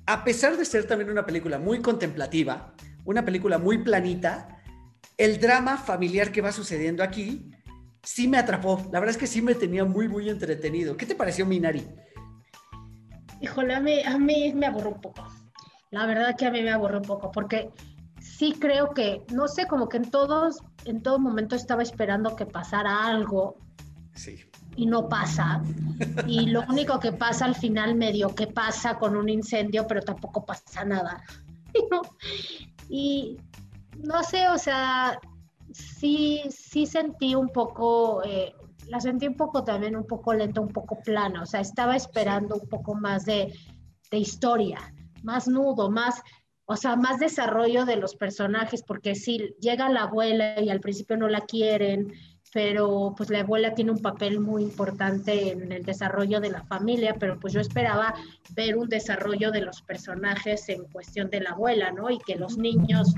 a 0.07 0.24
pesar 0.24 0.57
de 0.57 0.64
ser 0.64 0.87
también 0.87 1.11
una 1.11 1.27
película 1.27 1.59
muy 1.59 1.81
contemplativa, 1.81 2.74
una 3.05 3.24
película 3.24 3.59
muy 3.59 3.79
planita, 3.79 4.62
el 5.16 5.41
drama 5.41 5.79
familiar 5.79 6.33
que 6.33 6.43
va 6.43 6.53
sucediendo 6.53 7.03
aquí 7.03 7.51
sí 8.03 8.29
me 8.29 8.39
atrapó. 8.39 8.83
La 8.93 9.01
verdad 9.01 9.11
es 9.11 9.18
que 9.18 9.27
sí 9.27 9.43
me 9.43 9.55
tenía 9.55 9.85
muy, 9.85 10.09
muy 10.09 10.29
entretenido. 10.31 10.97
¿Qué 10.97 11.07
te 11.07 11.14
pareció 11.14 11.45
Minari? 11.45 11.87
Híjole, 13.41 13.74
a 13.74 13.81
mí, 13.81 14.03
a 14.03 14.16
mí 14.18 14.53
me 14.55 14.66
aburrió 14.66 14.91
un 14.91 15.01
poco. 15.01 15.27
La 15.91 16.07
verdad 16.07 16.37
que 16.37 16.47
a 16.47 16.51
mí 16.51 16.62
me 16.62 16.70
aburre 16.70 16.99
un 16.99 17.05
poco, 17.05 17.31
porque 17.31 17.70
sí 18.20 18.55
creo 18.59 18.95
que, 18.95 19.22
no 19.33 19.49
sé, 19.49 19.66
como 19.66 19.89
que 19.89 19.99
en 19.99 20.11
todos, 20.11 20.62
en 20.87 21.03
todo 21.03 21.18
momento 21.18 21.57
estaba 21.57 21.82
esperando 21.82 22.37
que 22.37 22.47
pasara 22.47 23.07
algo. 23.07 23.57
Sí. 24.14 24.39
Y 24.76 24.87
no 24.87 25.09
pasa. 25.09 25.62
Y 26.26 26.47
lo 26.47 26.62
único 26.68 27.01
que 27.01 27.12
pasa 27.12 27.45
al 27.45 27.55
final 27.55 27.95
medio 27.95 28.34
que 28.34 28.47
pasa 28.47 28.99
con 28.99 29.16
un 29.16 29.28
incendio, 29.28 29.87
pero 29.87 30.03
tampoco 30.03 30.45
pasa 30.45 30.84
nada. 30.84 31.22
y 32.89 33.37
no 33.99 34.22
sé, 34.22 34.49
o 34.49 34.59
sea, 34.59 35.18
sí, 35.72 36.43
sí 36.51 36.87
sentí 36.87 37.34
un 37.34 37.49
poco, 37.49 38.22
eh, 38.24 38.55
la 38.89 39.01
sentí 39.01 39.26
un 39.26 39.37
poco 39.37 39.64
también, 39.64 39.97
un 39.97 40.07
poco 40.07 40.34
lenta, 40.34 40.61
un 40.61 40.68
poco 40.68 41.01
plana. 41.01 41.43
O 41.43 41.47
sea, 41.47 41.61
estaba 41.61 41.97
esperando 41.97 42.57
un 42.57 42.68
poco 42.68 42.95
más 42.95 43.24
de, 43.24 43.53
de 44.11 44.18
historia 44.18 44.78
más 45.26 45.49
nudo, 45.49 45.91
más, 45.91 46.22
o 46.67 46.77
sea, 46.77 46.97
más 46.97 47.19
desarrollo 47.19 47.85
de 47.85 47.97
los 47.97 48.17
personajes, 48.17 48.83
porque 48.83 49.14
si 49.14 49.55
llega 49.61 49.89
la 49.89 50.03
abuela 50.03 50.61
y 50.61 50.69
al 50.69 50.81
principio 50.81 51.17
no 51.17 51.29
la 51.29 51.43
quieren, 51.43 52.12
pero 52.53 53.14
pues 53.17 53.31
la 53.31 53.41
abuela 53.41 53.75
tiene 53.75 53.93
un 53.93 54.03
papel 54.03 54.41
muy 54.41 54.62
importante 54.62 55.53
en 55.53 55.71
el 55.73 55.85
desarrollo 55.85 56.41
de 56.41 56.51
la 56.51 56.64
familia, 56.64 57.14
pero 57.19 57.39
pues 57.39 57.53
yo 57.53 57.61
esperaba 57.61 58.14
ver 58.51 58.77
un 58.77 58.89
desarrollo 58.89 59.51
de 59.51 59.61
los 59.61 59.83
personajes 59.83 60.69
en 60.69 60.85
cuestión 60.85 61.31
de 61.31 61.41
la 61.41 61.51
abuela, 61.51 61.93
¿no? 61.93 62.11
Y 62.11 62.19
que 62.19 62.37
los 62.37 62.59
niños 62.59 63.14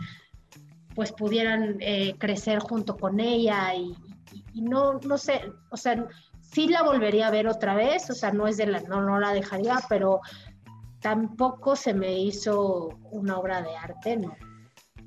pues 0.95 1.13
pudieran 1.13 1.77
eh, 1.81 2.17
crecer 2.19 2.59
junto 2.59 2.97
con 2.97 3.21
ella 3.21 3.75
y, 3.75 3.95
no, 4.55 4.95
no 4.95 5.17
sé, 5.17 5.43
o 5.71 5.77
sea, 5.77 6.05
sí 6.41 6.67
la 6.67 6.83
volvería 6.83 7.29
a 7.29 7.31
ver 7.31 7.47
otra 7.47 7.77
vez, 7.77 8.11
o 8.11 8.15
sea, 8.15 8.33
no 8.33 8.49
es 8.49 8.57
de 8.57 8.67
la, 8.67 8.81
no, 8.81 9.01
no 9.03 9.21
la 9.21 9.33
dejaría, 9.33 9.79
pero 9.89 10.21
tampoco 11.01 11.77
se 11.77 11.95
me 11.95 12.19
hizo 12.19 12.99
una 13.11 13.39
obra 13.39 13.63
de 13.63 13.77
arte, 13.77 14.17
¿no? 14.17 14.37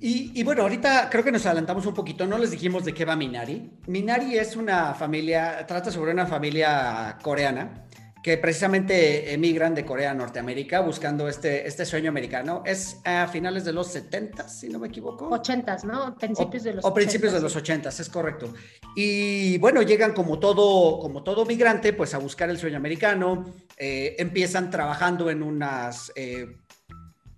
Y, 0.03 0.41
bueno, 0.41 0.63
ahorita 0.63 1.11
creo 1.11 1.23
que 1.23 1.31
nos 1.31 1.45
adelantamos 1.45 1.85
un 1.85 1.93
poquito, 1.93 2.25
no 2.25 2.39
les 2.39 2.49
dijimos 2.49 2.83
de 2.83 2.91
qué 2.91 3.05
va 3.05 3.15
Minari. 3.15 3.71
Minari 3.85 4.35
es 4.35 4.55
una 4.55 4.95
familia, 4.95 5.63
trata 5.67 5.91
sobre 5.91 6.11
una 6.11 6.25
familia 6.25 7.19
coreana 7.21 7.85
que 8.21 8.37
precisamente 8.37 9.33
emigran 9.33 9.73
de 9.73 9.83
Corea 9.83 10.11
a 10.11 10.13
Norteamérica 10.13 10.81
buscando 10.81 11.27
este, 11.27 11.67
este 11.67 11.85
sueño 11.85 12.09
americano. 12.09 12.61
Es 12.65 12.99
a 13.03 13.27
finales 13.27 13.65
de 13.65 13.73
los 13.73 13.87
70, 13.87 14.47
si 14.47 14.69
no 14.69 14.77
me 14.77 14.89
equivoco. 14.89 15.29
80, 15.29 15.77
¿no? 15.85 16.15
Principios 16.15 16.63
o, 16.63 16.65
de 16.65 16.73
los 16.75 16.85
O 16.85 16.93
principios 16.93 17.33
de 17.33 17.41
los 17.41 17.55
80, 17.55 17.89
es 17.89 18.09
correcto. 18.09 18.53
Y 18.95 19.57
bueno, 19.57 19.81
llegan 19.81 20.13
como 20.13 20.39
todo, 20.39 20.99
como 20.99 21.23
todo 21.23 21.45
migrante, 21.45 21.93
pues 21.93 22.13
a 22.13 22.19
buscar 22.19 22.49
el 22.51 22.59
sueño 22.59 22.77
americano. 22.77 23.45
Eh, 23.77 24.15
empiezan 24.19 24.69
trabajando 24.69 25.31
en 25.31 25.41
unas 25.41 26.11
eh, 26.15 26.57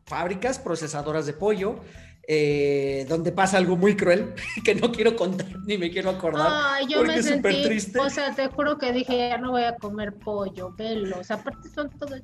fábricas 0.06 0.60
procesadoras 0.60 1.26
de 1.26 1.34
pollo. 1.34 1.80
Eh, 2.26 3.05
donde 3.09 3.34
pasa 3.34 3.57
algo 3.57 3.76
muy 3.76 3.97
cruel 3.97 4.34
que 4.63 4.76
no 4.76 4.93
quiero 4.93 5.13
contar 5.13 5.47
ni 5.65 5.78
me 5.78 5.91
quiero 5.91 6.09
acordar. 6.09 6.47
Ay, 6.49 6.86
yo 6.88 7.03
me 7.03 7.21
sentí, 7.21 7.63
triste. 7.63 7.99
O 7.99 8.09
sea, 8.09 8.34
te 8.34 8.47
juro 8.47 8.78
que 8.78 8.93
dije, 8.93 9.30
ya 9.30 9.38
no 9.38 9.51
voy 9.51 9.63
a 9.63 9.76
comer 9.76 10.13
pollo, 10.13 10.71
velos. 10.71 11.32
Aparte 11.32 11.67
son 11.69 11.89
todos 11.89 12.21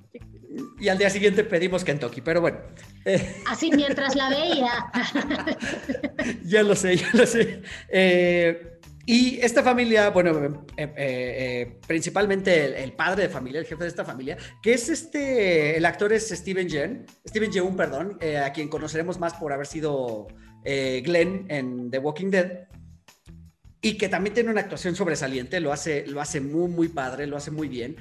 Y 0.79 0.87
al 0.87 0.97
día 0.97 1.09
siguiente 1.09 1.43
pedimos 1.43 1.83
Kentucky, 1.83 2.21
pero 2.21 2.39
bueno. 2.39 2.59
Así 3.47 3.71
mientras 3.71 4.15
la 4.15 4.29
veía. 4.29 4.71
ya 6.43 6.63
lo 6.63 6.75
sé, 6.75 6.95
ya 6.95 7.09
lo 7.13 7.25
sé. 7.25 7.61
Eh, 7.89 8.68
y 9.11 9.39
esta 9.41 9.63
familia, 9.63 10.11
bueno, 10.11 10.67
eh, 10.77 10.83
eh, 10.83 10.93
eh, 10.95 11.79
principalmente 11.87 12.83
el, 12.83 12.93
padre 12.93 13.23
de 13.23 13.29
familia, 13.29 13.59
el 13.59 13.65
jefe 13.65 13.81
de 13.81 13.89
esta 13.89 14.05
familia, 14.05 14.37
que 14.61 14.73
es 14.73 14.87
este, 14.87 15.75
el 15.75 15.85
actor 15.85 16.13
es 16.13 16.29
Steven 16.29 16.69
Yeun, 16.69 17.07
Steven 17.27 17.51
Yeun, 17.51 17.75
perdón, 17.75 18.19
a 18.45 18.53
quien 18.53 18.69
conoceremos 18.69 19.17
más 19.17 19.33
por 19.33 19.51
haber 19.51 19.65
sido 19.65 20.27
Glenn 20.63 21.47
en 21.49 21.89
The 21.89 21.97
Walking 21.97 22.29
Dead, 22.29 22.67
y 23.81 23.97
que 23.97 24.09
también 24.09 24.35
tiene 24.35 24.51
una 24.51 24.61
actuación 24.61 24.95
sobresaliente, 24.95 25.59
lo 25.59 25.73
hace, 25.73 26.05
lo 26.05 26.21
hace 26.21 26.39
muy, 26.39 26.69
muy 26.69 26.87
padre, 26.87 27.25
lo 27.25 27.35
hace 27.35 27.49
muy 27.49 27.67
bien. 27.67 27.95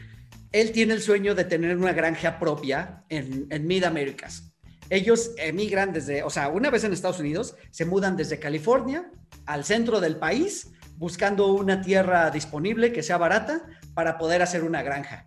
Él 0.53 0.73
tiene 0.73 0.93
el 0.93 1.01
sueño 1.01 1.35
de 1.35 1.45
tener 1.45 1.75
una 1.79 1.95
granja 1.95 2.39
propia 2.39 3.05
en, 3.09 3.47
en 3.49 3.67
Mid 3.67 3.85
Americas. 3.85 4.53
Ellos 4.91 5.31
emigran 5.39 5.95
desde, 5.95 6.23
o 6.23 6.29
sea, 6.29 6.49
una 6.49 6.69
vez 6.69 6.85
en 6.85 6.93
Estados 6.93 7.21
Unidos, 7.21 7.57
se 7.71 7.87
mudan 7.87 8.15
desde 8.15 8.39
California 8.39 9.11
al 9.47 9.65
centro 9.65 10.03
del 10.03 10.19
país 10.19 10.69
buscando 10.99 11.53
una 11.53 11.81
tierra 11.81 12.31
disponible 12.31 12.93
que 12.93 13.03
sea 13.03 13.17
barata 13.17 13.63
para 13.95 14.19
poder 14.19 14.43
hacer 14.43 14.65
una 14.65 14.83
granja. 14.83 15.27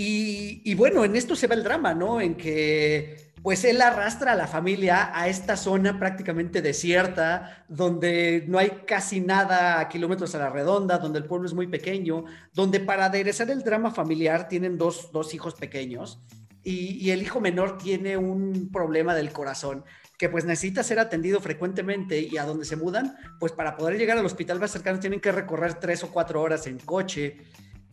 Y, 0.00 0.74
bueno, 0.74 1.04
en 1.04 1.16
esto 1.16 1.34
se 1.34 1.48
ve 1.48 1.56
el 1.56 1.64
drama, 1.64 1.92
¿no? 1.92 2.20
En 2.20 2.36
que 2.36 3.32
pues 3.42 3.64
él 3.64 3.80
arrastra 3.80 4.32
a 4.32 4.36
la 4.36 4.46
familia 4.46 5.10
a 5.12 5.28
esta 5.28 5.56
zona 5.56 5.98
prácticamente 5.98 6.62
desierta, 6.62 7.64
donde 7.68 8.44
no 8.46 8.58
hay 8.58 8.82
casi 8.86 9.20
nada 9.20 9.80
a 9.80 9.88
kilómetros 9.88 10.34
a 10.36 10.38
la 10.38 10.50
redonda, 10.50 10.98
donde 10.98 11.18
el 11.18 11.24
pueblo 11.24 11.46
es 11.48 11.54
muy 11.54 11.66
pequeño, 11.66 12.24
donde 12.52 12.78
para 12.78 13.06
aderezar 13.06 13.50
el 13.50 13.64
drama 13.64 13.90
familiar 13.90 14.48
tienen 14.48 14.78
dos, 14.78 15.10
hijos 15.32 15.54
pequeños 15.54 16.20
y, 16.62 17.10
el 17.10 17.22
hijo 17.22 17.40
menor 17.40 17.78
tiene 17.78 18.16
un 18.16 18.70
problema 18.70 19.14
del 19.14 19.32
corazón 19.32 19.84
que 20.18 20.28
pues 20.28 20.44
necesita 20.44 20.82
ser 20.82 20.98
atendido 20.98 21.40
frecuentemente 21.40 22.20
y 22.20 22.36
a 22.38 22.44
donde 22.44 22.64
se 22.64 22.74
mudan, 22.74 23.16
pues 23.38 23.52
para 23.52 23.76
poder 23.76 23.96
llegar 23.96 24.18
al 24.18 24.26
hospital 24.26 24.58
más 24.58 24.72
cercano 24.72 24.98
tienen 24.98 25.20
que 25.20 25.30
recorrer 25.30 25.74
tres 25.74 26.02
o 26.02 26.10
cuatro 26.10 26.42
horas 26.42 26.66
en 26.66 26.78
coche. 26.78 27.36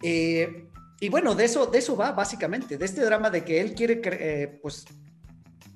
Eh, 0.02 0.68
y 1.00 1.10
bueno, 1.10 1.36
de 1.36 1.46
eso, 1.46 1.68
de 1.68 1.78
eso 1.78 1.96
va 1.96 2.14
básicamente, 2.14 2.80
de 2.80 2.86
este 2.86 3.06
drama 3.06 3.30
de 3.30 3.46
que 3.46 3.62
él 3.62 3.76
quiere, 3.76 4.02
eh, 4.04 4.60
pues, 4.60 4.86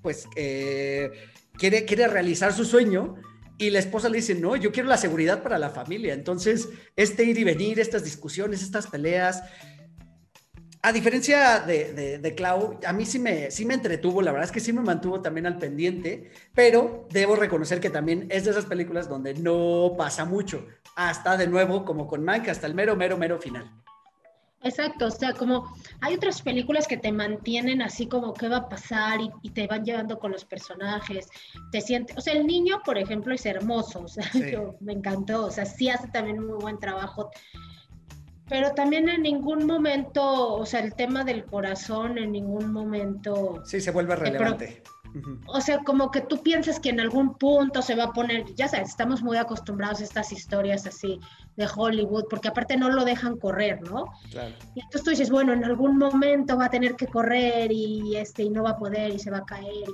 pues, 0.02 0.28
eh, 0.36 1.12
quiere, 1.54 1.86
quiere 1.86 2.08
realizar 2.08 2.52
su 2.52 2.66
sueño 2.66 3.16
y 3.60 3.70
la 3.70 3.80
esposa 3.80 4.10
le 4.10 4.18
dice, 4.18 4.34
no, 4.34 4.56
yo 4.56 4.72
quiero 4.72 4.90
la 4.90 4.98
seguridad 4.98 5.44
para 5.44 5.60
la 5.60 5.70
familia. 5.70 6.16
Entonces, 6.16 6.70
este 6.96 7.26
ir 7.26 7.38
y 7.38 7.44
venir, 7.44 7.80
estas 7.80 8.04
discusiones, 8.04 8.64
estas 8.64 8.88
peleas, 8.88 9.44
a 10.82 10.92
diferencia 10.94 11.60
de, 11.60 12.20
de, 12.20 12.36
Clau, 12.36 12.80
a 12.86 12.94
mí 12.94 13.06
sí 13.06 13.20
me, 13.20 13.52
sí 13.52 13.66
me 13.66 13.74
entretuvo, 13.74 14.22
la 14.22 14.32
verdad 14.32 14.46
es 14.46 14.52
que 14.52 14.62
sí 14.62 14.72
me 14.72 14.82
mantuvo 14.82 15.22
también 15.22 15.46
al 15.46 15.58
pendiente, 15.58 16.32
pero 16.56 17.08
debo 17.12 17.36
reconocer 17.36 17.82
que 17.82 17.90
también 17.90 18.28
es 18.30 18.46
de 18.46 18.52
esas 18.52 18.66
películas 18.66 19.10
donde 19.10 19.34
no 19.34 19.96
pasa 19.98 20.24
mucho, 20.24 20.66
hasta 20.96 21.36
de 21.36 21.48
nuevo, 21.48 21.84
como 21.84 22.08
con 22.08 22.24
Mike, 22.24 22.50
hasta 22.50 22.68
el 22.68 22.76
mero, 22.76 22.96
mero, 22.96 23.18
mero 23.18 23.40
final. 23.40 23.70
Exacto, 24.62 25.06
o 25.08 25.12
sea, 25.12 25.34
como 25.34 25.74
hay 26.02 26.16
otras 26.16 26.42
películas 26.42 26.86
que 26.86 26.98
te 26.98 27.14
mantienen 27.14 27.82
así 27.82 28.08
como 28.08 28.34
qué 28.34 28.50
va 28.50 28.58
a 28.58 28.70
pasar 28.70 29.20
y, 29.42 29.50
te 29.52 29.68
van 29.68 29.86
llevando 29.86 30.20
con 30.20 30.32
los 30.32 30.44
personajes, 30.44 31.30
te 31.72 31.80
sientes, 31.80 32.18
o 32.18 32.22
sea, 32.22 32.34
el 32.34 32.46
niño, 32.46 32.82
por 32.84 32.98
ejemplo, 32.98 33.34
es 33.34 33.46
hermoso, 33.46 34.02
o 34.02 34.08
sea, 34.08 34.24
yo, 34.52 34.76
me 34.82 34.94
encantó, 34.94 35.46
o 35.46 35.52
sea, 35.52 35.66
sí 35.66 35.90
hace 35.90 36.08
también 36.10 36.40
un 36.40 36.48
muy 36.48 36.58
buen 36.58 36.80
trabajo 36.80 37.32
pero 38.50 38.72
también 38.74 39.08
en 39.08 39.22
ningún 39.22 39.66
momento, 39.66 40.56
o 40.56 40.66
sea, 40.66 40.80
el 40.80 40.96
tema 40.96 41.24
del 41.24 41.46
corazón 41.46 42.18
en 42.18 42.32
ningún 42.32 42.74
momento... 42.74 43.62
Sí, 43.66 43.80
se 43.80 43.92
vuelve 43.92 44.16
relevante. 44.16 44.82
O 45.48 45.60
sea, 45.62 45.80
como 45.80 46.12
que 46.12 46.22
tú 46.22 46.42
piensas 46.44 46.80
que 46.80 46.90
en 46.90 47.00
algún 47.00 47.36
punto 47.36 47.82
se 47.82 47.96
va 47.96 48.06
a 48.06 48.14
poner, 48.14 48.46
ya 48.56 48.68
sabes, 48.68 48.90
estamos 48.90 49.24
muy 49.24 49.38
acostumbrados 49.38 50.02
a 50.02 50.04
estas 50.04 50.32
historias 50.32 50.86
así 50.86 51.20
de 51.56 51.68
Hollywood, 51.76 52.26
porque 52.30 52.48
aparte 52.48 52.78
no 52.78 52.90
lo 52.90 53.06
dejan 53.06 53.38
correr, 53.38 53.82
¿no? 53.82 54.06
Claro. 54.30 54.54
Y 54.76 54.82
entonces 54.82 55.04
tú 55.04 55.10
dices, 55.10 55.30
bueno, 55.30 55.54
en 55.54 55.64
algún 55.64 55.98
momento 55.98 56.58
va 56.58 56.66
a 56.66 56.70
tener 56.70 56.96
que 56.96 57.08
correr 57.08 57.72
y 57.72 58.16
este 58.18 58.44
y 58.44 58.50
no 58.50 58.64
va 58.64 58.72
a 58.72 58.78
poder 58.78 59.14
y 59.14 59.20
se 59.20 59.32
va 59.32 59.40
a 59.40 59.46
caer. 59.46 59.88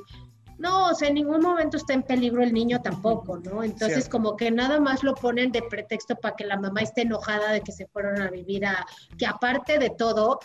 No, 0.58 0.88
o 0.90 0.94
sea, 0.94 1.10
en 1.10 1.16
ningún 1.16 1.42
momento 1.42 1.78
está 1.78 1.94
en 1.94 2.04
peligro 2.04 2.42
el 2.42 2.54
niño 2.54 2.82
tampoco, 2.82 3.38
¿no? 3.38 3.64
Entonces, 3.64 4.08
como 4.08 4.38
que 4.38 4.52
nada 4.52 4.80
más 4.80 5.04
lo 5.04 5.14
ponen 5.14 5.52
de 5.52 5.62
pretexto 5.62 6.16
para 6.16 6.36
que 6.36 6.46
la 6.46 6.58
mamá 6.58 6.82
esté 6.82 7.02
enojada 7.02 7.52
de 7.52 7.62
que 7.62 7.72
se 7.72 7.88
fueron 7.88 8.22
a 8.22 8.30
vivir 8.30 8.66
a. 8.66 8.86
que 9.18 9.26
aparte 9.26 9.80
de 9.80 9.90
todo, 9.90 10.40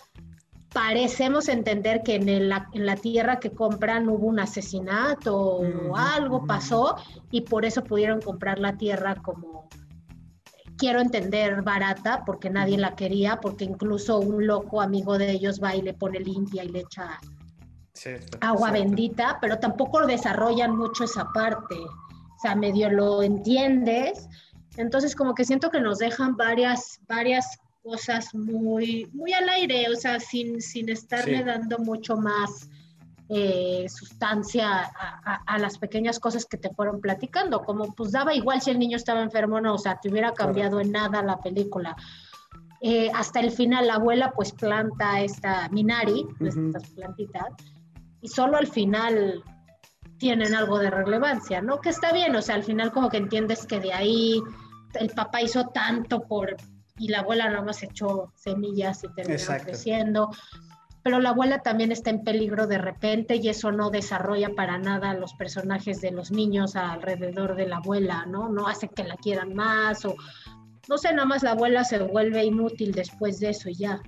parecemos 0.73 1.49
entender 1.49 2.03
que 2.03 2.17
en, 2.17 2.49
la, 2.49 2.69
en 2.73 2.87
la 2.87 2.97
tierra 2.97 3.41
que 3.41 3.51
compran 3.51 4.09
hubo 4.09 4.27
un 4.27 4.41
asesinato 4.41 5.37
o 5.37 5.97
algo 5.97 6.47
pasó 6.47 6.97
y 7.31 7.43
por 7.43 7.65
eso 7.65 7.83
pudieron 7.83 8.21
comprar 8.21 8.59
la 8.59 8.77
tierra 8.77 9.17
como 9.17 9.69
quiero 10.77 11.01
entender 11.01 11.63
barata 11.63 12.23
porque 12.25 12.51
nadie 12.51 12.79
la 12.79 12.95
quería 12.95 13.41
porque 13.41 13.65
incluso 13.65 14.21
un 14.21 14.47
loco 14.47 14.81
amigo 14.81 15.19
de 15.19 15.33
ellos 15.33 15.61
va 15.63 15.75
y 15.75 15.83
le 15.83 15.93
pone 15.93 16.21
limpia 16.21 16.63
y 16.63 16.69
le 16.69 16.81
echa 16.81 17.19
agua 18.41 18.71
bendita, 18.71 19.39
pero 19.41 19.59
tampoco 19.59 20.07
desarrollan 20.07 20.77
mucho 20.77 21.05
esa 21.05 21.31
parte. 21.33 21.77
O 21.77 22.41
sea, 22.41 22.55
medio 22.55 22.91
lo 22.91 23.23
entiendes. 23.23 24.29
Entonces, 24.77 25.15
como 25.15 25.35
que 25.35 25.45
siento 25.45 25.71
que 25.71 25.81
nos 25.81 25.99
dejan 25.99 26.37
varias, 26.37 27.01
varias 27.07 27.59
cosas 27.83 28.35
muy, 28.35 29.09
muy 29.13 29.33
al 29.33 29.49
aire, 29.49 29.89
o 29.91 29.97
sea, 29.97 30.21
sin, 30.21 30.61
sin 30.61 30.89
estarle 30.89 31.43
dando 31.45 31.79
mucho 31.79 32.17
más 32.17 32.69
eh, 33.33 33.87
sustancia 33.89 34.91
a, 35.47 35.59
las 35.59 35.79
pequeñas 35.79 36.19
cosas 36.19 36.47
que 36.47 36.57
te 36.57 36.71
fueron 36.71 37.01
platicando, 37.01 37.63
como 37.63 37.95
pues 37.95 38.11
daba 38.11 38.35
igual 38.35 38.61
si 38.61 38.71
el 38.71 38.79
niño 38.81 38.97
estaba 38.97 39.23
enfermo 39.23 39.57
o 39.57 39.61
no, 39.61 39.75
o 39.75 39.79
sea, 39.79 40.01
te 40.01 40.11
hubiera 40.11 40.35
cambiado 40.35 40.81
en 40.81 40.91
nada 40.91 41.23
la 41.23 41.39
película. 41.39 41.95
Eh, 42.81 43.09
hasta 43.15 43.39
el 43.41 43.53
final 43.53 43.87
la 43.87 43.95
abuela 43.95 44.33
pues 44.33 44.51
planta 44.51 45.21
esta 45.21 45.69
minari, 45.69 46.27
estas 46.41 46.89
plantitas, 46.91 47.53
y 48.21 48.29
solo 48.29 48.57
al 48.57 48.67
final 48.67 49.43
tienen 50.19 50.55
algo 50.55 50.79
de 50.79 50.91
relevancia, 50.91 51.63
¿no? 51.63 51.81
Que 51.81 51.89
está 51.89 52.13
bien, 52.13 52.37
o 52.37 52.43
sea, 52.43 52.55
al 52.55 52.63
final 52.65 52.93
como 52.93 53.09
que 53.09 53.17
entiendes 53.17 53.67
que 53.67 53.81
de 53.81 53.93
ahí 53.93 54.41
el 54.95 55.09
papá 55.11 55.41
hizo 55.41 55.69
tanto 55.69 56.27
por 56.27 56.57
y 56.99 57.09
la 57.09 57.21
abuela 57.21 57.49
nada 57.49 57.63
más 57.63 57.83
echó 57.83 58.31
semillas 58.37 59.03
y 59.03 59.09
terminó 59.15 59.65
creciendo. 59.65 60.31
Pero 61.03 61.19
la 61.19 61.31
abuela 61.31 61.63
también 61.63 61.93
está 61.93 62.11
en 62.11 62.23
peligro 62.25 62.67
de 62.67 62.77
repente 62.77 63.37
y 63.37 63.49
eso 63.49 63.73
no 63.73 63.89
desarrolla 63.89 64.51
para 64.55 64.77
nada 64.77 65.15
los 65.15 65.33
personajes 65.33 66.03
de 66.03 66.11
los 66.11 66.31
niños 66.31 66.77
alrededor 66.77 67.57
de 67.57 67.67
la 67.67 67.77
abuela, 67.77 68.27
¿no? 68.27 68.51
No 68.51 68.69
hace 68.69 68.89
que 68.89 69.05
la 69.05 69.17
quieran 69.17 69.55
más 69.55 70.05
o 70.05 70.15
no 70.89 70.99
sé, 70.99 71.13
nada 71.15 71.25
más 71.25 71.43
la 71.43 71.53
abuela 71.53 71.85
se 71.85 71.99
vuelve 72.01 72.45
inútil 72.45 72.93
después 72.93 73.39
de 73.39 73.51
eso 73.51 73.69
y 73.69 73.77
ya. 73.77 74.03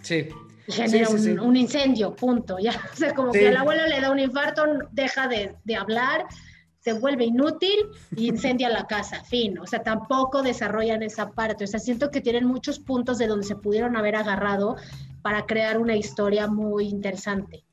Sí, 0.00 0.28
genera 0.68 1.08
un, 1.08 1.56
incendio, 1.56 2.14
punto. 2.14 2.58
Ya, 2.58 2.72
o 2.92 2.96
sea, 2.96 3.14
como 3.14 3.32
que 3.32 3.48
a 3.48 3.52
la 3.52 3.60
abuela 3.60 3.86
le 3.86 4.00
da 4.00 4.10
un 4.10 4.18
infarto, 4.18 4.64
deja 4.92 5.28
de, 5.28 5.54
de, 5.64 5.76
hablar, 5.76 6.26
se 6.80 6.92
vuelve 6.92 7.24
inútil 7.24 7.86
y 8.16 8.28
incendia 8.28 8.68
la 8.68 8.86
casa, 8.86 9.24
fin. 9.24 9.58
O 9.58 9.66
sea, 9.66 9.82
tampoco 9.82 10.42
desarrollan 10.42 11.02
esa 11.02 11.30
parte. 11.30 11.64
O 11.64 11.66
sea, 11.66 11.80
siento 11.80 12.10
que 12.10 12.20
tienen 12.20 12.44
muchos 12.44 12.78
puntos 12.78 13.18
de 13.18 13.26
donde 13.26 13.46
se 13.46 13.56
pudieron 13.56 13.96
haber 13.96 14.16
agarrado 14.16 14.76
para 15.22 15.46
crear 15.46 15.78
una 15.78 15.96
historia 15.96 16.46
muy 16.46 16.88
interesante. 16.88 17.64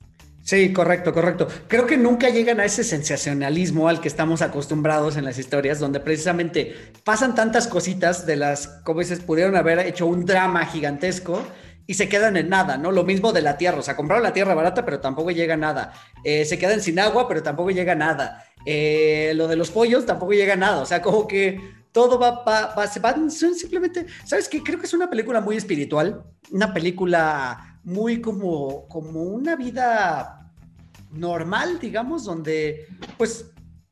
Sí, 0.43 0.73
correcto, 0.73 1.13
correcto. 1.13 1.47
Creo 1.67 1.85
que 1.85 1.97
nunca 1.97 2.29
llegan 2.29 2.59
a 2.59 2.65
ese 2.65 2.83
sensacionalismo 2.83 3.87
al 3.87 4.01
que 4.01 4.07
estamos 4.07 4.41
acostumbrados 4.41 5.15
en 5.15 5.25
las 5.25 5.37
historias, 5.37 5.79
donde 5.79 5.99
precisamente 5.99 6.75
pasan 7.03 7.35
tantas 7.35 7.67
cositas 7.67 8.25
de 8.25 8.37
las, 8.37 8.67
como 8.83 9.01
dices, 9.01 9.19
pudieron 9.19 9.55
haber 9.55 9.79
hecho 9.79 10.07
un 10.07 10.25
drama 10.25 10.65
gigantesco 10.65 11.43
y 11.87 11.93
se 11.95 12.07
quedan 12.07 12.37
en 12.37 12.49
nada, 12.49 12.77
¿no? 12.77 12.91
Lo 12.91 13.03
mismo 13.03 13.33
de 13.33 13.41
la 13.41 13.57
tierra, 13.57 13.79
o 13.79 13.81
sea, 13.81 13.95
compraron 13.95 14.23
la 14.23 14.33
tierra 14.33 14.53
barata, 14.53 14.85
pero 14.85 14.99
tampoco 14.99 15.31
llega 15.31 15.57
nada. 15.57 15.93
Eh, 16.23 16.45
se 16.45 16.57
quedan 16.57 16.81
sin 16.81 16.99
agua, 16.99 17.27
pero 17.27 17.43
tampoco 17.43 17.71
llega 17.71 17.95
nada. 17.95 18.45
Eh, 18.65 19.33
lo 19.35 19.47
de 19.47 19.55
los 19.55 19.71
pollos 19.71 20.05
tampoco 20.05 20.33
llega 20.33 20.55
nada, 20.55 20.81
o 20.81 20.85
sea, 20.85 21.01
como 21.01 21.27
que 21.27 21.59
todo 21.91 22.17
va, 22.19 22.43
va, 22.43 22.87
se 22.87 22.99
van, 22.99 23.29
simplemente, 23.29 24.05
¿sabes 24.23 24.47
qué? 24.47 24.63
Creo 24.63 24.79
que 24.79 24.85
es 24.85 24.93
una 24.93 25.09
película 25.09 25.41
muy 25.41 25.57
espiritual, 25.57 26.23
una 26.51 26.73
película 26.73 27.79
muy 27.83 28.21
como, 28.21 28.87
como 28.87 29.23
una 29.23 29.55
vida 29.55 30.49
normal, 31.11 31.79
digamos, 31.79 32.23
donde 32.23 32.87
pues 33.17 33.51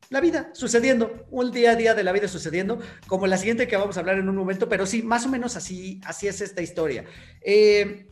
la 0.10 0.22
vida 0.22 0.50
sucediendo, 0.54 1.26
un 1.30 1.52
día 1.52 1.72
a 1.72 1.76
día 1.76 1.94
de 1.94 2.04
la 2.04 2.12
vida 2.12 2.28
sucediendo, 2.28 2.80
como 3.08 3.28
la 3.28 3.38
siguiente 3.38 3.68
que 3.68 3.78
vamos 3.78 3.98
a 3.98 4.00
hablar 4.00 4.18
en 4.18 4.28
un 4.28 4.36
momento, 4.36 4.68
pero 4.68 4.86
sí, 4.86 5.04
más 5.04 5.26
o 5.26 5.30
menos 5.30 5.56
así, 5.56 6.02
así 6.04 6.28
es 6.28 6.42
esta 6.42 6.62
historia. 6.62 7.06
Eh, 7.42 8.08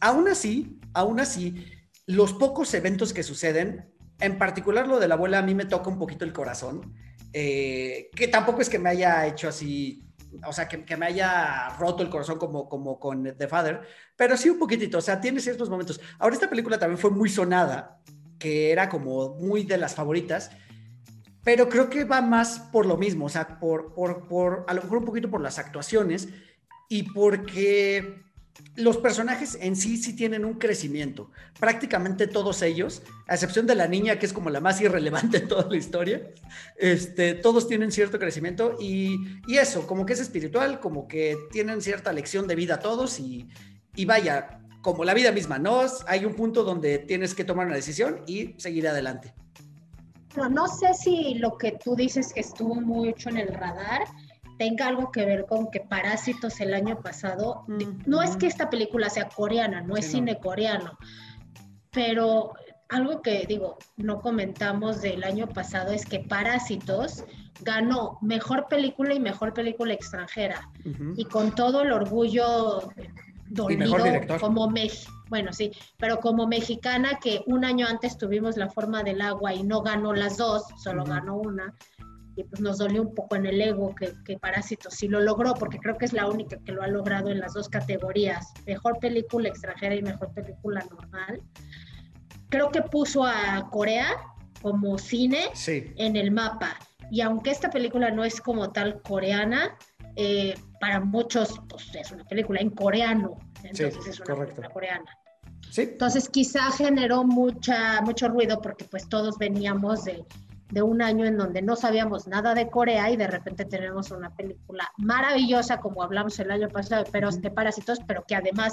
aún 0.00 0.28
así, 0.28 0.78
aún 0.94 1.20
así, 1.20 1.66
los 2.06 2.32
pocos 2.32 2.72
eventos 2.74 3.12
que 3.12 3.22
suceden, 3.22 3.92
en 4.20 4.38
particular 4.38 4.86
lo 4.86 5.00
de 5.00 5.08
la 5.08 5.14
abuela, 5.14 5.38
a 5.38 5.42
mí 5.42 5.54
me 5.54 5.64
toca 5.64 5.90
un 5.90 5.98
poquito 5.98 6.24
el 6.24 6.32
corazón, 6.32 6.94
eh, 7.32 8.10
que 8.14 8.28
tampoco 8.28 8.60
es 8.60 8.68
que 8.68 8.78
me 8.78 8.90
haya 8.90 9.26
hecho 9.26 9.48
así 9.48 10.06
o 10.46 10.52
sea, 10.52 10.68
que, 10.68 10.96
me 10.96 11.06
haya 11.06 11.70
roto 11.78 12.02
el 12.02 12.08
corazón 12.08 12.38
como, 12.38 12.68
como 12.68 13.00
con 13.00 13.36
The 13.36 13.48
Father, 13.48 13.80
pero 14.16 14.36
sí 14.36 14.48
un 14.48 14.58
poquitito, 14.58 14.98
o 14.98 15.00
sea, 15.00 15.20
tiene 15.20 15.40
ciertos 15.40 15.68
momentos. 15.68 16.00
Ahora, 16.18 16.34
esta 16.34 16.48
película 16.48 16.78
también 16.78 16.98
fue 16.98 17.10
muy 17.10 17.28
sonada, 17.28 18.00
que 18.38 18.70
era 18.70 18.88
como 18.88 19.34
muy 19.34 19.64
de 19.64 19.76
las 19.76 19.94
favoritas, 19.94 20.50
pero 21.44 21.68
creo 21.68 21.88
que 21.88 22.04
va 22.04 22.20
más 22.22 22.58
por 22.72 22.86
lo 22.86 22.96
mismo, 22.96 23.26
o 23.26 23.28
sea, 23.28 23.58
por, 23.58 23.94
por, 23.94 24.28
por, 24.28 24.64
a 24.68 24.74
lo 24.74 24.82
mejor 24.82 24.98
un 24.98 25.04
poquito 25.04 25.30
por 25.30 25.40
las 25.40 25.58
actuaciones 25.58 26.28
y 26.88 27.04
porque 27.04 28.22
los 28.76 28.98
personajes 28.98 29.56
en 29.60 29.76
sí 29.76 29.96
sí 29.96 30.14
tienen 30.14 30.44
un 30.44 30.54
crecimiento. 30.54 31.30
Prácticamente 31.58 32.26
todos 32.26 32.62
ellos, 32.62 33.02
a 33.26 33.34
excepción 33.34 33.66
de 33.66 33.74
la 33.74 33.88
niña, 33.88 34.18
que 34.18 34.26
es 34.26 34.32
como 34.32 34.50
la 34.50 34.60
más 34.60 34.80
irrelevante 34.80 35.40
de 35.40 35.46
toda 35.46 35.68
la 35.68 35.76
historia, 35.76 36.30
este, 36.76 37.34
todos 37.34 37.68
tienen 37.68 37.90
cierto 37.90 38.18
crecimiento 38.18 38.76
y, 38.78 39.16
y 39.46 39.58
eso, 39.58 39.86
como 39.86 40.06
que 40.06 40.12
es 40.12 40.20
espiritual, 40.20 40.80
como 40.80 41.08
que 41.08 41.36
tienen 41.52 41.80
cierta 41.80 42.12
lección 42.12 42.46
de 42.46 42.54
vida 42.54 42.80
todos 42.80 43.18
y, 43.18 43.48
y 43.94 44.04
vaya, 44.04 44.60
como 44.82 45.04
la 45.04 45.14
vida 45.14 45.32
misma, 45.32 45.58
¿no? 45.58 45.82
Hay 46.06 46.24
un 46.24 46.34
punto 46.34 46.64
donde 46.64 46.98
tienes 46.98 47.34
que 47.34 47.44
tomar 47.44 47.66
una 47.66 47.76
decisión 47.76 48.22
y 48.26 48.54
seguir 48.58 48.88
adelante. 48.88 49.34
No, 50.36 50.48
no 50.48 50.68
sé 50.68 50.94
si 50.94 51.34
lo 51.34 51.56
que 51.58 51.72
tú 51.72 51.96
dices 51.96 52.32
que 52.32 52.40
estuvo 52.40 52.74
mucho 52.76 53.28
en 53.28 53.38
el 53.38 53.48
radar 53.48 54.04
tenga 54.58 54.88
algo 54.88 55.10
que 55.10 55.24
ver 55.24 55.46
con 55.46 55.70
que 55.70 55.80
Parásitos 55.80 56.60
el 56.60 56.74
año 56.74 57.00
pasado, 57.00 57.64
no 58.04 58.22
es 58.22 58.36
que 58.36 58.46
esta 58.46 58.68
película 58.68 59.08
sea 59.08 59.28
coreana, 59.28 59.80
no 59.80 59.96
es 59.96 60.10
cine 60.10 60.38
coreano, 60.38 60.98
pero 61.90 62.52
algo 62.90 63.22
que 63.22 63.46
digo, 63.46 63.78
no 63.96 64.20
comentamos 64.20 65.00
del 65.00 65.24
año 65.24 65.48
pasado 65.48 65.92
es 65.92 66.04
que 66.04 66.20
Parásitos 66.20 67.24
ganó 67.62 68.18
mejor 68.20 68.66
película 68.68 69.14
y 69.14 69.20
mejor 69.20 69.54
película 69.54 69.94
extranjera. 69.94 70.68
Y 71.16 71.24
con 71.24 71.54
todo 71.54 71.82
el 71.82 71.92
orgullo 71.92 72.92
dolido 73.48 73.96
como 74.40 74.68
México 74.68 75.19
bueno, 75.30 75.52
sí, 75.52 75.72
pero 75.96 76.18
como 76.18 76.46
mexicana 76.46 77.18
que 77.22 77.42
un 77.46 77.64
año 77.64 77.86
antes 77.86 78.18
tuvimos 78.18 78.56
la 78.56 78.68
forma 78.68 79.02
del 79.02 79.22
agua 79.22 79.54
y 79.54 79.62
no 79.62 79.80
ganó 79.80 80.12
las 80.12 80.36
dos, 80.36 80.64
solo 80.76 81.04
ganó 81.04 81.36
una, 81.36 81.74
y 82.36 82.44
pues 82.44 82.60
nos 82.60 82.78
dolió 82.78 83.02
un 83.02 83.14
poco 83.14 83.36
en 83.36 83.46
el 83.46 83.60
ego 83.60 83.94
que, 83.94 84.12
que 84.24 84.38
Parásito 84.38 84.90
sí 84.90 85.08
lo 85.08 85.20
logró, 85.20 85.54
porque 85.54 85.78
creo 85.78 85.96
que 85.96 86.04
es 86.04 86.12
la 86.12 86.26
única 86.26 86.58
que 86.64 86.72
lo 86.72 86.82
ha 86.82 86.88
logrado 86.88 87.30
en 87.30 87.40
las 87.40 87.54
dos 87.54 87.68
categorías, 87.68 88.52
mejor 88.66 88.98
película 88.98 89.48
extranjera 89.48 89.94
y 89.94 90.02
mejor 90.02 90.32
película 90.34 90.84
normal. 90.90 91.42
Creo 92.48 92.70
que 92.70 92.82
puso 92.82 93.24
a 93.24 93.68
Corea 93.70 94.16
como 94.62 94.98
cine 94.98 95.48
en 95.96 96.16
el 96.16 96.30
mapa. 96.30 96.76
Y 97.10 97.22
aunque 97.22 97.50
esta 97.50 97.70
película 97.70 98.10
no 98.10 98.24
es 98.24 98.40
como 98.40 98.70
tal 98.70 99.00
coreana, 99.02 99.76
eh, 100.16 100.54
para 100.80 101.00
muchos 101.00 101.60
pues, 101.68 101.94
es 101.94 102.10
una 102.10 102.24
película 102.24 102.60
en 102.60 102.70
coreano, 102.70 103.38
entonces 103.62 104.06
es 104.06 104.20
una 104.20 104.36
película 104.36 104.70
coreana. 104.70 105.19
Entonces 105.76 106.28
quizá 106.28 106.70
generó 106.72 107.24
mucha, 107.24 108.00
mucho 108.02 108.28
ruido 108.28 108.60
porque 108.60 108.84
pues 108.84 109.08
todos 109.08 109.38
veníamos 109.38 110.04
de, 110.04 110.24
de, 110.70 110.82
un 110.82 111.02
año 111.02 111.24
en 111.24 111.36
donde 111.36 111.62
no 111.62 111.76
sabíamos 111.76 112.26
nada 112.26 112.54
de 112.54 112.68
Corea 112.68 113.10
y 113.10 113.16
de 113.16 113.26
repente 113.26 113.64
tenemos 113.64 114.10
una 114.10 114.34
película 114.34 114.90
maravillosa 114.98 115.78
como 115.78 116.02
hablamos 116.02 116.38
el 116.40 116.50
año 116.50 116.68
pasado 116.68 117.04
de, 117.04 117.10
Peros, 117.10 117.40
de 117.40 117.50
Parásitos, 117.50 118.00
pero 118.06 118.24
que 118.26 118.34
además 118.34 118.72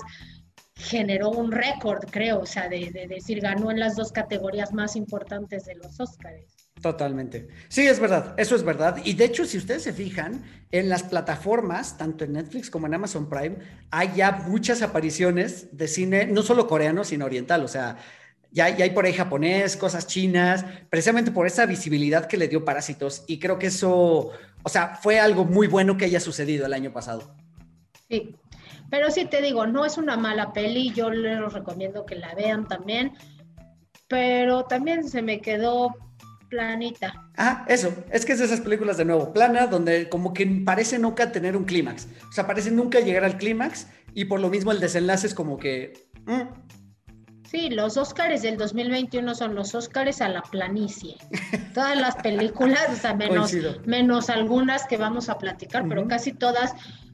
generó 0.75 1.29
un 1.29 1.51
récord, 1.51 2.05
creo, 2.09 2.41
o 2.41 2.45
sea, 2.45 2.69
de, 2.69 2.91
de, 2.91 3.07
decir, 3.07 3.41
ganó 3.41 3.71
en 3.71 3.79
las 3.79 3.95
dos 3.95 4.11
categorías 4.11 4.73
más 4.73 4.95
importantes 4.95 5.65
de 5.65 5.75
los 5.75 5.99
Oscars. 5.99 6.66
Totalmente. 6.81 7.47
Sí, 7.69 7.87
es 7.87 7.99
verdad, 7.99 8.35
eso 8.37 8.55
es 8.55 8.63
verdad. 8.63 9.01
Y 9.03 9.13
de 9.13 9.25
hecho, 9.25 9.45
si 9.45 9.57
ustedes 9.57 9.83
se 9.83 9.93
fijan, 9.93 10.43
en 10.71 10.89
las 10.89 11.03
plataformas, 11.03 11.97
tanto 11.97 12.25
en 12.25 12.33
Netflix 12.33 12.69
como 12.69 12.87
en 12.87 12.93
Amazon 12.93 13.29
Prime, 13.29 13.57
hay 13.89 14.11
ya 14.15 14.31
muchas 14.47 14.81
apariciones 14.81 15.77
de 15.77 15.87
cine, 15.87 16.25
no 16.25 16.41
solo 16.41 16.67
coreano, 16.67 17.03
sino 17.03 17.25
oriental. 17.25 17.63
O 17.63 17.67
sea, 17.67 17.97
ya, 18.51 18.69
ya 18.69 18.83
hay 18.83 18.89
por 18.91 19.05
ahí 19.05 19.13
japonés, 19.13 19.77
cosas 19.77 20.07
chinas, 20.07 20.65
precisamente 20.89 21.31
por 21.31 21.47
esa 21.47 21.65
visibilidad 21.65 22.27
que 22.27 22.37
le 22.37 22.47
dio 22.47 22.65
Parásitos. 22.65 23.23
Y 23.27 23.39
creo 23.39 23.57
que 23.57 23.67
eso, 23.67 24.31
o 24.63 24.69
sea, 24.69 24.95
fue 24.95 25.19
algo 25.19 25.45
muy 25.45 25.67
bueno 25.67 25.97
que 25.97 26.05
haya 26.05 26.19
sucedido 26.19 26.65
el 26.65 26.73
año 26.73 26.91
pasado. 26.91 27.33
Sí, 28.09 28.35
pero 28.89 29.09
sí 29.09 29.25
te 29.25 29.41
digo, 29.41 29.67
no 29.67 29.85
es 29.85 29.97
una 29.97 30.17
mala 30.17 30.53
peli, 30.53 30.91
yo 30.93 31.09
les 31.09 31.53
recomiendo 31.53 32.05
que 32.05 32.15
la 32.15 32.35
vean 32.35 32.67
también, 32.67 33.13
pero 34.07 34.63
también 34.65 35.07
se 35.07 35.21
me 35.21 35.41
quedó 35.41 35.93
planita. 36.49 37.29
Ah, 37.37 37.65
eso, 37.67 37.93
es 38.11 38.25
que 38.25 38.33
es 38.33 38.39
de 38.39 38.45
esas 38.45 38.61
películas 38.61 38.97
de 38.97 39.05
nuevo, 39.05 39.33
plana, 39.33 39.67
donde 39.67 40.09
como 40.09 40.33
que 40.33 40.45
parece 40.65 40.99
nunca 40.99 41.31
tener 41.31 41.55
un 41.55 41.65
clímax, 41.65 42.07
o 42.29 42.31
sea, 42.31 42.47
parece 42.47 42.71
nunca 42.71 42.99
llegar 42.99 43.23
al 43.23 43.37
clímax 43.37 43.87
y 44.13 44.25
por 44.25 44.39
lo 44.39 44.49
mismo 44.49 44.71
el 44.71 44.79
desenlace 44.79 45.27
es 45.27 45.33
como 45.33 45.57
que... 45.57 46.07
Mm. 46.25 46.67
Sí, 47.49 47.69
los 47.69 47.95
Óscares 47.95 48.41
del 48.41 48.57
2021 48.57 49.33
son 49.33 49.55
los 49.55 49.73
Óscares 49.73 50.21
a 50.21 50.27
la 50.27 50.41
planicie. 50.41 51.15
Todas 51.73 51.95
las 51.95 52.17
películas, 52.17 52.87
o 52.91 52.95
sea, 52.95 53.13
menos, 53.13 53.53
menos 53.85 54.29
algunas 54.29 54.85
que 54.85 54.97
vamos 54.97 55.29
a 55.29 55.37
platicar, 55.37 55.87
pero 55.87 56.05
casi 56.09 56.33
todas 56.33 56.73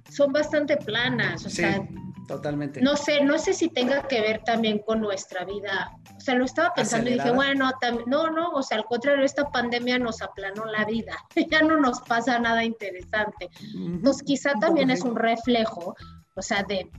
son 0.10 0.34
bastante 0.34 0.78
planas, 0.78 1.46
o 1.46 1.50
sea, 1.50 1.88
totalmente. 2.28 2.82
No 2.82 2.96
sé, 2.96 3.24
no 3.24 3.38
sé 3.38 3.54
si 3.54 3.70
tenga 3.70 4.08
que 4.08 4.22
ver 4.22 4.44
también 4.44 4.80
con 4.80 5.02
nuestra 5.02 5.46
vida. 5.46 5.92
O 6.16 6.20
sea, 6.20 6.36
lo 6.36 6.46
estaba 6.46 6.74
pensando 6.74 7.10
y 7.10 7.14
dije, 7.14 7.32
bueno, 7.32 7.72
no, 8.08 8.32
no, 8.32 8.52
o 8.52 8.64
sea, 8.64 8.78
al 8.78 8.86
contrario, 8.86 9.26
esta 9.26 9.50
pandemia 9.52 10.00
nos 10.00 10.22
aplanó 10.22 10.66
la 10.66 10.86
vida, 10.86 11.16
ya 11.52 11.62
no 11.62 11.80
nos 11.80 12.02
pasa 12.02 12.40
nada 12.40 12.64
interesante. 12.64 13.50
Entonces, 13.76 14.24
quizá 14.24 14.54
también 14.60 14.90
es 14.90 15.02
un 15.02 15.16
reflejo, 15.16 15.96
o 16.36 16.42
sea, 16.42 16.64
de, 16.64 16.90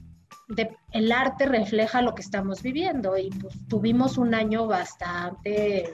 de, 0.49 0.77
el 0.93 1.13
arte 1.13 1.47
refleja 1.47 2.03
lo 2.03 2.15
que 2.15 2.23
estamos 2.23 2.63
viviendo 2.63 3.17
y 3.17 3.31
pues 3.31 3.55
tuvimos 3.69 4.19
un 4.19 4.35
año 4.35 4.67
bastante 4.67 5.93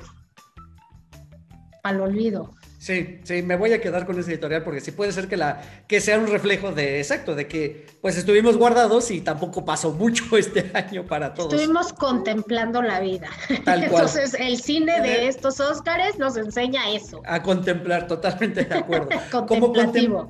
al 1.83 2.01
olvido. 2.01 2.55
Sí, 2.81 3.21
sí, 3.25 3.43
me 3.43 3.57
voy 3.57 3.75
a 3.75 3.81
quedar 3.83 4.07
con 4.07 4.19
ese 4.19 4.31
editorial 4.31 4.65
porque 4.65 4.81
sí 4.81 4.91
puede 4.91 5.13
ser 5.13 5.29
que, 5.29 5.37
la, 5.37 5.61
que 5.87 6.01
sea 6.01 6.19
un 6.19 6.29
reflejo 6.29 6.73
de 6.73 6.99
exacto, 6.99 7.35
de 7.35 7.47
que 7.47 7.85
pues 8.01 8.17
estuvimos 8.17 8.57
guardados 8.57 9.11
y 9.11 9.21
tampoco 9.21 9.67
pasó 9.67 9.93
mucho 9.93 10.25
este 10.39 10.71
año 10.73 11.05
para 11.05 11.35
todos. 11.35 11.53
Estuvimos 11.53 11.93
contemplando 11.93 12.81
la 12.81 12.99
vida. 13.01 13.29
Tal 13.67 13.81
cual. 13.81 14.05
Entonces, 14.07 14.33
el 14.33 14.59
cine 14.59 14.99
de 15.03 15.29
estos 15.29 15.61
Óscares 15.61 16.19
nos 16.19 16.39
enseña 16.39 16.91
eso. 16.91 17.21
A 17.27 17.43
contemplar, 17.43 18.07
totalmente 18.07 18.65
de 18.65 18.75
acuerdo. 18.75 19.11
como, 19.47 19.75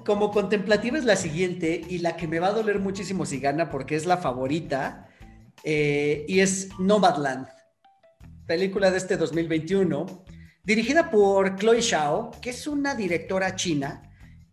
como 0.04 0.32
contemplativa 0.32 0.98
es 0.98 1.04
la 1.04 1.14
siguiente 1.14 1.80
y 1.88 1.98
la 1.98 2.16
que 2.16 2.26
me 2.26 2.40
va 2.40 2.48
a 2.48 2.52
doler 2.52 2.80
muchísimo 2.80 3.26
si 3.26 3.38
gana 3.38 3.70
porque 3.70 3.94
es 3.94 4.06
la 4.06 4.16
favorita 4.16 5.08
eh, 5.62 6.24
y 6.26 6.40
es 6.40 6.70
Nomadland, 6.80 7.46
película 8.48 8.90
de 8.90 8.96
este 8.96 9.16
2021 9.16 10.24
dirigida 10.70 11.10
por 11.10 11.56
Chloe 11.56 11.80
Shao, 11.80 12.30
que 12.40 12.50
es 12.50 12.68
una 12.68 12.94
directora 12.94 13.56
china, 13.56 14.02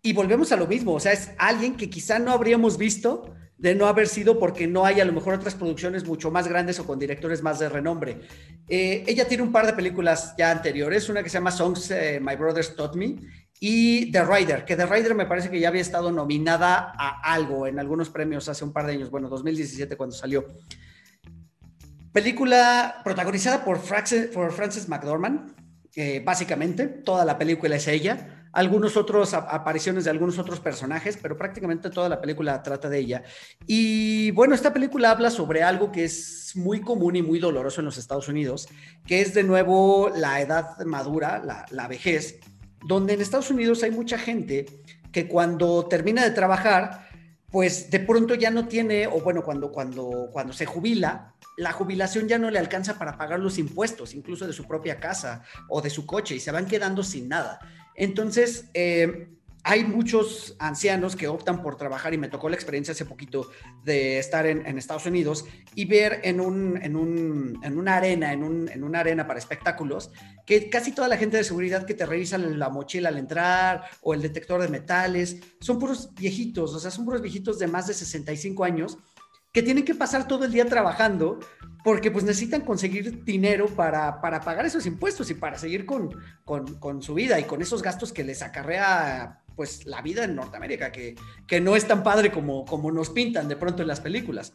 y 0.01 0.13
volvemos 0.13 0.51
a 0.51 0.55
lo 0.55 0.65
mismo, 0.65 0.93
o 0.93 0.99
sea, 0.99 1.11
es 1.11 1.29
alguien 1.37 1.77
que 1.77 1.91
quizá 1.91 2.17
no 2.17 2.31
habríamos 2.31 2.79
visto 2.79 3.35
de 3.55 3.75
no 3.75 3.85
haber 3.85 4.07
sido 4.07 4.39
porque 4.39 4.65
no 4.65 4.83
hay 4.83 4.99
a 4.99 5.05
lo 5.05 5.13
mejor 5.13 5.35
otras 5.35 5.53
producciones 5.53 6.07
mucho 6.07 6.31
más 6.31 6.47
grandes 6.47 6.79
o 6.79 6.87
con 6.87 6.97
directores 6.97 7.43
más 7.43 7.59
de 7.59 7.69
renombre. 7.69 8.21
Eh, 8.67 9.03
ella 9.05 9.27
tiene 9.27 9.43
un 9.43 9.51
par 9.51 9.67
de 9.67 9.73
películas 9.73 10.33
ya 10.35 10.49
anteriores, 10.49 11.07
una 11.07 11.21
que 11.21 11.29
se 11.29 11.35
llama 11.35 11.51
Songs 11.51 11.91
eh, 11.91 12.19
My 12.19 12.35
Brothers 12.35 12.75
Taught 12.75 12.95
Me 12.95 13.17
y 13.59 14.11
The 14.11 14.25
Rider, 14.25 14.65
que 14.65 14.75
The 14.75 14.87
Rider 14.87 15.13
me 15.13 15.27
parece 15.27 15.51
que 15.51 15.59
ya 15.59 15.67
había 15.67 15.81
estado 15.81 16.11
nominada 16.11 16.93
a 16.97 17.31
algo 17.31 17.67
en 17.67 17.77
algunos 17.77 18.09
premios 18.09 18.49
hace 18.49 18.63
un 18.63 18.73
par 18.73 18.87
de 18.87 18.93
años, 18.93 19.11
bueno, 19.11 19.29
2017 19.29 19.95
cuando 19.95 20.15
salió. 20.15 20.45
Película 22.11 23.01
protagonizada 23.03 23.63
por 23.63 23.77
Frances, 23.77 24.89
McDormand, 24.89 25.56
básicamente, 26.23 26.87
toda 26.87 27.25
la 27.25 27.37
película 27.37 27.75
es 27.75 27.87
ella. 27.87 28.45
Algunos 28.53 28.97
otros 28.97 29.33
apariciones 29.33 30.05
de 30.05 30.09
algunos 30.09 30.39
otros 30.39 30.59
personajes, 30.59 31.17
pero 31.21 31.37
prácticamente 31.37 31.89
toda 31.89 32.09
la 32.09 32.21
película 32.21 32.61
trata 32.63 32.89
de 32.89 32.99
ella. 32.99 33.23
Y 33.65 34.31
bueno, 34.31 34.55
esta 34.55 34.73
película 34.73 35.11
habla 35.11 35.29
sobre 35.29 35.63
algo 35.63 35.91
que 35.91 36.05
es 36.05 36.53
muy 36.55 36.81
común 36.81 37.15
y 37.15 37.21
muy 37.21 37.39
doloroso 37.39 37.81
en 37.81 37.85
los 37.85 37.97
Estados 37.97 38.27
Unidos, 38.27 38.67
que 39.05 39.21
es 39.21 39.33
de 39.33 39.43
nuevo 39.43 40.09
la 40.15 40.41
edad 40.41 40.77
madura, 40.85 41.41
la, 41.43 41.65
la 41.71 41.87
vejez, 41.87 42.39
donde 42.85 43.13
en 43.13 43.21
Estados 43.21 43.51
Unidos 43.51 43.83
hay 43.83 43.91
mucha 43.91 44.17
gente 44.17 44.65
que 45.11 45.27
cuando 45.27 45.87
termina 45.87 46.23
de 46.23 46.31
trabajar, 46.31 47.07
pues 47.51 47.89
de 47.89 47.99
pronto 47.99 48.35
ya 48.35 48.51
no 48.51 48.67
tiene, 48.67 49.07
o 49.07 49.21
bueno, 49.21 49.43
cuando, 49.43 49.71
cuando, 49.71 50.29
cuando 50.31 50.53
se 50.53 50.65
jubila, 50.65 51.33
la 51.57 51.73
jubilación 51.73 52.27
ya 52.27 52.37
no 52.37 52.49
le 52.49 52.59
alcanza 52.59 52.97
para 52.97 53.17
pagar 53.17 53.39
los 53.39 53.57
impuestos, 53.57 54.13
incluso 54.13 54.47
de 54.47 54.53
su 54.53 54.65
propia 54.65 54.99
casa 54.99 55.43
o 55.67 55.81
de 55.81 55.89
su 55.89 56.05
coche, 56.05 56.35
y 56.35 56.39
se 56.39 56.51
van 56.51 56.67
quedando 56.67 57.03
sin 57.03 57.27
nada. 57.27 57.59
Entonces, 57.95 58.69
eh, 58.73 59.27
hay 59.63 59.83
muchos 59.83 60.55
ancianos 60.59 61.17
que 61.17 61.27
optan 61.27 61.61
por 61.61 61.75
trabajar 61.75 62.13
y 62.13 62.17
me 62.17 62.29
tocó 62.29 62.47
la 62.47 62.55
experiencia 62.55 62.93
hace 62.93 63.03
poquito 63.03 63.49
de 63.83 64.17
estar 64.17 64.45
en, 64.45 64.77
Estados 64.77 65.05
Unidos 65.07 65.43
y 65.75 65.83
ver 65.83 66.21
en, 66.23 66.39
un, 66.39 66.79
en, 66.81 66.95
un, 66.95 67.59
en 67.61 67.77
una 67.77 67.97
arena, 67.97 68.31
en, 68.31 68.43
un, 68.43 68.69
en, 68.69 68.85
una 68.85 69.01
arena 69.01 69.27
para 69.27 69.39
espectáculos, 69.39 70.09
que 70.45 70.69
casi 70.69 70.93
toda 70.93 71.09
la 71.09 71.17
gente 71.17 71.35
de 71.35 71.43
seguridad 71.43 71.85
que 71.85 71.95
te 71.95 72.05
revisa 72.05 72.37
la 72.37 72.69
mochila 72.69 73.09
al 73.09 73.17
entrar 73.17 73.83
o 74.01 74.13
el 74.13 74.21
detector 74.21 74.61
de 74.61 74.69
metales, 74.69 75.41
son 75.59 75.79
puros 75.79 76.13
viejitos, 76.13 76.73
o 76.73 76.79
sea, 76.79 76.89
son 76.89 77.03
puros 77.03 77.21
viejitos 77.21 77.59
de 77.59 77.67
más 77.67 77.87
de 77.87 77.93
65 77.93 78.63
años 78.63 78.97
que 79.51 79.63
tienen 79.63 79.85
que 79.85 79.95
pasar 79.95 80.27
todo 80.27 80.45
el 80.45 80.51
día 80.51 80.65
trabajando 80.65 81.39
porque 81.83 82.11
pues 82.11 82.25
necesitan 82.25 82.61
conseguir 82.61 83.23
dinero 83.23 83.67
para, 83.67 84.19
para 84.19 84.41
pagar 84.41 84.65
esos 84.65 84.85
impuestos 84.85 85.29
y 85.31 85.35
para 85.35 85.57
seguir 85.57 85.85
con, 85.85 86.09
con, 86.43 86.79
con, 86.79 87.01
su 87.01 87.13
vida 87.13 87.39
y 87.39 87.45
con 87.45 87.61
esos 87.61 87.81
gastos 87.81 88.11
que 88.11 88.23
les 88.23 88.41
acarrea 88.41 89.41
pues 89.55 89.85
la 89.85 90.01
vida 90.01 90.25
en 90.25 90.35
Norteamérica, 90.35 90.91
que, 90.91 91.15
que 91.47 91.59
no 91.61 91.75
es 91.75 91.87
tan 91.87 92.03
padre 92.03 92.31
como, 92.31 92.65
como 92.65 92.91
nos 92.91 93.09
pintan 93.09 93.47
de 93.47 93.55
pronto 93.55 93.81
en 93.81 93.87
las 93.87 94.01
películas. 94.01 94.53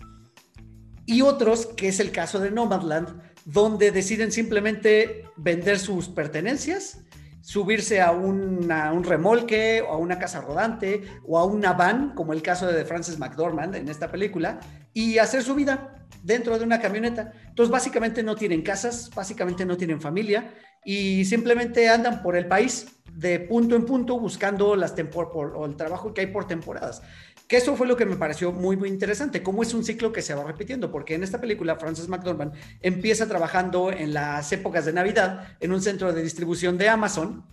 Y 1.07 1.23
otros, 1.23 1.67
que 1.67 1.89
es 1.89 1.99
el 1.99 2.13
caso 2.13 2.39
de 2.39 2.51
Nomadland, 2.51 3.21
donde 3.45 3.91
deciden 3.91 4.31
simplemente 4.31 5.25
vender 5.37 5.79
sus 5.79 6.09
pertenencias, 6.09 7.01
subirse 7.43 8.01
a, 8.01 8.13
un 8.13 9.05
remolque 9.05 9.83
o 9.83 9.93
a 9.93 9.99
una 9.99 10.19
casa 10.19 10.41
rodante 10.41 11.03
o 11.27 11.39
a 11.39 11.45
una 11.45 11.75
van, 11.75 12.15
como 12.15 12.33
el 12.33 12.41
caso 12.41 12.67
de 12.67 12.85
Frances 12.85 13.19
McDormand 13.19 13.75
en 13.75 13.89
esta 13.89 14.11
película, 14.11 14.61
y 14.95 15.19
hacer 15.19 15.43
su 15.43 15.55
vida 15.55 16.07
dentro 16.23 16.59
de 16.59 16.65
una 16.65 16.81
camioneta. 16.81 17.33
Entonces, 17.49 17.71
básicamente 17.71 18.23
no 18.23 18.37
tienen 18.37 18.63
casas, 18.63 19.11
básicamente 19.15 19.67
no 19.67 19.77
tienen 19.77 20.01
familia 20.01 20.55
y 20.85 21.25
simplemente 21.25 21.89
andan 21.89 22.23
por 22.23 22.37
el 22.37 22.47
país 22.47 22.87
de 23.13 23.41
punto 23.41 23.77
en 23.77 23.85
punto 23.85 24.19
buscando 24.19 24.75
las 24.75 24.95
o 25.15 25.67
el 25.67 25.77
trabajo 25.77 26.15
que 26.15 26.23
hay 26.23 26.27
por 26.29 26.47
temporadas. 26.47 27.03
Que 27.49 27.59
eso 27.59 27.77
fue 27.77 27.87
lo 27.87 27.97
que 27.97 28.07
me 28.07 28.17
pareció 28.17 28.53
muy, 28.53 28.77
muy 28.77 28.89
interesante, 28.89 29.43
cómo 29.43 29.63
es 29.63 29.75
un 29.75 29.85
ciclo 29.85 30.13
que 30.13 30.23
se 30.23 30.35
va 30.35 30.45
repitiendo, 30.45 30.91
porque 30.91 31.15
en 31.15 31.23
esta 31.23 31.41
película 31.41 31.77
Frances 31.77 32.09
McDormand 32.09 32.55
empieza 32.81 33.29
trabajando 33.29 33.93
en 33.93 34.15
las 34.15 34.51
épocas 34.53 34.87
de 34.87 34.93
Navidad 34.93 35.57
en 35.61 35.73
un 35.73 35.83
centro 35.83 36.13
de 36.13 36.23
distribución 36.23 36.79
de 36.79 36.89
Amazon, 36.89 37.45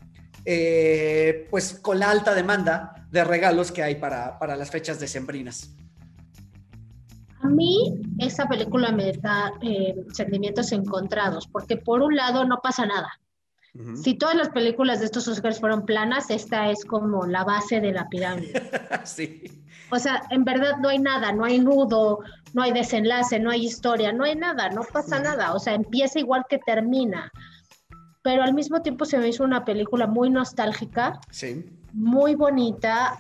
eh, 0.46 1.48
pues 1.50 1.74
con 1.82 2.00
la 2.00 2.10
alta 2.10 2.34
demanda 2.34 3.08
de 3.12 3.24
regalos 3.24 3.72
que 3.72 3.84
hay 3.84 3.96
para, 3.96 4.40
para 4.40 4.56
las 4.56 4.72
fechas 4.72 5.00
decembrinas. 5.00 5.76
A 7.42 7.48
mí 7.48 8.02
esa 8.20 8.48
película 8.48 8.92
me 8.92 9.12
da 9.14 9.54
eh, 9.62 9.96
sentimientos 10.14 10.72
encontrados, 10.72 11.48
porque 11.48 11.78
por 11.78 12.02
un 12.02 12.16
lado 12.16 12.46
no 12.46 12.60
pasa 12.62 12.86
nada. 12.86 13.20
Si 13.96 14.16
todas 14.16 14.36
las 14.36 14.50
películas 14.50 15.00
de 15.00 15.06
estos 15.06 15.28
Oscars 15.28 15.60
fueron 15.60 15.86
planas, 15.86 16.32
esta 16.32 16.70
es 16.72 16.84
como 16.84 17.28
la 17.28 17.44
base 17.44 17.80
de 17.80 17.94
la 17.94 18.10
pirámide. 18.10 18.70
sí. 19.06 19.64
O 19.92 20.00
sea, 20.00 20.24
en 20.30 20.44
verdad 20.44 20.78
no 20.82 20.90
hay 20.90 21.00
nada, 21.00 21.32
no 21.32 21.46
hay 21.46 21.60
nudo, 21.60 22.20
no 22.54 22.62
hay 22.62 22.72
desenlace, 22.72 23.40
no 23.40 23.52
hay 23.52 23.66
historia, 23.66 24.12
no 24.12 24.24
hay 24.24 24.36
nada, 24.36 24.70
no 24.70 24.82
pasa 24.84 25.20
nada. 25.20 25.54
O 25.54 25.60
sea, 25.60 25.74
empieza 25.74 26.20
igual 26.20 26.46
que 26.50 26.60
termina. 26.60 27.32
Pero 28.22 28.44
al 28.44 28.54
mismo 28.54 28.82
tiempo 28.82 29.06
se 29.06 29.18
me 29.18 29.30
hizo 29.30 29.44
una 29.44 29.66
película 29.66 30.06
muy 30.06 30.30
nostálgica, 30.30 31.20
sí. 31.32 31.66
muy 31.94 32.36
bonita, 32.36 33.18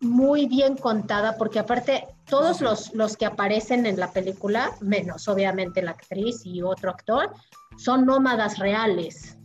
muy 0.00 0.46
bien 0.46 0.76
contada, 0.76 1.36
porque 1.36 1.58
aparte 1.58 2.08
todos 2.26 2.60
los, 2.60 2.94
los 2.94 3.16
que 3.16 3.26
aparecen 3.26 3.86
en 3.86 3.98
la 3.98 4.12
película, 4.12 4.72
menos 4.80 5.28
obviamente 5.28 5.82
la 5.82 5.92
actriz 5.92 6.44
y 6.44 6.62
otro 6.62 6.90
actor, 6.90 7.32
son 7.76 8.06
nómadas 8.06 8.58
reales. 8.58 9.36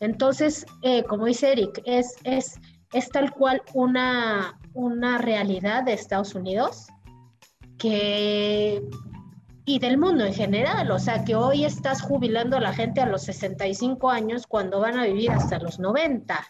Entonces, 0.00 0.66
eh, 0.82 1.04
como 1.04 1.26
dice 1.26 1.52
Eric, 1.52 1.82
es, 1.84 2.16
es, 2.24 2.58
es 2.92 3.08
tal 3.10 3.32
cual 3.32 3.62
una, 3.74 4.58
una 4.74 5.18
realidad 5.18 5.84
de 5.84 5.92
Estados 5.92 6.34
Unidos 6.34 6.86
que 7.78 8.82
y 9.64 9.78
del 9.78 9.98
mundo 9.98 10.24
en 10.24 10.34
general, 10.34 10.90
o 10.90 10.98
sea 10.98 11.24
que 11.24 11.36
hoy 11.36 11.64
estás 11.64 12.02
jubilando 12.02 12.56
a 12.56 12.60
la 12.60 12.72
gente 12.72 13.00
a 13.00 13.06
los 13.06 13.22
65 13.22 14.10
años 14.10 14.46
cuando 14.46 14.80
van 14.80 14.98
a 14.98 15.04
vivir 15.04 15.30
hasta 15.30 15.60
los 15.60 15.78
90 15.78 16.44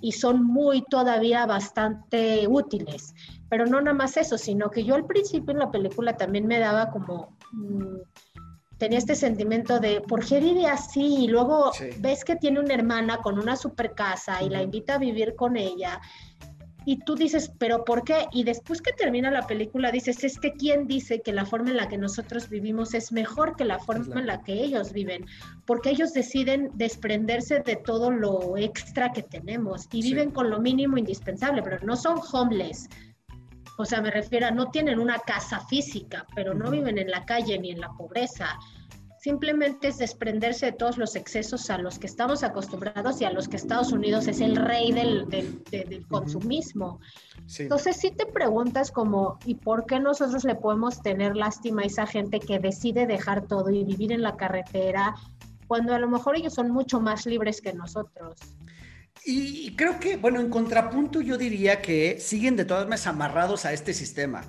y 0.00 0.12
son 0.12 0.44
muy 0.44 0.84
todavía 0.90 1.46
bastante 1.46 2.46
útiles. 2.46 3.14
Pero 3.48 3.64
no 3.64 3.80
nada 3.80 3.96
más 3.96 4.18
eso, 4.18 4.36
sino 4.36 4.70
que 4.70 4.84
yo 4.84 4.94
al 4.94 5.06
principio 5.06 5.52
en 5.52 5.60
la 5.60 5.70
película 5.70 6.16
también 6.16 6.46
me 6.46 6.58
daba 6.58 6.90
como... 6.90 7.36
Mm, 7.52 8.00
tenía 8.76 8.98
este 8.98 9.14
sentimiento 9.14 9.78
de 9.78 10.02
¿por 10.02 10.26
qué 10.26 10.40
vive 10.40 10.66
así? 10.66 11.24
Y 11.24 11.28
luego 11.28 11.70
ves 12.00 12.24
que 12.24 12.36
tiene 12.36 12.60
una 12.60 12.74
hermana 12.74 13.18
con 13.18 13.38
una 13.38 13.56
super 13.56 13.94
casa 13.94 14.42
y 14.42 14.50
la 14.50 14.62
invita 14.62 14.96
a 14.96 14.98
vivir 14.98 15.36
con 15.36 15.56
ella. 15.56 16.00
Y 16.86 16.98
tú 16.98 17.14
dices, 17.14 17.50
¿pero 17.58 17.84
por 17.84 18.04
qué? 18.04 18.26
Y 18.32 18.44
después 18.44 18.82
que 18.82 18.92
termina 18.92 19.30
la 19.30 19.46
película 19.46 19.90
dices, 19.90 20.22
es 20.24 20.38
que 20.38 20.52
¿quién 20.52 20.86
dice 20.86 21.20
que 21.20 21.32
la 21.32 21.46
forma 21.46 21.70
en 21.70 21.76
la 21.76 21.88
que 21.88 21.98
nosotros 21.98 22.48
vivimos 22.48 22.94
es 22.94 23.12
mejor 23.12 23.56
que 23.56 23.64
la 23.64 23.78
forma 23.78 24.20
en 24.20 24.26
la 24.26 24.42
que 24.42 24.52
ellos 24.52 24.92
viven? 24.92 25.24
Porque 25.66 25.90
ellos 25.90 26.12
deciden 26.12 26.70
desprenderse 26.74 27.60
de 27.60 27.76
todo 27.76 28.10
lo 28.10 28.56
extra 28.56 29.12
que 29.12 29.22
tenemos 29.22 29.88
y 29.92 30.02
viven 30.02 30.30
con 30.30 30.50
lo 30.50 30.60
mínimo 30.60 30.98
indispensable, 30.98 31.62
pero 31.62 31.78
no 31.84 31.96
son 31.96 32.18
homeless. 32.32 32.88
O 33.76 33.84
sea, 33.84 34.00
me 34.00 34.10
refiero 34.10 34.46
a 34.46 34.50
no 34.50 34.70
tienen 34.70 35.00
una 35.00 35.18
casa 35.18 35.60
física, 35.66 36.26
pero 36.34 36.54
no 36.54 36.70
viven 36.70 36.98
en 36.98 37.10
la 37.10 37.24
calle 37.24 37.58
ni 37.58 37.70
en 37.70 37.80
la 37.80 37.90
pobreza 37.92 38.56
simplemente 39.24 39.88
es 39.88 39.96
desprenderse 39.96 40.66
de 40.66 40.72
todos 40.72 40.98
los 40.98 41.16
excesos 41.16 41.70
a 41.70 41.78
los 41.78 41.98
que 41.98 42.06
estamos 42.06 42.42
acostumbrados 42.42 43.22
y 43.22 43.24
a 43.24 43.30
los 43.30 43.48
que 43.48 43.56
Estados 43.56 43.90
Unidos 43.90 44.28
es 44.28 44.42
el 44.42 44.54
rey 44.54 44.92
del, 44.92 45.26
del, 45.30 46.06
consumismo. 46.08 47.00
Entonces, 47.58 47.96
si 47.96 48.10
te 48.10 48.26
preguntas 48.26 48.90
como, 48.90 49.38
¿y 49.46 49.54
por 49.54 49.86
qué 49.86 49.98
nosotros 49.98 50.44
le 50.44 50.56
podemos 50.56 51.00
tener 51.00 51.36
lástima 51.36 51.80
a 51.80 51.86
esa 51.86 52.06
gente 52.06 52.38
que 52.38 52.58
decide 52.58 53.06
dejar 53.06 53.46
todo 53.46 53.70
y 53.70 53.82
vivir 53.82 54.12
en 54.12 54.20
la 54.20 54.36
carretera 54.36 55.14
cuando 55.68 55.94
a 55.94 55.98
lo 55.98 56.10
mejor 56.10 56.36
ellos 56.36 56.52
son 56.52 56.70
mucho 56.70 57.00
más 57.00 57.24
libres 57.24 57.62
que 57.62 57.72
nosotros? 57.72 58.34
Y 59.24 59.74
creo 59.74 59.98
que, 60.00 60.18
bueno, 60.18 60.38
en 60.38 60.50
contrapunto 60.50 61.22
yo 61.22 61.38
diría 61.38 61.80
que 61.80 62.20
siguen 62.20 62.56
de 62.56 62.66
todas 62.66 62.84
maneras 62.84 63.06
amarrados 63.06 63.64
a 63.64 63.72
este 63.72 63.94
sistema, 63.94 64.42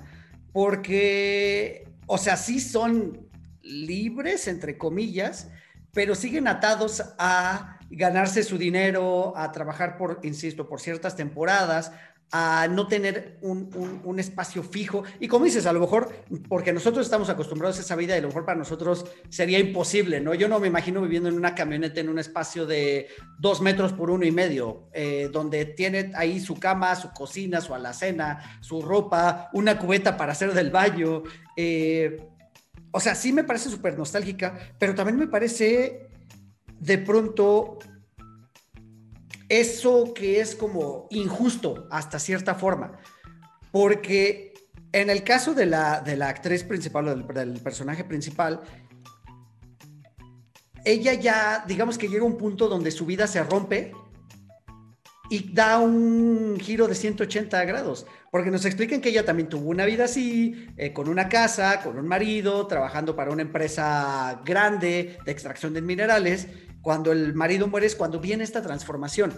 porque, 0.52 1.88
o 2.06 2.18
sea, 2.18 2.36
sí 2.36 2.60
son 2.60 3.25
libres, 3.66 4.48
entre 4.48 4.78
comillas, 4.78 5.50
pero 5.92 6.14
siguen 6.14 6.48
atados 6.48 7.02
a 7.18 7.78
ganarse 7.90 8.42
su 8.42 8.58
dinero, 8.58 9.36
a 9.36 9.52
trabajar 9.52 9.96
por, 9.96 10.20
insisto, 10.22 10.68
por 10.68 10.80
ciertas 10.80 11.16
temporadas, 11.16 11.92
a 12.32 12.66
no 12.68 12.88
tener 12.88 13.38
un, 13.40 14.18
espacio 14.18 14.62
fijo. 14.62 15.04
Y 15.20 15.28
como 15.28 15.44
dices, 15.44 15.66
a 15.66 15.72
lo 15.72 15.80
mejor, 15.80 16.12
porque 16.48 16.72
nosotros 16.72 17.06
estamos 17.06 17.28
acostumbrados 17.28 17.78
a 17.78 17.82
esa 17.82 17.94
vida 17.94 18.14
y 18.14 18.18
a 18.18 18.22
lo 18.22 18.28
mejor 18.28 18.44
para 18.44 18.58
nosotros 18.58 19.06
sería 19.28 19.58
imposible, 19.58 20.20
¿no? 20.20 20.34
Yo 20.34 20.48
no 20.48 20.58
me 20.58 20.66
imagino 20.66 21.00
viviendo 21.02 21.28
en 21.28 21.36
una 21.36 21.54
camioneta 21.54 22.00
en 22.00 22.08
un 22.08 22.18
espacio 22.18 22.66
de 22.66 23.08
dos 23.38 23.60
metros 23.60 23.92
por 23.92 24.10
uno 24.10 24.24
y 24.24 24.32
medio, 24.32 24.88
eh, 24.92 25.28
donde 25.32 25.66
tiene 25.66 26.12
ahí 26.14 26.40
su 26.40 26.58
cama, 26.58 26.96
su 26.96 27.12
cocina, 27.12 27.60
su 27.60 27.74
alacena, 27.74 28.58
su 28.60 28.82
ropa, 28.82 29.50
una 29.52 29.78
cubeta 29.78 30.16
para 30.16 30.32
hacer 30.32 30.52
del 30.52 30.70
baño. 30.70 31.22
Eh, 31.56 32.16
o 32.96 33.00
sea, 33.00 33.14
sí 33.14 33.30
me 33.30 33.44
parece 33.44 33.68
súper 33.68 33.98
nostálgica, 33.98 34.58
pero 34.78 34.94
también 34.94 35.18
me 35.18 35.26
parece 35.26 36.08
de 36.80 36.96
pronto 36.96 37.78
eso 39.50 40.14
que 40.14 40.40
es 40.40 40.54
como 40.54 41.06
injusto 41.10 41.86
hasta 41.90 42.18
cierta 42.18 42.54
forma, 42.54 42.98
porque 43.70 44.54
en 44.92 45.10
el 45.10 45.24
caso 45.24 45.52
de 45.52 45.66
la, 45.66 46.00
de 46.00 46.16
la 46.16 46.30
actriz 46.30 46.64
principal 46.64 47.08
o 47.08 47.14
del, 47.14 47.60
personaje 47.60 48.02
principal, 48.02 48.62
ella 50.82 51.12
ya, 51.12 51.66
digamos 51.68 51.98
que 51.98 52.08
llega 52.08 52.22
a 52.22 52.26
un 52.26 52.38
punto 52.38 52.66
donde 52.66 52.90
su 52.92 53.04
vida 53.04 53.26
se 53.26 53.42
rompe 53.42 53.92
y 55.28 55.52
da 55.52 55.78
un 55.78 56.58
giro 56.60 56.88
de 56.88 56.94
180 56.94 57.64
grados, 57.64 58.06
porque 58.30 58.50
nos 58.50 58.64
explican 58.64 59.00
que 59.00 59.08
ella 59.08 59.24
también 59.24 59.48
tuvo 59.48 59.70
una 59.70 59.84
vida 59.84 60.04
así, 60.04 60.68
eh, 60.76 60.92
con 60.92 61.08
una 61.08 61.28
casa, 61.28 61.82
con 61.82 61.98
un 61.98 62.06
marido, 62.06 62.66
trabajando 62.66 63.16
para 63.16 63.30
una 63.30 63.42
empresa 63.42 64.40
grande 64.44 65.18
de 65.24 65.32
extracción 65.32 65.74
de 65.74 65.82
minerales. 65.82 66.48
Cuando 66.82 67.12
el 67.12 67.34
marido 67.34 67.66
muere 67.66 67.86
es 67.86 67.96
cuando 67.96 68.20
viene 68.20 68.44
esta 68.44 68.62
transformación. 68.62 69.32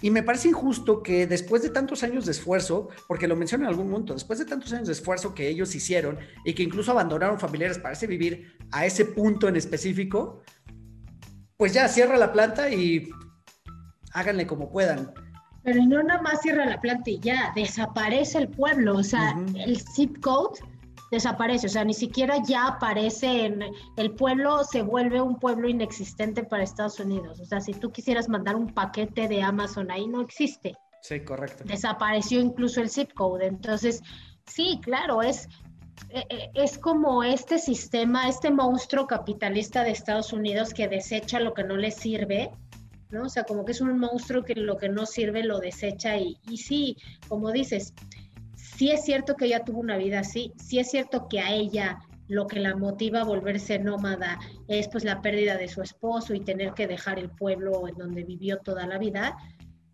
Y 0.00 0.10
me 0.10 0.22
parece 0.22 0.48
injusto 0.48 1.02
que 1.02 1.26
después 1.26 1.62
de 1.62 1.70
tantos 1.70 2.04
años 2.04 2.24
de 2.24 2.30
esfuerzo, 2.30 2.88
porque 3.08 3.26
lo 3.26 3.34
menciono 3.34 3.64
en 3.64 3.70
algún 3.70 3.90
momento, 3.90 4.14
después 4.14 4.38
de 4.38 4.44
tantos 4.44 4.72
años 4.72 4.86
de 4.86 4.92
esfuerzo 4.92 5.34
que 5.34 5.48
ellos 5.48 5.74
hicieron 5.74 6.18
y 6.44 6.54
que 6.54 6.62
incluso 6.62 6.92
abandonaron 6.92 7.40
familiares 7.40 7.78
para 7.78 7.94
ese 7.94 8.06
vivir 8.06 8.56
a 8.70 8.86
ese 8.86 9.06
punto 9.06 9.48
en 9.48 9.56
específico, 9.56 10.42
pues 11.56 11.72
ya 11.72 11.88
cierra 11.88 12.16
la 12.16 12.32
planta 12.32 12.70
y 12.70 13.10
háganle 14.12 14.46
como 14.46 14.70
puedan. 14.70 15.12
Pero 15.62 15.84
no 15.84 16.02
nada 16.02 16.22
más 16.22 16.40
cierra 16.40 16.64
la 16.64 16.80
planta 16.80 17.10
y 17.10 17.18
ya, 17.18 17.52
desaparece 17.54 18.38
el 18.38 18.48
pueblo. 18.48 18.96
O 18.96 19.02
sea, 19.02 19.36
el 19.54 19.80
zip 19.80 20.20
code 20.20 20.58
desaparece, 21.10 21.66
o 21.66 21.70
sea, 21.70 21.84
ni 21.84 21.94
siquiera 21.94 22.36
ya 22.46 22.66
aparece 22.66 23.46
en 23.46 23.64
el 23.96 24.12
pueblo, 24.12 24.64
se 24.64 24.82
vuelve 24.82 25.20
un 25.20 25.38
pueblo 25.38 25.68
inexistente 25.68 26.42
para 26.42 26.62
Estados 26.62 27.00
Unidos. 27.00 27.40
O 27.40 27.44
sea, 27.44 27.60
si 27.60 27.72
tú 27.72 27.90
quisieras 27.90 28.28
mandar 28.28 28.56
un 28.56 28.72
paquete 28.72 29.28
de 29.28 29.42
Amazon 29.42 29.90
ahí, 29.90 30.06
no 30.06 30.20
existe. 30.20 30.74
Sí, 31.02 31.20
correcto. 31.20 31.64
Desapareció 31.66 32.40
incluso 32.40 32.80
el 32.80 32.90
zip 32.90 33.12
code. 33.14 33.46
Entonces, 33.46 34.02
sí, 34.46 34.80
claro, 34.82 35.22
es, 35.22 35.48
e, 36.10 36.24
e, 36.28 36.50
es 36.54 36.78
como 36.78 37.22
este 37.22 37.58
sistema, 37.58 38.28
este 38.28 38.50
monstruo 38.50 39.06
capitalista 39.06 39.84
de 39.84 39.92
Estados 39.92 40.32
Unidos 40.32 40.74
que 40.74 40.88
desecha 40.88 41.40
lo 41.40 41.54
que 41.54 41.64
no 41.64 41.76
le 41.76 41.90
sirve. 41.90 42.50
¿No? 43.10 43.24
O 43.24 43.28
sea, 43.28 43.44
como 43.44 43.64
que 43.64 43.72
es 43.72 43.80
un 43.80 43.98
monstruo 43.98 44.44
que 44.44 44.54
lo 44.54 44.76
que 44.76 44.88
no 44.88 45.06
sirve 45.06 45.44
lo 45.44 45.58
desecha 45.58 46.16
y, 46.16 46.36
y 46.48 46.58
sí, 46.58 46.96
como 47.28 47.52
dices, 47.52 47.94
sí 48.56 48.90
es 48.90 49.04
cierto 49.04 49.34
que 49.34 49.46
ella 49.46 49.64
tuvo 49.64 49.80
una 49.80 49.96
vida 49.96 50.20
así, 50.20 50.52
sí 50.56 50.78
es 50.78 50.90
cierto 50.90 51.28
que 51.28 51.40
a 51.40 51.54
ella 51.54 51.98
lo 52.28 52.46
que 52.46 52.60
la 52.60 52.76
motiva 52.76 53.22
a 53.22 53.24
volverse 53.24 53.78
nómada 53.78 54.38
es 54.68 54.88
pues 54.88 55.02
la 55.04 55.22
pérdida 55.22 55.56
de 55.56 55.68
su 55.68 55.82
esposo 55.82 56.34
y 56.34 56.40
tener 56.40 56.74
que 56.74 56.86
dejar 56.86 57.18
el 57.18 57.30
pueblo 57.30 57.88
en 57.88 57.96
donde 57.96 58.22
vivió 58.22 58.58
toda 58.58 58.86
la 58.86 58.98
vida, 58.98 59.36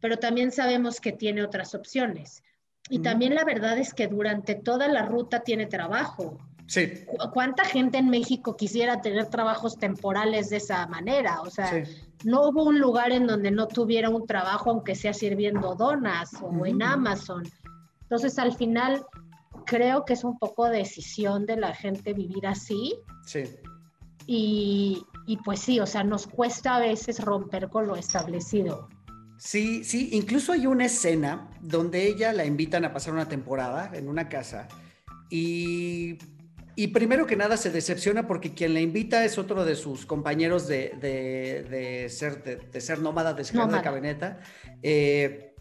pero 0.01 0.19
también 0.19 0.51
sabemos 0.51 1.01
que 1.01 1.13
tiene 1.13 1.43
otras 1.43 1.75
opciones. 1.75 2.43
Y 2.91 2.99
también 2.99 3.35
la 3.35 3.45
verdad 3.45 3.79
es 3.79 3.95
que 3.95 4.09
durante 4.09 4.55
toda 4.55 4.89
la 4.89 5.07
ruta 5.07 5.41
tiene 5.41 5.65
trabajo. 5.67 6.37
Sí. 6.67 7.07
¿Cuánta 7.33 7.65
gente 7.65 7.99
en 7.99 8.11
México 8.11 8.57
quisiera 8.57 9.01
tener 9.01 9.27
trabajos 9.27 9.79
temporales 9.79 10.51
de 10.51 10.59
esa 10.59 10.87
manera? 10.87 11.41
O 11.41 11.51
sea, 11.51 11.85
no 12.25 12.49
hubo 12.49 12.65
un 12.65 12.79
lugar 12.79 13.13
en 13.13 13.27
donde 13.27 13.51
no 13.51 13.67
tuviera 13.67 14.11
un 14.11 14.27
trabajo, 14.27 14.71
aunque 14.71 14.95
sea 14.95 15.13
sirviendo 15.15 15.75
donas 15.75 16.31
o 16.43 16.67
en 16.67 16.83
Amazon. 16.83 17.43
Entonces, 18.03 18.39
al 18.39 18.55
final, 18.57 19.05
creo 19.67 20.05
que 20.05 20.15
es 20.15 20.25
un 20.25 20.39
poco 20.39 20.69
decisión 20.69 21.47
de 21.47 21.57
la 21.57 21.75
gente 21.75 22.13
vivir 22.13 22.47
así. 22.47 22.95
Sí. 23.27 23.45
Y, 24.27 25.05
y 25.27 25.37
pues 25.39 25.61
sí, 25.61 25.81
o 25.81 25.87
sea, 25.87 26.05
nos 26.05 26.27
cuesta 26.27 26.77
a 26.77 26.81
veces 26.81 27.23
romper 27.23 27.69
con 27.69 27.87
lo 27.87 27.97
establecido. 27.97 28.89
Sí, 29.39 29.85
sí, 29.85 30.11
incluso 30.13 30.53
hay 30.53 30.67
una 30.67 30.87
escena 30.87 31.51
donde 31.61 32.07
ella 32.07 32.33
la 32.33 32.45
invitan 32.45 32.85
a 32.85 32.93
pasar 32.93 33.13
una 33.13 33.29
temporada 33.29 33.91
en 33.93 34.09
una 34.09 34.29
casa 34.29 34.69
y, 35.29 36.19
y 36.77 36.89
primero 36.89 37.27
que 37.27 37.37
nada 37.37 37.57
se 37.57 37.71
decepciona 37.71 38.27
porque 38.27 38.55
quien 38.55 38.75
la 38.75 38.81
invita 38.81 39.25
es 39.25 39.39
otro 39.39 39.65
de 39.65 39.77
sus 39.77 40.07
compañeros 40.07 40.67
de, 40.67 40.93
de, 41.01 41.67
de 41.69 42.09
ser, 42.09 42.43
de, 42.43 42.81
ser 42.81 43.01
nómada, 43.01 43.33
de 43.33 43.45
ser 43.45 43.61
de 43.67 43.83
camioneta. 43.83 44.41
Eh, 44.83 45.55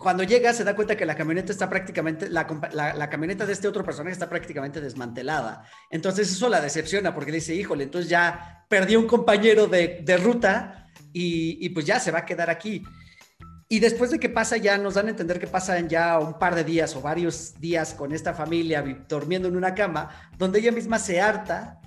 cuando 0.00 0.22
llega 0.22 0.52
se 0.54 0.64
da 0.64 0.74
cuenta 0.74 0.96
que 0.96 1.04
la 1.04 1.14
camioneta 1.14 1.52
está 1.52 1.68
prácticamente, 1.68 2.30
la, 2.30 2.46
la, 2.72 3.10
camioneta 3.10 3.44
de 3.44 3.52
este 3.52 3.68
otro 3.68 3.84
personaje 3.84 4.14
está 4.14 4.30
prácticamente 4.30 4.80
desmantelada. 4.80 5.64
Entonces 5.90 6.32
eso 6.32 6.48
la 6.48 6.60
decepciona 6.60 7.14
porque 7.14 7.30
dice, 7.30 7.54
híjole, 7.54 7.84
entonces 7.84 8.10
ya 8.10 8.64
perdió 8.68 8.98
un 8.98 9.06
compañero 9.06 9.66
de, 9.66 10.00
de 10.02 10.16
ruta 10.16 10.88
y, 11.12 11.58
y, 11.60 11.68
pues 11.68 11.84
ya 11.84 12.00
se 12.00 12.10
va 12.10 12.20
a 12.20 12.24
quedar 12.24 12.48
aquí. 12.48 12.82
Y 13.72 13.78
después 13.78 14.10
de 14.10 14.18
que 14.18 14.28
pasa 14.28 14.56
ya, 14.56 14.76
nos 14.78 14.94
dan 14.94 15.06
a 15.06 15.10
entender 15.10 15.38
que 15.38 15.46
pasan 15.46 15.88
ya 15.88 16.18
un 16.18 16.40
par 16.40 16.56
de 16.56 16.64
días 16.64 16.96
o 16.96 17.00
varios 17.00 17.54
días 17.60 17.94
con 17.94 18.12
esta 18.12 18.34
familia 18.34 18.82
durmiendo 19.08 19.46
en 19.46 19.56
una 19.56 19.76
cama, 19.76 20.10
donde 20.36 20.58
ella 20.58 20.72
misma 20.72 20.98
se 20.98 21.20
harta 21.20 21.80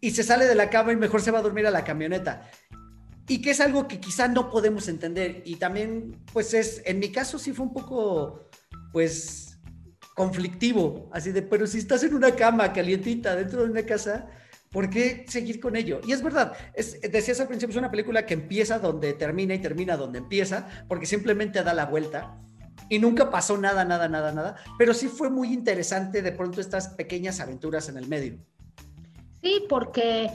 y 0.00 0.12
se 0.12 0.22
sale 0.22 0.46
de 0.46 0.54
la 0.54 0.70
cama 0.70 0.92
y 0.92 0.96
mejor 0.96 1.20
se 1.20 1.32
va 1.32 1.40
a 1.40 1.42
dormir 1.42 1.66
a 1.66 1.72
la 1.72 1.82
camioneta. 1.82 2.48
Y 3.26 3.42
que 3.42 3.50
es 3.50 3.60
algo 3.60 3.88
que 3.88 3.98
quizá 3.98 4.28
no 4.28 4.48
podemos 4.48 4.86
entender. 4.86 5.42
Y 5.44 5.56
también, 5.56 6.22
pues 6.32 6.54
es, 6.54 6.80
en 6.84 7.00
mi 7.00 7.10
caso 7.10 7.36
sí 7.36 7.52
fue 7.52 7.66
un 7.66 7.72
poco, 7.72 8.48
pues, 8.92 9.58
conflictivo. 10.14 11.10
Así 11.12 11.32
de, 11.32 11.42
pero 11.42 11.66
si 11.66 11.78
estás 11.78 12.04
en 12.04 12.14
una 12.14 12.36
cama 12.36 12.72
calientita 12.72 13.34
dentro 13.34 13.64
de 13.64 13.72
una 13.72 13.82
casa, 13.82 14.28
¿Por 14.72 14.88
qué 14.88 15.26
seguir 15.28 15.60
con 15.60 15.76
ello? 15.76 16.00
Y 16.06 16.12
es 16.12 16.22
verdad, 16.22 16.54
es, 16.74 17.00
decías 17.02 17.38
al 17.40 17.48
principio, 17.48 17.72
es 17.72 17.78
una 17.78 17.90
película 17.90 18.24
que 18.24 18.34
empieza 18.34 18.78
donde 18.78 19.12
termina 19.12 19.54
y 19.54 19.58
termina 19.58 19.98
donde 19.98 20.18
empieza, 20.18 20.66
porque 20.88 21.04
simplemente 21.04 21.62
da 21.62 21.74
la 21.74 21.84
vuelta 21.84 22.38
y 22.88 22.98
nunca 22.98 23.30
pasó 23.30 23.58
nada, 23.58 23.84
nada, 23.84 24.08
nada, 24.08 24.32
nada, 24.32 24.56
pero 24.78 24.94
sí 24.94 25.08
fue 25.08 25.30
muy 25.30 25.52
interesante 25.52 26.22
de 26.22 26.32
pronto 26.32 26.60
estas 26.60 26.88
pequeñas 26.88 27.40
aventuras 27.40 27.88
en 27.88 27.98
el 27.98 28.08
medio. 28.08 28.38
Sí, 29.42 29.64
porque 29.68 30.30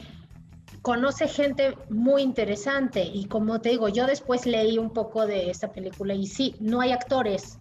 conoce 0.81 1.27
gente 1.27 1.75
muy 1.89 2.21
interesante 2.21 3.03
y 3.03 3.25
como 3.25 3.59
te 3.59 3.69
digo, 3.69 3.89
yo 3.89 4.05
después 4.05 4.45
leí 4.45 4.77
un 4.77 4.93
poco 4.93 5.25
de 5.25 5.49
esta 5.49 5.71
película 5.71 6.13
y 6.13 6.27
sí, 6.27 6.55
no 6.59 6.81
hay 6.81 6.91
actores. 6.91 7.57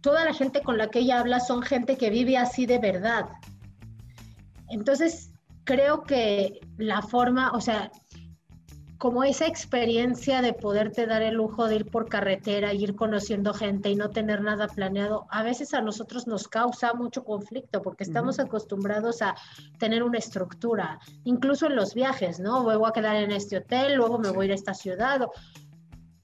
Toda 0.00 0.24
la 0.24 0.34
gente 0.34 0.62
con 0.62 0.78
la 0.78 0.88
que 0.88 1.00
ella 1.00 1.20
habla 1.20 1.38
son 1.38 1.62
gente 1.62 1.96
que 1.96 2.10
vive 2.10 2.36
así 2.36 2.66
de 2.66 2.78
verdad. 2.78 3.26
Entonces, 4.72 5.30
creo 5.64 6.02
que 6.02 6.60
la 6.78 7.02
forma, 7.02 7.52
o 7.52 7.60
sea, 7.60 7.92
como 8.96 9.22
esa 9.24 9.46
experiencia 9.46 10.40
de 10.42 10.54
poderte 10.54 11.06
dar 11.06 11.22
el 11.22 11.34
lujo 11.34 11.66
de 11.66 11.76
ir 11.76 11.90
por 11.90 12.08
carretera, 12.08 12.72
ir 12.72 12.94
conociendo 12.94 13.52
gente 13.52 13.90
y 13.90 13.96
no 13.96 14.10
tener 14.10 14.42
nada 14.42 14.68
planeado, 14.68 15.26
a 15.28 15.42
veces 15.42 15.74
a 15.74 15.82
nosotros 15.82 16.26
nos 16.26 16.48
causa 16.48 16.94
mucho 16.94 17.22
conflicto 17.22 17.82
porque 17.82 18.04
estamos 18.04 18.38
acostumbrados 18.38 19.20
a 19.20 19.34
tener 19.78 20.04
una 20.04 20.18
estructura, 20.18 21.00
incluso 21.24 21.66
en 21.66 21.76
los 21.76 21.94
viajes, 21.94 22.40
¿no? 22.40 22.62
Voy 22.62 22.78
a 22.82 22.92
quedar 22.92 23.16
en 23.16 23.32
este 23.32 23.58
hotel, 23.58 23.96
luego 23.96 24.18
me 24.18 24.30
voy 24.30 24.44
a 24.44 24.46
ir 24.46 24.52
a 24.52 24.54
esta 24.54 24.72
ciudad. 24.72 25.26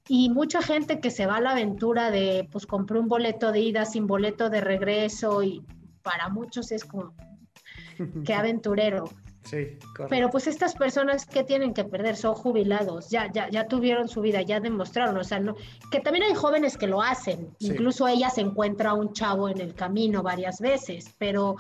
Y 0.08 0.30
mucha 0.30 0.62
gente 0.62 1.00
que 1.00 1.10
se 1.10 1.26
va 1.26 1.36
a 1.36 1.40
la 1.40 1.50
aventura 1.50 2.10
de, 2.10 2.48
pues 2.50 2.64
compré 2.64 2.98
un 2.98 3.08
boleto 3.08 3.52
de 3.52 3.60
ida 3.60 3.84
sin 3.84 4.06
boleto 4.06 4.48
de 4.48 4.62
regreso 4.62 5.42
y 5.42 5.66
para 6.02 6.28
muchos 6.28 6.72
es 6.72 6.84
como, 6.84 7.12
qué 8.24 8.34
aventurero. 8.34 9.08
Sí, 9.44 9.78
Pero 10.10 10.28
pues 10.28 10.46
estas 10.46 10.74
personas 10.74 11.24
que 11.24 11.42
tienen 11.42 11.72
que 11.72 11.84
perder 11.84 12.16
son 12.16 12.34
jubilados, 12.34 13.08
ya, 13.08 13.32
ya, 13.32 13.48
ya 13.48 13.66
tuvieron 13.66 14.06
su 14.08 14.20
vida, 14.20 14.42
ya 14.42 14.60
demostraron, 14.60 15.16
o 15.16 15.24
sea, 15.24 15.40
no, 15.40 15.56
que 15.90 16.00
también 16.00 16.24
hay 16.24 16.34
jóvenes 16.34 16.76
que 16.76 16.86
lo 16.86 17.00
hacen, 17.00 17.48
incluso 17.60 18.06
ella 18.06 18.28
se 18.28 18.42
encuentra 18.42 18.92
un 18.92 19.14
chavo 19.14 19.48
en 19.48 19.60
el 19.60 19.74
camino 19.74 20.22
varias 20.22 20.60
veces, 20.60 21.14
pero 21.16 21.56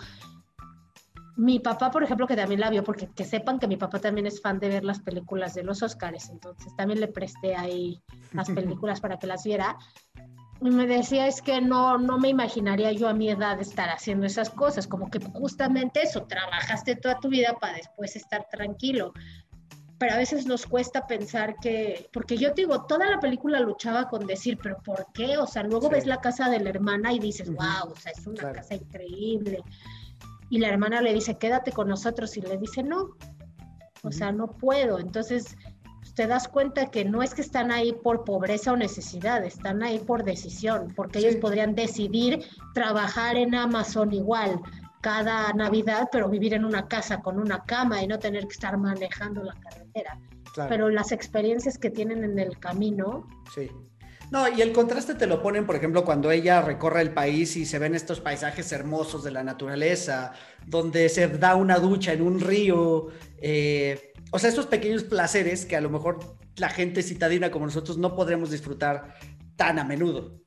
mi 1.36 1.60
papá, 1.60 1.90
por 1.90 2.02
ejemplo, 2.02 2.26
que 2.26 2.36
también 2.36 2.60
la 2.60 2.68
vio, 2.68 2.84
porque 2.84 3.08
que 3.14 3.24
sepan 3.24 3.58
que 3.58 3.68
mi 3.68 3.76
papá 3.76 4.00
también 4.00 4.26
es 4.26 4.42
fan 4.42 4.58
de 4.58 4.68
ver 4.68 4.84
las 4.84 4.98
películas 4.98 5.54
de 5.54 5.62
los 5.62 5.82
Oscars, 5.82 6.28
entonces 6.28 6.74
también 6.76 7.00
le 7.00 7.08
presté 7.08 7.54
ahí 7.54 8.02
las 8.32 8.50
películas 8.50 9.00
para 9.00 9.18
que 9.18 9.28
las 9.28 9.44
viera 9.44 9.78
y 10.60 10.70
me 10.70 10.86
decía 10.86 11.26
es 11.28 11.40
que 11.40 11.60
no, 11.60 11.98
no 11.98 12.18
me 12.18 12.28
imaginaría 12.28 12.92
yo 12.92 13.08
a 13.08 13.14
mi 13.14 13.30
edad 13.30 13.60
estar 13.60 13.88
haciendo 13.90 14.26
esas 14.26 14.50
cosas, 14.50 14.86
como 14.86 15.08
que 15.10 15.20
justamente 15.20 16.02
eso, 16.02 16.24
trabajaste 16.24 16.96
toda 16.96 17.20
tu 17.20 17.28
vida 17.28 17.56
para 17.60 17.74
después 17.74 18.16
estar 18.16 18.46
tranquilo. 18.50 19.12
Pero 19.98 20.14
a 20.14 20.18
veces 20.18 20.46
nos 20.46 20.66
cuesta 20.66 21.06
pensar 21.06 21.56
que, 21.60 22.08
porque 22.12 22.36
yo 22.36 22.54
te 22.54 22.62
digo, 22.62 22.86
toda 22.86 23.08
la 23.08 23.20
película 23.20 23.58
luchaba 23.60 24.08
con 24.08 24.26
decir, 24.26 24.58
pero 24.62 24.78
¿por 24.84 25.06
qué? 25.12 25.38
O 25.38 25.46
sea, 25.46 25.64
luego 25.64 25.90
ves 25.90 26.06
la 26.06 26.20
casa 26.20 26.48
de 26.48 26.60
la 26.60 26.70
hermana 26.70 27.12
y 27.12 27.18
dices, 27.18 27.48
wow, 27.50 27.92
o 27.92 27.96
sea, 27.96 28.12
es 28.12 28.26
una 28.26 28.52
casa 28.52 28.76
increíble. 28.76 29.62
Y 30.50 30.58
la 30.58 30.68
hermana 30.68 31.00
le 31.02 31.12
dice, 31.12 31.36
quédate 31.36 31.72
con 31.72 31.88
nosotros 31.88 32.36
y 32.36 32.40
le 32.40 32.56
dice, 32.58 32.82
no, 32.84 33.10
o 34.02 34.12
sea, 34.12 34.30
no 34.30 34.48
puedo. 34.48 35.00
Entonces, 35.00 35.56
te 36.14 36.26
das 36.26 36.48
cuenta 36.48 36.90
que 36.90 37.04
no 37.04 37.22
es 37.22 37.34
que 37.34 37.42
están 37.42 37.70
ahí 37.70 37.92
por 37.92 38.24
pobreza 38.24 38.72
o 38.72 38.76
necesidad, 38.76 39.44
están 39.44 39.82
ahí 39.82 39.98
por 39.98 40.24
decisión, 40.24 40.92
porque 40.96 41.20
ellos 41.20 41.36
podrían 41.36 41.74
decidir 41.74 42.44
trabajar 42.74 43.36
en 43.36 43.54
Amazon 43.54 44.12
igual 44.12 44.60
cada 45.00 45.52
Navidad, 45.52 46.08
pero 46.10 46.28
vivir 46.28 46.54
en 46.54 46.64
una 46.64 46.88
casa 46.88 47.20
con 47.20 47.38
una 47.38 47.64
cama 47.64 48.02
y 48.02 48.06
no 48.06 48.18
tener 48.18 48.46
que 48.46 48.54
estar 48.54 48.76
manejando 48.76 49.42
la 49.42 49.54
carretera. 49.54 50.18
Pero 50.68 50.88
las 50.88 51.12
experiencias 51.12 51.78
que 51.78 51.90
tienen 51.90 52.24
en 52.24 52.38
el 52.38 52.58
camino. 52.58 53.28
Sí. 53.54 53.70
No, 54.30 54.46
y 54.48 54.60
el 54.60 54.72
contraste 54.72 55.14
te 55.14 55.26
lo 55.26 55.40
ponen, 55.40 55.64
por 55.66 55.76
ejemplo, 55.76 56.04
cuando 56.04 56.30
ella 56.30 56.60
recorre 56.60 57.00
el 57.00 57.12
país 57.12 57.56
y 57.56 57.64
se 57.64 57.78
ven 57.78 57.94
estos 57.94 58.20
paisajes 58.20 58.70
hermosos 58.72 59.24
de 59.24 59.30
la 59.30 59.42
naturaleza, 59.42 60.32
donde 60.66 61.08
se 61.08 61.28
da 61.28 61.54
una 61.54 61.78
ducha 61.78 62.12
en 62.12 62.22
un 62.22 62.40
río, 62.40 63.06
eh, 63.38 64.07
o 64.30 64.38
sea, 64.38 64.50
estos 64.50 64.66
pequeños 64.66 65.04
placeres 65.04 65.64
que 65.64 65.76
a 65.76 65.80
lo 65.80 65.90
mejor 65.90 66.18
la 66.56 66.68
gente 66.68 67.02
citadina 67.02 67.50
como 67.50 67.66
nosotros 67.66 67.98
no 67.98 68.14
podremos 68.14 68.50
disfrutar 68.50 69.14
tan 69.56 69.78
a 69.78 69.84
menudo. 69.84 70.40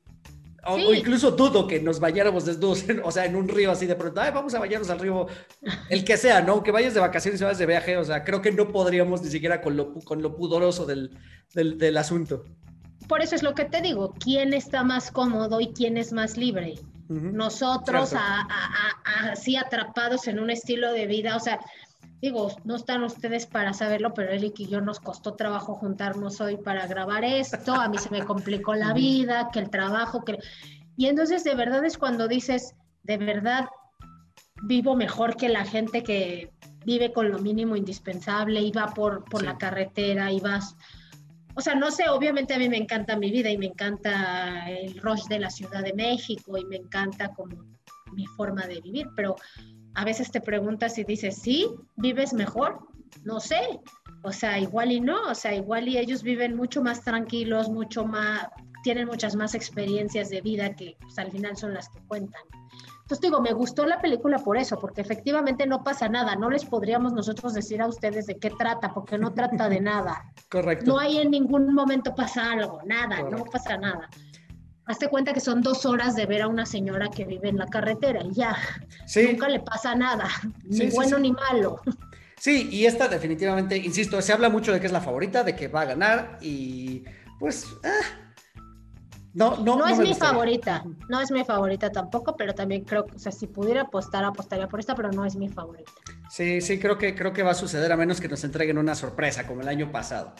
O, 0.64 0.78
incluso 0.94 1.32
dudo 1.32 1.66
que 1.66 1.80
nos 1.80 1.98
bañáramos 1.98 2.44
desnudos, 2.44 2.84
o 3.02 3.10
sea, 3.10 3.24
en 3.24 3.34
un 3.34 3.48
río 3.48 3.72
así 3.72 3.86
de 3.86 3.96
pronto, 3.96 4.20
Ay, 4.20 4.30
vamos 4.32 4.54
a 4.54 4.60
bañarnos 4.60 4.90
al 4.90 5.00
río, 5.00 5.26
el 5.88 6.04
que 6.04 6.16
sea, 6.16 6.40
¿no? 6.40 6.62
Que 6.62 6.70
vayas 6.70 6.94
de 6.94 7.00
vacaciones 7.00 7.40
y 7.40 7.44
vayas 7.44 7.58
de 7.58 7.66
viaje, 7.66 7.96
o 7.96 8.04
sea, 8.04 8.22
creo 8.22 8.40
que 8.40 8.52
no 8.52 8.68
podríamos 8.68 9.22
ni 9.22 9.30
siquiera 9.30 9.60
con 9.60 9.76
lo, 9.76 9.92
con 9.92 10.22
lo 10.22 10.36
pudoroso 10.36 10.86
del, 10.86 11.18
del, 11.52 11.96
asunto. 11.96 12.44
Por 13.08 13.22
eso 13.22 13.34
es 13.34 13.42
lo 13.42 13.54
que 13.54 13.64
te 13.64 13.82
digo, 13.82 14.14
¿quién 14.20 14.54
está 14.54 14.84
más 14.84 15.10
cómodo 15.10 15.60
y 15.60 15.72
quién 15.72 15.96
es 15.96 16.12
más 16.12 16.36
libre? 16.36 16.74
Nosotros 17.08 18.14
así 19.32 19.56
atrapados 19.56 20.28
en 20.28 20.38
un 20.38 20.48
estilo 20.48 20.92
de 20.92 21.08
vida, 21.08 21.36
o 21.36 21.40
sea, 21.40 21.58
digo, 22.22 22.56
no 22.62 22.76
están 22.76 23.02
ustedes 23.02 23.46
para 23.46 23.74
saberlo, 23.74 24.14
pero 24.14 24.30
Eric 24.30 24.60
y 24.60 24.68
yo 24.68 24.80
nos 24.80 25.00
costó 25.00 25.34
trabajo 25.34 25.74
juntarnos 25.74 26.40
hoy 26.40 26.56
para 26.56 26.86
grabar 26.86 27.24
esto, 27.24 27.74
a 27.74 27.88
mí 27.88 27.98
se 27.98 28.10
me 28.10 28.24
complicó 28.24 28.74
la 28.74 28.94
vida, 28.94 29.50
que 29.52 29.58
el 29.58 29.68
trabajo, 29.68 30.24
que... 30.24 30.38
Y 30.96 31.06
entonces 31.06 31.42
de 31.42 31.56
verdad 31.56 31.84
es 31.84 31.98
cuando 31.98 32.28
dices, 32.28 32.76
de 33.02 33.16
verdad, 33.16 33.66
vivo 34.62 34.94
mejor 34.94 35.36
que 35.36 35.48
la 35.48 35.64
gente 35.64 36.04
que 36.04 36.52
vive 36.86 37.12
con 37.12 37.28
lo 37.28 37.40
mínimo 37.40 37.74
indispensable 37.74 38.60
y 38.60 38.70
va 38.70 38.94
por, 38.94 39.24
por 39.24 39.42
la 39.42 39.58
carretera 39.58 40.30
y 40.30 40.38
vas... 40.38 40.76
O 41.56 41.60
sea, 41.60 41.74
no 41.74 41.90
sé, 41.90 42.08
obviamente 42.08 42.54
a 42.54 42.58
mí 42.58 42.68
me 42.68 42.76
encanta 42.76 43.16
mi 43.16 43.32
vida 43.32 43.50
y 43.50 43.58
me 43.58 43.66
encanta 43.66 44.70
el 44.70 44.96
rush 45.00 45.24
de 45.24 45.40
la 45.40 45.50
Ciudad 45.50 45.82
de 45.82 45.92
México 45.92 46.56
y 46.56 46.64
me 46.66 46.76
encanta 46.76 47.34
como 47.34 47.56
mi 48.12 48.26
forma 48.26 48.66
de 48.66 48.80
vivir, 48.80 49.08
pero 49.16 49.34
a 49.94 50.04
veces 50.04 50.30
te 50.30 50.40
preguntas 50.40 50.98
y 50.98 51.04
dices, 51.04 51.36
¿sí? 51.36 51.68
¿Vives 51.96 52.32
mejor? 52.32 52.88
No 53.24 53.40
sé. 53.40 53.80
O 54.22 54.32
sea, 54.32 54.58
igual 54.58 54.92
y 54.92 55.00
no, 55.00 55.20
o 55.30 55.34
sea, 55.34 55.54
igual 55.54 55.88
y 55.88 55.98
ellos 55.98 56.22
viven 56.22 56.56
mucho 56.56 56.82
más 56.82 57.02
tranquilos, 57.02 57.68
mucho 57.68 58.04
más, 58.04 58.46
tienen 58.84 59.06
muchas 59.06 59.34
más 59.34 59.54
experiencias 59.54 60.30
de 60.30 60.40
vida 60.40 60.74
que 60.74 60.96
pues, 61.00 61.18
al 61.18 61.30
final 61.30 61.56
son 61.56 61.74
las 61.74 61.88
que 61.88 62.00
cuentan. 62.06 62.42
Entonces 63.02 63.20
digo, 63.20 63.40
me 63.40 63.52
gustó 63.52 63.84
la 63.84 64.00
película 64.00 64.38
por 64.38 64.56
eso, 64.56 64.78
porque 64.78 65.00
efectivamente 65.00 65.66
no 65.66 65.82
pasa 65.82 66.08
nada, 66.08 66.36
no 66.36 66.50
les 66.50 66.64
podríamos 66.64 67.12
nosotros 67.12 67.52
decir 67.52 67.82
a 67.82 67.88
ustedes 67.88 68.26
de 68.26 68.38
qué 68.38 68.50
trata, 68.50 68.94
porque 68.94 69.18
no 69.18 69.34
trata 69.34 69.68
de 69.68 69.80
nada. 69.80 70.32
Correcto. 70.50 70.92
No 70.92 70.98
hay 70.98 71.18
en 71.18 71.30
ningún 71.30 71.74
momento 71.74 72.14
pasa 72.14 72.52
algo, 72.52 72.80
nada, 72.86 73.22
no 73.28 73.44
pasa 73.44 73.76
nada. 73.76 74.08
Hazte 74.92 75.08
cuenta 75.08 75.32
que 75.32 75.40
son 75.40 75.62
dos 75.62 75.86
horas 75.86 76.14
de 76.16 76.26
ver 76.26 76.42
a 76.42 76.48
una 76.48 76.66
señora 76.66 77.08
que 77.08 77.24
vive 77.24 77.48
en 77.48 77.56
la 77.56 77.66
carretera 77.66 78.22
y 78.22 78.34
ya. 78.34 78.54
Nunca 79.26 79.48
le 79.48 79.60
pasa 79.60 79.94
nada, 79.94 80.28
ni 80.64 80.90
bueno 80.90 81.18
ni 81.18 81.32
malo. 81.32 81.80
Sí, 82.36 82.68
y 82.70 82.84
esta 82.84 83.08
definitivamente, 83.08 83.74
insisto, 83.78 84.20
se 84.20 84.34
habla 84.34 84.50
mucho 84.50 84.70
de 84.70 84.80
que 84.80 84.86
es 84.86 84.92
la 84.92 85.00
favorita, 85.00 85.44
de 85.44 85.56
que 85.56 85.68
va 85.68 85.80
a 85.80 85.84
ganar 85.86 86.38
y 86.42 87.04
pues... 87.38 87.68
Ah, 87.82 88.34
no, 89.32 89.56
no, 89.56 89.76
no, 89.76 89.86
es 89.86 89.98
mi 89.98 90.12
favorita, 90.12 90.84
no 91.08 91.22
es 91.22 91.30
mi 91.30 91.42
favorita 91.42 91.90
tampoco, 91.90 92.36
pero 92.36 92.54
también 92.54 92.84
creo 92.84 93.06
que, 93.06 93.16
o 93.16 93.18
sea, 93.18 93.32
si 93.32 93.46
pudiera 93.46 93.80
apostar, 93.80 94.24
apostaría 94.24 94.68
por 94.68 94.78
esta, 94.78 94.94
pero 94.94 95.10
no 95.10 95.24
es 95.24 95.36
mi 95.36 95.48
favorita. 95.48 95.90
Sí, 96.28 96.60
sí, 96.60 96.78
creo 96.78 96.98
que, 96.98 97.14
creo 97.14 97.32
que 97.32 97.42
va 97.42 97.52
a 97.52 97.54
suceder 97.54 97.90
a 97.92 97.96
menos 97.96 98.20
que 98.20 98.28
nos 98.28 98.44
entreguen 98.44 98.76
una 98.76 98.94
sorpresa 98.94 99.46
como 99.46 99.62
el 99.62 99.68
año 99.68 99.90
pasado. 99.90 100.34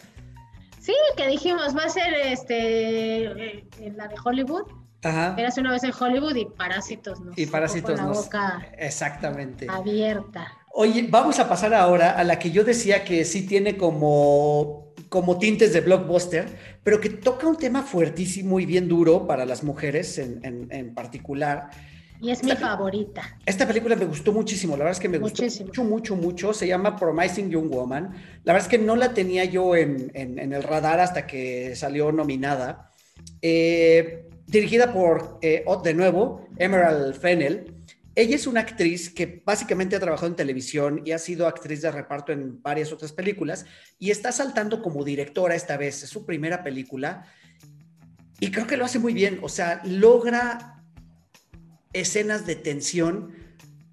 Sí, 0.83 0.95
que 1.17 1.29
dijimos, 1.29 1.77
va 1.77 1.85
a 1.85 1.89
ser 1.89 2.13
este, 2.25 3.25
eh, 3.25 3.65
la 3.95 4.09
de 4.09 4.17
Hollywood. 4.23 4.65
Ajá. 5.05 5.37
Eras 5.39 5.57
una 5.57 5.71
vez 5.71 5.85
en 5.85 5.93
Hollywood 5.99 6.35
y 6.35 6.45
Parásitos 6.45 7.21
nos 7.21 7.39
Y 7.39 7.47
Parásitos 7.47 8.01
con 8.01 8.09
la 8.09 8.13
boca 8.13 8.69
Exactamente. 8.77 9.67
Abierta. 9.69 10.53
Oye, 10.75 11.07
vamos 11.09 11.39
a 11.39 11.49
pasar 11.49 11.73
ahora 11.75 12.13
a 12.13 12.25
la 12.25 12.39
que 12.39 12.51
yo 12.51 12.65
decía 12.65 13.05
que 13.05 13.25
sí 13.25 13.47
tiene 13.47 13.77
como, 13.77 14.93
como 15.09 15.39
tintes 15.39 15.73
de 15.73 15.83
blockbuster, 15.83 16.47
pero 16.83 17.01
que 17.01 17.11
toca 17.11 17.47
un 17.47 17.57
tema 17.57 17.83
fuertísimo 17.83 18.59
y 18.59 18.67
bien 18.67 18.89
duro 18.89 19.27
para 19.27 19.45
las 19.45 19.63
mujeres 19.63 20.19
en, 20.19 20.41
en, 20.43 20.95
particular. 20.95 21.71
Y 22.23 22.31
es 22.31 22.43
mi 22.45 22.53
favorita. 22.53 23.37
Esta 23.45 23.67
película 23.67 23.97
me 23.97 24.05
gustó 24.05 24.33
muchísimo, 24.33 24.77
la 24.77 24.85
verdad 24.85 24.93
es 24.93 25.01
que 25.01 25.09
me 25.09 25.19
gustó 25.19 25.43
mucho, 25.43 25.85
mucho, 25.85 26.17
mucho. 26.17 26.55
Se 26.55 26.67
llama 26.67 26.97
Promising 26.97 27.51
Young 27.51 27.69
Woman. 27.69 28.15
La 28.45 28.53
verdad 28.53 28.69
es 28.69 28.71
que 28.71 28.79
no 28.79 28.97
la 28.97 29.13
tenía 29.13 29.45
yo 29.45 29.75
en, 29.75 30.11
en 30.15 30.53
el 30.53 30.63
radar 30.63 31.01
hasta 31.01 31.27
que 31.27 31.75
salió 31.75 32.13
nominada. 32.13 32.93
Eh, 33.41 34.29
dirigida 34.47 34.93
por, 34.93 35.39
eh, 35.43 35.65
de 35.83 35.95
nuevo, 35.95 36.47
Emerald 36.59 37.15
Fennel. 37.15 37.75
Ella 38.15 38.37
es 38.37 38.47
una 38.47 38.61
actriz 38.61 39.11
que 39.11 39.43
básicamente 39.45 39.97
ha 39.97 40.01
trabajado 40.01 40.29
en 40.29 40.37
televisión 40.37 41.03
y 41.05 41.13
ha 41.13 41.19
sido 41.19 41.47
actriz 41.47 41.81
de 41.81 41.91
reparto 41.91 42.31
en 42.31 42.61
varias 42.63 42.93
otras 42.93 43.13
películas 43.13 43.65
y 43.99 44.11
está 44.11 44.33
saltando 44.33 44.83
como 44.83 45.03
directora 45.03 45.55
esta 45.55 45.79
vez. 45.79 46.03
Es 46.03 46.11
su 46.11 46.27
primera 46.27 46.63
película 46.63 47.27
y 48.39 48.51
creo 48.51 48.67
que 48.67 48.77
lo 48.77 48.85
hace 48.85 48.99
muy 48.99 49.15
bien. 49.15 49.41
O 49.43 49.49
sea, 49.49 49.81
logra 49.85 50.72
escenas 51.93 52.47
de 52.47 52.57
tensión 52.57 53.35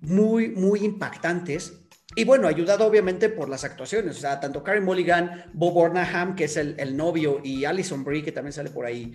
muy, 0.01 0.49
muy 0.49 0.83
impactantes. 0.85 1.73
Y 2.15 2.23
bueno, 2.23 2.47
ayudado 2.47 2.85
obviamente 2.85 3.29
por 3.29 3.49
las 3.49 3.63
actuaciones. 3.63 4.17
O 4.17 4.19
sea, 4.19 4.39
tanto 4.39 4.63
Carey 4.63 4.81
Mulligan, 4.81 5.51
Bob 5.53 5.73
Burnham, 5.73 6.35
que 6.35 6.45
es 6.45 6.57
el, 6.57 6.75
el 6.79 6.97
novio, 6.97 7.39
y 7.43 7.65
Alison 7.65 8.03
Brie, 8.03 8.23
que 8.23 8.31
también 8.31 8.53
sale 8.53 8.69
por 8.69 8.85
ahí 8.85 9.13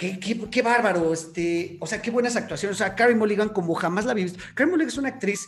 Qué, 0.00 0.62
bárbaro, 0.62 1.12
este, 1.12 1.76
o 1.78 1.86
sea, 1.86 2.00
qué 2.00 2.10
buenas 2.10 2.34
actuaciones. 2.34 2.76
O 2.76 2.78
sea, 2.78 2.94
Carrie 2.94 3.14
Mulligan 3.14 3.50
como 3.50 3.74
jamás 3.74 4.06
la 4.06 4.14
vi 4.14 4.22
visto. 4.22 4.38
Carrie 4.54 4.70
Mulligan 4.70 4.88
es 4.88 4.96
una 4.96 5.10
actriz 5.10 5.46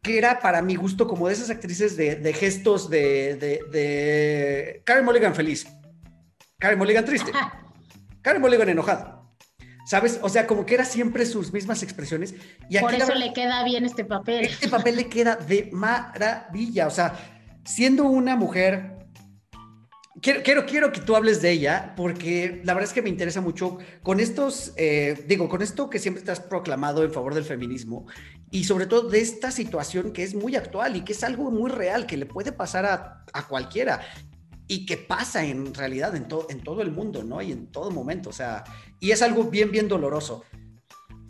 que 0.00 0.16
era 0.16 0.38
para 0.38 0.62
mi 0.62 0.76
gusto 0.76 1.08
como 1.08 1.26
de 1.26 1.34
esas 1.34 1.50
actrices 1.50 1.96
de, 1.96 2.32
gestos 2.32 2.88
de, 2.88 3.34
de, 3.72 4.80
Carrie 4.84 5.02
Mulligan 5.02 5.34
feliz, 5.34 5.66
Carrie 6.56 6.76
Mulligan 6.76 7.04
triste, 7.04 7.32
Carrie 8.22 8.38
Mulligan 8.38 8.68
enojada. 8.68 9.17
¿Sabes? 9.88 10.20
O 10.20 10.28
sea, 10.28 10.46
como 10.46 10.66
que 10.66 10.74
era 10.74 10.84
siempre 10.84 11.24
sus 11.24 11.50
mismas 11.50 11.82
expresiones. 11.82 12.34
Y 12.68 12.78
Por 12.78 12.94
eso 12.94 13.14
le 13.14 13.32
queda 13.32 13.64
bien 13.64 13.86
este 13.86 14.04
papel. 14.04 14.44
Este 14.44 14.68
papel 14.68 14.96
le 14.96 15.08
queda 15.08 15.36
de 15.36 15.70
maravilla. 15.72 16.86
O 16.86 16.90
sea, 16.90 17.14
siendo 17.64 18.04
una 18.04 18.36
mujer 18.36 18.98
Quiero, 20.20 20.66
quiero, 20.66 20.90
que 20.90 21.00
tú 21.00 21.14
hables 21.14 21.40
de 21.40 21.52
ella, 21.52 21.94
porque 21.96 22.60
la 22.64 22.74
verdad 22.74 22.88
es 22.88 22.92
que 22.92 23.02
me 23.02 23.08
interesa 23.08 23.40
mucho 23.40 23.78
con 24.02 24.18
estos, 24.18 24.72
eh, 24.76 25.24
digo, 25.28 25.48
con 25.48 25.62
esto 25.62 25.88
que 25.88 26.00
siempre 26.00 26.18
estás 26.18 26.40
proclamado 26.40 27.04
en 27.04 27.12
favor 27.12 27.34
del 27.34 27.44
feminismo 27.44 28.04
y 28.50 28.64
sobre 28.64 28.86
todo 28.86 29.08
de 29.08 29.20
esta 29.20 29.52
situación 29.52 30.12
que 30.12 30.24
es 30.24 30.34
muy 30.34 30.56
actual 30.56 30.96
y 30.96 31.02
que 31.02 31.12
es 31.12 31.22
algo 31.22 31.52
muy 31.52 31.70
real, 31.70 32.04
que 32.04 32.16
le 32.16 32.26
puede 32.26 32.50
pasar 32.50 32.84
a, 32.84 33.24
a 33.32 33.46
cualquiera 33.46 34.00
y 34.68 34.84
que 34.84 34.98
pasa 34.98 35.44
en 35.44 35.74
realidad 35.74 36.14
en, 36.14 36.28
en 36.50 36.62
todo 36.62 36.82
el 36.82 36.92
mundo, 36.92 37.24
¿no? 37.24 37.40
Y 37.40 37.52
en 37.52 37.66
todo 37.68 37.90
momento, 37.90 38.28
o 38.28 38.32
sea, 38.32 38.64
y 39.00 39.10
es 39.10 39.22
algo 39.22 39.44
bien, 39.44 39.72
bien 39.72 39.88
doloroso. 39.88 40.44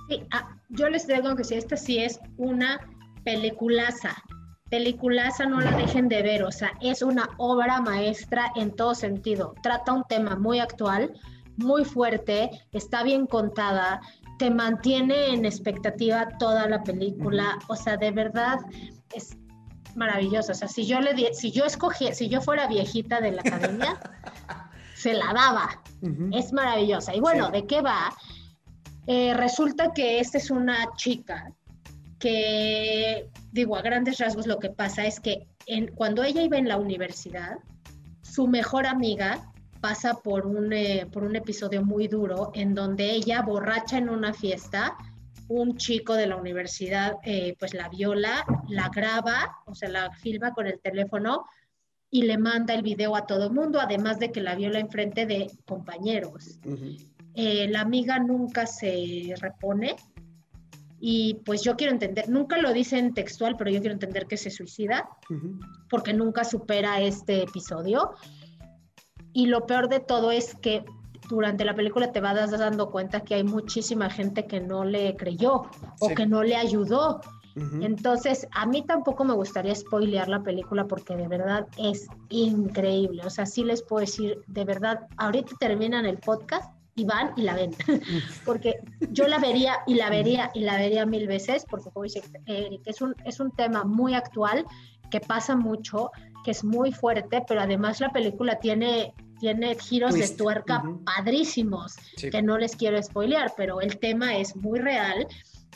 Sí, 0.08 0.24
ah, 0.32 0.56
yo 0.68 0.88
les 0.88 1.06
digo 1.06 1.36
que 1.36 1.44
si 1.44 1.54
esta 1.54 1.76
sí 1.76 1.98
es 1.98 2.18
una 2.36 2.80
peliculaza, 3.24 4.16
peliculaza 4.70 5.46
no 5.46 5.60
la 5.60 5.70
dejen 5.76 6.08
de 6.08 6.22
ver, 6.22 6.42
o 6.42 6.50
sea, 6.50 6.72
es 6.82 7.00
una 7.02 7.30
obra 7.38 7.80
maestra 7.80 8.50
en 8.56 8.74
todo 8.74 8.94
sentido. 8.94 9.54
Trata 9.62 9.92
un 9.92 10.04
tema 10.08 10.36
muy 10.36 10.58
actual, 10.58 11.12
muy 11.56 11.84
fuerte, 11.84 12.50
está 12.72 13.02
bien 13.02 13.26
contada, 13.26 14.00
te 14.38 14.50
mantiene 14.50 15.34
en 15.34 15.44
expectativa 15.44 16.28
toda 16.38 16.68
la 16.68 16.82
película, 16.82 17.58
o 17.68 17.76
sea, 17.76 17.96
de 17.96 18.10
verdad 18.10 18.58
es 19.14 19.36
maravilloso. 19.98 20.52
O 20.52 20.54
sea, 20.54 20.68
si 20.68 20.86
yo 20.86 21.00
le 21.00 21.34
si 21.34 21.50
yo 21.50 21.64
escogí, 21.64 22.14
si 22.14 22.28
yo 22.28 22.40
fuera 22.40 22.66
viejita 22.66 23.20
de 23.20 23.32
la 23.32 23.42
academia, 23.42 23.98
se 24.94 25.12
la 25.12 25.32
daba. 25.34 25.82
Es 26.32 26.52
maravillosa. 26.52 27.14
Y 27.14 27.20
bueno, 27.20 27.50
¿de 27.50 27.66
qué 27.66 27.82
va? 27.82 28.10
Eh, 29.06 29.34
resulta 29.34 29.92
que 29.92 30.20
esta 30.20 30.38
es 30.38 30.50
una 30.50 30.86
chica 30.96 31.52
que, 32.18 33.30
digo, 33.52 33.76
a 33.76 33.82
grandes 33.82 34.18
rasgos 34.18 34.46
lo 34.46 34.58
que 34.58 34.70
pasa 34.70 35.06
es 35.06 35.20
que 35.20 35.46
en, 35.66 35.88
cuando 35.88 36.22
ella 36.22 36.42
iba 36.42 36.58
en 36.58 36.68
la 36.68 36.76
universidad, 36.76 37.58
su 38.22 38.46
mejor 38.46 38.86
amiga 38.86 39.50
pasa 39.80 40.14
por 40.14 40.46
un, 40.46 40.72
eh, 40.72 41.06
por 41.12 41.24
un 41.24 41.36
episodio 41.36 41.84
muy 41.84 42.08
duro 42.08 42.50
en 42.54 42.74
donde 42.74 43.10
ella, 43.10 43.42
borracha 43.42 43.98
en 43.98 44.08
una 44.08 44.34
fiesta, 44.34 44.96
un 45.48 45.76
chico 45.76 46.14
de 46.14 46.26
la 46.26 46.36
universidad 46.36 47.16
eh, 47.24 47.56
pues 47.58 47.74
la 47.74 47.88
viola, 47.88 48.44
la 48.68 48.88
graba, 48.88 49.58
o 49.66 49.74
sea, 49.74 49.88
la 49.88 50.10
filma 50.12 50.52
con 50.52 50.66
el 50.66 50.78
teléfono 50.80 51.46
y 52.10 52.22
le 52.22 52.38
manda 52.38 52.74
el 52.74 52.82
video 52.82 53.16
a 53.16 53.26
todo 53.26 53.46
el 53.46 53.52
mundo, 53.52 53.80
además 53.80 54.18
de 54.18 54.30
que 54.30 54.40
la 54.40 54.54
viola 54.54 54.78
enfrente 54.78 55.26
de 55.26 55.50
compañeros. 55.66 56.58
Eh, 57.34 57.68
la 57.68 57.82
amiga 57.82 58.18
nunca 58.18 58.66
se 58.66 59.34
repone, 59.40 59.96
y 61.00 61.34
pues 61.44 61.62
yo 61.62 61.76
quiero 61.76 61.92
entender, 61.92 62.28
nunca 62.28 62.58
lo 62.58 62.72
dicen 62.72 63.14
textual, 63.14 63.56
pero 63.56 63.70
yo 63.70 63.80
quiero 63.80 63.92
entender 63.92 64.26
que 64.26 64.36
se 64.36 64.50
suicida, 64.50 65.08
porque 65.88 66.12
nunca 66.12 66.44
supera 66.44 67.00
este 67.00 67.42
episodio. 67.42 68.14
Y 69.32 69.46
lo 69.46 69.66
peor 69.66 69.88
de 69.88 70.00
todo 70.00 70.32
es 70.32 70.56
que 70.56 70.84
durante 71.28 71.64
la 71.64 71.74
película 71.74 72.10
te 72.10 72.20
vas 72.20 72.50
dando 72.50 72.90
cuenta 72.90 73.20
que 73.20 73.34
hay 73.34 73.44
muchísima 73.44 74.10
gente 74.10 74.46
que 74.46 74.60
no 74.60 74.84
le 74.84 75.16
creyó 75.16 75.66
o 76.00 76.08
que 76.14 76.26
no 76.26 76.42
le 76.42 76.56
ayudó. 76.56 77.20
Entonces, 77.80 78.46
a 78.52 78.66
mí 78.66 78.82
tampoco 78.82 79.24
me 79.24 79.34
gustaría 79.34 79.74
spoilear 79.74 80.28
la 80.28 80.44
película 80.44 80.86
porque 80.86 81.16
de 81.16 81.26
verdad 81.26 81.66
es 81.76 82.06
increíble. 82.28 83.22
O 83.24 83.30
sea, 83.30 83.46
sí 83.46 83.64
les 83.64 83.82
puedo 83.82 84.00
decir, 84.00 84.40
de 84.46 84.64
verdad, 84.64 85.08
ahorita 85.16 85.56
terminan 85.58 86.06
el 86.06 86.18
podcast 86.18 86.72
y 86.94 87.04
van 87.04 87.32
y 87.36 87.42
la 87.42 87.54
ven. 87.54 87.72
porque 88.44 88.80
yo 89.10 89.26
la 89.26 89.38
vería 89.38 89.78
y 89.88 89.94
la 89.94 90.08
vería 90.08 90.50
y 90.54 90.60
la 90.60 90.76
vería 90.76 91.04
mil 91.04 91.26
veces, 91.26 91.64
porque 91.68 91.90
como 91.90 92.04
dice 92.04 92.22
Eric, 92.46 92.82
es 92.84 93.00
un, 93.00 93.14
es 93.24 93.40
un 93.40 93.50
tema 93.50 93.82
muy 93.84 94.14
actual, 94.14 94.64
que 95.10 95.20
pasa 95.20 95.56
mucho, 95.56 96.10
que 96.44 96.50
es 96.50 96.64
muy 96.64 96.92
fuerte, 96.92 97.42
pero 97.46 97.60
además 97.60 98.00
la 98.00 98.10
película 98.10 98.58
tiene, 98.58 99.14
tiene 99.38 99.74
giros 99.76 100.14
de 100.14 100.28
tuerca 100.28 100.82
padrísimos, 101.04 101.96
que 102.16 102.42
no 102.42 102.58
les 102.58 102.76
quiero 102.76 103.02
spoilear, 103.02 103.52
pero 103.56 103.80
el 103.80 103.98
tema 103.98 104.36
es 104.36 104.54
muy 104.56 104.78
real 104.78 105.26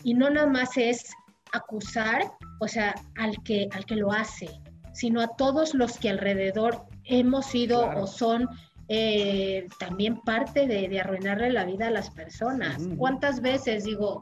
y 0.02 0.14
no 0.14 0.30
nada 0.30 0.46
más 0.46 0.76
es 0.76 1.12
acusar, 1.52 2.32
o 2.60 2.68
sea, 2.68 2.94
al 3.16 3.42
que, 3.42 3.68
al 3.72 3.84
que 3.84 3.96
lo 3.96 4.12
hace, 4.12 4.48
sino 4.92 5.20
a 5.20 5.28
todos 5.36 5.74
los 5.74 5.98
que 5.98 6.10
alrededor 6.10 6.84
hemos 7.04 7.46
sido 7.46 7.88
o 7.96 8.06
son 8.06 8.48
eh, 8.88 9.68
también 9.78 10.20
parte 10.20 10.66
de, 10.66 11.00
arruinarle 11.00 11.50
la 11.50 11.64
vida 11.64 11.88
a 11.88 11.90
las 11.90 12.10
personas. 12.10 12.82
¿Cuántas 12.96 13.40
veces 13.40 13.84
digo, 13.84 14.20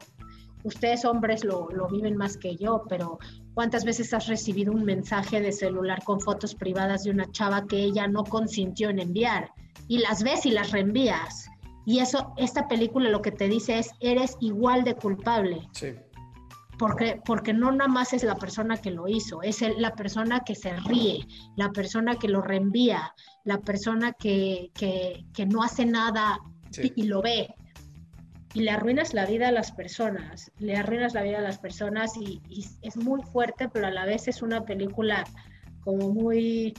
ustedes 0.63 1.03
hombres 1.05 1.43
lo, 1.43 1.67
lo, 1.71 1.87
viven 1.87 2.15
más 2.15 2.37
que 2.37 2.55
yo, 2.55 2.83
pero 2.87 3.19
¿cuántas 3.53 3.85
veces 3.85 4.13
has 4.13 4.27
recibido 4.27 4.71
un 4.71 4.83
mensaje 4.83 5.41
de 5.41 5.51
celular 5.51 6.03
con 6.03 6.19
fotos 6.19 6.55
privadas 6.55 7.03
de 7.03 7.11
una 7.11 7.31
chava 7.31 7.65
que 7.67 7.77
ella 7.77 8.07
no 8.07 8.23
consintió 8.23 8.89
en 8.89 8.99
enviar? 8.99 9.51
Y 9.87 9.99
las 9.99 10.23
ves 10.23 10.45
y 10.45 10.51
las 10.51 10.71
reenvías. 10.71 11.49
Y 11.85 11.99
eso, 11.99 12.33
esta 12.37 12.67
película 12.67 13.09
lo 13.09 13.21
que 13.21 13.31
te 13.31 13.47
dice 13.47 13.79
es, 13.79 13.91
eres 13.99 14.37
igual 14.39 14.83
de 14.83 14.95
culpable. 14.95 15.67
Sí. 15.73 15.93
Porque, 16.77 17.21
porque 17.23 17.53
no 17.53 17.71
nada 17.71 17.87
más 17.87 18.13
es 18.13 18.23
la 18.23 18.35
persona 18.35 18.77
que 18.77 18.89
lo 18.89 19.07
hizo, 19.07 19.43
es 19.43 19.63
la 19.77 19.93
persona 19.93 20.39
que 20.39 20.55
se 20.55 20.75
ríe, 20.77 21.27
la 21.55 21.69
persona 21.69 22.15
que 22.15 22.27
lo 22.27 22.41
reenvía, 22.41 23.13
la 23.43 23.59
persona 23.59 24.13
que, 24.13 24.71
que, 24.73 25.25
que 25.33 25.45
no 25.45 25.61
hace 25.61 25.85
nada 25.85 26.39
y, 26.95 27.03
lo 27.03 27.21
ve. 27.21 27.53
Y 28.53 28.61
le 28.61 28.71
arruinas 28.71 29.13
la 29.13 29.25
vida 29.25 29.47
a 29.47 29.51
las 29.51 29.71
personas, 29.71 30.51
le 30.59 30.75
arruinas 30.75 31.13
la 31.13 31.23
vida 31.23 31.39
a 31.39 31.41
las 31.41 31.57
personas 31.57 32.11
y, 32.17 32.41
es 32.81 32.97
muy 32.97 33.21
fuerte, 33.23 33.69
pero 33.69 33.87
a 33.87 33.91
la 33.91 34.05
vez 34.05 34.27
es 34.27 34.41
una 34.41 34.65
película 34.65 35.23
como 35.81 36.09
muy, 36.09 36.73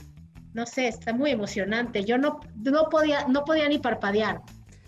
no 0.53 0.65
sé, 0.65 0.87
está 0.87 1.13
muy 1.13 1.31
emocionante. 1.31 2.03
Yo 2.03 2.17
no, 2.17 2.39
no, 2.55 2.89
podía, 2.89 3.27
no 3.27 3.43
podía 3.43 3.67
ni 3.67 3.79
parpadear. 3.79 4.41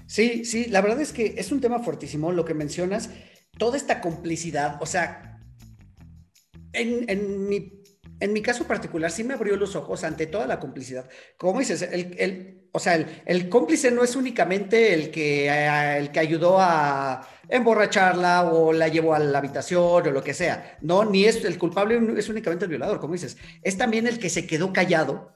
Sí, 0.06 0.46
sí, 0.46 0.66
la 0.66 0.82
verdad 0.82 1.02
es 1.02 1.12
que 1.12 1.34
es 1.38 1.52
un 1.52 1.60
tema 1.60 1.80
fuertísimo 1.80 2.32
lo 2.32 2.46
que 2.46 2.54
mencionas, 2.54 3.10
toda 3.58 3.78
esta 3.78 4.02
complicidad, 4.02 4.78
o 4.82 4.86
sea, 4.86 5.40
en, 6.74 7.10
en, 7.10 7.48
mi, 7.48 7.84
en 8.20 8.34
mi 8.34 8.42
caso 8.42 8.66
particular 8.66 9.12
sí 9.12 9.24
me 9.24 9.34
abrió 9.34 9.56
los 9.56 9.76
ojos 9.76 10.04
ante 10.04 10.28
toda 10.28 10.48
la 10.48 10.60
complicidad. 10.60 11.10
Como 11.38 11.60
dices, 11.60 11.82
el, 11.82 12.16
el 12.18 12.66
o 12.72 12.80
sea, 12.80 12.96
el, 12.96 13.08
el, 13.26 13.48
cómplice 13.48 13.90
no 13.90 14.04
es 14.04 14.16
únicamente 14.18 14.94
el 14.94 15.10
que, 15.10 15.48
eh, 15.48 15.98
el 15.98 16.12
que 16.12 16.20
ayudó 16.20 16.58
a 16.60 17.26
emborracharla 17.48 18.52
o 18.52 18.74
la 18.74 18.90
llevó 18.90 19.14
a 19.16 19.20
la 19.20 19.38
habitación 19.38 19.82
o 19.82 20.12
lo 20.12 20.24
que 20.24 20.34
sea. 20.34 20.78
No, 20.82 21.06
ni 21.06 21.26
es 21.26 21.46
el 21.46 21.58
culpable, 21.58 22.00
es 22.18 22.28
únicamente 22.28 22.66
el 22.66 22.70
violador, 22.70 23.00
como 23.00 23.14
dices. 23.14 23.38
Es 23.64 23.78
también 23.78 24.08
el 24.08 24.20
que 24.20 24.30
se 24.30 24.46
quedó 24.46 24.74
callado 24.74 25.36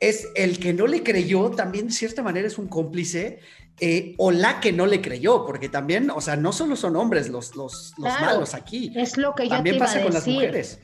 es 0.00 0.28
el 0.34 0.58
que 0.58 0.72
no 0.72 0.86
le 0.86 1.02
creyó, 1.02 1.50
también 1.50 1.88
de 1.88 1.92
cierta 1.92 2.22
manera 2.22 2.46
es 2.46 2.58
un 2.58 2.68
cómplice, 2.68 3.40
eh, 3.80 4.14
o 4.18 4.30
la 4.30 4.60
que 4.60 4.72
no 4.72 4.86
le 4.86 5.00
creyó, 5.02 5.44
porque 5.44 5.68
también, 5.68 6.10
o 6.10 6.20
sea, 6.20 6.36
no 6.36 6.52
solo 6.52 6.76
son 6.76 6.96
hombres 6.96 7.28
los, 7.28 7.56
los, 7.56 7.94
malos 7.98 8.54
aquí. 8.54 8.92
Es 8.96 9.18
lo 9.18 9.34
que 9.34 9.44
yo 9.44 9.50
también 9.50 9.74
te 9.74 9.76
iba 9.78 9.86
pasa 9.86 9.98
a 9.98 10.02
con 10.02 10.14
las 10.14 10.26
mujeres. 10.26 10.80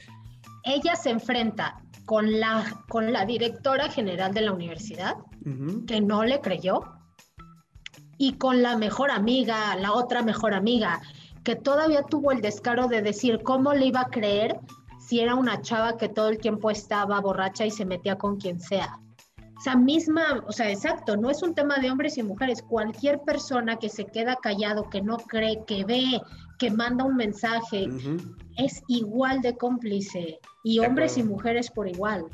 Ella 0.65 0.97
se 0.97 1.11
enfrenta 1.11 1.83
con 2.05 2.41
la, 2.41 2.83
con 2.89 3.13
la 3.13 3.25
directora 3.25 3.89
general 3.89 4.35
de 4.35 4.43
la 4.43 4.53
universidad, 4.53 5.17
que 5.87 6.01
no 6.01 6.25
le 6.25 6.41
creyó, 6.41 6.83
y 8.19 8.35
con 8.35 8.63
la 8.63 8.77
mejor 8.77 9.11
amiga, 9.11 9.75
la 9.77 9.93
otra 9.93 10.23
mejor 10.23 10.55
amiga, 10.55 11.01
que 11.43 11.57
todavía 11.57 12.03
tuvo 12.03 12.31
el 12.31 12.41
descaro 12.41 12.87
de 12.87 13.03
decir 13.03 13.43
cómo 13.43 13.73
le 13.73 13.87
iba 13.87 14.03
a 14.03 14.11
creer 14.11 14.61
si 15.01 15.21
era 15.21 15.35
una 15.35 15.61
chava 15.61 15.97
que 15.97 16.09
todo 16.09 16.29
el 16.29 16.39
tiempo 16.39 16.71
estaba 16.71 17.21
borracha 17.21 17.67
y 17.67 17.71
se 17.71 17.85
metía 17.85 18.17
con 18.17 18.37
quien 18.37 18.61
sea. 18.61 19.01
O 19.59 19.61
sea, 19.61 19.77
misma, 19.77 20.43
o 20.47 20.53
sea, 20.53 20.71
exacto, 20.71 21.17
no 21.17 21.31
es 21.31 21.43
un 21.43 21.55
tema 21.55 21.77
de 21.79 21.91
hombres 21.91 22.19
y 22.19 22.23
mujeres. 22.23 22.63
Cualquier 22.63 23.21
persona 23.21 23.77
que 23.77 23.89
se 23.89 24.07
queda 24.07 24.37
callado, 24.37 24.89
que 24.91 25.03
no 25.03 25.19
cree, 25.19 25.65
que 25.67 25.85
ve, 25.85 26.21
que 26.59 26.71
manda 26.71 27.05
un 27.05 27.17
mensaje, 27.17 27.89
es 28.57 28.83
igual 28.89 29.41
de 29.41 29.57
cómplice. 29.57 30.41
Y 30.63 30.79
hombres 30.79 31.17
y 31.19 31.23
mujeres 31.23 31.71
por 31.71 31.89
igual. 31.89 32.27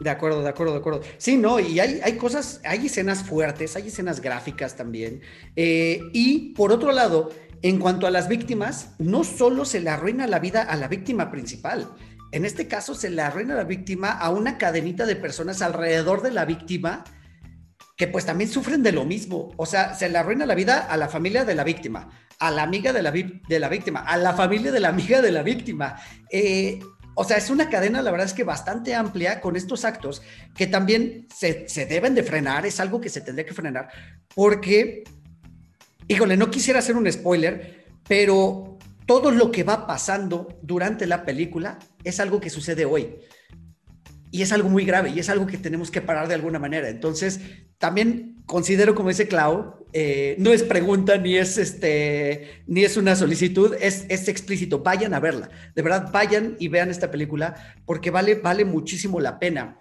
De 0.00 0.10
acuerdo, 0.10 0.42
de 0.42 0.48
acuerdo, 0.48 0.72
de 0.72 0.78
acuerdo. 0.78 1.00
Sí, 1.18 1.36
no, 1.36 1.60
y 1.60 1.78
hay, 1.78 2.00
hay 2.02 2.16
cosas, 2.16 2.60
hay 2.64 2.86
escenas 2.86 3.22
fuertes, 3.22 3.76
hay 3.76 3.88
escenas 3.88 4.20
gráficas 4.20 4.76
también. 4.76 5.22
Eh, 5.56 6.00
y 6.12 6.52
por 6.54 6.72
otro 6.72 6.92
lado, 6.92 7.30
en 7.62 7.78
cuanto 7.78 8.06
a 8.06 8.10
las 8.10 8.28
víctimas, 8.28 8.94
no 8.98 9.24
solo 9.24 9.64
se 9.64 9.80
le 9.80 9.90
arruina 9.90 10.26
la 10.26 10.40
vida 10.40 10.62
a 10.62 10.76
la 10.76 10.88
víctima 10.88 11.30
principal, 11.30 11.88
en 12.34 12.44
este 12.44 12.66
caso 12.66 12.96
se 12.96 13.10
le 13.10 13.22
arruina 13.22 13.54
la 13.54 13.62
víctima 13.62 14.10
a 14.10 14.28
una 14.30 14.58
cadenita 14.58 15.06
de 15.06 15.14
personas 15.14 15.62
alrededor 15.62 16.20
de 16.20 16.32
la 16.32 16.44
víctima 16.44 17.04
que 17.96 18.08
pues 18.08 18.26
también 18.26 18.50
sufren 18.50 18.82
de 18.82 18.90
lo 18.90 19.04
mismo. 19.04 19.52
O 19.56 19.66
sea, 19.66 19.94
se 19.94 20.08
le 20.08 20.18
arruina 20.18 20.44
la 20.44 20.56
vida 20.56 20.80
a 20.80 20.96
la 20.96 21.08
familia 21.08 21.44
de 21.44 21.54
la 21.54 21.62
víctima, 21.62 22.10
a 22.40 22.50
la 22.50 22.64
amiga 22.64 22.92
de 22.92 23.02
la, 23.02 23.12
de 23.12 23.60
la 23.60 23.68
víctima, 23.68 24.00
a 24.00 24.16
la 24.16 24.32
familia 24.32 24.72
de 24.72 24.80
la 24.80 24.88
amiga 24.88 25.22
de 25.22 25.30
la 25.30 25.44
víctima. 25.44 25.94
Eh, 26.28 26.80
o 27.14 27.24
sea, 27.24 27.36
es 27.36 27.50
una 27.50 27.68
cadena, 27.68 28.02
la 28.02 28.10
verdad 28.10 28.26
es 28.26 28.34
que 28.34 28.44
bastante 28.44 28.94
amplia 28.94 29.40
con 29.40 29.56
estos 29.56 29.84
actos 29.84 30.22
que 30.56 30.66
también 30.66 31.26
se, 31.34 31.68
se 31.68 31.86
deben 31.86 32.14
de 32.14 32.22
frenar, 32.22 32.66
es 32.66 32.80
algo 32.80 33.00
que 33.00 33.08
se 33.08 33.20
tendría 33.20 33.46
que 33.46 33.54
frenar, 33.54 33.88
porque, 34.34 35.04
híjole, 36.08 36.36
no 36.36 36.50
quisiera 36.50 36.80
hacer 36.80 36.96
un 36.96 37.10
spoiler, 37.10 37.84
pero 38.08 38.78
todo 39.06 39.30
lo 39.30 39.50
que 39.50 39.64
va 39.64 39.86
pasando 39.86 40.58
durante 40.62 41.06
la 41.06 41.24
película 41.24 41.78
es 42.02 42.20
algo 42.20 42.40
que 42.40 42.50
sucede 42.50 42.84
hoy. 42.84 43.16
Y 44.30 44.42
es 44.42 44.50
algo 44.50 44.68
muy 44.68 44.84
grave 44.84 45.10
y 45.10 45.20
es 45.20 45.28
algo 45.28 45.46
que 45.46 45.58
tenemos 45.58 45.90
que 45.90 46.00
parar 46.00 46.26
de 46.26 46.34
alguna 46.34 46.58
manera. 46.58 46.88
Entonces, 46.88 47.40
también 47.78 48.42
considero, 48.46 48.94
como 48.94 49.10
dice 49.10 49.28
Clau, 49.28 49.83
eh, 49.96 50.34
no 50.40 50.52
es 50.52 50.64
pregunta 50.64 51.16
ni 51.18 51.36
es, 51.36 51.56
este, 51.56 52.64
ni 52.66 52.82
es 52.82 52.96
una 52.96 53.14
solicitud, 53.14 53.76
es, 53.80 54.06
es 54.08 54.26
explícito. 54.26 54.80
Vayan 54.80 55.14
a 55.14 55.20
verla. 55.20 55.48
De 55.72 55.82
verdad, 55.82 56.10
vayan 56.12 56.56
y 56.58 56.66
vean 56.66 56.90
esta 56.90 57.12
película 57.12 57.54
porque 57.86 58.10
vale, 58.10 58.34
vale 58.34 58.64
muchísimo 58.64 59.20
la 59.20 59.38
pena. 59.38 59.78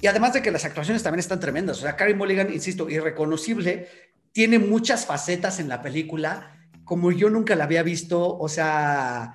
Y 0.00 0.06
además 0.06 0.32
de 0.32 0.40
que 0.40 0.50
las 0.50 0.64
actuaciones 0.64 1.02
también 1.02 1.20
están 1.20 1.38
tremendas. 1.38 1.76
O 1.78 1.82
sea, 1.82 1.96
Carrie 1.96 2.14
Mulligan, 2.14 2.50
insisto, 2.50 2.88
irreconocible, 2.88 3.88
tiene 4.32 4.58
muchas 4.58 5.04
facetas 5.04 5.60
en 5.60 5.68
la 5.68 5.82
película 5.82 6.56
como 6.86 7.12
yo 7.12 7.28
nunca 7.28 7.56
la 7.56 7.64
había 7.64 7.82
visto, 7.82 8.38
o 8.38 8.48
sea, 8.48 9.34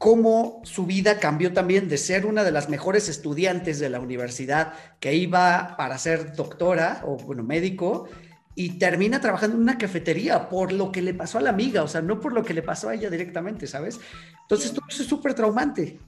cómo 0.00 0.62
su 0.64 0.86
vida 0.86 1.18
cambió 1.18 1.52
también 1.52 1.90
de 1.90 1.98
ser 1.98 2.24
una 2.24 2.42
de 2.42 2.50
las 2.50 2.70
mejores 2.70 3.10
estudiantes 3.10 3.78
de 3.78 3.90
la 3.90 4.00
universidad 4.00 4.72
que 4.98 5.14
iba 5.14 5.76
para 5.76 5.98
ser 5.98 6.34
doctora 6.34 7.02
o, 7.04 7.18
bueno, 7.18 7.42
médico, 7.42 8.08
y 8.54 8.78
termina 8.78 9.20
trabajando 9.20 9.56
en 9.56 9.62
una 9.62 9.76
cafetería 9.76 10.48
por 10.48 10.72
lo 10.72 10.90
que 10.90 11.02
le 11.02 11.12
pasó 11.12 11.36
a 11.36 11.42
la 11.42 11.50
amiga, 11.50 11.82
o 11.82 11.86
sea, 11.86 12.00
no 12.00 12.18
por 12.18 12.32
lo 12.32 12.42
que 12.42 12.54
le 12.54 12.62
pasó 12.62 12.88
a 12.88 12.94
ella 12.94 13.10
directamente, 13.10 13.66
¿sabes? 13.66 14.00
Entonces, 14.40 14.72
todo 14.72 14.86
eso 14.88 15.02
es 15.02 15.08
súper 15.08 15.34
traumante. 15.34 16.00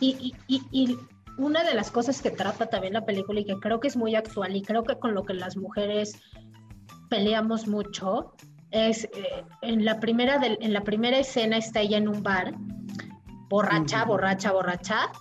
Y, 0.00 0.34
y, 0.48 0.62
y, 0.70 0.96
una 1.36 1.62
de 1.62 1.74
las 1.74 1.90
cosas 1.90 2.22
que 2.22 2.30
trata 2.30 2.70
también 2.70 2.94
la 2.94 3.04
película 3.04 3.40
y 3.40 3.44
que 3.44 3.60
creo 3.60 3.80
que 3.80 3.88
es 3.88 3.98
muy 3.98 4.14
actual 4.14 4.56
y 4.56 4.62
creo 4.62 4.82
que 4.82 4.98
con 4.98 5.12
lo 5.12 5.24
que 5.24 5.34
las 5.34 5.58
mujeres 5.58 6.14
peleamos 7.10 7.68
mucho 7.68 8.32
es 8.70 9.04
eh, 9.04 9.44
en 9.60 9.84
la 9.84 10.00
primera 10.00 10.40
en 10.42 10.72
la 10.72 10.84
primera 10.84 11.18
escena 11.18 11.56
está 11.56 11.80
ella 11.80 11.98
en 11.98 12.08
un 12.08 12.22
bar 12.22 12.54
borracha 13.50 14.04
borracha 14.04 14.52
borracha. 14.52 15.12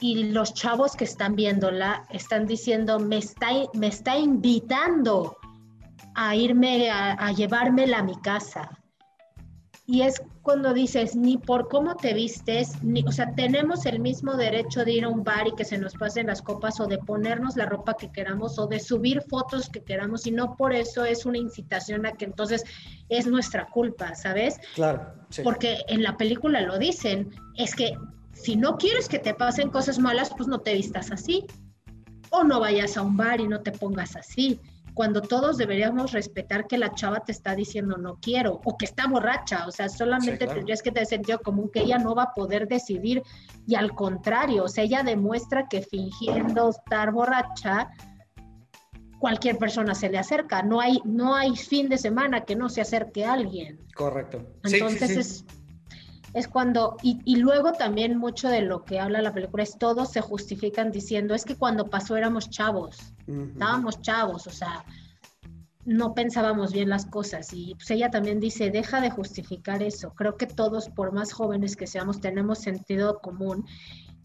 Y 0.00 0.32
los 0.32 0.54
chavos 0.54 0.96
que 0.96 1.04
están 1.04 1.36
viéndola 1.36 2.06
están 2.10 2.46
diciendo 2.46 2.98
me 2.98 3.18
está 3.18 3.48
me 3.74 3.88
está 3.88 4.16
invitando 4.16 5.36
a 6.14 6.34
irme 6.34 6.90
a, 6.90 7.12
a 7.12 7.32
llevármela 7.32 7.98
a 7.98 8.02
mi 8.02 8.16
casa 8.16 8.79
y 9.90 10.02
es 10.02 10.22
cuando 10.42 10.72
dices, 10.72 11.16
ni 11.16 11.36
por 11.36 11.66
cómo 11.66 11.96
te 11.96 12.14
vistes, 12.14 12.80
ni, 12.80 13.02
o 13.02 13.10
sea, 13.10 13.34
tenemos 13.34 13.86
el 13.86 13.98
mismo 13.98 14.36
derecho 14.36 14.84
de 14.84 14.92
ir 14.92 15.04
a 15.04 15.08
un 15.08 15.24
bar 15.24 15.48
y 15.48 15.54
que 15.56 15.64
se 15.64 15.78
nos 15.78 15.94
pasen 15.94 16.28
las 16.28 16.42
copas 16.42 16.78
o 16.78 16.86
de 16.86 16.98
ponernos 16.98 17.56
la 17.56 17.66
ropa 17.66 17.94
que 17.94 18.12
queramos 18.12 18.56
o 18.60 18.68
de 18.68 18.78
subir 18.78 19.20
fotos 19.22 19.68
que 19.68 19.82
queramos 19.82 20.28
y 20.28 20.30
no 20.30 20.56
por 20.56 20.72
eso 20.72 21.04
es 21.04 21.26
una 21.26 21.38
incitación 21.38 22.06
a 22.06 22.12
que 22.12 22.24
entonces 22.24 22.62
es 23.08 23.26
nuestra 23.26 23.66
culpa, 23.66 24.14
¿sabes? 24.14 24.60
Claro. 24.76 25.12
Porque 25.42 25.78
en 25.88 26.04
la 26.04 26.16
película 26.16 26.60
lo 26.60 26.78
dicen, 26.78 27.32
es 27.56 27.74
que 27.74 27.94
si 28.32 28.54
no 28.54 28.76
quieres 28.76 29.08
que 29.08 29.18
te 29.18 29.34
pasen 29.34 29.70
cosas 29.70 29.98
malas, 29.98 30.30
pues 30.36 30.46
no 30.46 30.60
te 30.60 30.74
vistas 30.74 31.10
así. 31.10 31.44
O 32.30 32.44
no 32.44 32.60
vayas 32.60 32.96
a 32.96 33.02
un 33.02 33.16
bar 33.16 33.40
y 33.40 33.48
no 33.48 33.60
te 33.60 33.72
pongas 33.72 34.14
así 34.14 34.60
cuando 34.94 35.22
todos 35.22 35.56
deberíamos 35.56 36.12
respetar 36.12 36.66
que 36.66 36.78
la 36.78 36.94
chava 36.94 37.20
te 37.20 37.32
está 37.32 37.54
diciendo 37.54 37.96
no 37.96 38.18
quiero 38.20 38.60
o 38.64 38.76
que 38.76 38.84
está 38.84 39.06
borracha, 39.06 39.66
o 39.66 39.70
sea, 39.70 39.88
solamente 39.88 40.46
tendrías 40.46 40.82
que 40.82 40.90
tener 40.90 41.06
sentido 41.06 41.38
común 41.40 41.70
que 41.72 41.80
ella 41.80 41.98
no 41.98 42.14
va 42.14 42.24
a 42.24 42.34
poder 42.34 42.68
decidir 42.68 43.22
y 43.66 43.74
al 43.74 43.94
contrario, 43.94 44.64
o 44.64 44.68
sea, 44.68 44.84
ella 44.84 45.02
demuestra 45.02 45.68
que 45.68 45.82
fingiendo 45.82 46.70
estar 46.70 47.12
borracha, 47.12 47.90
cualquier 49.18 49.58
persona 49.58 49.94
se 49.94 50.08
le 50.08 50.18
acerca, 50.18 50.62
no 50.62 50.80
hay, 50.80 51.00
no 51.04 51.34
hay 51.34 51.54
fin 51.56 51.88
de 51.88 51.98
semana 51.98 52.44
que 52.44 52.56
no 52.56 52.68
se 52.68 52.80
acerque 52.80 53.24
a 53.24 53.34
alguien. 53.34 53.78
Correcto. 53.94 54.46
Entonces 54.64 55.10
es 55.10 55.44
es 56.32 56.46
cuando, 56.46 56.96
y, 57.02 57.36
luego 57.36 57.72
también 57.72 58.16
mucho 58.16 58.48
de 58.48 58.62
lo 58.62 58.84
que 58.84 59.00
habla 59.00 59.20
la 59.20 59.32
película 59.32 59.62
es 59.62 59.76
todos 59.78 60.12
se 60.12 60.20
justifican 60.20 60.92
diciendo, 60.92 61.34
es 61.34 61.44
que 61.44 61.56
cuando 61.56 61.90
pasó 61.90 62.16
éramos 62.16 62.50
chavos, 62.50 63.14
estábamos 63.26 64.00
chavos, 64.00 64.46
o 64.46 64.50
sea, 64.50 64.84
no 65.84 66.14
pensábamos 66.14 66.72
bien 66.72 66.88
las 66.88 67.06
cosas. 67.06 67.52
Y 67.52 67.74
pues 67.74 67.90
ella 67.90 68.10
también 68.10 68.38
dice, 68.38 68.70
deja 68.70 69.00
de 69.00 69.10
justificar 69.10 69.82
eso. 69.82 70.12
Creo 70.14 70.36
que 70.36 70.46
todos, 70.46 70.88
por 70.88 71.12
más 71.12 71.32
jóvenes 71.32 71.74
que 71.74 71.86
seamos, 71.86 72.20
tenemos 72.20 72.58
sentido 72.58 73.20
común. 73.20 73.66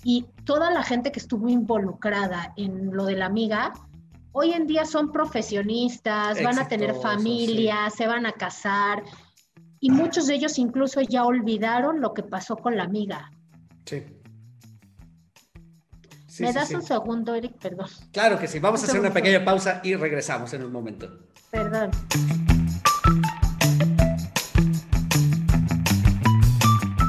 Y 0.03 0.27
toda 0.43 0.69
la 0.71 0.83
gente 0.83 1.11
que 1.11 1.19
estuvo 1.19 1.49
involucrada 1.49 2.53
en 2.57 2.95
lo 2.95 3.05
de 3.05 3.15
la 3.15 3.25
amiga, 3.25 3.73
hoy 4.31 4.51
en 4.51 4.67
día 4.67 4.85
son 4.85 5.11
profesionistas, 5.11 6.43
van 6.43 6.59
a 6.59 6.67
tener 6.67 6.93
familia, 6.93 7.89
se 7.89 8.05
van 8.05 8.25
a 8.25 8.33
casar 8.33 9.03
y 9.85 9.91
muchos 9.91 10.25
de 10.25 10.33
ellos 10.33 10.57
incluso 10.57 10.99
ya 11.01 11.25
olvidaron 11.25 12.01
lo 12.01 12.15
que 12.15 12.23
pasó 12.23 12.57
con 12.57 12.75
la 12.75 12.85
amiga. 12.85 13.31
Sí. 13.85 14.03
¿Me 16.39 16.51
das 16.51 16.71
un 16.71 16.81
segundo, 16.81 17.35
Eric? 17.35 17.55
Perdón. 17.59 17.85
Claro 18.11 18.39
que 18.39 18.47
sí. 18.47 18.57
Vamos 18.57 18.81
a 18.81 18.87
hacer 18.87 18.99
una 18.99 19.13
pequeña 19.13 19.45
pausa 19.45 19.81
y 19.83 19.93
regresamos 19.93 20.51
en 20.55 20.63
un 20.63 20.71
momento. 20.71 21.27
Perdón. 21.51 21.91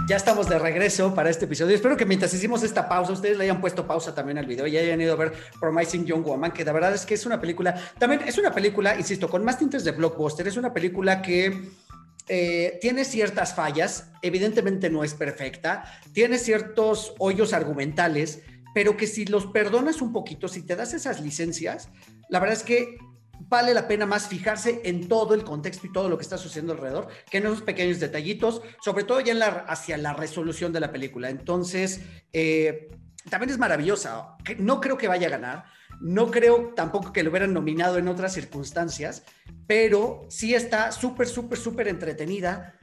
Ya 0.07 0.17
estamos 0.17 0.47
de 0.47 0.59
regreso 0.59 1.15
para 1.15 1.31
este 1.31 1.47
episodio. 1.47 1.75
Espero 1.75 1.97
que 1.97 2.05
mientras 2.05 2.35
hicimos 2.35 2.63
esta 2.63 2.91
pausa, 2.91 3.13
ustedes 3.13 3.39
le 3.39 3.45
hayan 3.45 3.61
puesto 3.63 3.87
pausa 3.87 4.15
también 4.15 4.37
al 4.37 4.45
video 4.45 4.67
y 4.67 4.77
hayan 4.77 5.01
ido 5.01 5.15
a 5.15 5.17
ver 5.17 5.33
Promising 5.59 6.05
Young 6.05 6.25
Woman, 6.25 6.53
que 6.53 6.63
de 6.63 6.73
verdad 6.73 6.93
es 6.95 7.07
que 7.07 7.15
es 7.15 7.25
una 7.25 7.41
película, 7.41 7.75
también 7.99 8.21
es 8.27 8.37
una 8.37 8.53
película, 8.53 8.97
insisto, 8.97 9.31
con 9.31 9.43
más 9.43 9.59
tintes 9.59 9.83
de 9.83 9.93
blockbuster, 9.93 10.47
es 10.47 10.59
una 10.59 10.75
película 10.75 11.23
que 11.23 11.71
eh, 12.29 12.79
tiene 12.81 13.05
ciertas 13.05 13.55
fallas, 13.55 14.11
evidentemente 14.23 14.91
no 14.91 15.05
es 15.05 15.15
perfecta, 15.15 16.01
tiene 16.13 16.39
ciertos 16.39 17.15
hoyos 17.19 17.53
argumentales, 17.53 18.43
pero 18.75 18.97
que 18.97 19.07
si 19.07 19.27
los 19.27 19.47
perdonas 19.47 20.03
un 20.03 20.13
poquito, 20.13 20.49
si 20.49 20.63
te 20.63 20.77
das 20.77 20.93
esas 20.93 21.21
licencias, 21.21 21.89
la 22.29 22.41
verdad 22.41 22.57
es 22.57 22.63
que 22.63 22.99
vale 23.49 23.75
la 23.75 23.87
pena 23.87 24.07
más 24.07 24.29
fijarse 24.29 24.81
en 24.85 25.09
todo 25.09 25.35
el 25.35 25.45
contexto 25.45 25.87
y 25.87 25.93
todo 25.93 26.09
lo 26.09 26.19
que 26.19 26.23
está 26.23 26.39
sucediendo 26.39 26.73
alrededor 26.73 27.09
que 27.31 27.39
en 27.39 27.47
esos 27.47 27.63
pequeños 27.63 28.01
detallitos, 28.01 28.63
sobre 28.83 29.05
todo 29.05 29.21
ya 29.21 29.35
hacia 29.69 29.97
la 29.97 30.15
resolución 30.15 30.73
de 30.73 30.81
la 30.81 30.93
película. 30.93 31.31
Entonces, 31.31 32.01
eh, 32.33 32.89
también 33.31 33.51
es 33.51 33.59
maravillosa. 33.59 34.37
No 34.59 34.81
creo 34.81 34.97
que 34.97 35.09
vaya 35.09 35.29
a 35.29 35.31
ganar, 35.31 35.65
no 36.01 36.31
creo 36.31 36.73
tampoco 36.75 37.13
que 37.13 37.23
lo 37.23 37.31
hubieran 37.31 37.53
nominado 37.53 37.99
en 37.99 38.09
otras 38.09 38.33
circunstancias, 38.33 39.25
pero 39.67 40.27
sí 40.29 40.55
está 40.55 40.93
súper, 40.93 41.27
súper, 41.27 41.59
súper 41.59 41.89
entretenida. 41.89 42.75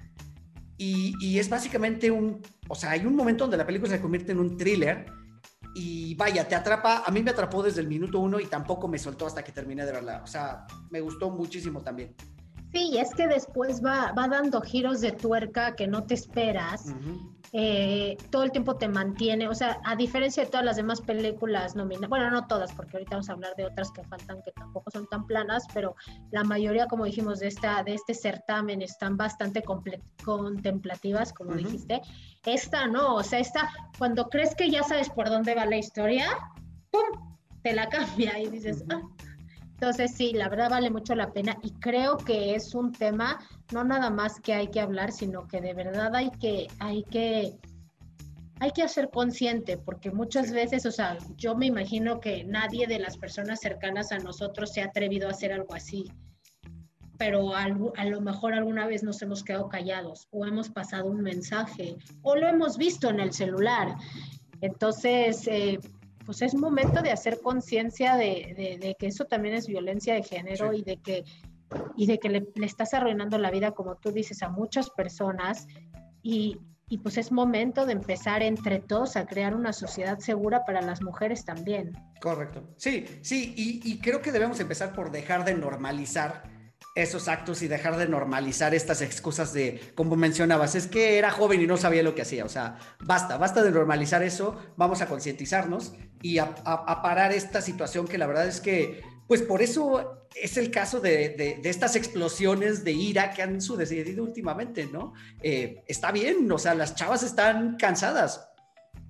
Y, 0.78 1.14
y, 1.22 1.40
es 1.40 1.50
básicamente 1.50 2.12
un, 2.12 2.42
o 2.68 2.76
sea, 2.76 2.92
hay 2.92 3.06
un 3.06 3.16
momento 3.16 3.44
donde 3.44 3.58
la 3.58 3.66
película 3.66 3.92
se 3.92 4.02
convierte 4.02 4.32
en 4.32 4.40
un 4.40 4.58
thriller 4.58 5.06
y 5.76 6.16
vaya, 6.16 6.48
te 6.48 6.56
atrapa, 6.56 7.04
a 7.06 7.12
mí 7.12 7.24
me 7.24 7.32
atrapó 7.32 7.64
desde 7.64 7.82
el 7.82 7.88
minuto 7.88 8.20
uno 8.20 8.40
y 8.40 8.46
tampoco 8.46 8.88
me 8.88 9.00
soltó 9.00 9.26
hasta 9.26 9.44
que 9.44 9.52
terminé 9.52 9.86
de 9.86 9.92
verla. 9.92 10.22
O 10.24 10.28
sea, 10.28 10.66
me 10.90 11.02
gustó 11.02 11.30
muchísimo 11.30 11.82
también. 11.82 12.16
Sí, 12.74 12.98
es 12.98 13.14
que 13.14 13.28
después 13.28 13.84
va, 13.84 14.12
va 14.14 14.28
dando 14.28 14.62
giros 14.62 15.02
de 15.02 15.12
tuerca 15.12 15.76
que 15.76 15.88
no 15.88 16.04
te 16.04 16.16
esperas. 16.16 16.86
Eh, 17.56 18.18
todo 18.32 18.42
el 18.42 18.52
tiempo 18.52 18.78
te 18.78 18.88
mantiene, 18.88 19.48
o 19.48 19.54
sea, 19.54 19.80
a 19.86 19.96
diferencia 19.96 20.44
de 20.44 20.50
todas 20.50 20.66
las 20.66 20.76
demás 20.76 21.02
películas 21.02 21.76
nominadas, 21.76 22.10
bueno, 22.10 22.32
no 22.32 22.48
todas, 22.48 22.74
porque 22.74 22.98
ahorita 22.98 23.12
vamos 23.12 23.30
a 23.30 23.34
hablar 23.34 23.56
de 23.56 23.66
otras 23.66 23.92
que 23.92 24.04
faltan 24.04 24.42
que 24.42 24.52
tampoco 24.54 24.90
son 24.90 25.06
tan 25.06 25.28
planas, 25.28 25.68
pero 25.72 25.96
la 26.32 26.44
mayoría, 26.44 26.88
como 26.88 27.06
dijimos, 27.06 27.40
de, 27.40 27.50
esta, 27.50 27.84
de 27.84 27.94
este 27.94 28.16
certamen 28.16 28.82
están 28.82 29.18
bastante 29.18 29.64
contemplativas, 30.24 31.32
como 31.32 31.54
dijiste. 31.54 32.02
Esta 32.44 32.88
no, 32.88 33.18
o 33.18 33.24
sea, 33.24 33.38
esta, 33.38 33.70
cuando 34.00 34.30
crees 34.30 34.56
que 34.56 34.72
ya 34.72 34.82
sabes 34.82 35.12
por 35.12 35.30
dónde 35.30 35.54
va 35.54 35.68
la 35.68 35.78
historia, 35.78 36.26
¡pum! 36.90 37.38
Te 37.62 37.74
la 37.74 37.88
cambia 37.90 38.40
y 38.40 38.48
dices, 38.48 38.84
ah, 38.90 39.00
entonces, 39.84 40.16
sí, 40.16 40.32
la 40.32 40.48
verdad 40.48 40.70
vale 40.70 40.90
mucho 40.90 41.14
la 41.14 41.34
pena 41.34 41.58
y 41.62 41.72
creo 41.72 42.16
que 42.16 42.56
es 42.56 42.74
un 42.74 42.94
tema 42.94 43.38
no 43.74 43.84
nada 43.84 44.10
más 44.10 44.40
que 44.40 44.54
hay 44.54 44.68
que 44.68 44.80
hablar, 44.80 45.12
sino 45.12 45.46
que 45.46 45.60
de 45.60 45.74
verdad 45.74 46.16
hay 46.16 46.32
que, 46.32 46.68
hay 46.80 47.04
que, 47.04 47.58
hay 48.62 48.72
que 48.72 48.82
hacer 48.82 49.10
consciente, 49.10 49.78
porque 49.78 50.10
muchas 50.10 50.54
veces, 50.54 50.86
o 50.86 50.92
sea, 50.92 51.18
yo 51.36 51.54
me 51.56 51.66
imagino 51.66 52.22
que 52.22 52.46
nadie 52.46 52.88
de 52.88 52.98
las 52.98 53.18
personas 53.18 53.60
cercanas 53.60 54.14
a 54.14 54.20
nosotros 54.20 54.72
se 54.72 54.82
ha 54.82 54.86
atrevido 54.86 55.28
a 55.28 55.32
hacer 55.32 55.52
algo 55.52 55.74
así, 55.74 56.10
pero 57.18 57.54
a, 57.54 57.66
a 57.66 58.06
lo 58.06 58.22
mejor 58.22 58.54
alguna 58.54 58.88
vez 58.88 59.04
nos 59.04 59.22
hemos 59.22 59.44
quedado 59.44 59.68
callados 59.68 60.30
o 60.32 60.46
hemos 60.46 60.70
pasado 60.70 61.08
un 61.08 61.22
mensaje 61.22 61.98
o 62.22 62.38
lo 62.38 62.48
hemos 62.48 62.78
visto 62.78 63.10
en 63.10 63.20
el 63.20 63.34
celular. 63.34 63.98
Entonces, 64.62 65.46
eh, 65.48 65.78
pues 66.26 66.42
es 66.42 66.56
momento 66.56 67.02
de 67.02 67.12
hacer 67.12 67.40
conciencia 67.42 68.16
de, 68.16 68.96
que 69.00 69.08
eso 69.08 69.26
también 69.26 69.56
es 69.56 69.68
violencia 69.68 70.14
de 70.14 70.24
género 70.24 70.74
y 70.74 70.84
de 70.84 70.98
que, 70.98 71.24
y 71.96 72.08
de 72.08 72.20
que 72.20 72.30
le, 72.30 72.48
estás 72.64 72.94
arruinando 72.94 73.38
la 73.38 73.52
vida, 73.52 73.72
como 73.72 73.96
tú 73.96 74.12
dices, 74.12 74.42
a 74.44 74.50
muchas 74.50 74.90
personas. 74.90 75.68
Y, 76.22 76.60
pues 77.02 77.18
es 77.18 77.32
momento 77.32 77.88
de 77.88 77.94
empezar 77.94 78.44
entre 78.44 78.80
todos 78.80 79.16
a 79.16 79.26
crear 79.26 79.56
una 79.56 79.74
sociedad 79.74 80.20
segura 80.20 80.64
para 80.64 80.80
las 80.80 81.02
mujeres 81.02 81.44
también. 81.44 81.92
Correcto. 82.22 82.62
Sí, 82.78 83.06
sí, 83.22 83.52
y, 83.58 83.82
y 83.84 83.98
creo 83.98 84.22
que 84.22 84.32
debemos 84.32 84.60
empezar 84.60 84.94
por 84.94 85.10
dejar 85.10 85.44
de 85.44 85.56
normalizar 85.56 86.53
esos 86.96 87.28
actos 87.28 87.62
y 87.64 87.68
dejar 87.68 87.98
de 87.98 88.08
normalizar 88.08 88.76
estas 88.76 89.02
excusas 89.02 89.52
de, 89.52 89.82
como 89.96 90.16
mencionabas, 90.16 90.76
es 90.76 90.88
que 90.88 91.18
era 91.18 91.32
joven 91.32 91.62
y 91.62 91.68
no 91.68 91.78
sabía 91.78 92.04
lo 92.04 92.14
que 92.14 92.22
hacía. 92.22 92.46
O 92.46 92.50
sea, 92.50 92.78
basta, 93.00 93.38
basta 93.38 93.64
de 93.64 93.72
normalizar 93.72 94.22
eso, 94.22 94.60
vamos 94.78 95.02
a 95.02 95.08
concientizarnos 95.08 95.94
y 96.22 96.38
a, 96.38 96.54
parar 96.56 97.32
esta 97.34 97.62
situación 97.62 98.08
que 98.08 98.18
la 98.18 98.28
verdad 98.28 98.48
es 98.48 98.62
que, 98.62 99.02
pues 99.28 99.42
por 99.42 99.62
eso 99.62 100.28
es 100.36 100.58
el 100.58 100.70
caso 100.70 101.00
de, 101.00 101.60
estas 101.64 101.96
explosiones 101.96 102.84
de 102.84 102.92
ira 102.92 103.32
que 103.32 103.42
han 103.42 103.60
sucedido 103.60 104.24
últimamente, 104.24 104.86
¿no? 104.86 105.14
Eh, 105.42 105.84
está 105.88 106.12
bien, 106.12 106.52
o 106.52 106.60
sea, 106.60 106.76
las 106.76 106.96
chavas 106.96 107.24
están 107.24 107.78
cansadas, 107.78 108.50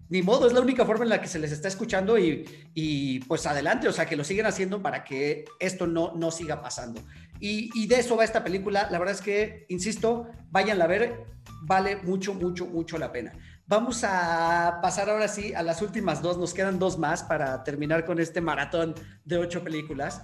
ni 0.09 0.21
modo, 0.21 0.47
es 0.47 0.53
la 0.53 0.61
única 0.61 0.85
forma 0.85 1.03
en 1.03 1.09
la 1.09 1.21
que 1.21 1.27
se 1.27 1.39
les 1.39 1.51
está 1.51 1.67
escuchando 1.67 2.17
y, 2.17 2.45
y, 2.73 3.19
pues 3.21 3.45
adelante, 3.47 3.87
o 3.87 3.91
sea, 3.91 4.05
que 4.05 4.15
lo 4.15 4.23
siguen 4.23 4.45
haciendo 4.45 4.81
para 4.81 5.03
que 5.03 5.45
esto 5.59 5.87
no, 5.87 6.13
no 6.15 6.29
siga 6.29 6.61
pasando. 6.61 7.01
Y, 7.39 7.87
de 7.87 7.95
eso 7.99 8.15
va 8.15 8.23
esta 8.23 8.41
película. 8.41 8.87
La 8.89 8.99
verdad 8.99 9.15
es 9.15 9.21
que, 9.21 9.65
insisto, 9.67 10.29
váyanla 10.49 10.85
a 10.85 10.87
ver, 10.87 11.25
vale 11.63 11.97
mucho, 11.97 12.33
mucho, 12.33 12.65
mucho 12.65 12.97
la 12.97 13.11
pena. 13.11 13.33
Vamos 13.67 14.03
a 14.05 14.79
pasar 14.81 15.09
ahora 15.09 15.27
sí 15.27 15.53
a 15.53 15.61
las 15.61 15.81
últimas 15.81 16.21
dos. 16.21 16.37
Nos 16.37 16.53
quedan 16.53 16.79
dos 16.79 16.97
más 16.97 17.23
para 17.23 17.63
terminar 17.63 18.05
con 18.05 18.19
este 18.19 18.39
maratón 18.39 18.95
de 19.25 19.37
ocho 19.37 19.61
películas. 19.61 20.21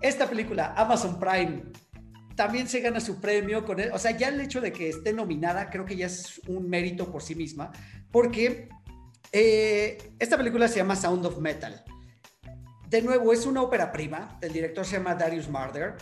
Esta 0.00 0.28
película, 0.28 0.72
Amazon 0.76 1.18
Prime, 1.18 1.64
también 2.36 2.68
se 2.68 2.80
gana 2.80 3.00
su 3.00 3.20
premio 3.20 3.64
con 3.64 3.80
él. 3.80 3.90
O 3.92 3.98
sea, 3.98 4.12
ya 4.12 4.28
el 4.28 4.40
hecho 4.40 4.60
de 4.60 4.72
que 4.72 4.88
esté 4.90 5.12
nominada 5.12 5.68
creo 5.68 5.84
que 5.84 5.96
ya 5.96 6.06
es 6.06 6.40
un 6.46 6.68
mérito 6.68 7.10
por 7.10 7.22
sí 7.22 7.34
misma, 7.34 7.72
porque 8.12 8.68
eh, 9.38 9.98
esta 10.18 10.38
película 10.38 10.66
se 10.66 10.76
llama 10.76 10.96
Sound 10.96 11.26
of 11.26 11.38
Metal. 11.38 11.84
De 12.88 13.02
nuevo, 13.02 13.34
es 13.34 13.44
una 13.44 13.60
ópera 13.60 13.92
prima. 13.92 14.38
El 14.40 14.54
director 14.54 14.86
se 14.86 14.96
llama 14.96 15.14
Darius 15.14 15.50
Marder 15.50 15.96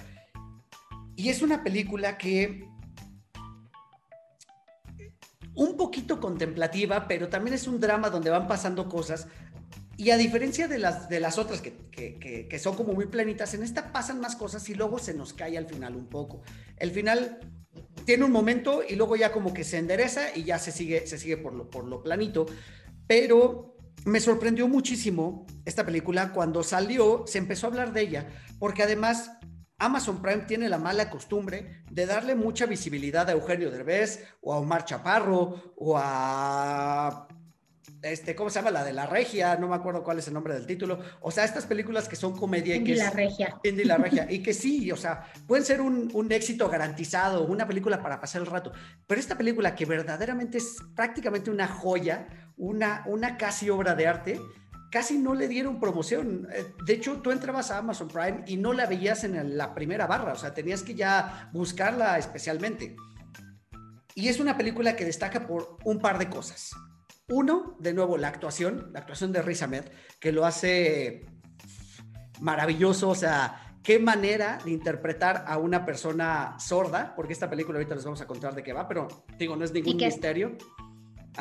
y 1.16 1.30
es 1.30 1.42
una 1.42 1.64
película 1.64 2.16
que 2.16 2.64
un 5.56 5.76
poquito 5.76 6.20
contemplativa, 6.20 7.08
pero 7.08 7.28
también 7.28 7.54
es 7.54 7.66
un 7.66 7.80
drama 7.80 8.08
donde 8.08 8.30
van 8.30 8.46
pasando 8.46 8.88
cosas. 8.88 9.26
Y 9.96 10.10
a 10.10 10.16
diferencia 10.16 10.68
de 10.68 10.78
las, 10.78 11.08
de 11.08 11.18
las 11.18 11.36
otras 11.36 11.60
que, 11.60 11.74
que, 11.90 12.46
que, 12.48 12.58
son 12.60 12.76
como 12.76 12.92
muy 12.92 13.06
planitas, 13.06 13.52
en 13.54 13.64
esta 13.64 13.92
pasan 13.92 14.20
más 14.20 14.36
cosas 14.36 14.68
y 14.68 14.74
luego 14.74 15.00
se 15.00 15.12
nos 15.12 15.32
cae 15.32 15.58
al 15.58 15.66
final 15.66 15.96
un 15.96 16.06
poco. 16.06 16.42
El 16.76 16.92
final 16.92 17.40
tiene 18.04 18.24
un 18.24 18.32
momento 18.32 18.82
y 18.88 18.94
luego 18.94 19.16
ya 19.16 19.32
como 19.32 19.52
que 19.52 19.64
se 19.64 19.78
endereza 19.78 20.36
y 20.36 20.44
ya 20.44 20.60
se 20.60 20.70
sigue, 20.70 21.06
se 21.08 21.18
sigue 21.18 21.36
por, 21.36 21.52
lo, 21.52 21.68
por 21.68 21.84
lo 21.84 22.00
planito. 22.00 22.46
Pero 23.06 23.76
me 24.04 24.20
sorprendió 24.20 24.68
muchísimo 24.68 25.46
esta 25.64 25.84
película. 25.84 26.32
Cuando 26.32 26.62
salió, 26.62 27.24
se 27.26 27.38
empezó 27.38 27.66
a 27.66 27.70
hablar 27.70 27.92
de 27.92 28.02
ella, 28.02 28.28
porque 28.58 28.82
además 28.82 29.30
Amazon 29.78 30.22
Prime 30.22 30.42
tiene 30.42 30.68
la 30.68 30.78
mala 30.78 31.10
costumbre 31.10 31.82
de 31.90 32.06
darle 32.06 32.34
mucha 32.34 32.66
visibilidad 32.66 33.28
a 33.28 33.32
Eugenio 33.32 33.70
Derbez 33.70 34.24
o 34.40 34.54
a 34.54 34.58
Omar 34.58 34.84
Chaparro 34.84 35.74
o 35.76 35.96
a 35.98 37.28
este, 38.02 38.34
¿cómo 38.34 38.50
se 38.50 38.58
llama? 38.58 38.70
La 38.70 38.84
de 38.84 38.92
la 38.92 39.06
regia, 39.06 39.56
no 39.56 39.68
me 39.68 39.74
acuerdo 39.74 40.02
cuál 40.02 40.18
es 40.18 40.28
el 40.28 40.34
nombre 40.34 40.54
del 40.54 40.66
título. 40.66 41.00
O 41.20 41.30
sea, 41.30 41.44
estas 41.44 41.66
películas 41.66 42.08
que 42.08 42.16
son 42.16 42.36
comedia 42.36 42.76
y 42.76 42.84
que 42.84 42.96
la 42.96 43.10
regia. 43.10 43.58
Indy 43.62 43.84
la 43.84 43.96
regia. 43.96 44.26
y 44.30 44.42
que 44.42 44.54
sí, 44.54 44.90
o 44.92 44.96
sea, 44.96 45.26
pueden 45.46 45.64
ser 45.64 45.80
un, 45.80 46.10
un, 46.12 46.32
éxito 46.32 46.68
garantizado, 46.68 47.46
una 47.46 47.66
película 47.66 48.02
para 48.02 48.20
pasar 48.20 48.42
el 48.42 48.46
rato. 48.46 48.72
Pero 49.06 49.20
esta 49.20 49.36
película 49.36 49.74
que 49.74 49.86
verdaderamente 49.86 50.58
es 50.58 50.76
prácticamente 50.94 51.50
una 51.50 51.68
joya, 51.68 52.26
una, 52.56 53.04
una 53.06 53.36
casi 53.36 53.70
obra 53.70 53.94
de 53.94 54.06
arte, 54.06 54.40
casi 54.90 55.18
no 55.18 55.34
le 55.34 55.48
dieron 55.48 55.80
promoción. 55.80 56.48
Eh, 56.52 56.66
de 56.86 56.92
hecho, 56.92 57.20
tú 57.20 57.30
entrabas 57.32 57.70
a 57.70 57.78
Amazon 57.78 58.08
Prime 58.08 58.44
y 58.46 58.56
no 58.56 58.72
la 58.72 58.86
veías 58.86 59.24
en 59.24 59.56
la 59.56 59.74
primera 59.74 60.06
barra, 60.06 60.32
o 60.32 60.36
sea, 60.36 60.54
tenías 60.54 60.82
que 60.82 60.94
ya 60.94 61.50
buscarla 61.52 62.16
especialmente. 62.18 62.96
Y 64.14 64.28
es 64.28 64.38
una 64.38 64.56
película 64.56 64.94
que 64.94 65.04
destaca 65.04 65.46
por 65.46 65.78
un 65.84 65.98
par 65.98 66.18
de 66.18 66.30
cosas. 66.30 66.70
Uno, 67.28 67.76
de 67.78 67.94
nuevo, 67.94 68.18
la 68.18 68.28
actuación, 68.28 68.90
la 68.92 69.00
actuación 69.00 69.32
de 69.32 69.40
Riz 69.40 69.62
Ahmed, 69.62 69.84
que 70.20 70.30
lo 70.30 70.44
hace 70.44 71.24
maravilloso, 72.40 73.08
o 73.08 73.14
sea, 73.14 73.78
qué 73.82 73.98
manera 73.98 74.58
de 74.64 74.72
interpretar 74.72 75.44
a 75.46 75.56
una 75.58 75.86
persona 75.86 76.56
sorda, 76.58 77.14
porque 77.16 77.32
esta 77.32 77.48
película 77.48 77.78
ahorita 77.78 77.94
les 77.94 78.04
vamos 78.04 78.20
a 78.20 78.26
contar 78.26 78.54
de 78.54 78.62
qué 78.62 78.72
va, 78.72 78.86
pero 78.86 79.08
digo, 79.38 79.56
no 79.56 79.64
es 79.64 79.72
ningún 79.72 79.96
misterio. 79.96 80.56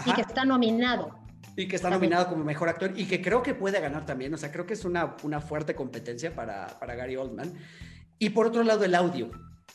Y 0.06 0.14
que 0.14 0.22
está 0.22 0.46
nominado. 0.46 1.20
Y 1.56 1.68
que 1.68 1.76
está 1.76 1.90
nominado 1.90 2.28
como 2.30 2.44
mejor 2.44 2.70
actor 2.70 2.94
y 2.96 3.06
que 3.06 3.22
creo 3.22 3.44
que 3.44 3.54
puede 3.54 3.80
ganar 3.80 4.06
también. 4.06 4.34
O 4.34 4.38
sea, 4.38 4.52
creo 4.52 4.66
que 4.66 4.74
es 4.74 4.86
una, 4.86 5.16
una 5.24 5.40
fuerte 5.40 5.76
competencia 5.76 6.34
para, 6.34 6.68
para 6.80 6.96
Gary 6.96 7.16
Oldman. 7.16 7.54
Y 8.18 8.30
por 8.30 8.48
otro 8.48 8.64
lado, 8.64 8.86
el 8.86 8.96
audio. 8.96 9.30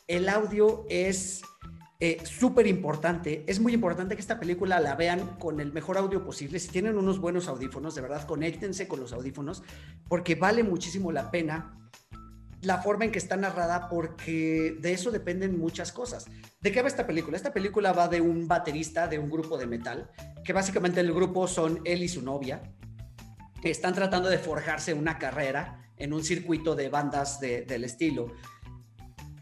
El 0.09 0.29
audio 0.29 0.87
es 0.89 1.43
eh, 2.01 2.19
súper 2.25 2.69
importante, 2.69 3.45
es 3.49 3.59
muy 3.59 3.75
importante 3.75 4.15
que 4.15 4.21
esta 4.21 4.39
película 4.39 4.79
la 4.79 4.95
vean 4.95 5.37
con 5.39 5.61
el 5.61 5.73
mejor 5.73 5.99
audio 5.99 6.25
posible. 6.25 6.61
Si 6.61 6.69
tienen 6.69 6.97
unos 6.97 7.19
buenos 7.19 7.49
audífonos, 7.49 7.95
de 7.97 8.03
verdad, 8.03 8.25
conéctense 8.25 8.87
con 8.87 9.01
los 9.01 9.13
audífonos, 9.13 9.65
porque 10.09 10.37
vale 10.37 10.63
muchísimo 10.63 11.11
la 11.11 11.31
pena 11.31 11.75
la 12.61 12.79
forma 12.79 13.05
en 13.05 13.13
que 13.13 13.19
está 13.19 13.37
narrada, 13.37 13.89
porque 13.89 14.77
de 14.81 14.93
eso 14.93 15.11
dependen 15.11 15.59
muchas 15.59 15.93
cosas. 15.93 16.27
¿De 16.61 16.73
qué 16.73 16.83
va 16.83 16.89
esta 16.89 17.07
película? 17.07 17.37
Esta 17.37 17.53
película 17.53 17.93
va 17.93 18.09
de 18.09 18.21
un 18.21 18.49
baterista 18.49 19.07
de 19.07 19.19
un 19.19 19.31
grupo 19.31 19.57
de 19.59 19.67
metal, 19.67 20.11
que 20.45 20.53
básicamente 20.53 21.01
el 21.01 21.13
grupo 21.13 21.47
son 21.47 21.81
él 21.85 22.03
y 22.03 22.09
su 22.09 22.23
novia, 22.23 22.63
que 23.63 23.71
están 23.71 23.95
tratando 23.95 24.29
de 24.29 24.39
forjarse 24.39 24.93
una 24.93 25.19
carrera 25.19 25.93
en 25.97 26.13
un 26.13 26.25
circuito 26.25 26.75
de 26.75 26.89
bandas 26.89 27.41
del 27.41 27.85
estilo. 27.85 28.33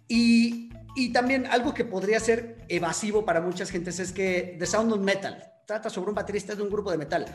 Y 0.08 0.70
y 0.96 1.12
también 1.12 1.46
algo 1.46 1.74
que 1.74 1.84
podría 1.84 2.18
ser 2.18 2.64
evasivo 2.68 3.24
para 3.24 3.40
muchas 3.40 3.70
gentes 3.70 4.00
es 4.00 4.12
que 4.12 4.56
The 4.58 4.66
Sound 4.66 4.92
of 4.92 5.00
Metal 5.00 5.52
trata 5.66 5.90
sobre 5.90 6.10
un 6.10 6.14
baterista 6.14 6.54
de 6.54 6.62
un 6.62 6.70
grupo 6.70 6.90
de 6.90 6.98
metal. 6.98 7.26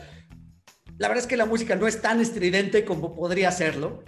La 0.98 1.08
verdad 1.08 1.22
es 1.22 1.28
que 1.28 1.36
la 1.36 1.46
música 1.46 1.76
no 1.76 1.86
es 1.86 2.00
tan 2.00 2.20
estridente 2.20 2.84
como 2.84 3.14
podría 3.14 3.52
serlo, 3.52 4.02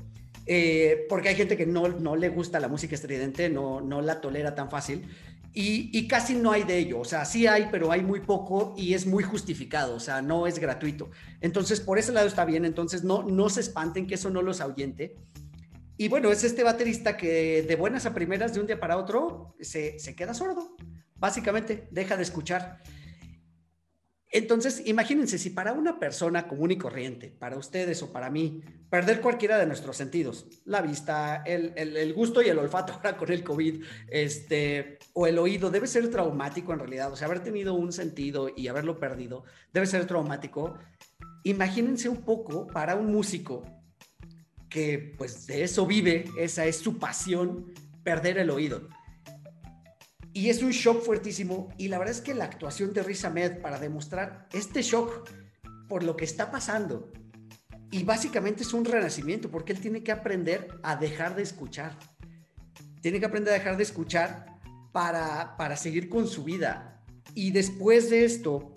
eh, 0.47 1.07
porque 1.09 1.29
hay 1.29 1.37
gente 1.37 1.57
que 1.57 1.67
no, 1.67 1.89
no 1.89 2.17
le 2.17 2.29
gusta 2.31 2.59
la 2.61 2.69
música 2.69 2.95
estridente, 2.95 3.49
no, 3.49 3.81
no 3.81 4.01
la 4.03 4.21
tolera 4.21 4.55
tan 4.55 4.71
fácil. 4.71 5.09
Y, 5.53 5.97
y, 5.97 6.09
casi 6.09 6.35
no 6.35 6.51
hay 6.51 6.65
de 6.65 6.77
ello, 6.79 6.99
o 6.99 7.05
sea, 7.05 7.25
sí 7.25 7.47
hay, 7.47 7.69
pero 7.71 7.93
hay 7.93 8.03
muy 8.03 8.19
poco 8.19 8.75
y 8.77 8.93
es 8.95 9.07
muy 9.07 9.23
justificado, 9.23 9.95
o 9.95 10.01
sea, 10.01 10.21
no 10.21 10.49
es 10.49 10.59
gratuito. 10.59 11.11
Entonces, 11.41 11.81
por 11.81 11.97
ese 11.97 12.11
lado 12.11 12.27
está 12.27 12.45
bien, 12.45 12.65
entonces 12.65 13.05
no, 13.05 13.23
no 13.23 13.49
se 13.49 13.61
espanten 13.61 14.09
que 14.09 14.17
eso 14.17 14.31
no 14.31 14.43
los 14.43 14.61
ahuyente. 14.61 15.15
Y 15.97 16.09
bueno, 16.09 16.33
es 16.33 16.43
este 16.43 16.65
baterista 16.65 17.17
que 17.17 17.63
de 17.63 17.77
buenas 17.77 18.05
a 18.07 18.15
primeras, 18.15 18.53
de 18.53 18.61
un 18.61 18.67
día 18.67 18.81
para 18.81 18.97
otro, 18.97 19.55
se, 19.61 19.97
queda 20.17 20.35
sordo. 20.35 20.77
Básicamente, 21.15 21.87
deja 21.93 22.17
de 22.17 22.25
escuchar. 22.25 22.83
Entonces, 24.33 24.83
imagínense, 24.87 25.39
si 25.39 25.51
para 25.51 25.73
una 25.73 26.01
persona 26.01 26.49
común 26.49 26.73
y 26.73 26.79
corriente, 26.79 27.29
para 27.29 27.57
ustedes 27.57 28.03
o 28.03 28.13
para 28.13 28.29
mí, 28.29 28.63
perder 28.91 29.21
cualquiera 29.21 29.57
de 29.59 29.67
nuestros 29.67 29.97
sentidos, 29.97 30.49
la 30.65 30.83
vista, 30.83 31.45
el, 31.47 32.13
gusto 32.15 32.43
y 32.43 32.49
el 32.49 32.59
olfato 32.59 32.95
ahora 32.95 33.17
con 33.17 33.31
el 33.31 33.45
COVID, 33.45 33.85
este, 34.09 34.99
o 35.13 35.29
el 35.29 35.39
oído, 35.39 35.71
debe 35.71 35.87
ser 35.87 36.11
traumático 36.11 36.73
en 36.73 36.81
realidad. 36.81 37.13
O 37.13 37.17
sea, 37.17 37.29
haber 37.29 37.45
tenido 37.45 37.75
un 37.75 37.93
sentido 37.93 38.51
y 38.55 38.67
haberlo 38.67 38.99
perdido 38.99 39.45
debe 39.73 39.87
ser 39.87 40.05
traumático. 40.09 40.77
Imagínense 41.45 42.09
un 42.09 42.23
poco 42.23 42.67
para 42.67 42.97
un 42.97 43.13
músico 43.13 43.65
que 44.75 45.15
pues 45.17 45.47
de 45.47 45.63
eso 45.63 45.87
vive, 45.87 46.25
esa 46.37 46.67
es 46.67 46.79
su 46.79 46.99
pasión, 46.99 47.73
perder 48.03 48.39
el 48.39 48.51
oído. 48.51 48.89
Y 50.33 50.51
es 50.51 50.65
un 50.65 50.73
shock 50.73 51.05
fuertísimo 51.05 51.69
y 51.79 51.87
la 51.87 51.97
verdad 51.97 52.13
es 52.13 52.21
que 52.21 52.35
la 52.35 52.47
actuación 52.47 52.93
de 52.93 53.05
Riz 53.05 53.25
Ahmed 53.25 53.61
para 53.61 53.79
demostrar 53.79 54.49
este 54.53 54.83
shock 54.83 55.31
por 55.89 56.03
lo 56.03 56.17
que 56.17 56.25
está 56.25 56.51
pasando 56.51 57.13
y 57.93 58.03
básicamente 58.03 58.65
es 58.65 58.73
un 58.73 58.85
renacimiento 58.85 59.49
porque 59.49 59.73
él 59.73 59.79
tiene 59.79 60.03
que 60.03 60.11
aprender 60.11 60.67
a 60.83 60.97
dejar 60.97 61.37
de 61.37 61.45
escuchar. 61.45 61.97
Tiene 63.01 63.21
que 63.21 63.27
aprender 63.27 63.55
a 63.55 63.59
dejar 63.59 63.77
de 63.77 63.85
escuchar 63.85 64.59
para, 64.91 65.57
para 65.57 65.77
seguir 65.77 66.09
con 66.09 66.27
su 66.27 66.43
vida. 66.43 67.01
Y 67.33 67.53
después 67.53 68.11
de 68.11 68.25
esto, 68.25 68.75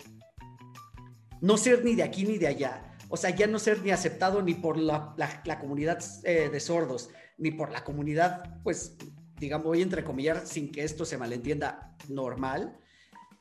no 1.40 1.56
ser 1.56 1.84
ni 1.84 1.96
de 1.96 2.04
aquí 2.04 2.24
ni 2.24 2.38
de 2.38 2.46
allá, 2.46 2.87
o 3.08 3.16
sea, 3.16 3.30
ya 3.30 3.46
no 3.46 3.58
ser 3.58 3.82
ni 3.82 3.90
aceptado 3.90 4.42
ni 4.42 4.54
por 4.54 4.76
la, 4.78 5.14
comunidad 5.60 5.98
eh, 6.24 6.48
de 6.50 6.60
sordos, 6.60 7.10
ni 7.38 7.50
por 7.50 7.70
la 7.70 7.84
comunidad, 7.84 8.60
pues, 8.62 8.96
digamos, 9.38 9.66
voy 9.66 9.80
a 9.80 9.84
entrecomillar 9.84 10.46
sin 10.46 10.70
que 10.70 10.84
esto 10.84 11.04
se 11.04 11.18
malentienda, 11.18 11.96
normal. 12.08 12.78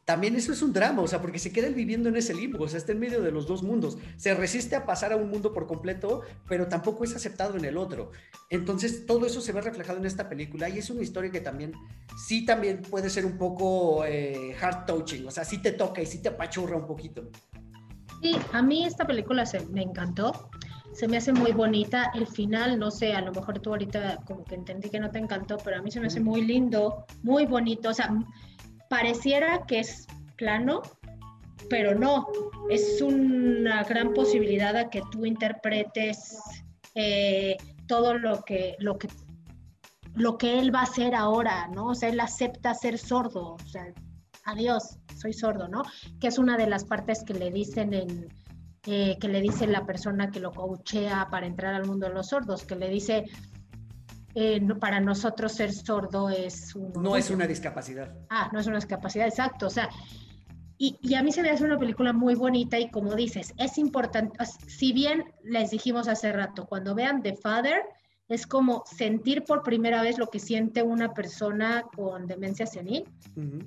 También 0.06 0.38
eso 0.38 0.53
es 0.53 0.61
un 0.61 0.72
drama, 0.72 1.02
o 1.02 1.07
sea, 1.07 1.22
porque 1.22 1.38
se 1.38 1.52
queda 1.52 1.68
viviendo 1.68 2.07
en 2.07 2.15
ese 2.15 2.34
limbo, 2.34 2.64
o 2.64 2.69
sea, 2.69 2.77
está 2.77 2.94
en 2.94 2.99
medio 2.99 3.22
de 3.22 3.30
los 3.30 3.45
dos 3.45 3.61
mundos. 3.61 3.98
Se 4.15 4.34
resiste 4.34 4.77
a 4.77 4.85
pasar 4.85 5.11
a 5.11 5.18
un 5.18 5.30
mundo 5.30 5.53
por 5.53 5.68
completo, 5.68 6.22
pero 6.48 6.68
tampoco 6.68 7.03
es 7.03 7.14
aceptado 7.14 7.57
en 7.57 7.65
el 7.65 7.77
otro. 7.77 8.11
Entonces, 8.49 9.06
todo 9.06 9.26
eso 9.26 9.41
se 9.41 9.52
ve 9.52 9.60
reflejado 9.60 9.99
en 9.99 10.06
esta 10.06 10.30
película 10.30 10.69
y 10.69 10.77
es 10.77 10.89
una 10.89 11.02
historia 11.02 11.30
que 11.30 11.41
también, 11.41 11.73
sí, 12.26 12.45
también 12.45 12.84
puede 12.84 13.10
ser 13.10 13.26
un 13.26 13.38
poco 13.38 14.06
eh, 14.06 14.56
heart 14.57 14.85
touching, 14.85 15.27
o 15.27 15.31
sea, 15.31 15.44
sí 15.44 15.61
te 15.61 15.73
toca 15.73 16.02
y 16.02 16.06
sí 16.06 16.22
te 16.22 16.30
apachurra 16.30 16.77
un 16.77 16.88
poquito. 16.88 17.30
Sí, 18.22 18.35
a 18.52 18.61
mí 18.61 18.85
esta 18.85 19.06
película 19.06 19.45
se, 19.45 19.65
me 19.68 19.81
encantó. 19.81 20.49
Se 20.94 21.07
me 21.07 21.18
hace 21.18 21.31
muy 21.31 21.52
bonita. 21.52 22.11
El 22.15 22.27
final, 22.27 22.80
no 22.80 22.89
sé, 22.89 23.14
a 23.14 23.22
lo 23.22 23.31
mejor 23.31 23.60
tú 23.60 23.72
ahorita 23.72 24.18
como 24.26 24.44
que 24.44 24.56
entendí 24.56 24.89
que 24.89 24.99
no 24.99 25.11
te 25.11 25.19
encantó, 25.19 25.57
pero 25.57 25.77
a 25.77 25.81
mí 25.81 25.91
se 25.91 25.99
me 25.99 26.07
hace 26.07 26.19
muy 26.19 26.41
lindo, 26.41 27.06
muy 27.23 27.45
bonito. 27.45 27.89
O 27.89 27.94
sea, 27.94 28.11
pareciera 28.89 29.65
que 29.68 29.80
es 29.80 30.07
plano, 30.35 30.81
pero 31.69 31.94
no. 31.94 32.27
Es 32.69 33.02
una 33.02 33.84
gran 33.84 34.14
posibilidad 34.14 34.76
a 34.76 34.89
que 34.89 35.02
tú 35.11 35.26
interpretes 35.26 36.39
eh, 36.95 37.57
todo 37.88 38.18
lo 38.18 38.41
que, 38.44 38.76
lo 38.80 38.98
que 38.98 39.07
lo 40.15 40.38
que 40.39 40.57
él 40.57 40.73
va 40.73 40.80
a 40.80 40.84
hacer 40.84 41.14
ahora, 41.14 41.68
¿no? 41.68 41.89
O 41.89 41.95
sea, 41.95 42.10
él 42.10 42.19
acepta 42.19 42.73
ser 42.73 42.98
sordo, 42.98 43.53
o 43.53 43.68
sea, 43.68 43.94
adiós, 44.48 44.98
soy 45.15 45.34
sordo, 45.34 45.68
¿no? 45.68 45.84
Que 46.19 46.28
es 46.28 46.40
una 46.40 46.57
de 46.57 46.68
las 46.68 46.86
partes 46.86 47.24
que 47.24 47.34
le 47.34 47.52
dicen 47.52 47.94
en, 47.94 48.28
eh, 48.86 49.18
que 49.19 49.28
le 49.28 49.41
dice 49.41 49.68
la 49.68 49.86
persona 49.86 50.32
que 50.32 50.40
lo 50.40 50.52
coachea 50.52 51.28
para 51.30 51.45
entrar 51.45 51.76
al 51.76 51.86
mundo 51.86 52.07
de 52.07 52.14
los 52.14 52.30
sordos, 52.30 52.64
que 52.64 52.76
le 52.76 52.90
dice, 52.90 53.26
eh, 54.34 54.61
para 54.80 54.99
nosotros 54.99 55.52
ser 55.52 55.74
sordo 55.74 56.30
es 56.30 56.74
un... 56.76 56.94
No 56.94 57.18
es 57.18 57.30
una 57.30 57.45
discapacidad. 57.45 58.15
Ah, 58.30 58.49
no 58.53 58.60
es 58.60 58.68
una 58.68 58.78
discapacidad, 58.78 59.28
exacto. 59.28 59.68
O 59.68 59.69
sea, 59.69 59.90
y, 60.78 60.98
y, 61.02 61.15
a 61.15 61.24
mí 61.24 61.32
se 61.32 61.41
me 61.41 61.49
hace 61.49 61.65
una 61.65 61.78
película 61.78 62.14
muy 62.14 62.36
bonita 62.36 62.80
y 62.80 62.90
como 62.90 63.15
dices, 63.15 63.53
es 63.57 63.78
importante, 63.78 64.38
si 64.68 64.94
bien 64.94 65.26
les 65.44 65.72
dijimos 65.72 66.07
hace 66.07 66.32
rato, 66.32 66.65
cuando 66.68 66.95
vean 66.95 67.22
The 67.22 67.36
Father, 67.36 67.82
es 68.30 68.45
como 68.45 68.84
sentir 68.86 69.44
por 69.44 69.64
primera 69.64 70.02
vez 70.02 70.18
lo 70.18 70.28
que 70.28 70.40
siente 70.40 70.84
una 70.84 71.14
persona 71.14 71.86
con 71.95 72.28
demencia 72.28 72.66
senil. 72.66 73.06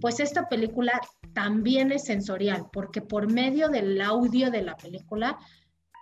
Pues 0.01 0.21
esta 0.21 0.49
película 0.49 1.01
también 1.33 1.93
es 1.93 2.05
sensorial, 2.05 2.67
porque 2.73 3.01
por 3.01 3.33
medio 3.33 3.69
del 3.69 4.01
audio 4.01 4.51
de 4.51 4.63
la 4.63 4.77
película 4.77 5.39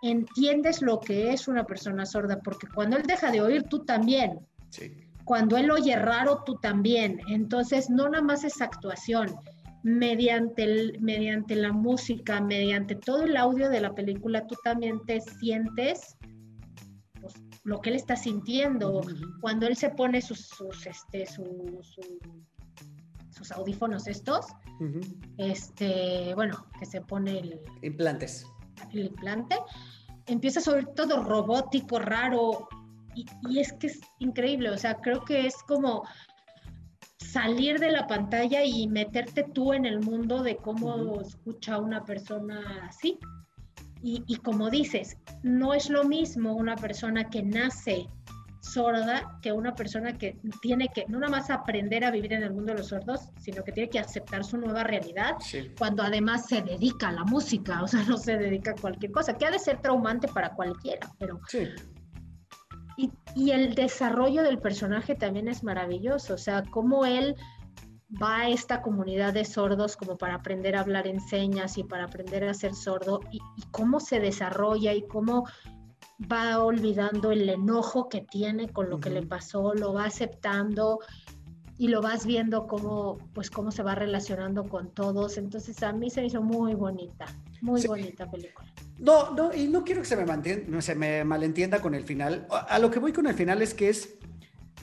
entiendes 0.03 0.83
lo 0.83 1.01
que 1.01 1.33
es 1.33 1.49
una 1.49 1.65
persona 1.65 2.07
sorda, 2.07 2.41
porque 2.41 2.67
cuando 2.75 2.97
él 2.97 3.05
deja 3.05 3.31
de 3.31 3.41
oír, 3.41 3.65
tú 3.65 3.85
también. 3.85 4.41
Cuando 5.25 5.57
él 5.57 5.71
oye 5.71 5.95
raro, 5.97 6.43
tú 6.45 6.57
también. 6.57 7.21
Entonces, 7.29 7.91
no 7.91 8.09
nada 8.09 8.25
más 8.25 8.45
es 8.45 8.61
actuación. 8.61 9.37
Mediante, 9.85 10.95
mediante 10.99 11.55
la 11.55 11.73
música, 11.73 12.41
mediante 12.41 12.97
todo 12.97 13.23
el 13.23 13.37
audio 13.37 13.69
de 13.69 13.81
la 13.81 13.95
película, 13.95 14.47
tú 14.47 14.57
también 14.65 15.01
te 15.07 15.21
sientes 15.21 16.17
lo 17.69 17.83
que 17.83 17.91
él 17.91 17.97
está 17.97 18.17
sintiendo. 18.17 19.03
Cuando 19.43 19.67
él 19.67 19.77
se 19.77 19.91
pone 19.91 20.23
sus, 20.23 20.41
sus, 20.47 20.87
este, 20.87 21.27
sus 21.27 21.93
audífonos 23.53 24.07
estos, 24.07 24.47
este, 25.37 26.35
bueno, 26.35 26.67
que 26.79 26.87
se 26.87 27.03
pone 27.03 27.41
el... 27.41 27.61
Implantes. 27.83 28.47
El 28.93 29.07
implante, 29.07 29.57
empieza 30.27 30.59
a 30.59 30.75
oír 30.75 30.87
todo 30.97 31.23
robótico, 31.23 31.99
raro, 31.99 32.69
y, 33.15 33.27
y, 33.51 33.59
es 33.59 33.75
que 33.75 33.89
es 33.89 34.01
increíble, 34.19 34.71
o 34.71 34.79
sea, 34.79 34.95
creo 34.95 35.25
que 35.25 35.47
es 35.47 35.57
como 35.67 36.05
salir 37.19 37.81
de 37.81 37.91
la 37.91 38.07
pantalla 38.07 38.65
y 38.65 38.89
meterte 38.89 39.43
tú 39.43 39.75
en 39.75 39.85
el 39.85 40.01
mundo 40.01 40.43
de 40.43 40.57
cómo 40.57 41.21
escucha 41.21 41.79
una 41.79 42.03
persona 42.05 42.87
así. 42.89 43.19
Y, 44.03 44.37
como 44.37 44.71
dices, 44.71 45.17
no 45.43 45.75
es 45.75 45.91
lo 45.91 46.05
mismo 46.05 46.55
una 46.55 46.77
persona 46.77 47.29
que 47.29 47.43
nace 47.43 48.09
sorda 48.61 49.39
que 49.41 49.53
una 49.53 49.75
persona 49.75 50.19
que 50.19 50.37
tiene 50.61 50.89
que 50.89 51.07
no 51.09 51.19
nada 51.19 51.31
más 51.31 51.49
aprender 51.49 52.05
a 52.05 52.11
vivir 52.11 52.33
en 52.33 52.43
el 52.43 52.53
mundo 52.53 52.73
de 52.73 52.79
los 52.79 52.89
sordos, 52.89 53.29
sino 53.41 53.65
que 53.65 53.73
tiene 53.73 53.89
que 53.89 53.99
aceptar 53.99 54.45
su 54.45 54.59
nueva 54.59 54.85
realidad 54.85 55.37
cuando 55.79 56.03
además 56.03 56.47
se 56.47 56.61
dedica 56.61 57.09
a 57.09 57.13
la 57.13 57.25
música, 57.25 57.83
o 57.83 57.89
sea, 57.89 58.03
no 58.09 58.17
se 58.19 58.37
dedica 58.37 58.73
a 58.73 58.75
cualquier 58.75 59.11
cosa, 59.13 59.37
que 59.37 59.47
ha 59.47 59.51
de 59.51 59.59
ser 59.59 59.81
traumante 59.81 60.29
para 60.29 60.55
cualquiera, 60.55 61.09
pero... 61.19 61.41
Y, 62.97 63.13
y 63.37 63.53
el 63.53 63.77
desarrollo 63.77 64.43
del 64.43 64.59
personaje 64.59 65.15
también 65.15 65.47
es 65.47 65.63
maravilloso, 65.63 66.35
o 66.35 66.39
sea, 66.39 66.65
cómo 66.65 67.07
él 67.07 67.37
va 68.11 68.41
a 68.41 68.49
esta 68.49 68.81
comunidad 68.81 69.35
de 69.35 69.45
sordos 69.45 69.97
como 69.97 70.17
para 70.17 70.37
aprender 70.37 70.77
a 70.77 70.81
hablar 70.81 71.07
en 71.07 71.21
señas 71.21 71.77
y 71.77 71.85
para 71.85 72.05
aprender 72.05 72.45
a 72.45 72.55
ser 72.55 72.75
sordo 72.75 73.21
y, 73.31 73.41
cómo 73.71 74.01
se 74.01 74.19
desarrolla 74.19 74.95
y 74.95 75.07
cómo 75.07 75.47
va 76.31 76.63
olvidando 76.63 77.31
el 77.33 77.49
enojo 77.49 78.09
que 78.09 78.23
tiene 78.23 78.69
con 78.71 78.91
lo 78.91 78.99
que 78.99 79.11
le 79.11 79.23
pasó, 79.23 79.75
lo 79.75 79.93
va 79.93 80.07
aceptando 80.07 81.01
y 81.77 81.89
lo 81.89 82.03
vas 82.03 82.27
viendo 82.27 82.67
cómo, 82.67 83.19
pues, 83.35 83.51
cómo 83.51 83.71
se 83.71 83.85
va 83.85 83.95
relacionando 83.95 84.69
con 84.69 84.93
todos. 84.93 85.39
Entonces 85.39 85.81
a 85.85 85.93
mí 85.93 86.11
se 86.11 86.23
me 86.23 86.27
hizo 86.27 86.43
muy 86.43 86.75
bonita, 86.75 87.27
muy 87.61 87.87
bonita 87.87 88.29
película. 88.29 88.67
No, 88.99 89.31
no, 89.31 89.55
y 89.55 89.69
no 89.69 89.85
quiero 89.85 90.01
que 90.01 90.09
se 90.09 90.17
me, 90.17 90.83
se 90.83 90.95
me 90.97 91.23
malentienda 91.23 91.81
con 91.81 91.95
el 91.95 92.03
final. 92.03 92.49
A 92.51 92.81
lo 92.81 92.91
que 92.91 92.99
voy 92.99 93.13
con 93.13 93.29
el 93.29 93.35
final 93.35 93.63
es 93.63 93.75
que 93.75 93.91
es, 93.91 94.17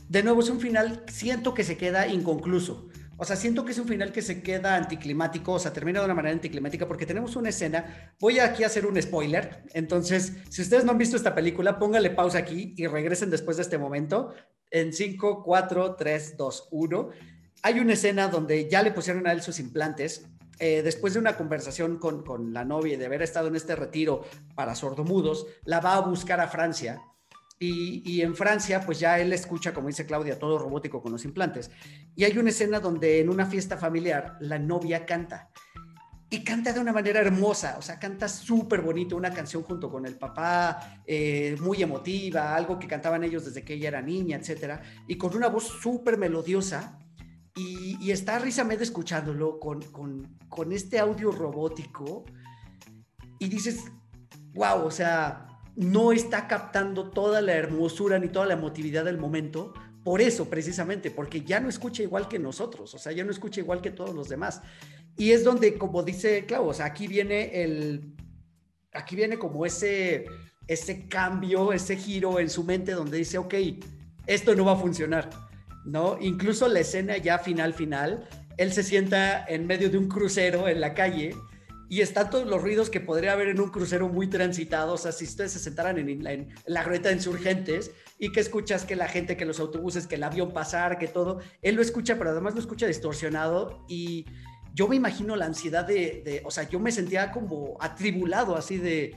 de 0.07 0.23
nuevo, 0.23 0.39
es 0.39 0.49
un 0.49 0.61
final, 0.61 1.03
siento 1.07 1.53
que 1.53 1.65
se 1.65 1.75
queda 1.75 2.07
inconcluso. 2.07 2.87
O 3.17 3.23
sea, 3.23 3.35
siento 3.35 3.63
que 3.63 3.71
es 3.71 3.79
un 3.79 3.87
final 3.87 4.11
que 4.11 4.21
se 4.21 4.41
queda 4.41 4.75
anticlimático, 4.75 5.53
o 5.53 5.59
sea, 5.59 5.71
termina 5.71 5.99
de 5.99 6.05
una 6.05 6.15
manera 6.15 6.33
anticlimática 6.33 6.87
porque 6.87 7.05
tenemos 7.05 7.35
una 7.35 7.49
escena. 7.49 8.13
Voy 8.19 8.39
aquí 8.39 8.63
a 8.63 8.67
hacer 8.67 8.85
un 8.85 9.01
spoiler. 9.01 9.63
Entonces, 9.73 10.33
si 10.49 10.61
ustedes 10.61 10.83
no 10.83 10.91
han 10.91 10.97
visto 10.97 11.15
esta 11.15 11.33
película, 11.33 11.79
póngale 11.79 12.09
pausa 12.09 12.39
aquí 12.39 12.73
y 12.75 12.87
regresen 12.87 13.29
después 13.29 13.55
de 13.57 13.63
este 13.63 13.77
momento. 13.77 14.33
En 14.69 14.91
5, 14.91 15.43
4, 15.43 15.95
3, 15.95 16.37
2, 16.37 16.67
1. 16.71 17.09
Hay 17.63 17.79
una 17.79 17.93
escena 17.93 18.27
donde 18.27 18.69
ya 18.69 18.83
le 18.83 18.91
pusieron 18.91 19.25
a 19.27 19.31
él 19.31 19.41
sus 19.41 19.59
implantes. 19.59 20.25
Eh, 20.59 20.81
después 20.83 21.13
de 21.13 21.19
una 21.19 21.37
conversación 21.37 21.97
con, 21.97 22.23
con 22.23 22.53
la 22.53 22.65
novia 22.65 22.93
y 22.93 22.97
de 22.97 23.05
haber 23.05 23.21
estado 23.21 23.47
en 23.47 23.55
este 23.55 23.75
retiro 23.75 24.23
para 24.55 24.75
sordomudos, 24.75 25.47
la 25.63 25.79
va 25.79 25.95
a 25.95 26.01
buscar 26.01 26.41
a 26.41 26.47
Francia 26.47 27.01
y, 27.57 28.21
en 28.21 28.35
Francia, 28.35 28.81
pues 28.85 28.99
ya 28.99 29.19
él 29.19 29.31
escucha, 29.31 29.73
como 29.73 29.87
dice 29.87 30.05
Claudia, 30.05 30.37
todo 30.37 30.57
robótico 30.57 31.01
con 31.01 31.13
los 31.13 31.23
implantes. 31.23 31.71
Y 32.15 32.25
hay 32.25 32.37
una 32.37 32.49
escena 32.49 32.79
donde 32.79 33.21
en 33.21 33.29
una 33.29 33.45
fiesta 33.45 33.77
familiar 33.77 34.37
la 34.41 34.59
novia 34.59 35.05
canta. 35.05 35.49
Y 36.29 36.43
canta 36.43 36.73
de 36.73 36.79
una 36.79 36.91
manera 36.91 37.21
hermosa, 37.21 37.77
o 37.77 37.81
sea, 37.81 37.97
canta 37.97 38.27
súper 38.27 38.81
bonito, 38.81 39.15
una 39.15 39.31
canción 39.31 39.63
junto 39.63 39.89
con 39.89 40.05
el 40.05 40.15
papá, 40.15 41.01
eh, 41.05 41.55
muy 41.61 41.81
emotiva, 41.81 42.55
algo 42.55 42.77
que 42.77 42.87
cantaban 42.87 43.23
ellos 43.23 43.45
desde 43.45 43.63
que 43.63 43.75
ella 43.75 43.89
era 43.89 44.01
niña, 44.01 44.37
etcétera, 44.37 44.81
y 45.07 45.17
con 45.17 45.35
una 45.35 45.47
voz 45.47 45.65
súper 45.65 46.17
melodiosa. 46.17 46.99
Y, 47.55 47.97
y, 48.01 48.11
está 48.11 48.37
Rizamed 48.37 48.81
escuchándolo 48.81 49.61
con, 49.61 49.81
con, 49.81 50.37
con 50.49 50.73
este 50.73 50.99
audio 50.99 51.31
robótico. 51.31 52.25
Y 53.39 53.47
dices, 53.47 53.85
wow, 54.53 54.83
o 54.83 54.91
sea, 54.91 55.54
no 55.75 56.11
está 56.11 56.47
captando 56.47 57.09
toda 57.09 57.41
la 57.41 57.53
hermosura 57.53 58.19
ni 58.19 58.29
toda 58.29 58.45
la 58.45 58.53
emotividad 58.53 59.05
del 59.05 59.17
momento. 59.17 59.73
Por 60.03 60.21
eso, 60.21 60.49
precisamente, 60.49 61.11
porque 61.11 61.41
ya 61.41 61.59
no 61.59 61.67
escucha 61.67 62.03
igual 62.03 62.27
que 62.27 62.39
nosotros, 62.39 62.93
o 62.93 62.99
sea, 62.99 63.11
ya 63.11 63.23
no 63.23 63.31
escucha 63.31 63.59
igual 63.59 63.81
que 63.81 63.91
todos 63.91 64.13
los 64.13 64.29
demás. 64.29 64.61
Y 65.17 65.31
es 65.31 65.43
donde, 65.43 65.77
como 65.77 66.03
dice 66.03 66.45
Clau, 66.45 66.67
o 66.67 66.73
sea, 66.73 66.85
aquí 66.85 67.07
viene 67.07 67.63
el, 67.63 68.15
aquí 68.93 69.15
viene 69.15 69.37
como 69.37 69.65
ese, 69.65 70.25
ese 70.67 71.07
cambio, 71.07 71.73
ese 71.73 71.97
giro 71.97 72.39
en 72.39 72.49
su 72.49 72.63
mente 72.63 72.91
donde 72.91 73.17
dice, 73.17 73.37
ok, 73.37 73.53
esto 74.27 74.55
no 74.55 74.65
va 74.65 74.73
a 74.73 74.77
funcionar, 74.77 75.29
¿no? 75.85 76.17
Incluso 76.19 76.67
la 76.67 76.79
escena 76.79 77.17
ya 77.17 77.39
final, 77.39 77.73
final, 77.73 78.27
él 78.57 78.71
se 78.71 78.83
sienta 78.83 79.45
en 79.45 79.67
medio 79.67 79.89
de 79.89 79.97
un 79.97 80.07
crucero 80.07 80.67
en 80.67 80.81
la 80.81 80.93
calle 80.93 81.35
y 81.87 82.01
están 82.01 82.29
todos 82.29 82.47
los 82.47 82.61
ruidos 82.61 82.89
que 82.89 82.99
podría 82.99 83.33
haber 83.33 83.49
en 83.49 83.59
un 83.59 83.69
crucero 83.69 84.09
muy 84.09 84.27
transitado, 84.27 84.93
o 84.93 84.97
sea, 84.97 85.11
si 85.11 85.25
ustedes 85.25 85.51
se 85.51 85.59
sentaran 85.59 85.97
en, 85.97 86.53
la 86.65 86.83
grueta 86.83 87.09
de 87.09 87.15
insurgentes 87.15 87.91
y 88.17 88.31
que 88.31 88.39
escuchas 88.39 88.85
que 88.85 88.95
la 88.95 89.07
gente, 89.07 89.37
que 89.37 89.45
los 89.45 89.59
autobuses, 89.59 90.07
que 90.07 90.15
el 90.15 90.23
avión 90.23 90.51
pasar, 90.51 90.97
que 90.97 91.07
todo, 91.07 91.39
él 91.61 91.75
lo 91.75 91.81
escucha, 91.81 92.17
pero 92.17 92.31
además 92.31 92.55
lo 92.55 92.61
escucha 92.61 92.87
distorsionado 92.87 93.85
y 93.87 94.25
yo 94.73 94.87
me 94.87 94.95
imagino 94.95 95.35
la 95.35 95.45
ansiedad 95.45 95.85
de, 95.85 96.41
o 96.43 96.51
sea, 96.51 96.67
yo 96.67 96.79
me 96.79 96.91
sentía 96.91 97.31
como 97.31 97.77
atribulado, 97.79 98.55
así 98.55 98.77
de, 98.77 99.15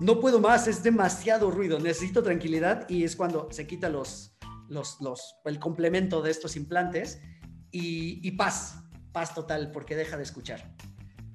no 0.00 0.18
puedo 0.18 0.40
más, 0.40 0.66
es 0.66 0.82
demasiado 0.82 1.50
ruido, 1.50 1.78
necesito 1.78 2.22
tranquilidad 2.22 2.88
y 2.88 3.04
es 3.04 3.16
cuando 3.16 3.48
se 3.50 3.66
quita 3.66 3.88
los, 3.90 4.36
los, 4.68 5.00
los 5.00 5.36
el 5.44 5.58
complemento 5.58 6.22
de 6.22 6.30
estos 6.30 6.56
implantes 6.56 7.20
y, 7.70 8.26
y 8.26 8.32
paz, 8.32 8.82
paz 9.12 9.34
total, 9.34 9.70
porque 9.72 9.94
deja 9.94 10.16
de 10.16 10.22
escuchar 10.22 10.74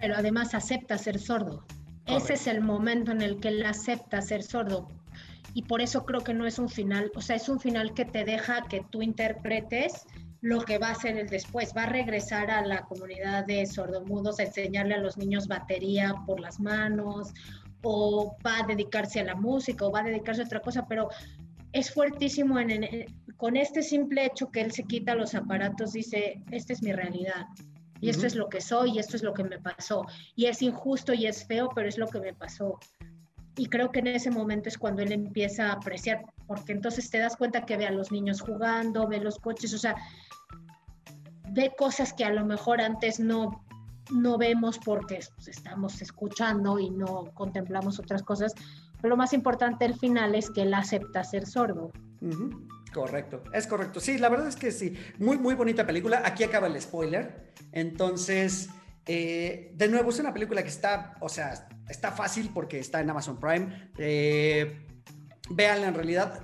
pero 0.03 0.17
además 0.17 0.53
acepta 0.53 0.97
ser 0.97 1.17
sordo. 1.17 1.63
Ese 2.05 2.34
es 2.34 2.47
el 2.47 2.59
momento 2.59 3.13
en 3.13 3.21
el 3.21 3.39
que 3.39 3.47
él 3.47 3.65
acepta 3.65 4.21
ser 4.21 4.43
sordo. 4.43 4.89
Y 5.53 5.63
por 5.63 5.80
eso 5.80 6.03
creo 6.03 6.19
que 6.19 6.34
no 6.34 6.45
es 6.45 6.59
un 6.59 6.67
final, 6.67 7.09
o 7.15 7.21
sea, 7.21 7.38
es 7.38 7.47
un 7.47 7.57
final 7.57 7.93
que 7.93 8.03
te 8.03 8.25
deja 8.25 8.63
que 8.63 8.84
tú 8.89 9.01
interpretes 9.01 10.05
lo 10.41 10.59
que 10.59 10.77
va 10.77 10.89
a 10.89 10.95
ser 10.95 11.17
el 11.17 11.30
después. 11.30 11.71
Va 11.73 11.84
a 11.84 11.85
regresar 11.85 12.51
a 12.51 12.65
la 12.65 12.81
comunidad 12.81 13.45
de 13.45 13.65
sordomudos 13.65 14.39
a 14.39 14.43
enseñarle 14.43 14.95
a 14.95 14.97
los 14.97 15.17
niños 15.17 15.47
batería 15.47 16.13
por 16.25 16.41
las 16.41 16.59
manos, 16.59 17.34
o 17.81 18.35
va 18.45 18.59
a 18.59 18.67
dedicarse 18.67 19.21
a 19.21 19.23
la 19.23 19.35
música, 19.35 19.85
o 19.85 19.91
va 19.93 20.01
a 20.01 20.03
dedicarse 20.03 20.41
a 20.41 20.45
otra 20.45 20.59
cosa, 20.59 20.85
pero 20.85 21.07
es 21.71 21.93
fuertísimo 21.93 22.59
en, 22.59 23.05
con 23.38 23.55
este 23.55 23.81
simple 23.81 24.25
hecho 24.25 24.51
que 24.51 24.59
él 24.59 24.73
se 24.73 24.84
quita 24.84 25.15
los 25.15 25.34
aparatos, 25.34 25.93
dice, 25.93 26.41
esta 26.51 26.73
es 26.73 26.84
mi 26.84 26.91
realidad 26.91 27.45
y 28.03 28.09
esto 28.09 28.27
es 28.27 28.35
lo 28.35 28.49
que 28.49 28.59
soy 28.59 28.91
y 28.91 28.99
esto 28.99 29.15
es 29.15 29.23
lo 29.23 29.34
que 29.34 29.45
me 29.45 29.59
pasó. 29.59 30.05
Y 30.35 30.47
es 30.47 30.61
injusto 30.61 31.13
y 31.13 31.25
es 31.25 31.47
feo, 31.47 31.69
pero 31.73 31.88
es 31.88 31.97
lo 31.97 32.07
que 32.07 32.19
me 32.19 32.34
pasó. 32.34 32.77
Y 33.55 33.67
creo 33.67 33.91
que 33.91 33.99
en 33.99 34.07
ese 34.07 34.30
momento 34.30 34.67
es 34.67 34.77
cuando 34.77 35.01
él 35.01 35.13
empieza 35.13 35.69
a 35.69 35.73
apreciar, 35.75 36.25
porque 36.45 36.73
entonces 36.73 37.09
te 37.09 37.19
das 37.19 37.38
cuenta 37.38 37.65
que 37.65 37.77
ve 37.77 37.88
a 37.88 37.91
los 37.91 38.11
niños 38.11 38.41
jugando, 38.41 39.07
ve 39.07 39.19
los 39.19 39.39
coches, 39.39 39.73
o 39.73 39.77
sea, 39.77 39.95
ve 41.51 41.73
cosas 41.77 42.11
que 42.11 42.25
a 42.25 42.34
lo 42.34 42.45
mejor 42.45 42.81
antes 42.81 43.21
no, 43.21 43.63
no 44.11 44.38
vemos 44.38 44.80
porque 44.80 45.19
pues, 45.35 45.47
estamos 45.47 46.01
escuchando 46.01 46.80
y 46.80 46.89
no 46.89 47.31
contemplamos 47.34 47.99
otras 47.99 48.21
cosas. 48.21 48.53
Pero 48.97 49.11
lo 49.11 49.17
más 49.17 49.31
importante 49.31 49.85
al 49.85 49.97
final 49.97 50.35
es 50.35 50.49
que 50.49 50.63
él 50.63 50.73
acepta 50.73 51.23
ser 51.23 51.45
sordo. 51.45 51.93
Correcto, 52.94 53.44
es 53.52 53.68
correcto. 53.68 53.99
Sí, 53.99 54.18
la 54.18 54.30
verdad 54.30 54.48
es 54.48 54.56
que 54.56 54.72
sí. 54.72 54.95
Muy, 55.18 55.38
muy 55.38 55.56
bonita 55.56 55.86
película. 55.86 56.22
Aquí 56.24 56.44
acaba 56.44 56.68
el 56.68 56.80
spoiler. 56.80 57.52
Entonces, 57.72 58.70
eh, 59.06 59.72
de 59.74 59.88
nuevo, 59.88 60.11
es 60.11 60.20
una 60.20 60.34
película 60.34 60.61
que 60.61 60.70
está, 60.70 61.18
o 61.20 61.28
sea, 61.28 61.68
está 61.90 62.11
fácil 62.11 62.52
porque 62.53 62.80
está 62.80 63.02
en 63.02 63.10
Amazon 63.10 63.40
Prime. 63.40 63.91
Eh, 63.98 64.86
en 65.49 65.94
realidad. 65.94 66.41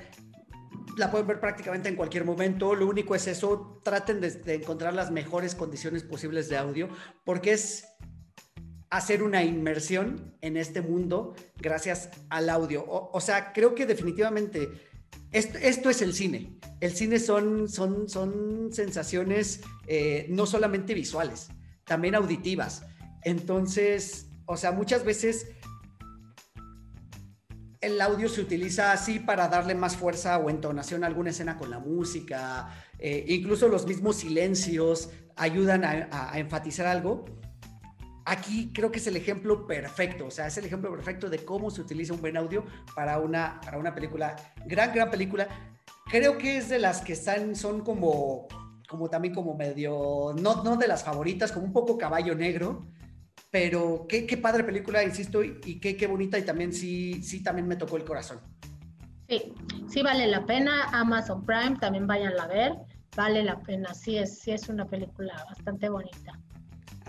La 0.98 1.12
pueden 1.12 1.28
ver 1.28 1.40
prácticamente 1.40 1.88
en 1.88 1.96
cualquier 1.96 2.26
momento. 2.26 2.76
Lo 2.76 2.88
único 2.88 3.16
es 3.16 3.28
eso. 3.28 3.80
Traten 3.84 4.20
de, 4.20 4.56
encontrar 4.56 4.94
las 4.94 5.12
mejores 5.12 5.56
condiciones 5.56 6.04
posibles 6.04 6.50
de 6.50 6.58
audio 6.58 6.90
porque 7.24 7.54
es 7.54 7.88
hacer 8.90 9.22
una 9.22 9.44
inmersión 9.44 10.36
en 10.42 10.58
este 10.58 10.82
mundo 10.82 11.36
gracias 11.58 12.10
al 12.30 12.50
audio. 12.50 12.84
o 12.88 13.22
sea, 13.22 13.54
creo 13.54 13.76
que 13.76 13.86
definitivamente 13.86 14.89
esto, 15.32 15.90
es 15.90 16.02
el 16.02 16.14
cine. 16.14 16.58
El 16.80 16.92
cine 16.92 17.20
son, 17.20 17.68
son, 17.68 18.10
son 18.10 18.70
sensaciones 18.72 19.62
eh, 19.88 20.28
no 20.30 20.46
solamente 20.46 20.94
visuales, 20.94 21.50
también 21.84 22.16
auditivas. 22.16 22.84
Entonces, 23.24 24.30
o 24.46 24.58
sea, 24.58 24.72
muchas 24.72 25.04
veces 25.04 25.48
el 27.82 28.02
audio 28.02 28.28
se 28.28 28.42
utiliza 28.42 28.92
así 28.92 29.20
para 29.20 29.48
darle 29.48 29.76
más 29.76 29.96
fuerza 29.96 30.38
o 30.38 30.50
entonación 30.50 31.04
a 31.04 31.08
alguna 31.08 31.30
escena 31.30 31.58
con 31.58 31.70
la 31.70 31.80
música, 31.80 32.70
eh, 32.98 33.26
incluso 33.28 33.68
los 33.68 33.86
mismos 33.86 34.18
silencios 34.18 35.10
ayudan 35.36 35.86
a 35.86 36.38
enfatizar 36.38 36.86
algo 36.86 37.26
aquí 38.30 38.72
creo 38.74 38.92
que 38.92 39.00
es 39.00 39.08
el 39.08 39.18
ejemplo 39.18 39.66
perfecto, 39.66 40.28
o 40.28 40.32
sea, 40.32 40.48
es 40.48 40.58
el 40.58 40.66
ejemplo 40.66 40.92
perfecto 40.92 41.30
de 41.30 41.44
cómo 41.44 41.72
se 41.72 41.82
utiliza 41.82 42.14
un 42.14 42.22
buen 42.22 42.38
audio 42.38 42.64
para 42.96 43.20
una, 43.20 43.60
para 43.64 43.78
una 43.78 43.94
película, 43.94 44.36
gran, 44.66 44.94
gran 44.94 45.10
película. 45.10 45.48
Creo 46.06 46.38
que 46.38 46.58
es 46.58 46.70
de 46.70 46.80
las 46.80 47.02
que 47.02 47.14
están, 47.14 47.56
son 47.56 47.82
como, 47.82 48.48
como 48.88 49.10
también 49.10 49.34
como 49.34 49.56
medio, 49.56 50.36
no, 50.40 50.64
no 50.64 50.78
de 50.78 50.88
las 50.88 51.04
favoritas, 51.04 51.52
como 51.52 51.66
un 51.66 51.74
poco 51.74 51.98
caballo 51.98 52.36
negro, 52.36 52.88
pero 53.52 54.06
qué, 54.08 54.26
qué 54.26 54.38
padre 54.38 54.64
película, 54.64 55.04
insisto, 55.04 55.44
y, 55.44 55.80
qué, 55.80 55.98
qué 55.98 56.08
bonita, 56.08 56.38
y 56.38 56.44
también 56.44 56.72
sí, 56.72 57.22
sí, 57.24 57.42
también 57.42 57.68
me 57.68 57.76
tocó 57.76 57.98
el 57.98 58.06
corazón. 58.06 58.40
Sí, 59.28 59.54
sí 59.88 60.02
vale 60.02 60.28
la 60.28 60.46
pena, 60.46 60.86
Amazon 60.92 61.46
Prime, 61.46 61.78
también 61.80 62.08
vayan 62.08 62.40
a 62.40 62.48
ver, 62.48 62.74
vale 63.16 63.44
la 63.44 63.60
pena, 63.60 63.94
sí 63.94 64.18
es, 64.18 64.40
sí 64.40 64.52
es 64.52 64.70
una 64.70 64.86
película 64.86 65.34
bastante 65.48 65.90
bonita. 65.90 66.40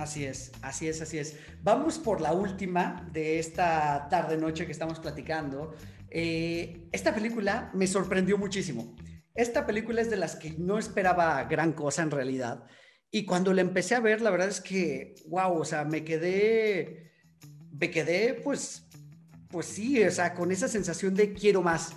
Así 0.00 0.24
es, 0.24 0.50
así 0.62 0.88
es, 0.88 1.02
así 1.02 1.18
es. 1.18 1.36
Vamos 1.62 1.98
por 1.98 2.22
la 2.22 2.32
última 2.32 3.06
de 3.12 3.38
esta 3.38 4.08
tarde-noche 4.08 4.64
que 4.64 4.72
estamos 4.72 4.98
platicando. 4.98 5.74
Eh, 6.08 6.88
esta 6.90 7.14
película 7.14 7.70
me 7.74 7.86
sorprendió 7.86 8.38
muchísimo. 8.38 8.96
Esta 9.34 9.66
película 9.66 10.00
es 10.00 10.08
de 10.08 10.16
las 10.16 10.36
que 10.36 10.52
no 10.56 10.78
esperaba 10.78 11.44
gran 11.44 11.74
cosa 11.74 12.00
en 12.00 12.10
realidad. 12.10 12.64
Y 13.10 13.26
cuando 13.26 13.52
la 13.52 13.60
empecé 13.60 13.94
a 13.94 14.00
ver, 14.00 14.22
la 14.22 14.30
verdad 14.30 14.48
es 14.48 14.62
que, 14.62 15.16
wow, 15.28 15.58
o 15.58 15.66
sea, 15.66 15.84
me 15.84 16.02
quedé, 16.02 17.12
me 17.70 17.90
quedé, 17.90 18.32
pues, 18.42 18.88
pues 19.50 19.66
sí, 19.66 20.02
o 20.02 20.10
sea, 20.10 20.32
con 20.32 20.50
esa 20.50 20.68
sensación 20.68 21.14
de 21.14 21.34
quiero 21.34 21.60
más. 21.60 21.92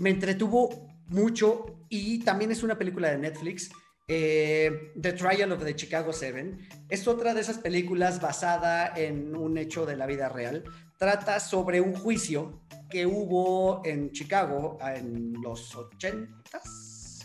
Me 0.00 0.10
entretuvo 0.10 0.88
mucho 1.06 1.86
y 1.88 2.24
también 2.24 2.50
es 2.50 2.64
una 2.64 2.76
película 2.76 3.08
de 3.08 3.18
Netflix 3.18 3.70
eh, 4.12 4.92
The 5.00 5.12
Trial 5.12 5.52
of 5.52 5.62
the 5.62 5.76
Chicago 5.76 6.12
Seven 6.12 6.68
es 6.88 7.06
otra 7.06 7.32
de 7.32 7.42
esas 7.42 7.58
películas 7.58 8.20
basada 8.20 8.92
en 8.96 9.36
un 9.36 9.56
hecho 9.56 9.86
de 9.86 9.96
la 9.96 10.06
vida 10.06 10.28
real. 10.28 10.64
Trata 10.98 11.38
sobre 11.38 11.80
un 11.80 11.94
juicio 11.94 12.60
que 12.90 13.06
hubo 13.06 13.82
en 13.84 14.10
Chicago 14.10 14.78
en 14.82 15.34
los 15.40 15.76
80s. 15.76 17.24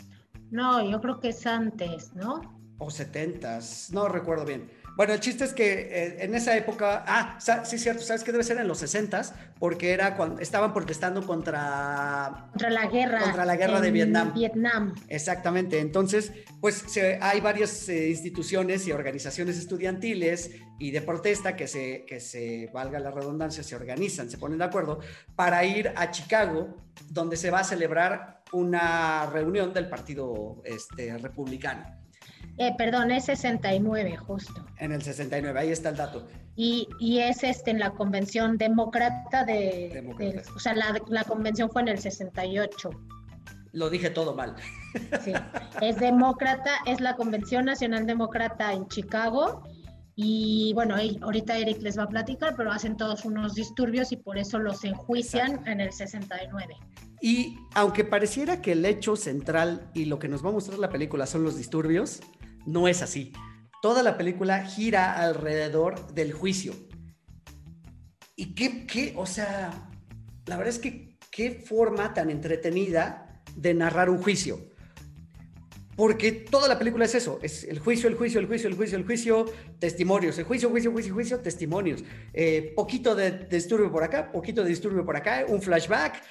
No, 0.52 0.88
yo 0.88 1.00
creo 1.00 1.18
que 1.18 1.30
es 1.30 1.44
antes, 1.44 2.14
¿no? 2.14 2.40
O 2.78 2.86
70s, 2.86 3.90
no 3.90 4.06
recuerdo 4.06 4.44
bien. 4.44 4.70
Bueno, 4.96 5.12
el 5.12 5.20
chiste 5.20 5.44
es 5.44 5.52
que 5.52 5.72
eh, 5.72 6.16
en 6.20 6.34
esa 6.34 6.56
época, 6.56 7.04
ah, 7.06 7.38
sí 7.38 7.78
cierto, 7.78 8.02
sabes 8.02 8.24
que 8.24 8.32
debe 8.32 8.42
ser 8.42 8.56
en 8.58 8.66
los 8.66 8.78
60 8.78 9.22
porque 9.58 9.92
era 9.92 10.16
cuando 10.16 10.40
estaban 10.40 10.72
protestando 10.72 11.24
contra 11.26 12.48
contra 12.50 12.70
la 12.70 12.86
guerra 12.86 13.20
contra 13.20 13.44
la 13.44 13.56
guerra 13.56 13.80
de 13.80 13.90
Vietnam. 13.90 14.32
Vietnam. 14.32 14.94
Exactamente. 15.08 15.80
Entonces, 15.80 16.32
pues 16.60 16.84
hay 17.20 17.40
varias 17.40 17.88
eh, 17.90 18.08
instituciones 18.08 18.86
y 18.86 18.92
organizaciones 18.92 19.58
estudiantiles 19.58 20.50
y 20.78 20.90
de 20.90 21.02
protesta 21.02 21.56
que 21.56 21.68
se 21.68 22.06
que 22.06 22.18
se 22.18 22.70
valga 22.72 22.98
la 22.98 23.10
redundancia, 23.10 23.62
se 23.62 23.76
organizan, 23.76 24.30
se 24.30 24.38
ponen 24.38 24.58
de 24.58 24.64
acuerdo 24.64 25.00
para 25.34 25.62
ir 25.64 25.92
a 25.94 26.10
Chicago, 26.10 26.74
donde 27.10 27.36
se 27.36 27.50
va 27.50 27.60
a 27.60 27.64
celebrar 27.64 28.42
una 28.52 29.26
reunión 29.26 29.72
del 29.72 29.88
Partido 29.88 30.62
este, 30.64 31.18
Republicano. 31.18 32.05
Eh, 32.58 32.72
perdón, 32.76 33.10
es 33.10 33.26
69 33.26 34.16
justo. 34.16 34.64
En 34.78 34.92
el 34.92 35.02
69, 35.02 35.58
ahí 35.58 35.70
está 35.70 35.90
el 35.90 35.96
dato. 35.96 36.26
Y, 36.56 36.88
y 36.98 37.18
es 37.18 37.44
este, 37.44 37.70
en 37.70 37.78
la 37.78 37.90
convención 37.90 38.56
demócrata 38.56 39.44
de... 39.44 40.42
o 40.54 40.58
sea, 40.58 40.74
la, 40.74 40.98
la, 41.08 41.24
convención 41.24 41.70
fue 41.70 41.82
en 41.82 41.88
el 41.88 41.98
68. 41.98 42.90
Lo 43.72 43.90
dije 43.90 44.08
todo 44.08 44.34
mal. 44.34 44.56
Sí, 45.22 45.34
es 45.82 45.98
demócrata, 45.98 46.70
es 46.86 47.02
la 47.02 47.14
Convención 47.14 47.66
Nacional 47.66 48.06
Demócrata 48.06 48.72
en 48.72 48.88
Chicago. 48.88 49.64
Y 50.14 50.72
bueno, 50.72 50.96
ahorita 51.20 51.58
Eric 51.58 51.82
les 51.82 51.98
va 51.98 52.04
a 52.04 52.08
platicar, 52.08 52.54
pero 52.56 52.72
hacen 52.72 52.96
todos 52.96 53.26
unos 53.26 53.54
disturbios 53.54 54.12
y 54.12 54.16
por 54.16 54.38
eso 54.38 54.58
los 54.58 54.82
enjuician 54.82 55.60
en 55.68 55.82
el 55.82 55.92
69. 55.92 56.74
Y 57.20 57.58
aunque 57.74 58.04
pareciera 58.04 58.60
que 58.60 58.72
el 58.72 58.84
hecho 58.84 59.16
central 59.16 59.90
y 59.94 60.04
lo 60.04 60.18
que 60.18 60.28
nos 60.28 60.44
va 60.44 60.50
a 60.50 60.52
mostrar 60.52 60.78
la 60.78 60.90
película 60.90 61.26
son 61.26 61.44
los 61.44 61.56
disturbios, 61.56 62.20
no 62.66 62.88
es 62.88 63.02
así. 63.02 63.32
Toda 63.82 64.02
la 64.02 64.16
película 64.16 64.64
gira 64.64 65.14
alrededor 65.14 66.12
del 66.12 66.32
juicio. 66.32 66.74
Y 68.34 68.54
qué, 68.54 68.86
qué, 68.86 69.14
o 69.16 69.24
sea, 69.24 69.90
la 70.46 70.56
verdad 70.56 70.74
es 70.74 70.78
que 70.78 71.16
qué 71.30 71.50
forma 71.52 72.12
tan 72.12 72.30
entretenida 72.30 73.42
de 73.54 73.74
narrar 73.74 74.10
un 74.10 74.18
juicio. 74.22 74.58
Porque 75.96 76.30
toda 76.30 76.68
la 76.68 76.78
película 76.78 77.06
es 77.06 77.14
eso, 77.14 77.38
es 77.42 77.64
el 77.64 77.78
juicio, 77.78 78.10
el 78.10 78.16
juicio, 78.16 78.38
el 78.38 78.46
juicio, 78.46 78.68
el 78.68 78.76
juicio, 78.76 78.98
el 78.98 79.04
juicio, 79.06 79.46
testimonios, 79.78 80.36
el 80.36 80.44
juicio, 80.44 80.68
juicio, 80.68 80.92
juicio, 80.92 81.14
juicio, 81.14 81.40
testimonios. 81.40 82.04
Eh, 82.34 82.74
poquito 82.76 83.14
de, 83.14 83.30
de, 83.30 83.56
disturbio 83.56 83.90
por 83.90 84.04
acá, 84.04 84.30
poquito 84.30 84.62
de 84.62 84.68
disturbio 84.68 85.06
por 85.06 85.16
acá, 85.16 85.46
un 85.48 85.62
flashback, 85.62 86.22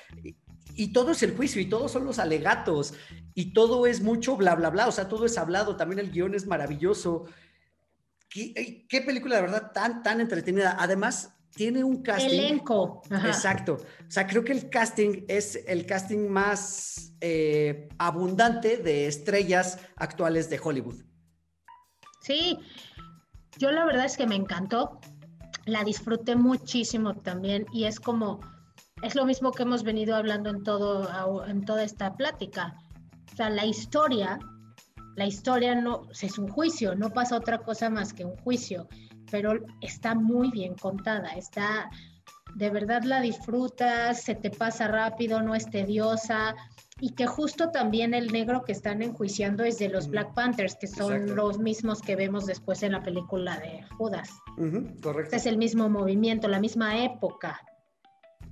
y 0.76 0.94
todo 0.94 1.12
es 1.12 1.24
el 1.24 1.36
juicio 1.36 1.62
y 1.62 1.70
todos 1.70 1.92
son 1.92 2.06
los 2.06 2.20
alegatos 2.20 2.94
y 3.34 3.54
todo 3.54 3.86
es 3.86 4.02
mucho 4.02 4.38
bla, 4.38 4.56
bla, 4.56 4.70
bla, 4.70 4.88
o 4.88 4.92
sea, 4.92 5.08
todo 5.08 5.26
es 5.26 5.38
hablado, 5.38 5.76
también 5.76 6.00
el 6.00 6.12
guion 6.12 6.36
es 6.36 6.48
maravilloso. 6.48 7.26
¿Qué, 8.30 8.86
qué 8.90 9.02
película 9.02 9.38
de 9.38 9.42
verdad 9.44 9.72
tan, 9.74 10.04
tan 10.04 10.20
entretenida? 10.22 10.76
Además, 10.80 11.36
tiene 11.56 11.84
un 11.84 12.04
casting. 12.04 12.40
Elenco. 12.40 13.02
Exacto. 13.10 13.78
O 14.08 14.12
sea, 14.12 14.28
creo 14.28 14.44
que 14.44 14.52
el 14.52 14.70
casting 14.70 15.24
es 15.28 15.56
el 15.68 15.86
casting 15.86 16.28
más 16.28 17.14
eh, 17.22 17.88
abundante 17.98 18.78
de 18.78 19.08
estrellas 19.08 19.80
actuales 19.96 20.50
de 20.50 20.60
Hollywood. 20.62 21.02
Sí, 22.22 22.60
yo 23.58 23.72
la 23.72 23.86
verdad 23.86 24.06
es 24.06 24.18
que 24.18 24.28
me 24.28 24.36
encantó. 24.36 25.00
La 25.66 25.84
disfruté 25.84 26.36
muchísimo 26.36 27.16
también 27.16 27.66
y 27.72 27.86
es 27.86 28.00
como 28.00 28.42
es 29.02 29.16
lo 29.16 29.26
mismo 29.26 29.52
que 29.52 29.64
hemos 29.64 29.84
venido 29.84 30.16
hablando 30.16 30.50
en, 30.50 30.64
todo, 30.64 31.46
en 31.46 31.66
toda 31.66 31.84
esta 31.84 32.16
plática. 32.16 32.76
O 33.32 33.36
sea, 33.36 33.50
la 33.50 33.66
historia, 33.66 34.40
la 35.16 35.26
historia 35.26 35.76
no 35.76 36.04
es 36.22 36.38
un 36.38 36.48
juicio, 36.48 36.96
no 36.96 37.10
pasa 37.10 37.38
otra 37.38 37.60
cosa 37.60 37.90
más 37.90 38.14
que 38.14 38.26
un 38.26 38.38
juicio, 38.38 38.88
pero 39.30 39.60
está 39.82 40.16
muy 40.16 40.52
bien 40.52 40.76
contada, 40.76 41.30
está, 41.32 41.90
de 42.56 42.70
verdad 42.70 43.04
la 43.04 43.22
disfrutas, 43.22 44.22
se 44.22 44.36
te 44.36 44.50
pasa 44.50 44.88
rápido, 44.88 45.42
no 45.42 45.56
es 45.56 45.70
tediosa, 45.70 46.56
y 47.02 47.10
que 47.10 47.26
justo 47.26 47.72
también 47.72 48.14
el 48.14 48.32
negro 48.32 48.64
que 48.64 48.72
están 48.72 49.02
enjuiciando 49.02 49.66
es 49.66 49.78
de 49.80 49.90
los 49.90 50.08
Black 50.08 50.34
Panthers, 50.34 50.76
que 50.76 50.88
son 50.88 51.36
los 51.36 51.60
mismos 51.60 52.02
que 52.02 52.16
vemos 52.16 52.46
después 52.46 52.84
en 52.84 52.94
la 52.94 53.04
película 53.04 53.60
de 53.60 53.84
Judas. 53.98 54.30
correcto. 55.02 55.36
Es 55.36 55.46
el 55.46 55.58
mismo 55.58 55.90
movimiento, 55.90 56.48
la 56.48 56.62
misma 56.62 57.04
época. 57.04 57.60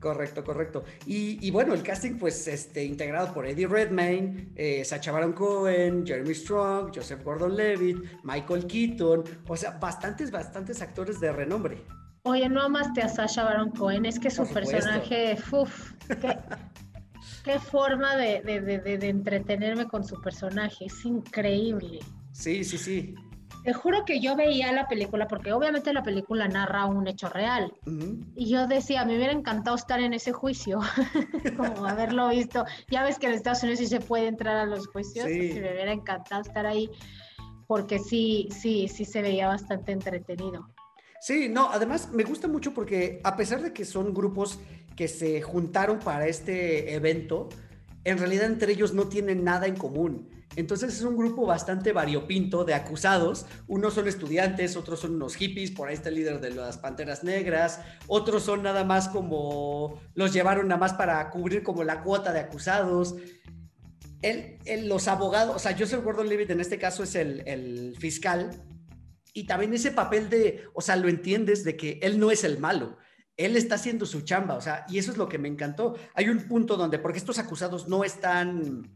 Correcto, 0.04 0.44
correcto. 0.44 0.84
Y, 1.06 1.50
bueno, 1.52 1.74
el 1.74 1.82
casting, 1.82 2.18
pues, 2.18 2.46
este, 2.50 2.84
integrado 2.84 3.34
por 3.34 3.48
Eddie 3.48 3.68
Redmayne, 3.68 4.50
eh, 4.54 4.84
Sacha 4.84 5.14
Baron 5.14 5.32
Cohen, 5.32 6.06
Jeremy 6.06 6.36
Strong, 6.36 6.92
Joseph 6.94 7.24
Gordon-Levitt, 7.24 8.22
Michael 8.22 8.68
Keaton, 8.68 9.24
o 9.48 9.56
sea, 9.56 9.72
bastantes, 9.80 10.30
bastantes 10.30 10.82
actores 10.82 11.22
de 11.22 11.32
renombre. 11.32 11.86
Oye, 12.24 12.50
no 12.50 12.64
amaste 12.64 13.02
a 13.02 13.08
Sacha 13.08 13.46
Baron 13.46 13.72
Cohen, 13.72 14.06
es 14.06 14.20
que 14.20 14.30
su 14.30 14.46
personaje, 14.46 15.38
uff, 15.52 15.94
qué, 17.46 17.58
forma 17.60 18.18
de, 18.18 18.42
de 18.42 19.08
entretenerme 19.08 19.88
con 19.88 20.04
su 20.04 20.20
personaje, 20.20 20.88
es 20.88 21.06
increíble. 21.06 22.00
Sí, 22.34 22.66
sí, 22.66 22.78
sí. 22.78 23.16
Te 23.64 23.74
juro 23.74 24.04
que 24.06 24.20
yo 24.20 24.36
veía 24.36 24.72
la 24.74 24.88
película, 24.88 25.28
porque 25.28 25.54
obviamente 25.54 25.94
la 25.94 26.04
película 26.04 26.48
narra 26.48 26.86
un 26.86 27.08
hecho 27.08 27.30
real. 27.30 27.74
Y 28.36 28.50
yo 28.50 28.68
decía, 28.68 29.06
me 29.06 29.16
hubiera 29.16 29.32
encantado 29.32 29.76
estar 29.76 30.00
en 30.02 30.14
ese 30.14 30.34
juicio, 30.34 30.82
como 31.58 31.86
haberlo 31.86 32.30
visto. 32.30 32.66
Ya 32.92 33.04
ves 33.04 33.20
que 33.20 33.28
en 33.28 33.34
Estados 33.34 33.64
Unidos 33.64 33.80
sí 33.80 33.88
se 33.88 34.00
puede 34.00 34.28
entrar 34.28 34.58
a 34.58 34.66
los 34.66 34.88
juicios, 34.88 35.28
sí. 35.28 35.54
me 35.54 35.72
hubiera 35.72 35.94
encantado 35.94 36.42
estar 36.42 36.66
ahí, 36.66 36.90
porque 37.68 38.00
sí, 38.00 38.50
sí, 38.52 38.88
sí 38.88 39.06
se 39.06 39.22
veía 39.22 39.48
bastante 39.48 39.94
entretenido. 39.94 40.70
Sí, 41.22 41.48
no, 41.48 41.70
además 41.72 42.10
me 42.12 42.26
gusta 42.26 42.50
mucho 42.50 42.74
porque 42.74 43.22
a 43.24 43.38
pesar 43.38 43.62
de 43.62 43.72
que 43.72 43.86
son 43.86 44.14
grupos 44.14 44.60
que 44.98 45.08
se 45.08 45.42
juntaron 45.42 46.00
para 46.00 46.28
este 46.28 46.94
evento, 46.96 47.48
en 48.04 48.18
realidad 48.18 48.48
entre 48.48 48.74
ellos 48.74 48.94
no 48.94 49.08
tienen 49.08 49.46
nada 49.46 49.68
en 49.68 49.78
común. 49.78 50.28
Entonces 50.56 50.94
es 50.94 51.02
un 51.02 51.18
grupo 51.18 51.46
bastante 51.46 51.94
variopinto 51.94 52.64
de 52.64 52.74
acusados. 52.74 53.46
Unos 53.68 53.94
son 53.94 54.08
estudiantes, 54.08 54.76
otros 54.76 55.00
son 55.00 55.16
unos 55.16 55.36
hippies, 55.36 55.72
por 55.72 55.88
ahí 55.88 55.96
está 55.96 56.10
el 56.10 56.16
líder 56.16 56.40
de 56.42 56.52
las 56.52 56.78
Panteras 56.78 57.24
Negras, 57.24 57.82
otros 58.08 58.44
son 58.44 58.64
nada 58.64 58.84
más 58.84 59.10
como 59.10 60.02
los 60.14 60.34
llevaron 60.34 60.68
nada 60.68 60.80
más 60.80 60.94
para 60.94 61.30
cubrir 61.30 61.64
como 61.64 61.84
la 61.84 62.04
cuota 62.04 62.34
de 62.34 62.40
acusados. 62.40 63.16
los 64.84 65.08
abogados, 65.08 65.56
o 65.56 65.60
sea, 65.60 65.76
Joseph 65.78 66.04
Gordon-Levitt 66.04 66.52
en 66.52 66.62
este 66.62 66.78
caso 66.78 67.04
es 67.04 67.16
el, 67.16 67.44
el 67.48 67.96
fiscal 67.98 68.64
y 69.34 69.46
también 69.48 69.74
ese 69.74 69.92
papel 69.92 70.30
de, 70.30 70.64
o 70.74 70.82
sea, 70.82 70.96
lo 70.96 71.10
entiendes 71.10 71.64
de 71.64 71.76
que 71.76 72.00
él 72.02 72.20
no 72.20 72.32
es 72.32 72.44
el 72.44 72.60
malo 72.60 72.98
él 73.36 73.58
está 73.58 73.76
haciendo 73.76 74.06
su 74.06 74.22
chamba, 74.22 74.56
o 74.56 74.62
sea, 74.62 74.86
y 74.88 75.00
eso 75.00 75.12
es 75.12 75.18
lo 75.18 75.28
que 75.28 75.40
me 75.40 75.48
encantó. 75.48 75.96
Hay 76.14 76.30
un 76.30 76.48
punto 76.48 76.78
donde, 76.78 77.00
porque 77.00 77.18
estos 77.18 77.40
acusados 77.40 77.88
no 77.88 78.04
están 78.04 78.92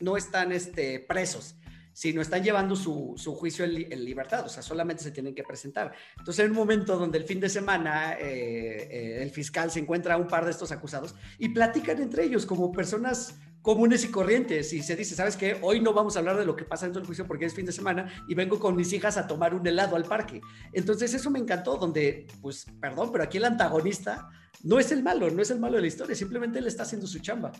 no 0.00 0.16
están 0.16 0.52
este, 0.52 1.00
presos, 1.00 1.56
sino 1.92 2.20
están 2.20 2.42
llevando 2.42 2.74
su, 2.76 3.14
juicio 3.38 3.64
en, 3.64 4.04
libertad, 4.04 4.44
o 4.44 4.48
sea, 4.48 4.62
solamente 4.62 5.02
se 5.02 5.12
tienen 5.12 5.34
que 5.34 5.44
presentar. 5.44 5.92
Entonces, 6.18 6.44
en 6.44 6.50
un 6.50 6.56
momento 6.56 6.98
donde 6.98 7.18
el 7.18 7.24
fin 7.24 7.40
de 7.40 7.48
semana 7.48 8.14
eh, 8.14 8.88
eh, 8.90 9.22
el 9.22 9.30
fiscal 9.30 9.70
se 9.70 9.80
encuentra 9.80 10.14
a 10.14 10.16
un 10.16 10.26
par 10.26 10.44
de 10.44 10.50
estos 10.50 10.72
acusados 10.72 11.14
y 11.38 11.50
platican 11.50 12.02
entre 12.02 12.24
ellos 12.24 12.46
como 12.46 12.72
personas 12.72 13.38
comunes 13.64 14.04
y 14.04 14.08
corrientes 14.08 14.74
y 14.74 14.82
se 14.82 14.94
dice, 14.94 15.14
¿sabes 15.14 15.38
qué? 15.38 15.56
Hoy 15.62 15.80
no 15.80 15.94
vamos 15.94 16.16
a 16.16 16.18
hablar 16.18 16.36
de 16.36 16.44
lo 16.44 16.54
que 16.54 16.64
pasa 16.64 16.84
dentro 16.84 17.00
del 17.00 17.06
juicio 17.06 17.26
porque 17.26 17.46
es 17.46 17.54
fin 17.54 17.64
de 17.64 17.72
semana 17.72 18.12
y 18.28 18.34
vengo 18.34 18.60
con 18.60 18.76
mis 18.76 18.92
hijas 18.92 19.16
a 19.16 19.26
tomar 19.26 19.54
un 19.54 19.66
helado 19.66 19.96
al 19.96 20.04
parque. 20.04 20.42
Entonces 20.74 21.14
eso 21.14 21.30
me 21.30 21.38
encantó, 21.38 21.78
donde, 21.78 22.26
pues, 22.42 22.66
perdón, 22.78 23.10
pero 23.10 23.24
aquí 23.24 23.38
el 23.38 23.44
antagonista 23.46 24.28
no 24.62 24.78
es 24.78 24.92
el 24.92 25.02
malo, 25.02 25.30
no 25.30 25.40
es 25.40 25.50
el 25.50 25.60
malo 25.60 25.76
de 25.76 25.80
la 25.80 25.86
historia, 25.86 26.14
simplemente 26.14 26.58
él 26.58 26.66
está 26.66 26.82
haciendo 26.82 27.06
su 27.06 27.20
chamba. 27.20 27.52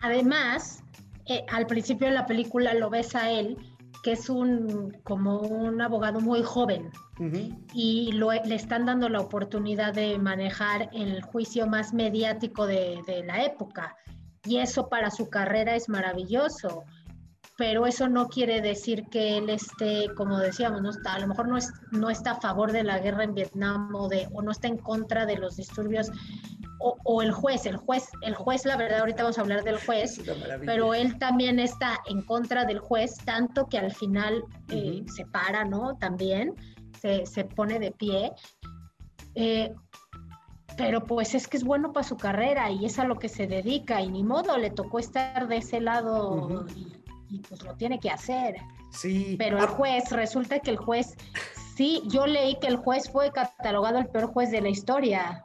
Además, 0.00 0.82
eh, 1.26 1.44
al 1.50 1.66
principio 1.66 2.08
de 2.08 2.14
la 2.14 2.26
película 2.26 2.74
lo 2.74 2.90
ves 2.90 3.14
a 3.14 3.30
él, 3.30 3.56
que 4.02 4.12
es 4.12 4.28
un 4.28 4.98
como 5.02 5.38
un 5.40 5.80
abogado 5.80 6.20
muy 6.20 6.42
joven. 6.42 6.90
Y 7.72 8.10
le 8.12 8.54
están 8.54 8.86
dando 8.86 9.08
la 9.08 9.20
oportunidad 9.20 9.94
de 9.94 10.18
manejar 10.18 10.90
el 10.92 11.22
juicio 11.22 11.66
más 11.66 11.94
mediático 11.94 12.66
de, 12.66 13.22
la 13.24 13.44
época. 13.44 13.96
Y 14.44 14.58
eso 14.58 14.88
para 14.88 15.10
su 15.10 15.30
carrera 15.30 15.74
es 15.74 15.88
maravilloso 15.88 16.84
pero 17.56 17.86
eso 17.86 18.08
no 18.08 18.28
quiere 18.28 18.60
decir 18.60 19.04
que 19.10 19.38
él 19.38 19.48
esté, 19.48 20.12
como 20.16 20.38
decíamos, 20.38 20.82
no 20.82 20.90
está, 20.90 21.14
a 21.14 21.20
lo 21.20 21.28
mejor 21.28 21.48
no, 21.48 21.56
es, 21.56 21.72
no 21.92 22.10
está 22.10 22.32
a 22.32 22.40
favor 22.40 22.72
de 22.72 22.82
la 22.82 22.98
guerra 22.98 23.24
en 23.24 23.34
Vietnam 23.34 23.94
o, 23.94 24.08
de, 24.08 24.28
o 24.32 24.42
no 24.42 24.50
está 24.50 24.68
en 24.68 24.78
contra 24.78 25.24
de 25.24 25.36
los 25.36 25.56
disturbios 25.56 26.10
o, 27.04 27.22
el 27.22 27.32
juez, 27.32 27.64
el 27.64 27.76
juez, 27.76 28.10
el 28.20 28.34
juez, 28.34 28.66
la 28.66 28.76
verdad, 28.76 29.00
ahorita 29.00 29.22
vamos 29.22 29.38
a 29.38 29.40
hablar 29.40 29.64
del 29.64 29.78
juez, 29.78 30.20
pero 30.66 30.92
él 30.92 31.18
también 31.18 31.58
está 31.58 32.00
en 32.06 32.20
contra 32.20 32.66
del 32.66 32.78
juez, 32.78 33.16
tanto 33.24 33.68
que 33.68 33.78
al 33.78 33.90
final 33.90 34.44
eh, 34.68 35.02
se 35.06 35.24
para, 35.24 35.64
¿no? 35.64 35.96
También 35.96 36.54
se, 37.00 37.24
se 37.24 37.44
pone 37.44 37.78
de 37.78 37.90
pie. 37.90 38.32
Eh, 39.34 39.72
pero 40.76 41.06
pues 41.06 41.34
es 41.34 41.48
que 41.48 41.56
es 41.56 41.64
bueno 41.64 41.92
para 41.92 42.06
su 42.06 42.16
carrera 42.16 42.70
y 42.70 42.84
es 42.84 42.98
a 42.98 43.04
lo 43.04 43.18
que 43.18 43.28
se 43.28 43.46
dedica 43.46 44.02
y 44.02 44.10
ni 44.10 44.22
modo, 44.22 44.58
le 44.58 44.70
tocó 44.70 44.98
estar 44.98 45.48
de 45.48 45.58
ese 45.58 45.80
lado 45.80 46.66
y, 46.76 47.03
y, 47.34 47.38
pues 47.40 47.62
lo 47.62 47.74
tiene 47.76 47.98
que 47.98 48.10
hacer. 48.10 48.56
Sí. 48.90 49.36
Pero 49.38 49.58
el 49.58 49.66
juez, 49.66 50.10
resulta 50.10 50.60
que 50.60 50.70
el 50.70 50.76
juez, 50.76 51.14
sí, 51.76 52.02
yo 52.06 52.26
leí 52.26 52.58
que 52.60 52.68
el 52.68 52.76
juez 52.76 53.10
fue 53.10 53.32
catalogado 53.32 53.98
el 53.98 54.06
peor 54.06 54.26
juez 54.26 54.50
de 54.50 54.60
la 54.60 54.68
historia. 54.68 55.44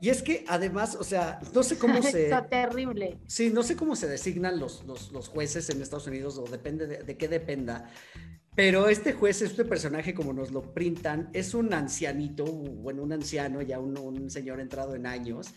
Y 0.00 0.10
es 0.10 0.22
que 0.22 0.44
además, 0.48 0.96
o 0.98 1.04
sea, 1.04 1.40
no 1.54 1.62
sé 1.62 1.78
cómo 1.78 2.02
se... 2.02 2.24
Está 2.24 2.46
terrible. 2.46 3.18
Sí, 3.26 3.50
no 3.50 3.62
sé 3.62 3.76
cómo 3.76 3.96
se 3.96 4.08
designan 4.08 4.58
los, 4.58 4.84
los, 4.84 5.28
jueces 5.28 5.70
en 5.70 5.80
Estados 5.80 6.06
Unidos 6.06 6.38
o 6.38 6.44
depende 6.44 6.86
de, 6.86 7.02
de, 7.02 7.16
qué 7.16 7.28
dependa. 7.28 7.88
Pero 8.54 8.88
este 8.88 9.12
juez, 9.12 9.42
este 9.42 9.66
personaje, 9.66 10.14
como 10.14 10.32
nos 10.32 10.50
lo 10.50 10.72
printan, 10.72 11.28
es 11.34 11.52
un 11.52 11.74
ancianito, 11.74 12.44
bueno, 12.44 13.02
un 13.02 13.12
anciano, 13.12 13.60
ya 13.60 13.78
un, 13.78 13.98
un 13.98 14.30
señor 14.30 14.60
entrado 14.60 14.94
en 14.94 15.06
años, 15.06 15.52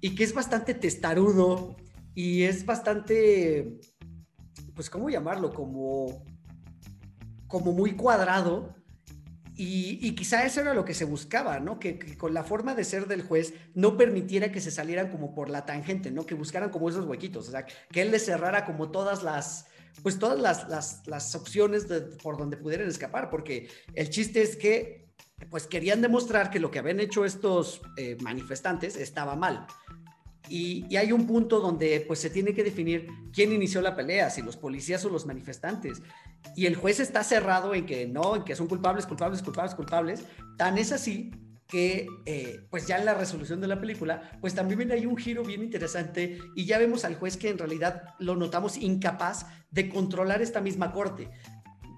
y 0.00 0.16
que 0.16 0.24
es 0.24 0.34
bastante 0.34 0.74
testarudo 0.74 1.76
y 2.14 2.42
es 2.42 2.66
bastante, 2.66 3.78
pues, 4.74 4.90
¿cómo 4.90 5.10
llamarlo? 5.10 5.52
Como, 5.52 6.24
como 7.46 7.72
muy 7.72 7.92
cuadrado 7.96 8.74
y, 9.54 10.14
quizá 10.14 10.44
eso 10.44 10.60
era 10.60 10.72
lo 10.72 10.84
que 10.84 10.94
se 10.94 11.04
buscaba, 11.04 11.60
¿no? 11.60 11.78
Que, 11.78 12.16
con 12.16 12.32
la 12.32 12.42
forma 12.42 12.74
de 12.74 12.84
ser 12.84 13.06
del 13.06 13.22
juez 13.22 13.54
no 13.74 13.96
permitiera 13.96 14.50
que 14.50 14.60
se 14.60 14.70
salieran 14.70 15.10
como 15.10 15.34
por 15.34 15.50
la 15.50 15.66
tangente, 15.66 16.10
¿no? 16.10 16.24
Que 16.24 16.34
buscaran 16.34 16.70
como 16.70 16.88
esos 16.88 17.06
huequitos, 17.06 17.48
o 17.48 17.50
sea, 17.50 17.64
que 17.64 18.02
él 18.02 18.10
les 18.10 18.24
cerrara 18.24 18.64
como 18.64 18.90
todas 18.90 19.22
las, 19.22 19.66
pues 20.02 20.18
todas 20.18 20.40
las, 20.40 21.06
las, 21.06 21.34
opciones 21.34 21.86
por 22.22 22.38
donde 22.38 22.56
pudieran 22.56 22.88
escapar, 22.88 23.28
porque 23.28 23.68
el 23.94 24.08
chiste 24.08 24.42
es 24.42 24.56
que, 24.56 25.12
pues 25.50 25.66
querían 25.66 26.00
demostrar 26.00 26.50
que 26.50 26.60
lo 26.60 26.70
que 26.70 26.78
habían 26.78 27.00
hecho 27.00 27.24
estos 27.24 27.82
eh, 27.96 28.16
manifestantes 28.20 28.96
estaba 28.96 29.36
mal. 29.36 29.66
Y, 30.54 30.94
hay 30.96 31.12
un 31.12 31.26
punto 31.26 31.60
donde 31.60 32.04
pues 32.06 32.18
se 32.18 32.28
tiene 32.28 32.52
que 32.52 32.62
definir 32.62 33.08
quién 33.32 33.54
inició 33.54 33.80
la 33.80 33.96
pelea, 33.96 34.28
si 34.28 34.42
los 34.42 34.58
policías 34.58 35.02
o 35.06 35.08
los 35.08 35.24
manifestantes. 35.24 36.02
Y 36.54 36.66
el 36.66 36.76
juez 36.76 37.00
está 37.00 37.24
cerrado 37.24 37.74
en 37.74 37.86
que 37.86 38.06
no, 38.06 38.36
en 38.36 38.44
que 38.44 38.54
son 38.54 38.66
culpables, 38.66 39.06
culpables, 39.06 39.40
culpables, 39.40 39.74
culpables. 39.74 40.24
Tan 40.58 40.76
es 40.76 40.92
así 40.92 41.30
que 41.66 42.06
eh, 42.26 42.66
pues 42.68 42.86
ya 42.86 42.98
en 42.98 43.06
la 43.06 43.14
resolución 43.14 43.62
de 43.62 43.66
la 43.66 43.80
película, 43.80 44.30
pues 44.42 44.54
también 44.54 44.92
hay 44.92 45.06
un 45.06 45.16
giro 45.16 45.42
bien 45.42 45.62
interesante 45.62 46.38
y 46.54 46.66
ya 46.66 46.76
vemos 46.76 47.06
al 47.06 47.14
juez 47.14 47.38
que 47.38 47.48
en 47.48 47.56
realidad 47.56 48.14
lo 48.18 48.36
notamos 48.36 48.76
incapaz 48.76 49.46
de 49.70 49.88
controlar 49.88 50.42
esta 50.42 50.60
misma 50.60 50.92
corte, 50.92 51.30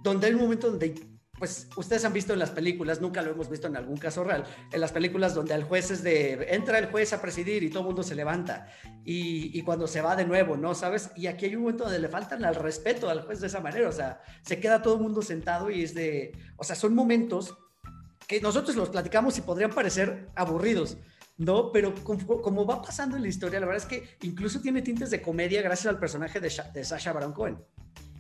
donde 0.05 0.29
hay 0.29 0.35
un 0.35 0.43
momento 0.43 0.71
donde 0.71 0.95
pues 1.39 1.69
ustedes 1.77 2.05
han 2.05 2.13
visto 2.13 2.33
en 2.33 2.39
las 2.39 2.51
películas, 2.51 3.01
nunca 3.01 3.21
lo 3.21 3.33
hemos 3.33 3.51
visto 3.51 3.67
en 3.67 3.77
algún 3.77 3.97
caso 3.97 4.23
real, 4.23 4.45
en 4.73 4.81
las 4.81 4.93
películas 4.93 5.35
donde 5.35 5.55
el 5.55 5.65
juez 5.65 5.91
es 5.91 6.03
de, 6.03 6.47
entra 6.51 6.79
el 6.79 6.87
juez 6.87 7.13
a 7.13 7.21
presidir 7.21 7.63
y 7.65 7.71
todo 7.71 7.81
el 7.81 7.87
mundo 7.87 8.03
se 8.03 8.15
levanta 8.15 8.69
y, 9.05 9.61
cuando 9.63 9.87
se 9.87 10.01
va 10.01 10.17
de 10.17 10.25
nuevo, 10.25 10.57
¿no? 10.57 10.75
¿Sabes? 10.75 11.11
Y 11.17 11.27
aquí 11.27 11.47
hay 11.47 11.57
un 11.57 11.63
momento 11.63 11.85
donde 11.85 11.99
le 11.99 12.09
faltan 12.09 12.45
al 12.45 12.55
respeto 12.55 13.11
al 13.11 13.23
juez 13.23 13.41
de 13.41 13.49
esa 13.49 13.61
manera, 13.61 13.89
o 13.89 13.93
sea, 13.93 14.21
se 14.43 14.61
queda 14.61 14.83
todo 14.83 14.95
el 14.95 15.01
mundo 15.01 15.23
sentado 15.23 15.71
y 15.71 15.83
es 15.83 15.95
de, 15.95 16.33
o 16.57 16.65
sea, 16.65 16.77
son 16.77 16.95
momentos 16.95 17.57
que 18.27 18.41
nosotros 18.41 18.77
los 18.77 18.89
platicamos 18.91 19.37
y 19.39 19.43
podrían 19.43 19.71
parecer 19.71 20.29
aburridos, 20.35 20.97
¿no? 21.37 21.73
Pero 21.73 21.95
como, 22.05 22.65
va 22.65 22.81
pasando 22.81 23.17
en 23.17 23.23
la 23.23 23.29
historia, 23.29 23.61
la 23.61 23.67
verdad 23.67 23.83
es 23.83 23.89
que 23.89 24.17
incluso 24.27 24.61
tiene 24.61 24.83
tintes 24.83 25.11
de 25.11 25.21
comedia 25.21 25.63
gracias 25.63 25.93
al 25.93 25.99
personaje 25.99 26.41
de, 26.41 26.51
de 26.73 26.85
Sasha 26.85 27.13
Baron 27.13 27.33
Cohen. 27.33 27.59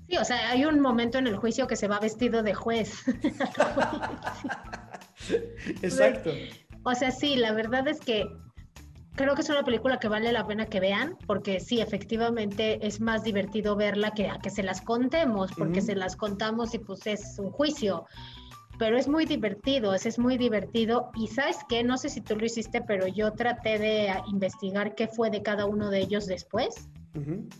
Sí, 0.08 0.16
o 0.18 0.24
sea, 0.24 0.50
hay 0.50 0.64
un 0.64 0.80
momento 0.80 1.18
en 1.18 1.26
el 1.26 1.36
juicio 1.36 1.66
que 1.66 1.76
se 1.76 1.88
va 1.88 1.98
vestido 1.98 2.42
de 2.42 2.54
juez. 2.54 3.04
Exacto. 5.82 6.30
O 6.84 6.94
sea, 6.94 7.10
sí, 7.10 7.36
la 7.36 7.52
verdad 7.52 7.88
es 7.88 8.00
que 8.00 8.26
creo 9.14 9.34
que 9.34 9.40
es 9.40 9.48
una 9.48 9.64
película 9.64 9.98
que 9.98 10.08
vale 10.08 10.30
la 10.32 10.46
pena 10.46 10.66
que 10.66 10.80
vean, 10.80 11.16
porque 11.26 11.60
sí, 11.60 11.80
efectivamente 11.80 12.86
es 12.86 13.00
más 13.00 13.24
divertido 13.24 13.76
verla 13.76 14.10
que 14.10 14.28
a 14.28 14.38
que 14.38 14.50
se 14.50 14.62
las 14.62 14.82
contemos, 14.82 15.50
porque 15.56 15.80
se 15.80 15.94
las 15.94 16.16
contamos 16.16 16.74
y 16.74 16.78
pues 16.78 17.06
es 17.06 17.38
un 17.38 17.50
juicio. 17.50 18.04
Pero 18.78 18.98
es 18.98 19.08
muy 19.08 19.24
divertido, 19.24 19.94
es, 19.94 20.04
es 20.04 20.18
muy 20.18 20.36
divertido. 20.36 21.10
Y 21.14 21.28
sabes 21.28 21.58
qué, 21.68 21.82
no 21.84 21.96
sé 21.96 22.10
si 22.10 22.20
tú 22.20 22.36
lo 22.36 22.44
hiciste, 22.44 22.82
pero 22.82 23.06
yo 23.06 23.32
traté 23.32 23.78
de 23.78 24.12
investigar 24.26 24.96
qué 24.96 25.06
fue 25.06 25.30
de 25.30 25.42
cada 25.42 25.64
uno 25.64 25.90
de 25.90 26.00
ellos 26.00 26.26
después 26.26 26.88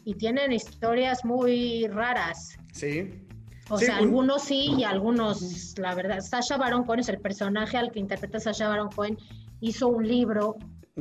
y 0.05 0.15
tienen 0.15 0.53
historias 0.53 1.25
muy 1.25 1.87
raras. 1.89 2.57
Sí. 2.73 3.21
O 3.71 3.79
sea, 3.79 3.97
algunos 3.97 4.43
sí 4.43 4.75
y 4.77 4.85
algunos, 4.85 5.75
la 5.79 5.95
verdad. 5.95 6.21
Sasha 6.21 6.57
Baron 6.59 6.85
Cohen 6.85 7.01
es 7.01 7.09
el 7.09 7.19
personaje 7.19 7.77
al 7.77 7.91
que 7.93 8.01
interpreta 8.01 8.39
Sasha 8.39 8.69
Baron 8.69 8.91
Cohen. 8.91 9.17
Hizo 9.61 9.89
un 9.89 10.07
libro 10.07 10.57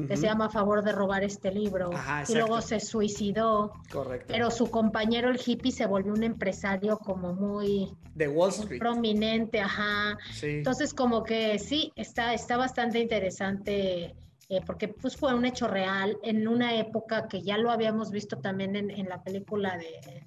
que 0.08 0.18
se 0.18 0.26
llama 0.26 0.46
A 0.46 0.50
favor 0.50 0.84
de 0.84 0.92
robar 0.92 1.24
este 1.24 1.52
libro. 1.52 1.92
y 2.28 2.34
luego 2.34 2.62
se 2.62 2.80
suicidó. 2.80 3.74
Correcto. 3.92 4.28
Pero 4.30 4.50
su 4.50 4.72
compañero, 4.72 5.30
el 5.30 5.40
hippie, 5.46 5.72
se 5.72 5.86
volvió 5.86 6.14
un 6.14 6.24
empresario 6.24 6.98
como 6.98 7.34
muy. 7.34 7.92
De 8.16 8.28
Wall 8.28 8.52
Street. 8.52 8.80
prominente, 8.80 9.60
ajá. 9.60 10.18
Entonces, 10.42 10.94
como 10.94 11.24
que 11.24 11.60
sí, 11.60 11.92
está, 11.96 12.34
está 12.34 12.58
bastante 12.58 13.00
interesante 13.00 14.16
eh, 14.50 14.62
porque 14.66 14.88
pues 14.90 15.16
fue 15.16 15.34
un 15.34 15.46
hecho 15.46 15.68
real 15.68 16.18
en 16.24 16.48
una 16.48 16.76
época 16.76 17.28
que 17.28 17.42
ya 17.42 17.58
lo 17.58 17.72
habíamos 17.72 18.12
visto 18.12 18.38
también 18.38 18.76
en, 18.76 19.10
la 19.10 19.24
película 19.24 19.78
de, 19.78 20.26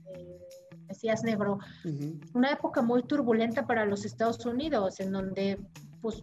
Mesías 0.88 1.24
Negro, 1.24 1.58
una 2.32 2.52
época 2.52 2.80
muy 2.80 3.02
turbulenta 3.02 3.66
para 3.66 3.84
los 3.84 4.04
Estados 4.04 4.46
Unidos, 4.46 5.00
en 5.00 5.10
donde, 5.10 5.58
pues, 6.00 6.22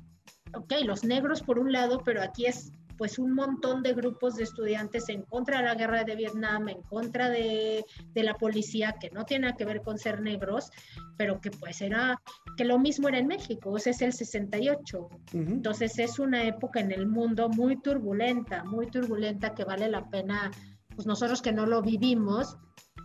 ok, 0.56 0.74
los 0.86 1.04
negros 1.04 1.42
por 1.42 1.60
un 1.60 1.72
lado, 1.72 2.02
pero 2.04 2.22
aquí 2.22 2.46
es 2.46 2.72
pues 2.98 3.20
un 3.20 3.34
montón 3.34 3.84
de 3.84 3.94
grupos 3.94 4.36
de 4.36 4.44
estudiantes 4.44 5.10
en 5.10 5.24
contra 5.24 5.58
de 5.58 5.64
la 5.66 5.76
guerra 5.76 6.04
de 6.04 6.16
Vietnam, 6.16 6.70
en 6.70 6.82
contra 6.82 7.30
de, 7.30 7.84
la 8.16 8.34
policía, 8.36 8.96
que 9.00 9.10
no 9.12 9.26
tiene 9.26 9.56
que 9.56 9.66
ver 9.66 9.82
con 9.82 9.98
ser 9.98 10.22
negros, 10.22 10.72
pero 11.18 11.40
que 11.42 11.52
pues 11.52 11.82
era, 11.82 12.22
que 12.58 12.66
lo 12.66 12.80
mismo 12.80 13.08
era 13.10 13.20
en 13.20 13.28
México, 13.28 13.76
ese 13.78 13.92
es 13.92 14.02
el 14.02 14.14
68. 14.14 15.10
Entonces 15.34 15.98
es 16.00 16.20
una 16.20 16.44
época 16.44 16.80
en 16.80 16.92
el 16.92 17.08
mundo 17.08 17.50
muy 17.50 17.82
turbulenta, 17.82 18.64
muy 18.64 18.88
turbulenta 18.88 19.54
que 19.54 19.64
vale 19.64 19.90
la 19.90 20.10
pena, 20.10 20.52
pues 20.96 21.08
nosotros 21.08 21.42
que 21.42 21.52
no 21.52 21.66
lo 21.66 21.82
vivimos, 21.82 22.58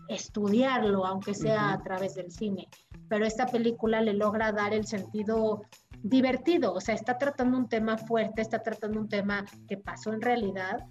estudiarlo, 0.08 1.04
aunque 1.06 1.34
sea 1.34 1.72
a 1.72 1.82
través 1.82 2.14
del 2.14 2.30
cine. 2.30 2.68
Pero 3.08 3.26
esta 3.26 3.46
película 3.46 4.00
le 4.00 4.14
logra 4.14 4.52
dar 4.52 4.74
el 4.74 4.86
sentido 4.86 5.62
divertido, 6.02 6.72
o 6.74 6.80
sea, 6.80 6.94
está 6.94 7.18
tratando 7.18 7.58
un 7.58 7.68
tema 7.68 7.98
fuerte, 7.98 8.42
está 8.42 8.62
tratando 8.62 9.00
un 9.00 9.08
tema 9.08 9.44
que 9.68 9.76
pasó 9.76 10.12
en 10.12 10.22
realidad, 10.22 10.84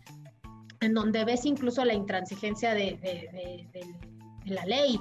en 0.79 0.93
donde 0.93 1.25
ves 1.25 1.45
incluso 1.45 1.83
la 1.85 1.93
intransigencia 1.93 2.73
de, 2.73 2.99
la 4.45 4.65
ley, 4.65 4.99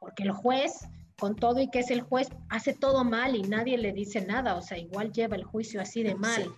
porque 0.00 0.24
el 0.24 0.32
juez, 0.32 0.86
con 1.18 1.36
todo 1.36 1.60
y 1.60 1.70
que 1.70 1.80
es 1.80 1.90
el 1.90 2.02
juez, 2.02 2.28
hace 2.50 2.74
todo 2.74 3.04
mal 3.04 3.34
y 3.36 3.42
nadie 3.42 3.78
le 3.78 3.92
dice 3.92 4.24
nada, 4.24 4.56
o 4.56 4.62
sea, 4.62 4.78
igual 4.78 5.12
lleva 5.12 5.36
el 5.36 5.44
juicio 5.44 5.80
así 5.80 6.02
de 6.02 6.14
mal. 6.14 6.52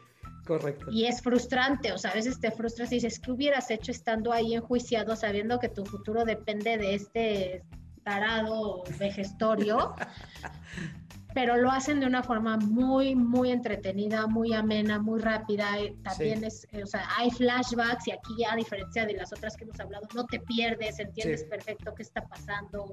correcto. 0.45 0.87
Y 0.91 1.07
es 1.07 1.23
frustrante, 1.23 1.93
o 1.93 1.99
sea, 1.99 2.13
a 2.13 2.15
veces 2.15 2.41
te 2.41 2.51
frustras 2.51 2.91
y 2.93 2.97
dices, 2.97 3.21
¿qué 3.21 3.31
hubieras 3.33 3.71
hecho 3.71 3.93
estando 3.93 4.33
ahí 4.33 4.55
enjuiciado 4.55 5.15
sabiendo 5.15 5.59
que 5.59 5.69
tu 5.69 5.85
futuro 5.85 6.25
depende 6.25 6.79
de 6.79 6.95
este 6.95 7.65
tarado 8.03 8.83
vejestorio? 8.99 9.95
pero 11.37 11.59
lo 11.59 11.71
hacen 11.71 12.01
de 12.01 12.07
una 12.07 12.23
forma 12.23 12.57
muy, 12.57 13.15
muy 13.15 13.51
entretenida, 13.51 14.27
muy 14.27 14.55
amena, 14.55 14.99
muy 14.99 15.21
rápida. 15.21 15.79
Eh, 15.79 15.95
también 16.03 16.43
es, 16.43 16.67
eh, 16.73 16.83
o 16.83 16.87
sea, 16.87 17.07
hay 17.15 17.31
flashbacks 17.31 18.09
y 18.09 18.13
aquí 18.13 18.43
a 18.51 18.57
diferencia 18.57 19.05
de 19.05 19.13
las 19.13 19.35
otras 19.35 19.55
que 19.55 19.65
hemos 19.65 19.79
hablado, 19.79 20.09
no 20.15 20.25
te 20.25 20.41
pierdes, 20.41 20.99
entiendes 20.99 21.45
perfecto 21.45 21.95
qué 21.95 22.05
está 22.05 22.27
pasando. 22.27 22.91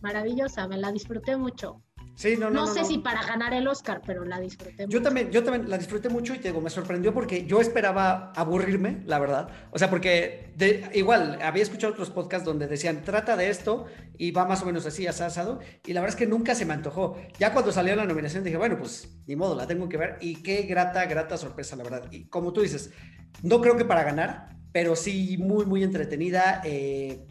Maravillosa, 0.00 0.66
me 0.68 0.78
la 0.78 0.90
disfruté 0.90 1.36
mucho 1.36 1.82
no, 2.50 2.66
sé 2.66 2.84
si 2.84 2.98
para 2.98 3.24
ganar 3.24 3.54
el 3.54 3.66
Oscar, 3.66 4.02
pero 4.04 4.24
la 4.24 4.38
disfruté 4.38 4.86
yo 4.88 5.00
También, 5.00 5.30
yo 5.30 5.42
también 5.42 5.70
la 5.70 5.78
disfruté 5.78 6.08
mucho 6.08 6.34
y 6.34 6.38
te 6.38 6.48
digo, 6.48 6.60
me 6.60 6.68
sorprendió 6.68 7.14
porque 7.14 7.46
yo 7.46 7.60
esperaba 7.60 8.32
aburrirme, 8.36 9.02
la 9.06 9.18
verdad. 9.18 9.48
O 9.70 9.78
sea, 9.78 9.88
porque 9.88 10.52
de, 10.56 10.90
igual 10.94 11.38
había 11.42 11.62
escuchado 11.62 11.92
otros 11.92 12.10
podcasts 12.10 12.44
donde 12.44 12.66
decían, 12.66 13.02
trata 13.02 13.36
de 13.36 13.48
esto 13.48 13.86
y 14.18 14.32
va 14.32 14.44
más 14.44 14.62
o 14.62 14.66
menos 14.66 14.84
así, 14.84 15.06
asado. 15.06 15.60
Y 15.86 15.92
la 15.92 16.00
verdad 16.00 16.14
es 16.14 16.18
que 16.18 16.26
nunca 16.26 16.54
se 16.54 16.66
me 16.66 16.74
antojó. 16.74 17.16
Ya 17.38 17.52
cuando 17.52 17.72
salió 17.72 17.96
la 17.96 18.04
nominación 18.04 18.44
dije, 18.44 18.56
bueno, 18.56 18.76
pues 18.78 19.08
ni 19.26 19.36
modo, 19.36 19.56
la 19.56 19.66
tengo 19.66 19.88
que 19.88 19.96
ver. 19.96 20.18
Y 20.20 20.42
qué 20.42 20.62
grata, 20.62 21.06
grata 21.06 21.38
sorpresa, 21.38 21.76
la 21.76 21.84
verdad. 21.84 22.04
Y 22.10 22.26
como 22.28 22.52
tú 22.52 22.60
dices, 22.60 22.90
no 23.42 23.60
creo 23.60 23.76
que 23.76 23.84
para 23.84 24.04
ganar, 24.04 24.56
pero 24.72 24.94
sí 24.94 25.38
muy, 25.38 25.64
muy 25.64 25.82
entretenida, 25.82 26.60
eh, 26.64 27.26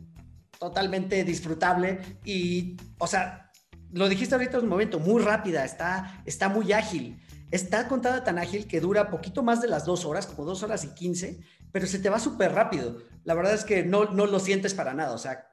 totalmente 0.58 1.24
disfrutable. 1.24 2.00
Y, 2.26 2.76
o 2.98 3.08
sea, 3.08 3.49
lo 3.92 4.10
dijiste 4.10 4.36
ahorita 4.36 4.58
en 4.58 4.64
un 4.64 4.70
momento, 4.70 5.00
muy 5.00 5.22
rápida, 5.22 5.66
está, 5.66 6.22
está 6.26 6.50
muy 6.50 6.72
ágil. 6.74 7.20
Está 7.52 7.88
contada 7.88 8.24
tan 8.24 8.38
ágil 8.38 8.68
que 8.68 8.80
dura 8.80 9.10
poquito 9.10 9.42
más 9.42 9.62
de 9.62 9.68
las 9.68 9.86
dos 9.86 10.06
horas, 10.06 10.28
como 10.28 10.46
dos 10.46 10.62
horas 10.62 10.84
y 10.84 10.94
quince, 10.94 11.40
pero 11.72 11.88
se 11.88 12.00
te 12.00 12.10
va 12.10 12.20
súper 12.20 12.54
rápido. 12.54 12.98
La 13.24 13.34
verdad 13.34 13.56
es 13.56 13.64
que 13.64 13.84
no, 13.84 14.06
no 14.06 14.28
lo 14.28 14.40
sientes 14.40 14.76
para 14.76 14.94
nada. 14.94 15.14
O 15.14 15.18
sea, 15.18 15.48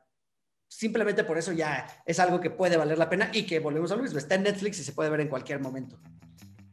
simplemente 0.69 1.25
por 1.25 1.39
eso 1.39 1.53
ya 1.53 1.87
es 2.05 2.21
algo 2.21 2.41
que 2.41 2.51
puede 2.51 2.77
valer 2.77 2.99
la 2.99 3.09
pena 3.09 3.31
y 3.33 3.47
que 3.47 3.61
volvemos 3.61 3.91
a 3.93 3.97
lo 3.97 4.03
mismo. 4.03 4.19
Está 4.19 4.35
en 4.35 4.43
Netflix 4.43 4.79
y 4.81 4.85
se 4.85 4.93
puede 4.93 5.09
ver 5.09 5.21
en 5.21 5.29
cualquier 5.29 5.61
momento. 5.61 5.99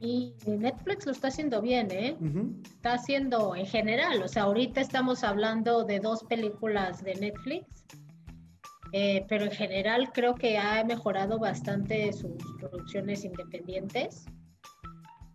Y 0.02 0.36
Netflix 0.46 1.06
lo 1.06 1.14
está 1.14 1.30
haciendo 1.30 1.62
bien, 1.62 1.90
¿eh? 1.92 2.18
Está 2.66 2.96
haciendo 2.96 3.56
en 3.56 3.66
general. 3.66 4.22
O 4.22 4.28
sea, 4.28 4.44
ahorita 4.44 4.82
estamos 4.82 5.24
hablando 5.24 5.86
de 5.86 6.02
dos 6.02 6.26
películas 6.26 7.02
de 7.02 7.16
Netflix 7.16 7.86
eh, 8.94 9.26
pero 9.28 9.46
en 9.46 9.52
general 9.52 10.12
creo 10.14 10.36
que 10.36 10.58
ha 10.58 10.84
mejorado 10.84 11.40
bastante 11.40 12.14
sus 12.14 12.32
producciones 12.60 13.26
independientes. 13.26 14.26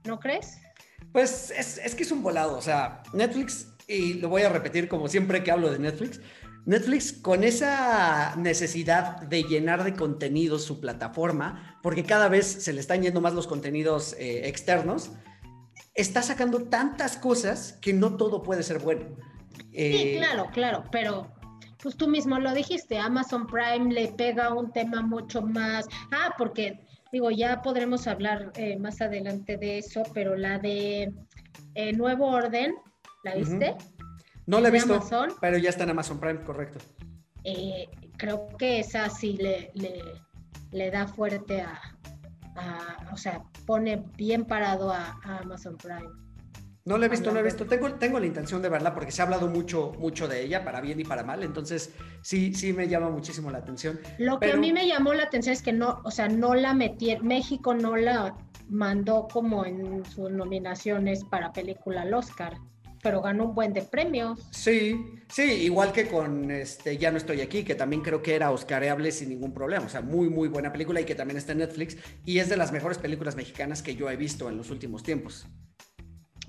¿No 0.05 0.21
crees? 0.21 0.59
Pues 1.13 1.51
es, 1.51 1.79
es 1.79 1.95
que 1.97 2.05
es 2.05 2.13
un 2.13 2.23
volado, 2.23 2.57
o 2.57 2.63
sea, 2.63 3.03
Netflix, 3.13 3.75
y 3.89 4.15
lo 4.15 4.29
voy 4.29 4.43
a 4.43 4.49
repetir 4.49 4.89
como 4.89 5.09
siempre 5.09 5.43
que 5.43 5.51
hablo 5.51 5.73
de 5.73 5.81
Netflix, 5.81 6.21
Netflix 6.67 7.13
con 7.13 7.43
esa 7.43 8.37
necesidad 8.37 9.23
de 9.23 9.43
llenar 9.43 9.83
de 9.85 9.95
contenidos 9.95 10.65
su 10.65 10.81
plataforma, 10.81 11.81
porque 11.83 12.05
cada 12.05 12.29
vez 12.29 12.47
se 12.47 12.73
le 12.73 12.81
están 12.81 13.03
yendo 13.03 13.21
más 13.21 13.33
los 13.33 13.47
contenidos 13.47 14.15
eh, 14.19 14.49
externos, 14.49 15.11
está 15.95 16.23
sacando 16.23 16.65
tantas 16.65 17.17
cosas 17.17 17.73
que 17.81 17.93
no 17.93 18.17
todo 18.17 18.43
puede 18.43 18.63
ser 18.63 18.79
bueno. 18.79 19.17
sí, 19.57 19.69
eh, 19.73 20.15
claro, 20.19 20.51
claro, 20.53 20.85
pero 20.93 21.38
pues 21.83 21.97
tú 21.97 22.09
mismo 22.09 22.39
lo 22.39 22.53
dijiste, 22.53 22.99
Amazon 22.99 23.47
Prime 23.47 23.93
le 23.93 24.09
pega 24.09 24.53
un 24.53 24.73
tema 24.73 25.03
mucho 25.03 25.43
más. 25.43 25.87
Ah, 26.11 26.35
porque 26.37 26.81
digo, 27.13 27.31
ya 27.31 27.63
podremos 27.63 28.07
hablar 28.07 28.53
eh, 28.57 28.77
más 28.79 29.01
adelante 29.01 29.57
de 29.57 29.79
eso, 29.79 30.03
pero 30.13 30.37
la 30.37 30.59
de 30.59 31.13
Nuevo 31.97 32.27
Orden, 32.27 32.75
¿la 33.25 33.35
viste? 33.35 33.77
No 34.47 34.61
la 34.61 34.69
he 34.69 34.71
visto, 34.71 34.99
pero 35.41 35.59
ya 35.59 35.69
está 35.69 35.85
en 35.85 35.91
Amazon 35.91 36.19
Prime, 36.19 36.41
correcto. 36.43 36.79
Eh, 37.45 37.87
creo 38.17 38.49
que 38.59 38.81
esa 38.81 39.09
sí 39.11 39.37
le, 39.37 39.71
le, 40.73 40.91
da 40.91 41.07
fuerte 41.07 41.61
a, 41.61 41.81
o 43.13 43.17
sea, 43.17 43.43
pone 43.67 44.05
bien 44.17 44.45
parado 44.45 44.91
a, 44.91 45.21
Amazon 45.43 45.77
Prime. 45.77 46.11
No 46.89 46.97
la 46.97 47.05
he 47.05 47.09
visto, 47.11 47.29
no 47.29 47.35
la 47.35 47.41
he 47.41 47.43
visto. 47.43 47.67
Tengo, 47.67 47.93
tengo 47.97 48.19
la 48.19 48.25
intención 48.25 48.63
de 48.63 48.71
verla 48.71 48.95
porque 48.95 49.13
se 49.13 49.21
ha 49.21 49.27
hablado 49.27 49.47
mucho, 49.47 49.93
mucho 49.99 50.27
de 50.27 50.43
ella, 50.43 50.65
para 50.65 50.81
bien 50.81 50.99
y 50.99 51.05
para 51.05 51.23
mal. 51.23 51.43
Entonces, 51.43 51.93
sí, 52.23 52.55
sí 52.55 52.73
me 52.73 52.89
llama 52.89 53.11
muchísimo 53.11 53.51
la 53.51 53.59
atención. 53.59 54.01
Lo 54.17 54.41
que 54.41 54.53
a 54.53 54.57
mí 54.57 54.73
me 54.73 54.89
llamó 54.89 55.13
la 55.13 55.25
atención 55.25 55.53
es 55.53 55.61
que 55.61 55.75
no, 55.75 56.01
o 56.03 56.11
sea, 56.11 56.29
no 56.29 56.55
la 56.55 56.73
metí, 56.73 57.15
México 57.19 57.75
no 57.75 57.95
la 57.95 58.35
mandó 58.71 59.29
como 59.31 59.67
en 59.67 60.03
sus 60.07 60.31
nominaciones 60.31 61.25
para 61.25 61.53
película 61.53 62.03
al 62.03 62.15
Oscar 62.15 62.57
pero 63.01 63.23
ganó 63.23 63.45
un 63.45 63.55
buen 63.55 63.73
de 63.73 63.83
premios. 63.83 64.41
Sí, 64.51 65.23
sí, 65.29 65.43
igual 65.43 65.93
que 65.93 66.09
con 66.09 66.51
este 66.51 66.99
Ya 66.99 67.13
no 67.13 67.17
estoy 67.17 67.41
aquí, 67.41 67.63
que 67.63 67.77
también 67.77 68.03
creo 68.03 68.23
que 68.23 68.35
era 68.35 68.51
oscareable 68.51 69.13
sin 69.13 69.29
ningún 69.29 69.55
problema. 69.55 69.87
O 69.87 69.89
sea, 69.89 70.01
muy, 70.01 70.29
muy 70.29 70.49
buena 70.49 70.73
película 70.73 71.01
y 71.01 71.05
que 71.05 71.15
también 71.15 71.39
está 71.39 71.53
en 71.53 71.59
Netflix 71.59 71.97
y 72.25 72.41
es 72.41 72.49
de 72.49 72.57
las 72.57 72.73
mejores 72.73 72.99
películas 72.99 73.37
mexicanas 73.37 73.83
que 73.83 73.95
yo 73.95 74.11
he 74.11 74.17
visto 74.17 74.49
en 74.49 74.57
los 74.57 74.71
últimos 74.71 75.05
tiempos. 75.05 75.47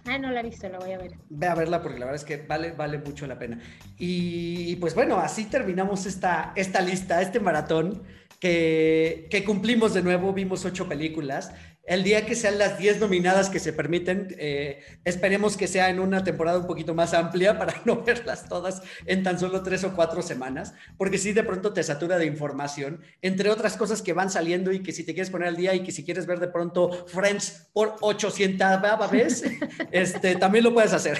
Ah, 0.06 0.18
no 0.18 0.32
la 0.32 0.40
he 0.40 0.44
visto, 0.44 0.68
la 0.70 0.80
voy 0.80 0.92
a 0.92 0.98
ver. 0.98 1.14
Ve 1.30 1.48
a 1.48 1.56
verla 1.56 1.82
porque 1.82 2.00
la 2.00 2.06
verdad 2.06 2.22
es 2.22 2.26
que 2.26 2.38
vale, 2.46 2.72
vale 2.72 2.98
mucho 3.00 3.28
la 3.28 3.38
pena. 3.38 3.60
Y, 3.98 4.76
pues 4.78 4.96
bueno, 4.96 5.18
así 5.18 5.46
terminamos 5.46 6.06
esta, 6.06 6.54
esta 6.56 6.82
lista, 6.82 7.22
este 7.22 7.40
maratón 7.40 8.04
que, 8.40 9.28
que 9.30 9.44
cumplimos 9.44 9.94
de 9.94 10.02
nuevo, 10.02 10.34
vimos 10.34 10.66
ocho 10.66 10.88
películas 10.88 11.52
el 11.90 12.04
día 12.04 12.24
que 12.24 12.36
sean 12.36 12.60
las 12.60 12.78
10 12.78 13.00
nominadas 13.00 13.50
que 13.50 13.60
se 13.60 13.74
permiten, 13.74 14.36
eh, 14.38 14.84
esperemos 15.06 15.58
que 15.58 15.68
sea 15.68 15.90
en 15.90 16.00
una 16.00 16.24
temporada 16.24 16.60
un 16.60 16.68
poquito 16.68 16.94
más 16.94 17.16
amplia 17.16 17.58
para 17.58 17.74
no 17.86 18.04
verlas 18.04 18.48
todas 18.48 18.84
en 19.08 19.24
tan 19.24 19.40
solo 19.40 19.64
tres 19.64 19.84
o 19.84 19.96
cuatro 19.96 20.22
semanas, 20.22 20.76
porque 20.98 21.18
si 21.18 21.34
de 21.34 21.44
pronto 21.44 21.74
te 21.74 21.82
satura 21.82 22.20
de 22.20 22.28
información, 22.28 23.02
entre 23.24 23.50
otras 23.50 23.76
cosas 23.76 24.04
que 24.04 24.14
van 24.14 24.30
saliendo 24.30 24.72
y 24.72 24.84
que 24.84 24.92
si 24.92 25.04
te 25.04 25.16
quieres 25.16 25.32
poner 25.32 25.48
al 25.48 25.56
día 25.56 25.74
y 25.74 25.82
que 25.82 25.92
si 25.92 26.06
quieres 26.06 26.28
ver 26.28 26.40
de 26.40 26.50
pronto 26.50 26.92
Friends 27.08 27.70
por 27.74 27.96
800 28.02 29.10
vez, 29.12 29.44
este, 29.92 30.36
también 30.36 30.66
lo 30.66 30.74
puedes 30.76 30.94
hacer. 30.94 31.18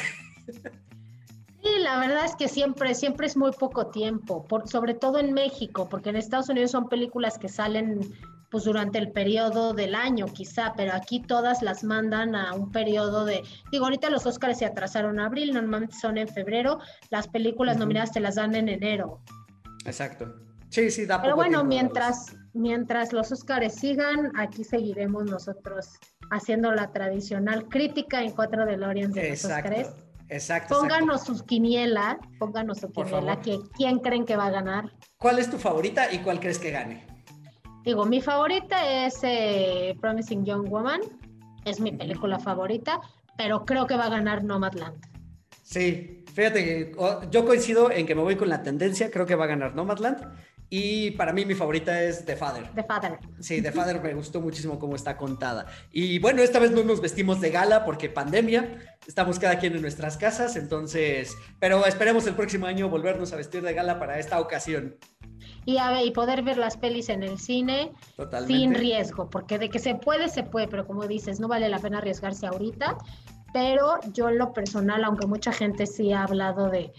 Sí, 1.64 1.80
la 1.80 2.00
verdad 2.00 2.26
es 2.26 2.36
que 2.36 2.48
siempre, 2.48 2.94
siempre 2.94 3.26
es 3.26 3.36
muy 3.36 3.52
poco 3.54 3.88
tiempo, 3.88 4.46
por, 4.46 4.70
sobre 4.70 4.94
todo 4.94 5.18
en 5.18 5.34
México, 5.34 5.90
porque 5.90 6.12
en 6.12 6.16
Estados 6.16 6.48
Unidos 6.48 6.70
son 6.70 6.90
películas 6.90 7.40
que 7.40 7.50
salen 7.50 8.14
pues 8.50 8.64
durante 8.64 8.98
el 8.98 9.12
periodo 9.12 9.74
del 9.74 9.96
año 9.96 10.26
quizá, 10.28 10.74
pero 10.76 10.94
aquí 10.94 11.22
todas 11.22 11.62
las 11.62 11.84
mandan 11.84 12.36
a 12.36 12.54
un 12.54 12.72
periodo 12.72 13.26
de, 13.26 13.44
digo, 13.72 13.86
ahorita 13.86 14.10
los 14.10 14.26
Óscares 14.26 14.60
se 14.60 14.66
atrasaron 14.66 15.20
a 15.20 15.26
abril, 15.26 15.54
normalmente 15.54 15.96
son 15.96 16.18
en 16.18 16.28
febrero, 16.28 16.80
las 17.10 17.28
películas 17.28 17.78
nominadas 17.78 18.12
te 18.12 18.20
las 18.20 18.36
dan 18.36 18.56
en 18.56 18.70
enero. 18.70 19.22
Exacto. 19.86 20.36
Sí, 20.70 20.92
sí, 20.92 21.06
da 21.06 21.22
Pero 21.22 21.36
bueno, 21.36 21.64
mientras, 21.64 22.36
mientras 22.54 23.12
los 23.12 23.32
Óscares 23.32 23.76
sigan, 23.76 24.32
aquí 24.36 24.64
seguiremos 24.64 25.26
nosotros 25.26 25.90
haciendo 26.32 26.72
la 26.72 26.92
tradicional 26.92 27.68
crítica 27.68 28.22
en 28.22 28.32
cuatro 28.32 28.66
de 28.66 28.78
Lorian 28.78 29.12
de 29.12 29.32
los 29.32 29.46
Óscares. 29.46 29.90
Exacto. 30.30 30.80
Pónganos 30.80 31.24
sus 31.24 31.42
quiniela, 31.42 32.20
pónganos 32.38 32.78
su 32.80 32.92
quiniela, 32.92 33.42
que, 33.42 33.58
¿quién 33.76 33.98
creen 33.98 34.26
que 34.26 34.36
va 34.36 34.46
a 34.46 34.52
ganar? 34.52 34.92
¿Cuál 35.18 35.40
es 35.40 35.50
tu 35.50 35.58
favorita 35.58 36.14
y 36.14 36.20
cuál 36.20 36.40
crees 36.40 36.60
que 36.60 36.70
gane? 36.70 37.09
Digo, 37.90 38.06
mi 38.06 38.22
favorita 38.22 39.08
es 39.08 39.18
eh, 39.24 39.98
Promising 40.00 40.46
Young 40.46 40.70
Woman, 40.70 41.02
es 41.66 41.80
mi 41.80 41.92
película 41.92 42.38
favorita, 42.38 43.02
pero 43.36 43.66
creo 43.66 43.88
que 43.88 43.96
va 43.96 44.06
a 44.06 44.10
ganar 44.10 44.44
Nomadland. 44.44 45.04
Sí, 45.64 46.24
fíjate 46.32 46.64
que 46.64 46.96
yo 47.32 47.46
coincido 47.48 47.90
en 47.90 48.06
que 48.06 48.14
me 48.14 48.22
voy 48.22 48.36
con 48.36 48.48
la 48.48 48.62
tendencia, 48.62 49.10
creo 49.10 49.26
que 49.26 49.34
va 49.34 49.46
a 49.46 49.48
ganar 49.48 49.74
Nomadland. 49.74 50.20
Y 50.70 51.10
para 51.12 51.34
mí 51.34 51.46
mi 51.46 51.56
favorita 51.56 52.04
es 52.04 52.26
The 52.26 52.36
Father. 52.36 52.70
The 52.76 52.84
Father. 52.84 53.18
Sí, 53.40 53.60
The 53.60 53.72
Father 53.72 54.00
me 54.04 54.14
gustó 54.14 54.40
muchísimo 54.40 54.78
cómo 54.78 54.96
está 54.96 55.18
contada. 55.18 55.66
Y 55.92 56.20
bueno, 56.20 56.44
esta 56.44 56.60
vez 56.60 56.70
no 56.70 56.84
nos 56.84 57.02
vestimos 57.02 57.42
de 57.42 57.50
gala 57.50 57.86
porque 57.86 58.08
pandemia, 58.08 58.98
estamos 59.08 59.40
cada 59.40 59.58
quien 59.58 59.74
en 59.74 59.82
nuestras 59.82 60.16
casas, 60.16 60.56
entonces, 60.58 61.36
pero 61.60 61.88
esperemos 61.88 62.28
el 62.28 62.36
próximo 62.36 62.68
año 62.68 62.88
volvernos 62.88 63.34
a 63.34 63.36
vestir 63.36 63.64
de 63.64 63.74
gala 63.74 63.98
para 63.98 64.20
esta 64.20 64.40
ocasión 64.40 64.96
y, 65.70 65.78
a 65.78 66.04
y 66.04 66.12
poder 66.12 66.42
ver 66.42 66.58
las 66.58 66.78
pelis 66.78 67.10
en 67.10 67.22
el 67.22 67.38
cine 67.38 67.92
sin 68.48 68.74
riesgo, 68.74 69.30
porque 69.30 69.60
de 69.60 69.70
que 69.70 69.78
se 69.78 69.94
puede, 69.94 70.28
se 70.28 70.42
puede, 70.42 70.68
pero 70.68 70.88
como 70.88 71.06
dices, 71.08 71.40
no 71.40 71.48
vale 71.48 71.70
la 71.70 71.78
pena 71.78 72.00
arriesgarse 72.00 72.48
ahorita. 72.48 72.98
Pero 73.54 74.00
yo 74.14 74.30
en 74.30 74.40
lo 74.40 74.52
personal, 74.52 75.04
aunque 75.04 75.28
mucha 75.28 75.52
gente 75.52 75.86
sí 75.86 76.12
ha 76.12 76.24
hablado 76.24 76.70
de, 76.70 76.92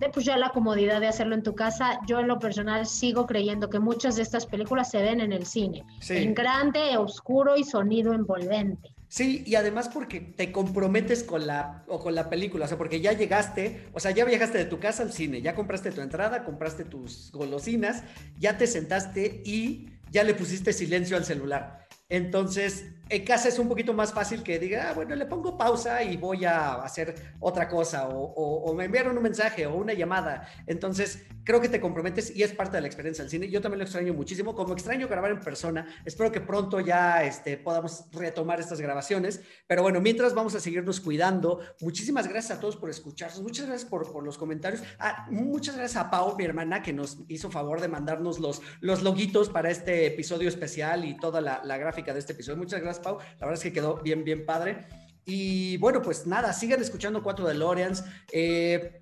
de 0.00 0.08
pues 0.10 0.24
ya 0.24 0.38
la 0.38 0.50
comodidad 0.50 1.00
de 1.00 1.08
hacerlo 1.08 1.34
en 1.34 1.42
tu 1.42 1.54
casa, 1.54 2.00
yo 2.06 2.20
en 2.20 2.28
lo 2.28 2.38
personal 2.38 2.86
sigo 2.86 3.26
creyendo 3.26 3.68
que 3.68 3.78
muchas 3.78 4.16
de 4.16 4.22
estas 4.22 4.46
películas 4.46 4.90
se 4.90 5.02
ven 5.02 5.20
en 5.20 5.32
el 5.32 5.44
cine, 5.44 5.84
en 6.08 6.34
grande, 6.34 6.96
oscuro 6.96 7.56
y 7.56 7.64
sonido 7.64 8.14
envolvente. 8.14 8.94
Sí, 9.08 9.42
y 9.46 9.54
además 9.54 9.88
porque 9.88 10.20
te 10.20 10.52
comprometes 10.52 11.24
con 11.24 11.46
la, 11.46 11.82
o 11.88 11.98
con 11.98 12.14
la 12.14 12.28
película, 12.28 12.66
o 12.66 12.68
sea, 12.68 12.76
porque 12.76 13.00
ya 13.00 13.12
llegaste, 13.12 13.86
o 13.94 14.00
sea, 14.00 14.10
ya 14.10 14.26
viajaste 14.26 14.58
de 14.58 14.66
tu 14.66 14.80
casa 14.80 15.02
al 15.02 15.12
cine, 15.12 15.40
ya 15.40 15.54
compraste 15.54 15.90
tu 15.92 16.02
entrada, 16.02 16.44
compraste 16.44 16.84
tus 16.84 17.32
golosinas, 17.32 18.04
ya 18.38 18.58
te 18.58 18.66
sentaste 18.66 19.42
y 19.46 19.88
ya 20.10 20.24
le 20.24 20.34
pusiste 20.34 20.74
silencio 20.74 21.16
al 21.16 21.24
celular. 21.24 21.86
Entonces, 22.10 22.84
en 23.08 23.24
casa 23.24 23.48
es 23.48 23.58
un 23.58 23.68
poquito 23.68 23.94
más 23.94 24.12
fácil 24.12 24.42
que 24.42 24.58
diga, 24.58 24.90
ah, 24.90 24.92
bueno, 24.94 25.14
le 25.14 25.26
pongo 25.26 25.56
pausa 25.56 26.02
y 26.02 26.16
voy 26.16 26.44
a 26.44 26.74
hacer 26.74 27.14
otra 27.40 27.68
cosa, 27.68 28.08
o, 28.08 28.74
me 28.74 28.84
enviaron 28.84 29.16
un 29.16 29.22
mensaje 29.22 29.66
o 29.66 29.74
una 29.74 29.92
llamada. 29.94 30.46
Entonces, 30.66 31.26
creo 31.44 31.60
que 31.60 31.68
te 31.68 31.80
comprometes 31.80 32.34
y 32.34 32.42
es 32.42 32.52
parte 32.52 32.76
de 32.76 32.82
la 32.82 32.86
experiencia 32.86 33.24
del 33.24 33.30
cine. 33.30 33.48
Yo 33.48 33.60
también 33.60 33.78
lo 33.78 33.84
extraño 33.84 34.12
muchísimo, 34.12 34.54
como 34.54 34.74
extraño 34.74 35.08
grabar 35.08 35.30
en 35.30 35.40
persona. 35.40 35.86
Espero 36.04 36.30
que 36.30 36.40
pronto 36.40 36.80
ya 36.80 37.24
este, 37.24 37.56
podamos 37.56 38.04
retomar 38.12 38.60
estas 38.60 38.80
grabaciones. 38.80 39.40
Pero 39.66 39.82
bueno, 39.82 40.00
mientras 40.00 40.34
vamos 40.34 40.54
a 40.54 40.60
seguirnos 40.60 41.00
cuidando. 41.00 41.60
Muchísimas 41.80 42.28
gracias 42.28 42.58
a 42.58 42.60
todos 42.60 42.76
por 42.76 42.90
escucharnos. 42.90 43.40
Muchas 43.40 43.66
gracias 43.66 43.88
por, 43.88 44.22
los 44.22 44.36
comentarios. 44.36 44.82
Ah, 44.98 45.26
muchas 45.30 45.76
gracias 45.76 46.02
a 46.04 46.10
Pau, 46.10 46.36
mi 46.36 46.44
hermana, 46.44 46.82
que 46.82 46.92
nos 46.92 47.18
hizo 47.28 47.50
favor 47.50 47.80
de 47.80 47.88
mandarnos 47.88 48.38
los, 48.38 48.60
los 48.80 49.02
loguitos 49.02 49.48
para 49.48 49.70
este 49.70 50.06
episodio 50.06 50.48
especial 50.48 51.04
y 51.04 51.16
toda 51.16 51.40
la 51.40 51.78
gráfica 51.78 52.12
de 52.12 52.18
este 52.18 52.32
episodio. 52.32 52.58
Muchas 52.58 52.80
gracias 52.80 52.97
Pau. 53.00 53.18
La 53.18 53.46
verdad 53.46 53.54
es 53.54 53.62
que 53.62 53.72
quedó 53.72 53.96
bien, 53.96 54.24
bien 54.24 54.44
padre. 54.44 54.86
Y 55.24 55.76
bueno, 55.76 56.00
pues 56.00 56.26
nada, 56.26 56.52
sigan 56.52 56.80
escuchando 56.80 57.22
Cuatro 57.22 57.46
DeLoreans. 57.46 58.04
Eh, 58.32 59.00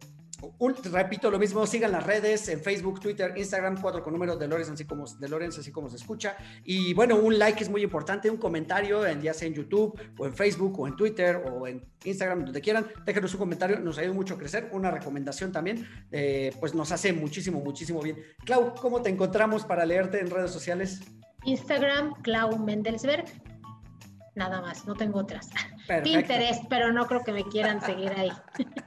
repito 0.93 1.31
lo 1.31 1.39
mismo, 1.39 1.67
sigan 1.67 1.93
las 1.93 2.05
redes 2.05 2.49
en 2.49 2.61
Facebook, 2.61 3.01
Twitter, 3.01 3.33
Instagram, 3.37 3.81
cuatro 3.81 4.03
con 4.03 4.13
número 4.13 4.37
de 4.37 4.47
Lorenz, 4.47 4.71
así 4.71 4.85
como 4.85 5.07
de 5.07 5.29
Lorenz, 5.29 5.59
así 5.59 5.73
como 5.73 5.89
se 5.89 5.97
escucha. 5.97 6.37
Y 6.65 6.95
bueno, 6.95 7.17
un 7.17 7.39
like 7.39 7.63
es 7.63 7.71
muy 7.71 7.83
importante, 7.83 8.31
un 8.31 8.37
comentario, 8.37 9.07
en, 9.07 9.23
ya 9.23 9.33
sea 9.33 9.49
en 9.49 9.55
YouTube 9.55 9.99
o 10.19 10.27
en 10.27 10.35
Facebook 10.35 10.79
o 10.79 10.87
en 10.87 10.97
Twitter 10.97 11.37
o 11.37 11.67
en 11.67 11.85
Instagram, 12.05 12.45
donde 12.45 12.61
quieran, 12.61 12.87
déjenos 13.05 13.33
un 13.35 13.39
comentario, 13.39 13.79
nos 13.81 13.99
ayuda 13.99 14.15
mucho 14.15 14.35
a 14.35 14.39
crecer. 14.39 14.69
Una 14.73 14.91
recomendación 14.91 15.53
también, 15.53 15.89
eh, 16.13 16.53
pues 16.61 16.75
nos 16.75 16.93
hace 16.93 17.13
muchísimo, 17.13 17.61
muchísimo 17.61 18.01
bien. 18.03 18.19
Clau, 18.45 18.75
¿cómo 18.75 19.03
te 19.03 19.11
encontramos 19.11 19.65
para 19.65 19.87
leerte 19.87 20.21
en 20.21 20.31
redes 20.31 20.51
sociales? 20.51 21.01
Instagram, 21.45 22.13
Clau 22.23 22.59
Mendelsberg 22.59 23.25
nada 24.37 24.61
más, 24.61 24.87
no 24.87 24.95
tengo 24.95 25.19
otras. 25.19 25.49
Pinterest, 26.05 26.65
pero 26.69 26.93
no 26.93 27.07
creo 27.07 27.25
que 27.25 27.33
me 27.33 27.45
quieran 27.45 27.81
seguir 27.81 28.13
ahí. 28.17 28.31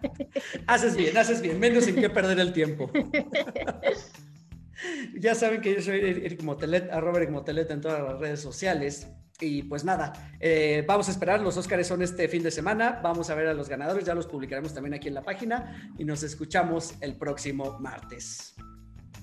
haces 0.67 0.95
bien, 0.95 1.17
haces 1.17 1.41
bien, 1.41 1.59
menos 1.59 1.87
en 1.87 1.95
qué 1.95 2.09
perder 2.09 2.39
el 2.39 2.53
tiempo. 2.53 2.89
ya 5.19 5.35
saben 5.35 5.61
que 5.61 5.75
yo 5.75 5.81
soy 5.81 5.99
Eric 5.99 6.43
Motelet, 6.43 6.91
arroba 6.91 7.17
Eric 7.17 7.31
Motelet 7.31 7.69
en 7.71 7.81
todas 7.81 8.01
las 8.01 8.19
redes 8.19 8.41
sociales. 8.41 9.07
Y 9.41 9.63
pues 9.63 9.85
nada, 9.85 10.11
eh, 10.41 10.83
vamos 10.85 11.07
a 11.07 11.11
esperar, 11.11 11.39
los 11.39 11.55
Óscares 11.55 11.87
son 11.87 12.01
este 12.01 12.27
fin 12.27 12.43
de 12.43 12.51
semana, 12.51 12.99
vamos 13.01 13.29
a 13.29 13.35
ver 13.35 13.47
a 13.47 13.53
los 13.53 13.69
ganadores, 13.69 14.03
ya 14.03 14.13
los 14.13 14.27
publicaremos 14.27 14.73
también 14.73 14.93
aquí 14.93 15.07
en 15.07 15.13
la 15.13 15.23
página 15.23 15.93
y 15.97 16.03
nos 16.03 16.23
escuchamos 16.23 16.95
el 16.99 17.15
próximo 17.15 17.79
martes. 17.79 18.53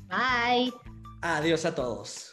Bye. 0.09 0.73
Adiós 1.21 1.67
a 1.67 1.75
todos. 1.75 2.33